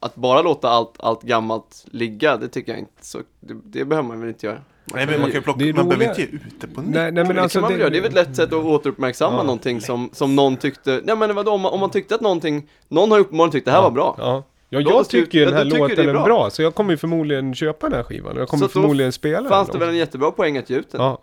att 0.00 0.14
bara 0.14 0.42
låta 0.42 0.68
allt, 0.68 0.94
allt 1.00 1.22
gammalt 1.22 1.84
ligga, 1.90 2.36
det 2.36 2.48
tycker 2.48 2.72
jag 2.72 2.78
inte 2.78 3.06
så, 3.06 3.18
det, 3.40 3.54
det 3.64 3.84
behöver 3.84 4.08
man 4.08 4.20
väl 4.20 4.28
inte 4.28 4.46
göra. 4.46 4.62
Nej 4.84 5.06
men 5.06 5.20
man 5.20 5.30
kan 5.30 5.38
ju 5.40 5.42
plocka, 5.42 5.58
det 5.64 5.72
man 5.72 5.88
behöver 5.88 6.08
inte 6.08 6.20
ge 6.20 6.26
ut 6.26 6.60
det 6.60 6.66
på 6.66 6.80
nytt. 6.80 6.90
Nej, 6.94 7.12
nej 7.12 7.24
men 7.24 7.38
alltså 7.38 7.58
det 7.58 7.60
kan 7.60 7.62
man 7.62 7.70
väl 7.72 7.80
göra, 7.80 7.90
det 7.90 7.98
är 7.98 8.02
väl 8.02 8.08
ett 8.10 8.14
lätt 8.14 8.36
sätt 8.36 8.52
att 8.52 8.64
återuppmärksamma 8.64 9.36
Ja. 9.36 9.42
någonting 9.42 9.80
som, 9.80 10.10
som 10.12 10.36
någon 10.36 10.56
tyckte, 10.56 11.00
nej 11.04 11.16
men 11.16 11.34
vadå, 11.34 11.50
om 11.52 11.60
man, 11.60 11.72
om 11.72 11.80
man 11.80 11.90
tyckte 11.90 12.14
att 12.14 12.20
någonting, 12.20 12.68
någon 12.88 13.10
har 13.10 13.18
uppenbarligen 13.18 13.52
tyckt 13.52 13.64
det 13.64 13.70
här 13.72 13.82
var 13.82 13.90
bra. 13.90 14.14
Ja, 14.18 14.42
ja 14.68 14.80
jag 14.80 15.08
tycker 15.08 15.38
ju 15.38 15.44
den 15.44 15.52
ja, 15.54 15.58
här 15.58 15.64
låten 15.64 15.96
det 15.96 16.02
är 16.02 16.08
är 16.08 16.12
bra. 16.12 16.24
bra. 16.24 16.50
Så 16.50 16.62
jag 16.62 16.74
kommer 16.74 16.90
ju 16.90 16.96
förmodligen 16.96 17.54
köpa 17.54 17.88
den 17.88 17.96
här 17.96 18.02
skivan. 18.04 18.32
och 18.34 18.40
Jag 18.40 18.48
kommer 18.48 18.64
Så 18.64 18.68
förmodligen 18.68 19.12
spela 19.12 19.48
Fanns 19.48 19.68
den. 19.68 19.78
det 19.80 19.86
väl 19.86 19.94
en 19.94 19.98
jättebra 19.98 20.30
poäng 20.30 20.58
att 20.58 20.70
ge 20.70 20.76
ut 20.76 20.90
den? 20.92 21.00
Ja. 21.00 21.18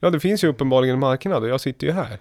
ja, 0.00 0.10
det 0.10 0.20
finns 0.20 0.44
ju 0.44 0.48
uppenbarligen 0.48 0.94
en 0.94 1.00
marknad 1.00 1.42
och 1.42 1.48
jag 1.48 1.60
sitter 1.60 1.86
ju 1.86 1.92
här. 1.92 2.18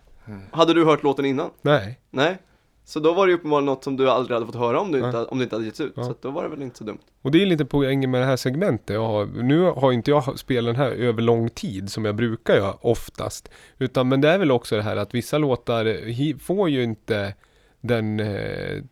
Hade 0.51 0.73
du 0.73 0.85
hört 0.85 1.03
låten 1.03 1.25
innan? 1.25 1.49
Nej. 1.61 1.99
Nej. 2.11 2.37
Så 2.85 2.99
då 2.99 3.13
var 3.13 3.27
det 3.27 3.31
ju 3.31 3.37
uppenbarligen 3.37 3.65
något 3.65 3.83
som 3.83 3.97
du 3.97 4.09
aldrig 4.09 4.35
hade 4.35 4.45
fått 4.45 4.55
höra 4.55 4.79
om, 4.79 4.91
du 4.91 4.99
Nej. 4.99 5.07
inte, 5.07 5.25
om 5.25 5.37
det 5.37 5.43
inte 5.43 5.55
hade 5.55 5.65
getts 5.65 5.81
ut. 5.81 5.93
Ja. 5.95 6.03
Så 6.03 6.15
då 6.21 6.31
var 6.31 6.43
det 6.43 6.49
väl 6.49 6.61
inte 6.61 6.77
så 6.77 6.83
dumt. 6.83 6.99
Och 7.21 7.31
det 7.31 7.41
är 7.41 7.45
lite 7.45 7.65
poängen 7.65 8.11
med 8.11 8.21
det 8.21 8.25
här 8.25 8.35
segmentet 8.35 8.97
har. 8.97 9.25
Nu 9.25 9.61
har 9.61 9.91
inte 9.91 10.11
jag 10.11 10.39
spelat 10.39 10.75
den 10.75 10.85
här 10.85 10.91
över 10.91 11.21
lång 11.21 11.49
tid 11.49 11.91
som 11.91 12.05
jag 12.05 12.15
brukar 12.15 12.55
göra 12.55 12.73
oftast. 12.81 13.49
Utan 13.77 14.09
men 14.09 14.21
det 14.21 14.29
är 14.29 14.37
väl 14.37 14.51
också 14.51 14.75
det 14.75 14.81
här 14.81 14.95
att 14.95 15.13
vissa 15.13 15.37
låtar 15.37 16.39
får 16.39 16.69
ju 16.69 16.83
inte 16.83 17.33
den 17.81 18.19
eh, 18.19 18.83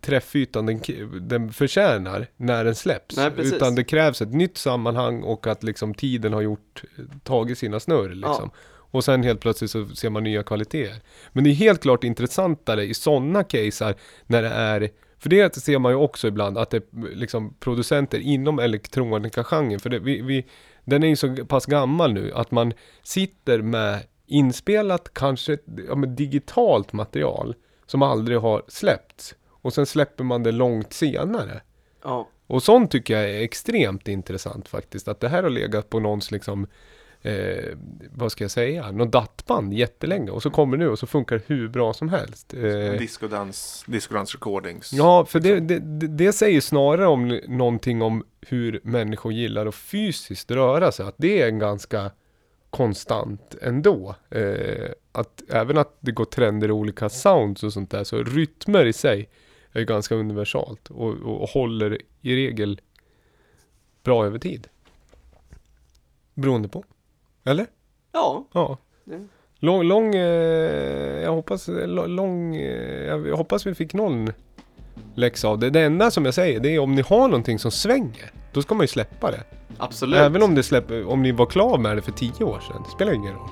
träffytan 0.00 0.66
den, 0.66 0.80
den 1.20 1.52
förtjänar 1.52 2.26
när 2.36 2.64
den 2.64 2.74
släpps. 2.74 3.16
Nej. 3.16 3.32
Utan 3.36 3.74
det 3.74 3.84
krävs 3.84 4.22
ett 4.22 4.34
nytt 4.34 4.58
sammanhang 4.58 5.22
och 5.22 5.46
att 5.46 5.62
liksom 5.62 5.94
tiden 5.94 6.32
har 6.32 6.40
gjort, 6.40 6.82
tagit 7.22 7.58
sina 7.58 7.80
snurr 7.80 8.08
liksom. 8.08 8.50
Och 8.90 9.04
sen 9.04 9.22
helt 9.22 9.40
plötsligt 9.40 9.70
så 9.70 9.86
ser 9.86 10.10
man 10.10 10.24
nya 10.24 10.42
kvaliteter. 10.42 11.00
Men 11.32 11.44
det 11.44 11.50
är 11.50 11.54
helt 11.54 11.82
klart 11.82 12.04
intressantare 12.04 12.84
i 12.84 12.94
sådana 12.94 13.44
caser 13.44 13.94
när 14.26 14.42
det 14.42 14.48
är 14.48 14.90
för 15.18 15.28
det 15.28 15.56
ser 15.56 15.78
man 15.78 15.92
ju 15.92 15.96
också 15.96 16.28
ibland 16.28 16.58
att 16.58 16.70
det 16.70 16.76
är 16.76 17.14
liksom 17.14 17.54
producenter 17.60 18.18
inom 18.18 18.58
elektronikagenren. 18.58 19.80
För 19.80 19.90
det, 19.90 19.98
vi, 19.98 20.20
vi, 20.20 20.46
den 20.84 21.02
är 21.02 21.08
ju 21.08 21.16
så 21.16 21.36
pass 21.36 21.66
gammal 21.66 22.12
nu 22.12 22.32
att 22.34 22.50
man 22.50 22.72
sitter 23.02 23.62
med 23.62 24.02
inspelat, 24.26 25.14
kanske 25.14 25.58
ja, 25.88 25.94
digitalt 25.94 26.92
material 26.92 27.54
som 27.86 28.02
aldrig 28.02 28.38
har 28.38 28.62
släppts. 28.68 29.34
Och 29.48 29.72
sen 29.72 29.86
släpper 29.86 30.24
man 30.24 30.42
det 30.42 30.52
långt 30.52 30.92
senare. 30.92 31.60
Ja. 32.04 32.28
Och 32.46 32.62
sånt 32.62 32.90
tycker 32.90 33.14
jag 33.14 33.30
är 33.30 33.42
extremt 33.42 34.08
intressant 34.08 34.68
faktiskt. 34.68 35.08
Att 35.08 35.20
det 35.20 35.28
här 35.28 35.42
har 35.42 35.50
legat 35.50 35.90
på 35.90 36.00
någons 36.00 36.30
liksom, 36.30 36.66
eh, 37.22 37.76
vad 38.10 38.32
ska 38.32 38.44
jag 38.44 38.50
säga, 38.50 38.90
någon 38.90 39.10
dattband 39.10 39.74
jättelänge. 39.74 40.30
Och 40.30 40.42
så 40.42 40.50
kommer 40.50 40.76
det 40.76 40.84
nu 40.84 40.90
och 40.90 40.98
så 40.98 41.06
funkar 41.06 41.42
hur 41.46 41.68
bra 41.68 41.92
som 41.92 42.08
helst. 42.08 42.54
Eh, 42.54 42.92
Discodans, 42.98 43.84
discodans 43.86 44.34
recordings. 44.34 44.92
Ja, 44.92 45.24
för 45.24 45.40
det, 45.40 45.60
det, 45.60 45.78
det, 45.78 46.06
det 46.06 46.32
säger 46.32 46.60
snarare 46.60 47.06
om 47.06 47.40
någonting 47.48 48.02
om 48.02 48.24
hur 48.40 48.80
människor 48.82 49.32
gillar 49.32 49.66
att 49.66 49.74
fysiskt 49.74 50.50
röra 50.50 50.92
sig. 50.92 51.06
Att 51.06 51.14
det 51.18 51.42
är 51.42 51.48
en 51.48 51.58
ganska 51.58 52.10
konstant 52.70 53.54
ändå. 53.62 54.14
Eh, 54.30 54.90
att 55.12 55.42
även 55.48 55.78
att 55.78 55.96
det 56.00 56.12
går 56.12 56.24
trender 56.24 56.68
i 56.68 56.72
olika 56.72 57.08
sounds 57.08 57.62
och 57.62 57.72
sånt 57.72 57.90
där. 57.90 58.04
Så 58.04 58.22
rytmer 58.22 58.84
i 58.84 58.92
sig 58.92 59.28
är 59.72 59.82
ganska 59.82 60.14
universalt. 60.14 60.90
Och, 60.90 61.14
och, 61.14 61.42
och 61.42 61.48
håller 61.48 61.98
i 62.20 62.36
regel 62.36 62.80
bra 64.02 64.26
över 64.26 64.38
tid. 64.38 64.68
Beroende 66.34 66.68
på. 66.68 66.84
Eller? 67.44 67.66
Ja. 68.12 68.44
Ja. 68.52 68.76
Lång, 69.60 69.82
lång, 69.82 70.14
eh, 70.14 70.22
jag 71.22 71.32
hoppas, 71.32 71.68
lo- 71.68 72.06
lång, 72.06 72.56
eh, 72.56 73.06
jag 73.06 73.36
hoppas 73.36 73.66
vi 73.66 73.74
fick 73.74 73.94
någon 73.94 74.32
läxa 75.14 75.48
av 75.48 75.58
det. 75.58 75.70
Det 75.70 75.80
enda 75.80 76.10
som 76.10 76.24
jag 76.24 76.34
säger, 76.34 76.60
det 76.60 76.74
är 76.74 76.78
om 76.78 76.94
ni 76.94 77.02
har 77.02 77.28
någonting 77.28 77.58
som 77.58 77.70
svänger, 77.70 78.30
då 78.52 78.62
ska 78.62 78.74
man 78.74 78.84
ju 78.84 78.88
släppa 78.88 79.30
det. 79.30 79.44
Absolut. 79.78 80.18
Även 80.18 80.42
om 80.42 80.54
det 80.54 80.62
släpper, 80.62 81.08
om 81.08 81.22
ni 81.22 81.32
var 81.32 81.46
klar 81.46 81.78
med 81.78 81.96
det 81.96 82.02
för 82.02 82.12
tio 82.12 82.44
år 82.44 82.60
sedan, 82.60 82.82
det 82.84 82.90
spelar 82.90 83.12
ingen 83.12 83.34
roll. 83.34 83.48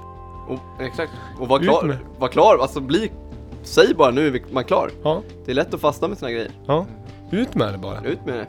Och, 0.49 0.83
exakt. 0.83 1.13
Och 1.41 1.49
var 1.49 1.59
klar, 1.59 1.99
var 2.19 2.29
klar, 2.29 2.59
alltså 2.61 2.81
bli 2.81 3.11
säg 3.63 3.95
bara 3.95 4.11
nu 4.11 4.27
är 4.37 4.43
man 4.51 4.65
klar. 4.65 4.91
Ja. 5.03 5.23
Det 5.45 5.51
är 5.51 5.55
lätt 5.55 5.75
att 5.75 5.81
fastna 5.81 6.09
med 6.09 6.19
såna 6.19 6.31
grejer. 6.33 6.51
Ja. 6.67 6.87
Ut 7.31 7.55
med 7.55 7.73
det 7.75 7.79
bara. 7.79 8.05
Ut 8.05 8.27
med 8.27 8.35
det. 8.35 8.47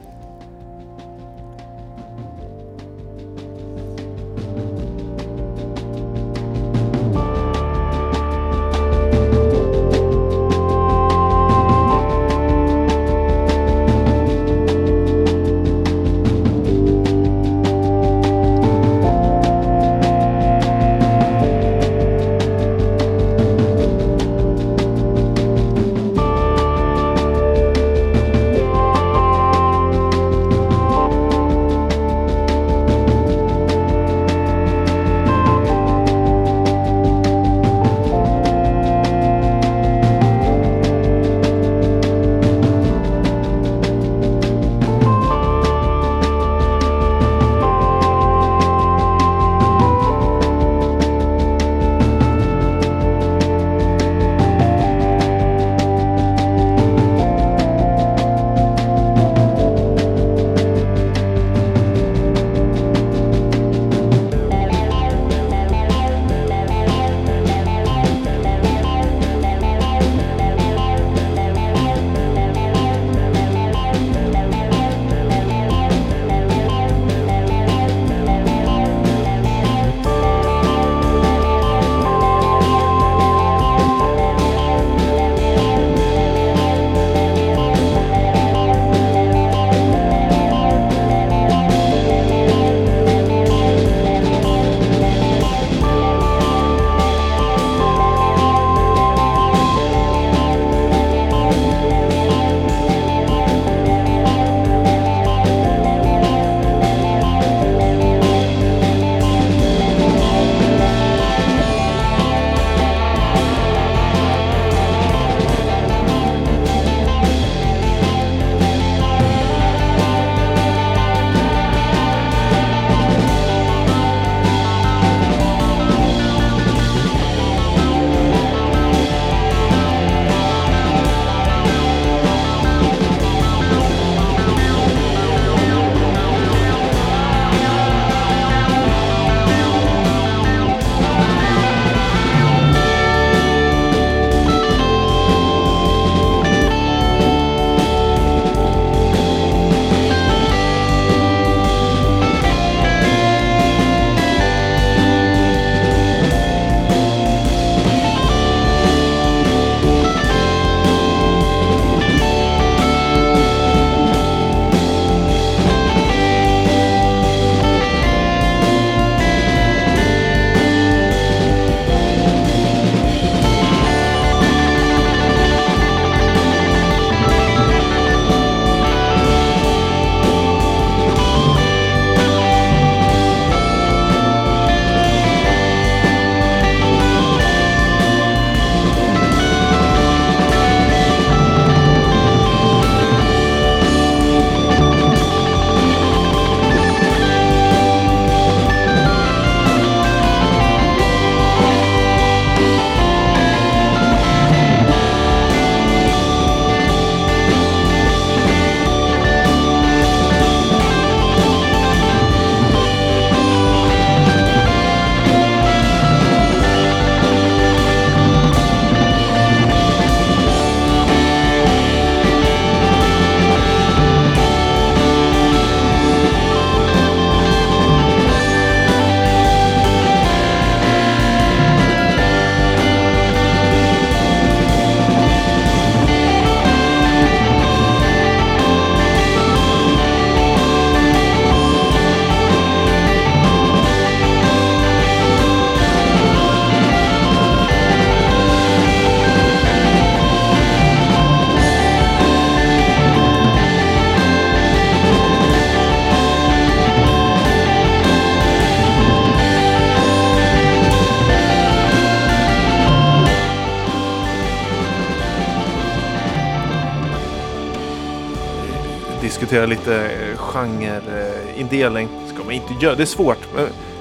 Diskutera 269.48 269.66
lite 269.66 270.10
eh, 270.10 270.36
genreindelning. 270.36 272.08
Ska 272.34 272.44
man 272.44 272.52
inte 272.52 272.74
göra. 272.80 272.94
Det 272.94 273.02
är 273.02 273.06
svårt. 273.06 273.38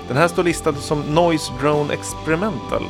Den 0.07 0.17
här 0.17 0.27
står 0.27 0.43
listad 0.43 0.73
som 0.73 1.01
Noise 1.01 1.51
Drone 1.61 1.93
Experimental 1.93 2.83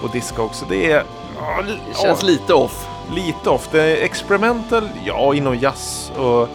på 0.00 0.08
Discogs. 0.08 0.64
Det 0.68 0.92
är... 0.92 1.04
Ja, 1.36 1.62
Det 1.62 2.02
känns 2.02 2.22
ja, 2.22 2.26
lite 2.28 2.54
off. 2.54 2.86
lite 3.14 3.50
off. 3.50 3.68
Det 3.72 3.80
är 3.82 4.04
experimental, 4.04 4.88
ja, 5.04 5.34
inom 5.34 5.56
jazz 5.56 6.12
och 6.16 6.48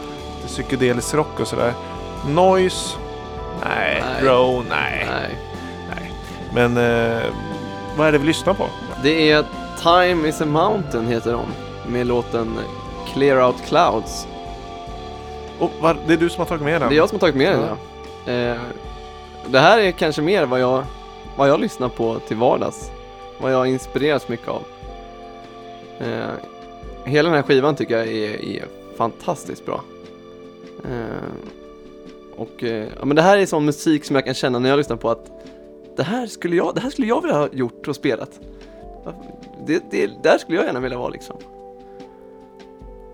psykedelisk 0.48 1.14
rock 1.14 1.40
och 1.40 1.48
sådär. 1.48 1.74
Noise, 2.28 2.98
nej. 3.64 4.04
Nej. 4.14 4.24
Drone, 4.24 4.70
nej. 4.70 5.08
Nej. 5.10 5.38
nej. 5.90 6.12
Men 6.54 6.78
eh, 6.78 7.24
vad 7.98 8.08
är 8.08 8.12
det 8.12 8.18
vi 8.18 8.26
lyssnar 8.26 8.54
på? 8.54 8.66
Det 9.04 9.32
är 9.32 9.46
Time 9.82 10.30
is 10.30 10.42
a 10.42 10.46
mountain 10.46 11.08
heter 11.08 11.32
de, 11.32 11.46
med 11.88 12.08
låten 12.08 12.58
Clear 13.14 13.48
Out 13.48 13.56
Clouds. 13.68 14.28
Och 15.62 15.72
var, 15.82 15.98
det 16.08 16.14
är 16.14 16.18
du 16.18 16.30
som 16.30 16.40
har 16.40 16.46
tagit 16.46 16.64
med 16.64 16.82
den? 16.82 16.90
Det 16.90 16.96
är 16.96 16.98
jag 16.98 17.10
som 17.10 17.16
har 17.16 17.20
tagit 17.20 17.36
med 17.36 17.52
den 17.52 17.78
ja. 18.26 18.32
Eh, 18.32 18.62
det 19.48 19.60
här 19.60 19.80
är 19.80 19.92
kanske 19.92 20.22
mer 20.22 20.46
vad 20.46 20.60
jag, 20.60 20.84
vad 21.38 21.50
jag 21.50 21.60
lyssnar 21.60 21.90
på 21.90 22.20
till 22.20 22.38
vardags. 22.38 22.92
Vad 23.42 23.54
jag 23.54 23.68
inspireras 23.68 24.28
mycket 24.28 24.48
av. 24.48 24.64
Eh, 26.00 26.30
hela 27.06 27.30
den 27.30 27.36
här 27.36 27.44
skivan 27.44 27.76
tycker 27.76 27.98
jag 27.98 28.08
är, 28.08 28.46
är 28.46 28.66
fantastiskt 28.98 29.66
bra. 29.66 29.82
Eh, 30.84 31.32
och 32.36 32.64
eh, 32.64 32.88
ja, 33.00 33.06
men 33.06 33.16
det 33.16 33.22
här 33.22 33.38
är 33.38 33.46
sån 33.46 33.66
musik 33.66 34.06
som 34.06 34.16
jag 34.16 34.26
kan 34.26 34.34
känna 34.34 34.60
när 34.60 34.70
jag 34.70 34.78
lyssnar 34.78 34.98
på 34.98 35.10
att 35.10 35.32
det 35.98 36.04
här 36.04 36.28
skulle 36.28 36.56
jag, 36.56 36.76
det 36.76 36.82
här 36.82 36.90
skulle 36.90 37.08
jag 37.08 37.22
vilja 37.22 37.38
ha 37.38 37.50
gjort 37.52 37.88
och 37.88 37.96
spelat. 37.96 38.40
Det, 39.66 39.84
det, 39.92 40.12
där 40.24 40.38
skulle 40.38 40.58
jag 40.58 40.66
gärna 40.66 40.80
vilja 40.80 40.98
vara 40.98 41.10
liksom. 41.10 41.36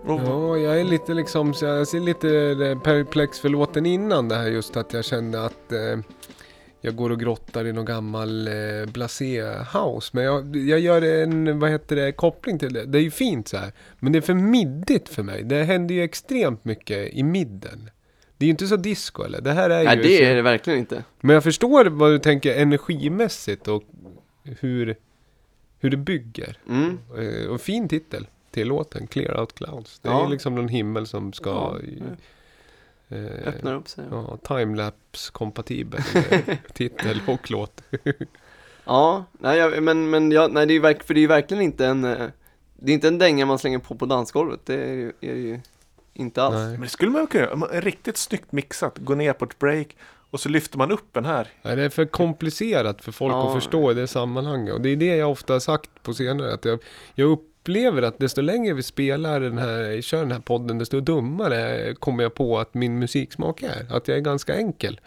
Ja, 0.08 0.56
jag 0.58 0.80
är 0.80 0.84
lite 0.84 1.14
liksom, 1.14 1.54
jag 1.60 1.88
ser 1.88 2.00
lite 2.00 2.28
eh, 2.68 2.78
perplex 2.82 3.40
för 3.40 3.48
låten 3.48 3.86
innan 3.86 4.28
det 4.28 4.34
här 4.34 4.46
just 4.46 4.76
att 4.76 4.92
jag 4.92 5.04
kände 5.04 5.44
att 5.44 5.72
eh, 5.72 5.98
jag 6.80 6.96
går 6.96 7.10
och 7.10 7.20
grottar 7.20 7.64
i 7.66 7.72
någon 7.72 7.84
gammal 7.84 8.48
eh, 8.48 8.54
blasé 8.92 9.42
house. 9.74 10.10
Men 10.12 10.24
jag, 10.24 10.56
jag 10.56 10.80
gör 10.80 11.02
en, 11.02 11.58
vad 11.58 11.70
heter 11.70 11.96
det, 11.96 12.12
koppling 12.12 12.58
till 12.58 12.72
det. 12.72 12.84
Det 12.84 12.98
är 12.98 13.02
ju 13.02 13.10
fint 13.10 13.48
så 13.48 13.56
här. 13.56 13.72
Men 13.98 14.12
det 14.12 14.18
är 14.18 14.22
för 14.22 14.34
middigt 14.34 15.08
för 15.08 15.22
mig. 15.22 15.42
Det 15.44 15.62
händer 15.64 15.94
ju 15.94 16.02
extremt 16.02 16.64
mycket 16.64 17.12
i 17.14 17.22
midden. 17.22 17.90
Det 18.36 18.44
är 18.44 18.46
ju 18.46 18.50
inte 18.50 18.66
så 18.66 18.76
disco 18.76 19.22
eller? 19.22 19.40
Det 19.40 19.52
här 19.52 19.70
är 19.70 19.84
Nej 19.84 19.96
ju... 19.96 20.02
det 20.02 20.16
så- 20.18 20.22
är 20.24 20.34
det 20.34 20.42
verkligen 20.42 20.78
inte. 20.78 21.04
Men 21.20 21.34
jag 21.34 21.44
förstår 21.44 21.84
vad 21.84 22.10
du 22.10 22.18
tänker 22.18 22.54
energimässigt 22.56 23.68
och 23.68 23.82
hur, 24.60 24.96
hur 25.80 25.90
det 25.90 25.96
bygger. 25.96 26.58
Mm. 26.68 26.98
Eh, 27.18 27.50
Och 27.50 27.60
fin 27.60 27.88
titel 27.88 28.26
till 28.50 28.68
låten, 28.68 29.06
Clear 29.06 29.40
Out 29.40 29.54
Clouds. 29.54 29.98
Det 29.98 30.08
Ja. 30.08 30.24
är 30.24 30.28
liksom 30.28 30.54
någon 30.54 30.68
himmel 30.68 31.06
som 31.06 31.32
ska... 31.32 31.50
Ja, 31.50 31.78
eh, 33.16 33.48
Öppnar 33.48 33.74
upp 33.74 33.88
sig. 33.88 34.04
Ja, 34.10 34.36
timelapse 34.48 35.32
kompatibel 35.32 36.00
eh, 36.30 36.56
titel 36.72 37.20
och 37.26 37.50
låt. 37.50 37.82
Ja, 38.84 39.24
nej, 39.32 39.58
jag, 39.58 39.82
men, 39.82 40.10
men 40.10 40.32
jag, 40.32 40.52
nej, 40.52 40.66
det 40.66 40.72
är 40.72 40.74
ju 40.74 40.80
verk, 40.80 41.02
för 41.02 41.14
det 41.14 41.24
är 41.24 41.28
verkligen 41.28 41.62
inte 41.62 41.86
en, 41.86 42.04
eh, 42.04 42.26
det 42.76 42.92
är 42.92 42.94
inte 42.94 43.08
en 43.08 43.18
dänga 43.18 43.46
man 43.46 43.58
slänger 43.58 43.78
på 43.78 43.94
på 43.94 44.06
dansgolvet, 44.06 44.60
det 44.64 44.74
är, 44.74 44.92
ju- 44.94 45.12
är 45.20 45.34
det 45.34 45.40
ju 45.40 45.60
inte 46.14 46.42
alls. 46.42 46.54
Nej. 46.54 46.70
Men 46.72 46.80
det 46.80 46.88
skulle 46.88 47.10
man 47.10 47.26
kunna 47.26 47.44
göra. 47.44 47.80
Riktigt 47.80 48.16
snyggt 48.16 48.52
mixat. 48.52 48.98
Gå 48.98 49.14
ner 49.14 49.32
på 49.32 49.44
ett 49.44 49.58
break 49.58 49.96
och 50.30 50.40
så 50.40 50.48
lyfter 50.48 50.78
man 50.78 50.90
upp 50.90 51.06
den 51.12 51.24
här. 51.24 51.48
Nej, 51.62 51.76
det 51.76 51.82
är 51.82 51.88
för 51.88 52.04
komplicerat 52.04 53.04
för 53.04 53.12
folk 53.12 53.32
Ja. 53.34 53.48
att 53.48 53.54
förstå 53.54 53.90
i 53.90 53.94
det 53.94 54.06
sammanhanget. 54.06 54.74
Och 54.74 54.80
det 54.80 54.88
är 54.88 54.96
det 54.96 55.16
jag 55.16 55.30
ofta 55.30 55.52
har 55.52 55.60
sagt 55.60 55.90
på 56.02 56.14
senare. 56.14 56.54
Att 56.54 56.64
jag, 56.64 56.78
jag 57.14 57.38
upplever 57.68 58.02
att 58.02 58.18
desto 58.18 58.40
längre 58.40 58.74
vi 58.74 58.82
spelar 58.82 59.40
den 59.40 59.58
här, 59.58 60.00
kör 60.00 60.18
den 60.18 60.32
här 60.32 60.40
podden, 60.40 60.78
desto 60.78 61.00
dummare 61.00 61.94
kommer 61.94 62.22
jag 62.22 62.34
på 62.34 62.58
att 62.58 62.74
min 62.74 62.98
musiksmak 62.98 63.62
är. 63.62 63.86
Att 63.96 64.08
jag 64.08 64.16
är 64.16 64.20
ganska 64.22 64.56
enkel. 64.56 65.00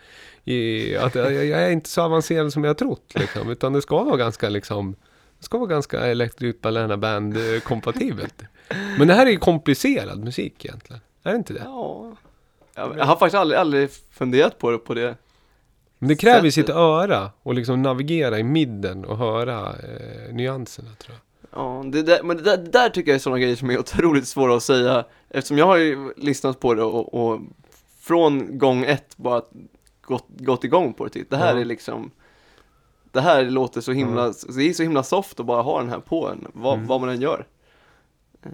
I, 0.43 0.95
att 0.97 1.15
jag, 1.15 1.33
jag 1.33 1.61
är 1.61 1.69
inte 1.69 1.89
så 1.89 2.01
avancerad 2.01 2.53
som 2.53 2.63
jag 2.63 2.77
trott. 2.77 3.13
Liksom, 3.15 3.49
utan 3.49 3.73
det 3.73 3.81
ska 3.81 4.03
vara 4.03 4.17
ganska 4.17 4.49
liksom 4.49 4.95
det 5.39 5.45
ska 5.45 5.57
vara 5.57 5.69
ganska 5.69 5.99
Electric 5.99 6.61
Banana 6.61 6.97
Band 6.97 7.37
eh, 7.37 7.59
kompatibelt. 7.59 8.43
Men 8.97 9.07
det 9.07 9.13
här 9.13 9.25
är 9.25 9.31
ju 9.31 9.37
komplicerad 9.37 10.23
musik 10.23 10.65
egentligen. 10.65 11.01
Är 11.23 11.31
det 11.31 11.37
inte 11.37 11.53
det? 11.53 11.63
Ja, 11.65 12.15
jag, 12.75 13.05
har 13.05 13.15
faktiskt 13.15 13.35
aldrig, 13.35 13.59
aldrig 13.59 13.89
funderat 14.11 14.57
på 14.57 14.71
det, 14.71 14.77
på 14.77 14.93
det. 14.93 15.15
Men 15.99 16.09
det 16.09 16.15
kräver 16.15 16.49
Sättet. 16.49 16.53
sitt 16.53 16.69
öra 16.69 17.31
och 17.43 17.53
liksom 17.53 17.81
navigera 17.81 18.39
i 18.39 18.43
midden 18.43 19.05
och 19.05 19.17
höra 19.17 19.69
eh, 19.69 20.33
nyanserna 20.33 20.89
tror 20.95 21.15
jag. 21.15 21.30
Ja, 21.53 21.83
det 21.85 22.03
där, 22.03 22.23
men 22.23 22.37
det 22.37 22.43
där, 22.43 22.57
det 22.57 22.71
där 22.71 22.89
tycker 22.89 23.11
jag 23.11 23.15
är 23.15 23.19
sådana 23.19 23.39
grejer 23.39 23.55
som 23.55 23.69
är 23.69 23.79
otroligt 23.79 24.27
svåra 24.27 24.55
att 24.55 24.63
säga, 24.63 25.05
eftersom 25.29 25.57
jag 25.57 25.65
har 25.65 25.77
ju 25.77 26.13
lyssnat 26.17 26.59
på 26.59 26.73
det 26.73 26.83
och, 26.83 27.13
och 27.13 27.39
från 27.99 28.57
gång 28.57 28.83
ett 28.85 29.17
bara 29.17 29.41
gått, 30.01 30.25
gått 30.29 30.63
igång 30.63 30.93
på 30.93 31.03
det. 31.03 31.09
typ. 31.09 31.29
Det 31.29 31.37
här 31.37 31.55
Ja. 31.55 31.61
är 31.61 31.65
liksom 31.65 32.11
det 33.11 33.21
här 33.21 33.43
låter 33.43 33.81
så 33.81 33.91
himla, 33.91 34.33
det 34.55 34.69
är 34.69 34.73
så 34.73 34.83
himla 34.83 35.03
soft 35.03 35.39
att 35.39 35.45
bara 35.45 35.61
ha 35.61 35.79
den 35.79 35.89
här 35.89 35.99
på 35.99 36.29
en, 36.29 36.47
vad, 36.53 36.73
Mm. 36.73 36.87
vad 36.87 37.01
man 37.01 37.09
än 37.09 37.21
gör. 37.21 37.47
Eh, 38.43 38.49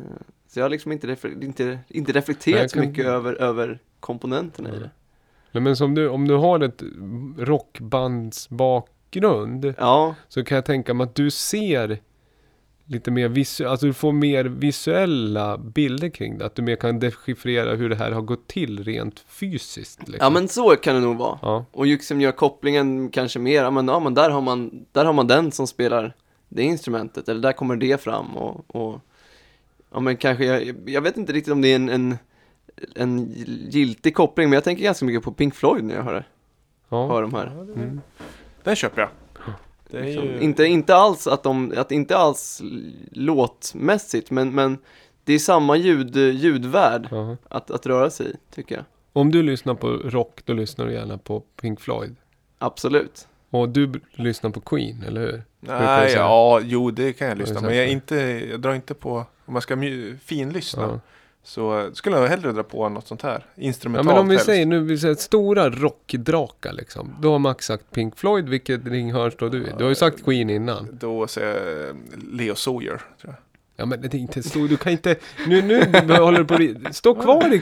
Så 0.48 0.60
jag 0.60 0.66
har 0.66 0.70
liksom 0.70 0.92
inte, 0.92 1.08
refle- 1.08 1.44
inte, 1.44 1.80
inte 1.88 2.12
Nej, 2.14 2.22
reflekterat 2.22 2.62
jag 2.62 2.72
så 2.72 2.80
mycket 2.80 3.06
över, 3.06 3.34
över 3.34 3.80
komponenterna 4.00 4.70
i 4.70 4.72
Nej. 4.72 4.82
det. 4.82 4.90
Nej, 5.52 5.64
men 5.64 5.76
som 5.76 5.96
du, 5.96 6.10
om 6.10 6.28
du 6.28 6.34
har 6.36 6.60
ett 6.60 6.84
rockbandsbakgrund 7.38 9.74
Ja, 9.78 10.16
så 10.28 10.44
kan 10.44 10.56
jag 10.56 10.66
tänka 10.66 10.94
mig 10.94 11.04
att 11.06 11.16
du 11.16 11.32
ser 11.32 12.00
lite 12.88 13.12
mer 13.12 13.28
visuellt, 13.28 13.72
alltså 13.72 13.86
du 13.86 13.94
får 13.94 14.12
mer 14.12 14.46
visuella 14.46 15.58
bilder 15.58 16.10
kring 16.10 16.38
det. 16.38 16.46
Att 16.46 16.56
du 16.56 16.62
mer 16.62 16.76
kan 16.76 17.00
dechiffrera 17.00 17.76
hur 17.76 17.90
det 17.90 17.96
här 17.96 18.12
har 18.12 18.22
gått 18.22 18.48
till 18.48 18.84
rent 18.84 19.20
fysiskt. 19.20 20.00
Liksom. 20.00 20.18
ja 20.20 20.30
men 20.30 20.48
så 20.48 20.76
kan 20.76 20.96
det 20.96 21.02
nog 21.02 21.18
vara. 21.18 21.40
Ja, 21.42 21.66
Och 21.72 21.88
ju 21.88 22.00
som 22.00 22.22
gör 22.22 22.32
kopplingen 22.32 23.10
kanske 23.10 23.40
mer, 23.40 23.64
ja 23.64 23.72
men, 23.72 23.88
ja, 23.88 24.00
men 24.00 24.14
där, 24.14 24.30
har 24.30 24.42
man, 24.42 24.86
där 24.92 25.06
har 25.06 25.14
man 25.14 25.28
den 25.28 25.52
som 25.52 25.68
spelar 25.68 26.14
det 26.50 26.64
instrumentet, 26.64 27.30
eller 27.30 27.42
där 27.42 27.54
kommer 27.54 27.76
det 27.76 28.02
fram 28.02 28.38
och, 28.38 28.76
och 28.76 29.02
ja 29.92 30.00
men 30.00 30.18
kanske, 30.18 30.46
jag, 30.46 30.76
jag 30.86 31.02
vet 31.02 31.18
inte 31.18 31.34
riktigt 31.34 31.54
om 31.54 31.62
det 31.62 31.68
är 31.68 31.76
en, 31.76 31.90
en, 31.90 32.18
en 32.96 33.32
giltig 33.70 34.16
koppling, 34.16 34.50
men 34.50 34.54
jag 34.54 34.64
tänker 34.64 34.84
ganska 34.84 35.06
mycket 35.06 35.24
på 35.24 35.32
Pink 35.32 35.56
Floyd 35.56 35.84
när 35.84 35.96
jag 35.96 36.04
hör, 36.04 36.14
det, 36.14 36.26
ja. 36.90 37.08
hör 37.08 37.22
de 37.22 37.34
här. 37.34 37.48
Mm. 37.48 38.02
Den 38.64 38.76
köper 38.76 39.02
jag. 39.02 39.10
Det 39.90 39.98
är 39.98 40.04
Liksom, 40.04 40.26
ju... 40.26 40.40
inte, 40.40 40.66
inte 40.66 40.96
alls 40.96 41.28
att 41.28 41.44
de, 41.44 41.74
att 41.78 41.92
inte 41.92 42.18
alls 42.18 42.62
låtmässigt, 43.12 44.32
men, 44.32 44.56
men 44.56 44.78
det 45.24 45.34
är 45.34 45.40
samma 45.40 45.76
ljud, 45.76 46.16
ljudvärld 46.16 47.08
ja. 47.12 47.38
att, 47.50 47.72
att 47.72 47.86
röra 47.86 48.10
sig 48.10 48.28
i, 48.28 48.34
tycker 48.56 48.76
jag. 48.76 48.86
Om 49.14 49.32
du 49.32 49.44
lyssnar 49.44 49.74
på 49.74 49.88
rock, 49.88 50.40
då 50.46 50.54
lyssnar 50.54 50.86
du 50.86 50.94
gärna 50.94 51.18
på 51.18 51.40
Pink 51.40 51.80
Floyd. 51.80 52.16
Absolut. 52.58 53.28
Och 53.50 53.70
du 53.70 53.92
lyssnar 54.12 54.50
på 54.50 54.60
Queen, 54.60 55.04
eller 55.08 55.22
hur? 55.22 55.44
Nej, 55.60 56.12
ja, 56.12 56.60
jo 56.64 56.92
det 56.92 57.14
kan 57.14 57.28
jag 57.28 57.38
lyssna. 57.38 57.62
Men 57.62 57.76
jag, 57.76 57.88
inte, 57.88 58.16
jag 58.52 58.62
drar 58.62 58.74
inte 58.74 58.94
på, 58.94 59.26
om 59.46 59.54
man 59.54 59.62
ska 59.62 59.78
finlyssna. 60.26 60.84
Ja. 60.84 61.00
Så 61.50 61.90
skulle 61.94 62.18
jag 62.18 62.28
hellre 62.28 62.52
dra 62.52 62.64
på 62.64 62.90
något 62.90 63.08
sånt 63.08 63.22
här. 63.22 63.46
Ja 63.56 63.64
Instrumentalt 63.64 64.08
men 64.08 64.18
om 64.18 64.28
vi 64.28 64.34
helst. 64.36 64.46
säger 64.46 64.66
nu, 64.66 64.80
vi 64.80 64.98
säger 64.98 65.16
stora 65.16 65.70
rockdrakar 65.70 66.74
liksom. 66.74 67.16
Då 67.22 67.32
har 67.32 67.40
Max 67.40 67.66
sagt 67.66 67.92
Pink 67.92 68.18
Floyd, 68.18 68.50
vilket 68.50 68.86
ringhörn 68.88 69.32
står 69.32 69.50
du 69.50 69.58
i? 69.64 69.70
Du 69.78 69.84
har 69.84 69.90
ju 69.90 69.96
sagt 69.96 70.24
Queen 70.26 70.50
innan. 70.50 70.88
Då 71.00 71.28
säger 71.28 71.86
jag 71.88 71.96
Leo 72.32 72.56
Sawyer, 72.56 73.02
tror 73.22 73.34
jag. 73.34 73.36
Ja 73.76 73.86
men 73.86 74.02
det 74.02 74.14
är 74.14 74.20
inte 74.20 74.44
stor, 74.44 74.68
du 74.68 74.78
kan 74.78 74.92
inte, 74.92 75.16
nu, 75.48 75.62
nu 75.62 76.14
håller 76.14 76.44
du 76.44 76.46
på, 76.80 76.94
stå 76.94 77.16
kvar 77.16 77.54
i 77.54 77.62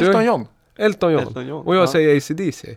Du- 0.00 0.06
Elton 0.06 0.24
John. 0.24 0.46
Elton 0.76 1.12
John. 1.12 1.22
Elton 1.22 1.46
John, 1.46 1.66
Och 1.66 1.76
jag 1.76 1.82
ja. 1.82 1.86
säger 1.86 2.16
ACDC. 2.16 2.76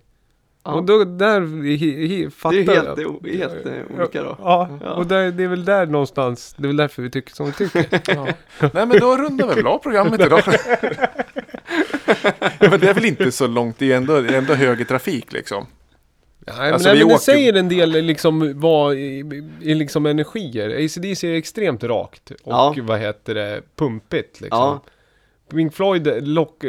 Ja. 0.71 0.75
Och 0.75 0.83
då, 0.83 1.03
där, 1.03 1.63
hi, 1.63 1.75
hi, 2.07 2.29
fattar 2.29 2.57
Det 2.57 2.61
är 2.63 2.75
helt, 2.75 2.99
jag. 3.01 3.19
det 3.21 3.29
är 3.29 3.37
helt 3.37 3.65
eh, 3.65 3.97
olika 3.99 4.23
då. 4.23 4.35
Ja, 4.39 4.79
Ja. 4.83 4.93
och 4.93 5.05
där, 5.07 5.31
det 5.31 5.43
är 5.43 5.47
väl 5.47 5.65
där 5.65 5.85
någonstans, 5.85 6.55
det 6.57 6.63
är 6.63 6.67
väl 6.67 6.77
därför 6.77 7.01
vi 7.01 7.09
tycker 7.11 7.35
som 7.35 7.45
vi 7.45 7.51
tycker. 7.51 7.85
Ja. 8.15 8.27
Nej 8.73 8.85
men 8.85 8.99
då 8.99 9.17
rundar 9.17 9.47
vi 9.47 9.53
väl 9.55 9.67
av 9.67 9.77
programmet 9.77 10.21
idag. 10.21 10.41
ja, 12.59 12.69
men 12.69 12.79
det 12.79 12.89
är 12.89 12.93
väl 12.93 13.05
inte 13.05 13.31
så 13.31 13.47
långt, 13.47 13.79
det 13.79 13.91
är 13.91 13.97
ändå, 13.97 14.21
det 14.21 14.33
är 14.33 14.37
ändå 14.37 14.53
höger 14.53 14.85
trafik 14.85 15.33
liksom. 15.33 15.65
Nej, 16.57 16.71
Alltså, 16.71 16.89
men, 16.89 16.97
vi 16.97 16.99
nej, 17.03 17.07
men 17.07 17.15
det 17.15 17.21
säger 17.21 17.53
en 17.53 17.69
del 17.69 17.91
liksom 17.91 18.59
vad 18.59 18.95
i, 18.95 19.43
i 19.61 19.73
liksom 19.73 20.05
energier. 20.05 20.85
ACDC 20.85 21.27
är 21.27 21.33
extremt 21.33 21.83
rakt 21.83 22.31
och 22.31 22.37
Ja. 22.45 22.75
vad 22.81 22.99
heter 22.99 23.35
det, 23.35 23.61
pumpigt 23.75 24.41
liksom. 24.41 24.59
Ja. 24.59 24.83
Pink 25.51 25.73
Floyd 25.73 26.27
lock, 26.27 26.63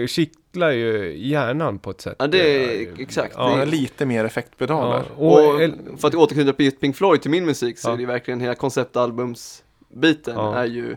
kittlar 0.51 0.71
ju 0.71 1.17
hjärnan 1.29 1.79
på 1.79 1.91
ett 1.91 2.01
sätt. 2.01 2.17
Ja, 2.19 2.27
det 2.27 2.39
är 2.65 2.89
exakt. 3.01 3.35
Ja, 3.37 3.57
Det 3.57 3.63
är- 3.63 3.67
lite 3.67 4.07
mer 4.07 4.25
effektpedaler. 4.25 5.03
Ja, 5.19 5.25
och, 5.25 5.55
Och 5.55 6.01
för 6.01 6.09
att 6.09 6.15
återknyta 6.15 6.53
på 6.53 6.63
just 6.63 6.81
Pink 6.81 6.97
Floyd 6.97 7.23
till 7.23 7.31
min 7.31 7.45
musik 7.47 7.79
så 7.79 7.89
Ja. 7.89 7.93
är 7.93 7.97
det 7.97 8.01
ju 8.01 8.07
verkligen 8.07 8.41
hela 8.41 8.55
konceptalbumsbiten 8.55 10.35
Ja. 10.37 10.55
är 10.55 10.65
ju 10.65 10.97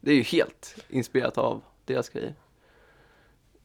Det 0.00 0.10
är 0.10 0.14
ju 0.14 0.22
helt 0.22 0.74
inspirerat 0.88 1.38
av 1.38 1.60
deras 1.86 2.08
grejer 2.08 2.34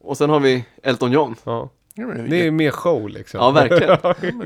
Och 0.01 0.17
sen 0.17 0.29
har 0.29 0.39
vi 0.39 0.65
Elton 0.83 1.11
John 1.11 1.35
ja, 1.43 1.69
det 2.29 2.47
är 2.47 2.51
mer 2.51 2.71
show 2.71 3.09
liksom. 3.09 3.39
Ja 3.39 3.51
verkligen 3.51 3.97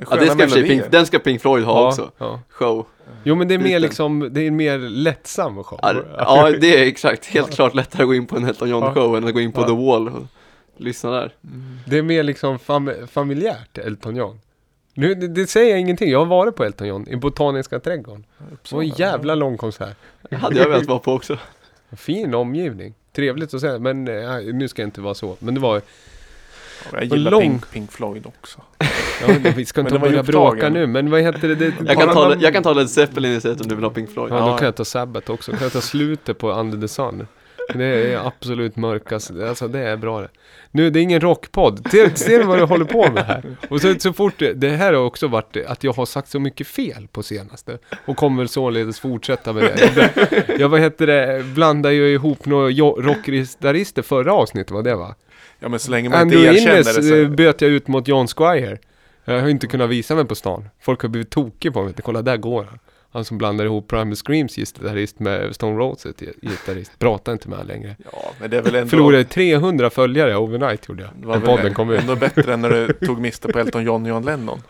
Ja 0.09 0.15
det 0.15 0.49
ska. 0.49 0.61
Pink, 0.61 0.83
den 0.91 1.05
ska 1.05 1.19
Pink 1.19 1.41
Floyd 1.41 1.63
ha 1.63 1.81
Ja, 1.81 1.87
också 1.87 2.11
ja. 2.17 2.39
Show 2.49 2.85
Jo 3.23 3.35
men 3.35 3.47
det 3.47 3.53
är 3.53 3.59
mer 3.59 3.79
liksom, 3.79 4.29
det 4.31 4.41
är 4.41 4.47
en 4.47 4.55
mer 4.55 4.77
lättsam 4.79 5.63
show. 5.63 5.79
Ja, 5.81 5.93
ja 6.17 6.51
det 6.61 6.77
är 6.83 6.87
exakt, 6.87 7.25
helt 7.25 7.51
klart 7.55 7.73
lättare 7.75 8.01
att 8.03 8.07
gå 8.07 8.13
in 8.15 8.25
på 8.27 8.37
en 8.37 8.45
Elton 8.45 8.69
John 8.69 8.83
Ja. 8.83 8.93
show 8.93 9.17
än 9.17 9.27
att 9.27 9.33
gå 9.33 9.39
in 9.39 9.51
på 9.51 9.61
Ja. 9.61 9.67
The 9.67 9.73
Wall 9.73 10.27
lyssna 10.77 11.11
där 11.11 11.33
Det 11.85 11.97
är 11.97 12.01
mer 12.01 12.23
liksom 12.23 12.59
fam 12.59 12.91
familjärt, 13.11 13.77
Elton 13.77 14.15
John. 14.15 14.39
Nu, 14.93 15.15
det, 15.15 15.27
det 15.27 15.47
säger 15.47 15.71
jag 15.71 15.79
ingenting, 15.79 16.11
jag 16.11 16.19
har 16.19 16.25
varit 16.25 16.55
på 16.55 16.63
Elton 16.63 16.87
John 16.87 17.07
i 17.07 17.15
Botaniska 17.15 17.79
trädgården. 17.79 18.25
Det 18.37 18.71
var 18.75 18.81
en 18.81 18.87
jävla 18.89 19.35
lång 19.35 19.57
konsert. 19.57 19.97
Det 20.29 20.35
hade 20.35 20.59
jag 20.59 20.69
velat 20.69 20.85
vara 20.85 20.99
på 20.99 21.13
också 21.13 21.37
Fin 21.97 22.33
omgivning. 22.33 22.93
Trevligt 23.15 23.53
att 23.53 23.61
säga, 23.61 23.79
men 23.79 24.07
eh, 24.07 24.53
nu 24.53 24.67
ska 24.67 24.81
jag 24.81 24.87
inte 24.87 25.01
vara 25.01 25.13
så. 25.13 25.35
Men 25.39 25.53
det 25.53 25.59
var 25.59 25.81
Jag 26.91 27.03
gillar 27.03 27.31
lång. 27.31 27.41
Pink, 27.41 27.71
Pink 27.71 27.91
Floyd 27.91 28.25
också. 28.25 28.61
Ja, 29.21 29.27
men 29.43 29.53
vi 29.53 29.65
ska 29.65 29.83
Men 29.83 29.87
inte 29.87 29.95
den 29.95 30.01
var 30.01 30.07
ju 30.07 30.11
börja 30.11 30.21
upptagen. 30.21 30.51
bråka 30.51 30.69
nu, 30.69 30.87
men 30.87 31.11
vad 31.11 31.21
heter 31.21 31.47
det? 31.47 31.55
det 31.55 31.73
Jag 31.87 31.97
kan, 31.97 32.07
bara 32.15 32.35
ta, 32.35 32.35
jag 32.41 32.53
kan 32.53 32.63
ta 32.63 32.73
Led 32.73 32.89
Zeppelin 32.89 33.37
istället 33.37 33.61
om 33.61 33.67
du 33.67 33.75
vill 33.75 33.83
ha 33.83 33.91
Pink 33.91 34.09
Floyd. 34.11 34.33
Ja, 34.33 34.51
då 34.51 34.57
kan 34.57 34.65
jag 34.65 34.75
ta 34.75 34.85
Sabbath 34.85 35.31
också. 35.31 35.51
Kan 35.51 35.61
jag 35.61 35.73
ta 35.73 35.81
slutet 35.81 36.37
på 36.37 36.51
Under 36.51 36.77
the 36.81 36.87
Sun. 36.87 37.27
Det 37.73 38.13
är 38.13 38.27
absolut 38.27 38.75
mörkast. 38.75 39.31
Alltså 39.31 39.67
det 39.67 39.79
är 39.79 39.97
bra 39.97 40.21
det. 40.21 40.29
Nu, 40.71 40.89
det 40.89 40.99
är 40.99 41.01
ingen 41.01 41.21
rockpodd. 41.21 41.87
Ser, 41.91 42.09
ser 42.15 42.39
du 42.39 42.45
vad 42.45 42.57
du 42.57 42.63
håller 42.63 42.85
på 42.85 43.11
med 43.11 43.25
här? 43.25 43.43
Och 43.69 43.81
så, 43.81 43.95
så 43.99 44.13
fort, 44.13 44.33
det, 44.37 44.53
det 44.53 44.69
här 44.69 44.93
har 44.93 45.01
också 45.01 45.27
varit 45.27 45.57
att 45.67 45.83
jag 45.83 45.93
har 45.93 46.05
sagt 46.05 46.29
så 46.29 46.39
mycket 46.39 46.67
fel 46.67 47.07
på 47.11 47.23
senaste. 47.23 47.77
Och 48.05 48.17
kommer 48.17 48.45
således 48.45 48.99
fortsätta 48.99 49.53
med 49.53 49.63
det. 49.63 50.55
Jag 50.59 50.69
vad 50.69 50.79
heter 50.79 51.07
det, 51.07 51.43
blandar 51.43 51.91
ju 51.91 52.13
ihop 52.13 52.45
några 52.45 52.69
rockgitarrister 53.01 54.01
förra 54.01 54.33
avsnittet, 54.33 54.71
var 54.71 54.83
det 54.83 54.95
va? 54.95 55.15
Ja 55.59 55.69
men 55.69 55.79
så 55.79 55.91
länge 55.91 56.09
man 56.09 56.21
inte 56.21 56.37
Andrew 56.37 56.57
erkänner 56.57 56.75
Innes 56.75 57.09
det 57.09 57.21
eh, 57.21 57.27
så... 57.27 57.31
böt 57.31 57.61
jag 57.61 57.71
ut 57.71 57.87
mot 57.87 58.07
John 58.07 58.27
Squire. 58.27 58.77
Jag 59.25 59.41
har 59.41 59.49
inte 59.49 59.67
kunnat 59.67 59.89
visa 59.89 60.15
mig 60.15 60.25
på 60.25 60.35
stan. 60.35 60.69
Folk 60.81 61.01
har 61.01 61.09
blivit 61.09 61.29
tokiga 61.29 61.71
på 61.71 61.83
mig. 61.83 61.93
Kolla, 62.03 62.21
där 62.21 62.37
går 62.37 62.63
han. 62.63 62.79
Han 63.15 63.25
som 63.25 63.37
blandar 63.37 63.65
ihop 63.65 63.87
Primal 63.87 64.15
Screams 64.15 64.55
gitarrist 64.55 65.19
med 65.19 65.55
Stone 65.55 65.77
Roses 65.77 66.15
gitarrist. 66.41 66.99
Pratar 66.99 67.31
inte 67.31 67.49
med 67.49 67.57
han 67.57 67.67
längre. 67.67 67.95
Ja 68.11 68.31
men 68.39 68.49
det 68.49 68.57
är 68.57 68.61
väl 68.61 68.75
ändå... 68.75 68.89
Förlorade 68.89 69.23
300 69.23 69.89
följare 69.89 70.37
overnight 70.37 70.89
gjorde 70.89 71.03
jag. 71.03 71.11
Det 71.21 71.27
var 71.27 71.39
podden 71.39 71.73
kom 71.73 71.91
ut. 71.91 72.01
ändå 72.01 72.15
bättre 72.15 72.53
än 72.53 72.61
när 72.61 72.69
du 72.69 72.93
tog 72.93 73.19
miste 73.19 73.47
på 73.47 73.59
Elton 73.59 73.83
John 73.83 74.03
och 74.03 74.09
John 74.09 74.25
Lennon. 74.25 74.61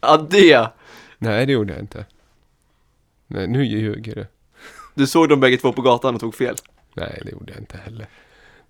Ja, 0.00 0.26
det! 0.30 0.68
Nej, 1.18 1.46
det 1.46 1.52
gjorde 1.52 1.72
jag 1.72 1.82
inte. 1.82 2.04
Nej, 3.26 3.46
nu 3.46 3.64
ljuger 3.64 4.14
du. 4.14 4.26
Du 4.94 5.06
såg 5.06 5.28
dem 5.28 5.40
bägge 5.40 5.56
två 5.56 5.72
på 5.72 5.82
gatan 5.82 6.14
och 6.14 6.20
tog 6.20 6.34
fel. 6.34 6.56
Nej, 6.94 7.20
det 7.24 7.30
gjorde 7.30 7.52
jag 7.52 7.62
inte 7.62 7.78
heller. 7.84 8.06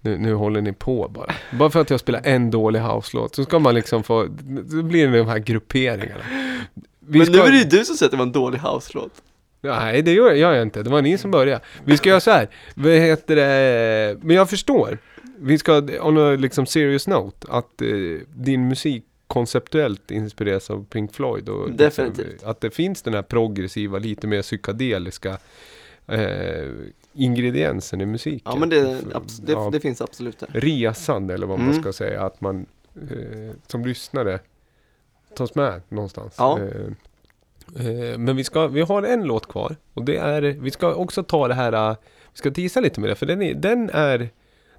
Nu, 0.01 0.18
nu 0.18 0.34
håller 0.34 0.60
ni 0.60 0.72
på 0.72 1.09
bara. 1.09 1.34
Bara 1.52 1.70
för 1.70 1.80
att 1.80 1.90
jag 1.90 2.01
spelar 2.01 2.20
en 2.24 2.51
dålig 2.51 2.80
house-låt 2.80 3.34
så 3.34 3.44
ska 3.44 3.59
man 3.59 3.74
liksom 3.74 4.02
få, 4.02 4.24
då 4.24 4.82
blir 4.82 5.09
det 5.09 5.18
de 5.18 5.28
här 5.28 5.38
grupperingarna. 5.38 6.24
Vi 7.09 7.19
Men 7.19 7.27
ska- 7.27 7.37
nu 7.37 7.43
är 7.43 7.53
det 7.53 7.59
ju 7.59 7.65
du 7.65 7.85
som 7.85 7.97
säger 7.97 8.07
att 8.07 8.11
det 8.11 8.16
var 8.16 8.27
en 8.27 8.33
dålig 8.33 8.59
house-låt. 8.59 9.23
Nej, 9.61 10.03
det 10.03 10.12
gör 10.12 10.33
jag 10.33 10.62
inte. 10.62 10.83
Det 10.83 10.91
var 10.91 11.03
ni 11.03 11.19
som 11.19 11.31
började. 11.31 11.65
Vi 11.85 11.97
ska 11.97 12.09
göra 12.09 12.20
så 12.20 12.31
här. 12.31 12.49
Vad 12.74 12.93
heter 12.93 13.37
det? 13.37 14.19
Men 14.23 14.37
jag 14.37 14.51
förstår. 14.51 14.99
Vi 15.39 15.59
ska, 15.59 15.83
on 16.01 16.19
a 16.19 16.31
liksom 16.37 16.66
serious 16.66 17.07
note, 17.07 17.47
att 17.51 17.83
eh, 17.83 17.89
din 18.35 18.69
musik 18.69 19.05
konceptuellt 19.27 20.11
inspireras 20.11 20.70
av 20.70 20.85
Pink 20.85 21.12
Floyd 21.15 21.49
och 21.49 21.69
liksom, 21.70 21.77
Definitivt. 21.77 22.43
att 22.43 22.61
det 22.61 22.70
finns 22.70 23.03
den 23.03 23.15
här 23.15 23.23
progressiva, 23.23 23.99
lite 23.99 24.27
mer 24.27 24.43
psykedeliska 24.43 25.39
eh, 26.09 26.66
ingrediensen 27.15 28.01
i 28.01 28.07
musiken. 28.07 28.41
Ja 28.45 28.57
men 28.57 28.69
det, 28.69 28.81
det, 29.47 29.70
det 29.73 29.81
finns 29.81 30.01
absolut 30.01 30.39
där. 30.39 30.49
resan 30.53 31.31
eller 31.31 31.47
vad 31.47 31.59
man 31.59 31.69
Mm. 31.70 31.83
ska 31.83 31.93
säga, 31.93 32.23
att 32.23 32.41
man 32.41 32.66
eh, 32.97 33.51
som 33.66 33.85
lyssnare 33.87 34.39
tas 35.37 35.55
med 35.55 35.83
någonstans. 35.89 36.35
Ja. 36.39 36.59
Eh, 36.59 37.87
eh, 37.87 38.19
men 38.19 38.37
vi, 38.37 38.45
ska, 38.45 38.67
vi 38.67 38.81
har 38.81 39.03
en 39.03 39.23
låt 39.25 39.49
kvar 39.49 39.77
och 39.95 40.05
det 40.05 40.17
är, 40.17 40.43
vi 40.43 40.71
ska 40.71 40.95
också 40.95 41.23
ta 41.23 41.49
det 41.49 41.55
här, 41.55 41.73
eh, 41.91 41.97
vi 42.33 42.39
ska 42.39 42.51
tisa 42.51 42.81
lite 42.81 43.01
med 43.01 43.11
det, 43.11 43.15
för 43.15 43.27
den 43.27 43.43
är, 43.43 43.55
den 43.55 43.91
är 43.91 44.31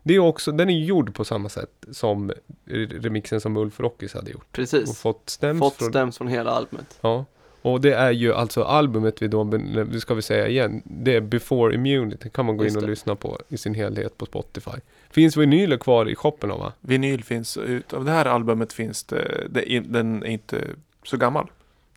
det 0.03 0.15
är 0.15 0.19
också, 0.19 0.51
den 0.51 0.69
är 0.69 0.73
gjord 0.83 1.15
på 1.15 1.25
samma 1.25 1.49
sätt 1.49 1.85
som 1.91 2.31
re- 2.65 3.01
remixen 3.01 3.41
som 3.41 3.57
Ulf 3.57 3.79
Rockis 3.79 4.13
hade 4.13 4.31
gjort. 4.31 4.45
Och 4.45 4.51
Precis. 4.51 4.99
fått 4.99 5.29
stäms 5.29 5.59
Fått 5.59 5.75
från, 5.75 5.89
stäms 5.89 6.17
från 6.17 6.27
hela 6.27 6.51
albumet. 6.51 6.97
Ja. 7.01 7.25
Och 7.67 7.81
det 7.81 7.93
är 7.93 8.11
ju 8.11 8.33
alltså 8.33 8.63
albumet 8.63 9.21
vi 9.21 9.27
då, 9.27 9.43
det 9.43 9.99
ska 9.99 10.13
vi 10.13 10.21
säga 10.21 10.47
igen, 10.47 10.81
det 10.85 11.15
är 11.15 11.21
Before 11.21 11.75
Immunity, 11.75 12.29
kan 12.29 12.45
man 12.45 12.57
gå 12.57 12.63
Just 12.63 12.73
in 12.73 12.77
och 12.77 12.83
det. 12.83 12.89
lyssna 12.89 13.15
på 13.15 13.39
i 13.49 13.57
sin 13.57 13.73
helhet 13.73 14.17
på 14.17 14.25
Spotify. 14.25 14.77
Finns 15.09 15.37
vinyler 15.37 15.77
kvar 15.77 16.09
i 16.09 16.15
shoppen 16.15 16.49
va? 16.49 16.73
Vinyl 16.79 17.23
finns, 17.23 17.57
utav 17.57 18.05
det 18.05 18.11
här 18.11 18.25
albumet 18.25 18.73
finns 18.73 19.03
det, 19.03 19.47
det 19.49 19.79
den 19.79 20.23
är 20.23 20.27
inte 20.27 20.61
så 21.03 21.17
gammal. 21.17 21.47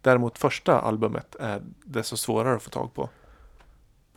Däremot 0.02 0.38
första 0.38 0.80
albumet 0.80 1.36
är 1.40 1.60
desto 1.84 2.16
svårare 2.16 2.56
att 2.56 2.62
få 2.62 2.70
tag 2.70 2.94
på. 2.94 3.08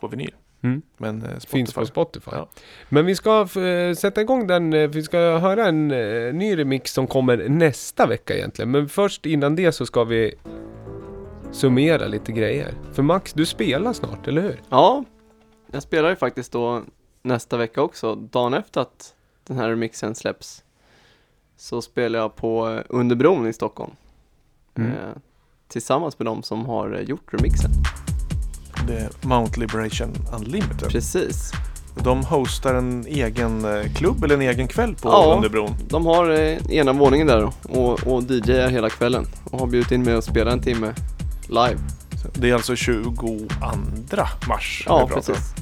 På 0.00 0.08
vinyl. 0.08 0.34
Mm. 0.62 0.82
Men 0.96 1.22
eh, 1.22 1.28
Spotify. 1.28 1.48
Finns 1.48 1.72
på 1.72 1.86
Spotify. 1.86 2.30
Ja. 2.32 2.48
Men 2.88 3.06
vi 3.06 3.14
ska 3.14 3.40
eh, 3.40 3.94
sätta 3.94 4.20
igång 4.20 4.46
den, 4.46 4.72
eh, 4.72 4.88
vi 4.88 5.02
ska 5.02 5.18
höra 5.18 5.66
en 5.66 5.90
eh, 5.90 6.34
ny 6.34 6.58
remix 6.58 6.92
som 6.92 7.06
kommer 7.06 7.48
nästa 7.48 8.06
vecka 8.06 8.36
egentligen. 8.36 8.70
Men 8.70 8.88
först 8.88 9.26
innan 9.26 9.56
det 9.56 9.72
så 9.72 9.86
ska 9.86 10.04
vi 10.04 10.34
summera 11.54 12.06
lite 12.06 12.32
grejer. 12.32 12.74
För 12.92 13.02
Max, 13.02 13.32
du 13.32 13.46
spelar 13.46 13.92
snart, 13.92 14.28
eller 14.28 14.42
hur? 14.42 14.62
Ja, 14.68 15.04
jag 15.72 15.82
spelar 15.82 16.08
ju 16.10 16.16
faktiskt 16.16 16.52
då 16.52 16.82
nästa 17.22 17.56
vecka 17.56 17.82
också, 17.82 18.14
dagen 18.14 18.54
efter 18.54 18.80
att 18.80 19.14
den 19.46 19.56
här 19.56 19.68
remixen 19.68 20.14
släpps. 20.14 20.64
Så 21.56 21.82
spelar 21.82 22.18
jag 22.18 22.36
på 22.36 22.70
eh, 22.70 22.80
Underbron 22.88 23.46
i 23.48 23.52
Stockholm. 23.52 23.92
Mm. 24.74 24.90
Eh, 24.90 24.96
tillsammans 25.68 26.18
med 26.18 26.26
de 26.26 26.42
som 26.42 26.66
har 26.66 26.94
eh, 26.94 27.00
gjort 27.00 27.34
remixen. 27.34 27.70
Det 28.86 28.96
är 28.96 29.10
Mount 29.28 29.60
Liberation 29.60 30.12
Unlimited. 30.32 30.88
Precis. 30.88 31.52
De 32.04 32.24
hostar 32.24 32.74
en 32.74 33.06
egen 33.06 33.64
eh, 33.64 33.92
klubb 33.94 34.24
eller 34.24 34.34
en 34.34 34.42
egen 34.42 34.68
kväll 34.68 34.94
på 34.94 35.08
Ja. 35.08 35.32
Underbron. 35.36 35.70
De 35.88 36.06
har 36.06 36.30
eh, 36.30 36.70
ena 36.70 36.92
våningen 36.92 37.26
där 37.26 37.52
och, 37.62 38.06
och 38.06 38.22
DJar 38.22 38.68
hela 38.68 38.90
kvällen 38.90 39.26
och 39.50 39.60
har 39.60 39.66
bjudit 39.66 39.92
in 39.92 40.02
mig 40.02 40.14
att 40.14 40.24
spela 40.24 40.52
en 40.52 40.60
timme 40.60 40.94
live. 41.48 41.78
Det 42.32 42.50
är 42.50 42.54
alltså 42.54 42.76
22 42.76 43.38
mars. 44.48 44.84
Ja, 44.86 45.08
precis. 45.14 45.54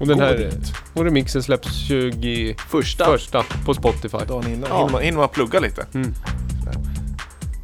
Och 0.00 0.06
den 0.06 0.20
här, 0.20 0.50
och 0.94 1.04
remixen 1.04 1.42
släpps 1.42 1.74
21 1.74 2.60
Första. 2.60 3.44
på 3.64 3.74
Spotify. 3.74 4.18
Dagen 4.28 4.52
innan. 4.52 4.70
Ja. 4.70 4.78
Hinner, 4.78 4.92
man, 4.92 5.02
hinner 5.02 5.18
man 5.18 5.28
plugga 5.28 5.60
lite? 5.60 5.86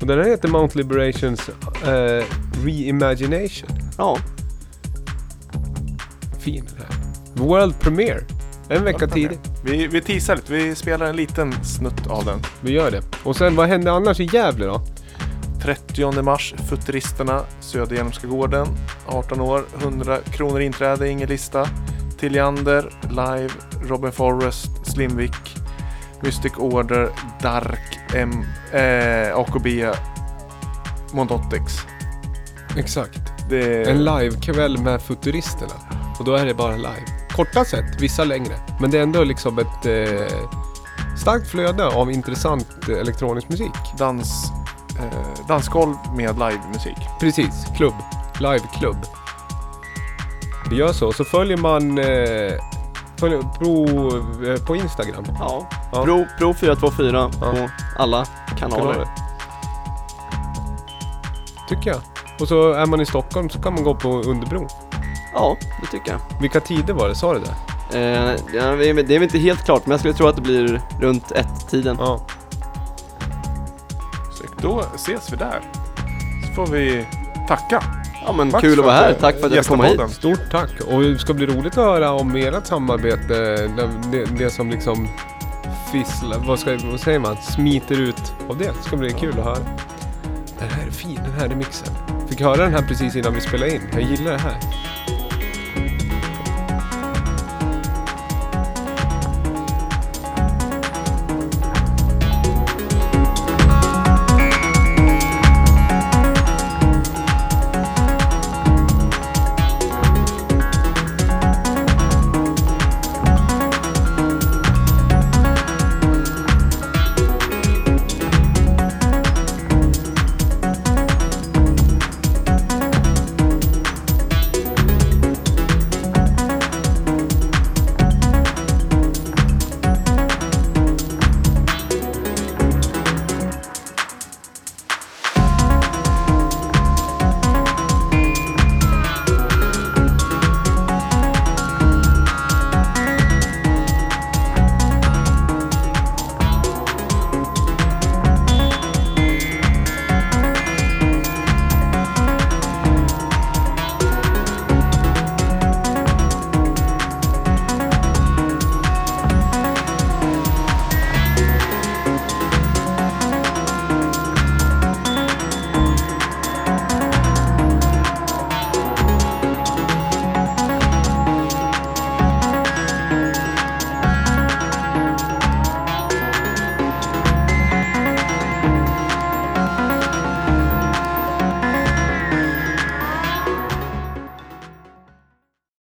Och 0.01 0.07
den 0.07 0.19
här 0.19 0.27
heter 0.29 0.49
Mount 0.49 0.79
Liberations 0.79 1.51
eh, 1.85 2.25
Reimagination. 2.65 3.71
Ja, 3.99 4.19
Fin 6.47 6.65
den 6.65 6.77
här. 6.79 6.97
World 7.45 7.81
Premiere. 7.81 8.21
En 8.69 8.85
vecka 8.85 9.07
tidigt. 9.07 9.41
Vi, 9.65 9.87
vi 9.87 10.01
teasar 10.01 10.37
lite. 10.37 10.53
Vi 10.53 10.75
spelar 10.75 11.07
en 11.07 11.17
liten 11.17 11.65
snutt 11.65 12.07
av 12.07 12.25
den. 12.25 12.39
Vi 12.61 12.73
gör 12.73 12.91
det. 12.91 13.03
Och 13.25 13.37
sen 13.37 13.57
vad 13.57 13.69
hände 13.69 13.93
annars 13.93 14.21
i 14.21 14.25
Gävle 14.33 14.67
då? 14.67 14.81
30 15.66 16.22
mars, 16.22 16.55
Futuristerna, 16.68 17.43
Söderhjälmska 17.60 18.26
gården, 18.26 18.66
18 19.06 19.40
år, 19.40 19.64
100 19.82 20.18
kronor 20.20 20.60
inträde, 20.60 21.09
ingen 21.09 21.28
lista. 21.28 21.68
Tilliander, 22.18 22.93
Live, 23.09 23.51
Robin 23.82 24.12
Forrest, 24.12 24.86
Slimvik, 24.86 25.56
Mystic 26.20 26.52
Order, 26.56 27.09
Dark, 27.43 27.98
M, 28.14 28.44
eh, 28.72 29.38
AKB, 29.38 29.66
Montotex. 31.12 31.72
Exakt. 32.76 33.20
Det 33.51 33.90
En 33.90 34.05
livekväll 34.05 34.78
med 34.78 35.02
Futuristerna. 35.02 35.74
Och 36.18 36.24
då 36.24 36.34
är 36.34 36.47
det 36.47 36.55
bara 36.55 36.76
live. 36.76 37.06
Korta 37.36 37.64
sätt, 37.64 38.01
vissa 38.01 38.24
längre. 38.24 38.55
Men 38.80 38.90
det 38.90 38.98
är 38.98 39.02
ändå 39.02 39.24
liksom 39.24 39.59
ett 39.59 39.86
eh, 39.86 40.48
starkt 41.18 41.48
flöde 41.48 41.86
av 41.86 42.10
intressant 42.12 42.88
eh, 42.88 42.98
elektronisk 42.98 43.48
musik. 43.48 43.72
dans, 43.98 44.52
eh, 44.98 45.47
dansgolv 45.48 45.94
med 46.16 46.35
livemusik. 46.39 46.97
Precis, 47.20 47.66
klubb. 47.77 47.94
Liveklubb. 48.40 48.97
Vi 50.70 50.77
gör 50.77 50.93
så. 50.93 51.12
Så 51.12 51.24
följer 51.24 51.56
man 51.56 51.98
eh, 51.98 52.52
följer 53.20 53.43
Pro 53.59 53.86
eh, 54.52 54.60
på 54.66 54.77
Instagram. 54.77 55.24
ja. 55.39 55.66
Ja. 55.93 56.05
Pro, 56.05 56.27
Pro 56.39 56.55
424 56.55 57.31
Ja. 57.40 57.51
på 57.52 57.68
alla 57.98 58.24
kanaler. 58.59 58.82
Kanaler. 58.93 59.09
Tycker 61.68 61.90
jag. 61.90 62.01
Och 62.40 62.48
så 62.48 62.73
är 62.73 62.86
man 62.86 63.01
i 63.01 63.06
Stockholm 63.06 63.51
så 63.51 63.62
kan 63.62 63.74
man 63.74 63.85
gå 63.85 63.94
på 63.94 64.09
Underbron. 64.09 64.68
Ja, 65.35 65.56
det 65.81 65.86
tycker 65.98 66.12
jag. 66.12 66.20
Vilka 66.40 66.60
tider 66.60 66.94
var 66.94 67.09
det? 67.09 67.14
Sa 67.14 67.35
du 67.35 67.40
det? 67.40 67.55
Eh, 67.98 68.35
ja, 68.55 68.62
det 68.77 68.89
är 68.90 68.94
det 68.94 69.14
är 69.14 69.18
väl 69.18 69.23
inte 69.23 69.39
helt 69.39 69.64
klart, 69.64 69.86
men 69.86 69.90
jag 69.90 70.01
skulle 70.01 70.14
tro 70.14 70.27
att 70.27 70.36
det 70.36 70.43
blir 70.43 70.81
runt 71.01 71.32
ett-tiden. 71.32 71.97
Ja. 72.01 72.20
Då 74.62 74.85
ses 74.95 75.33
vi 75.33 75.37
där. 75.37 75.61
Så 76.47 76.53
får 76.53 76.66
vi 76.66 77.07
tacka. 77.49 77.83
Ja, 78.27 78.33
men 78.33 78.51
Tack 78.51 78.61
kul 78.61 78.78
att 78.78 78.85
vara 78.85 78.95
här. 78.95 79.12
Tack 79.12 79.41
för 79.41 79.47
att 79.47 79.55
jag 79.55 79.65
fick 79.65 79.70
komma 79.70 79.85
hit. 79.85 80.11
Stort 80.11 80.51
tack! 80.51 80.70
Och 80.81 81.03
det 81.03 81.19
ska 81.19 81.35
bli 81.35 81.47
roligt 81.47 81.78
att 81.78 81.85
höra 81.85 82.12
om 82.12 82.37
ert 82.37 82.66
samarbete, 82.66 83.66
det, 84.12 84.24
det, 84.39 84.51
som 84.51 84.70
liksom 84.70 85.09
fisslar, 85.93 86.39
vad, 86.47 86.59
ska, 86.59 86.78
vad 86.91 87.01
säger 87.01 87.19
man, 87.19 87.37
smiter 87.37 88.01
ut 88.01 88.35
av 88.49 88.59
det. 88.59 88.65
Det 88.65 88.83
ska 88.83 88.97
bli 88.97 89.12
kul 89.12 89.39
att 89.39 89.45
höra. 89.45 89.59
Den 90.59 90.69
här 90.69 90.87
är 90.87 90.91
fin, 90.91 91.20
den 91.24 91.33
här 91.33 91.49
remixen. 91.49 91.95
Fick 92.28 92.41
höra 92.41 92.57
den 92.57 92.73
här 92.73 92.83
precis 92.83 93.16
innan 93.16 93.35
vi 93.35 93.41
spelade 93.41 93.74
in. 93.74 93.83
Jag 93.93 94.03
gillar 94.03 94.33
det 94.33 94.39
här. 94.39 94.57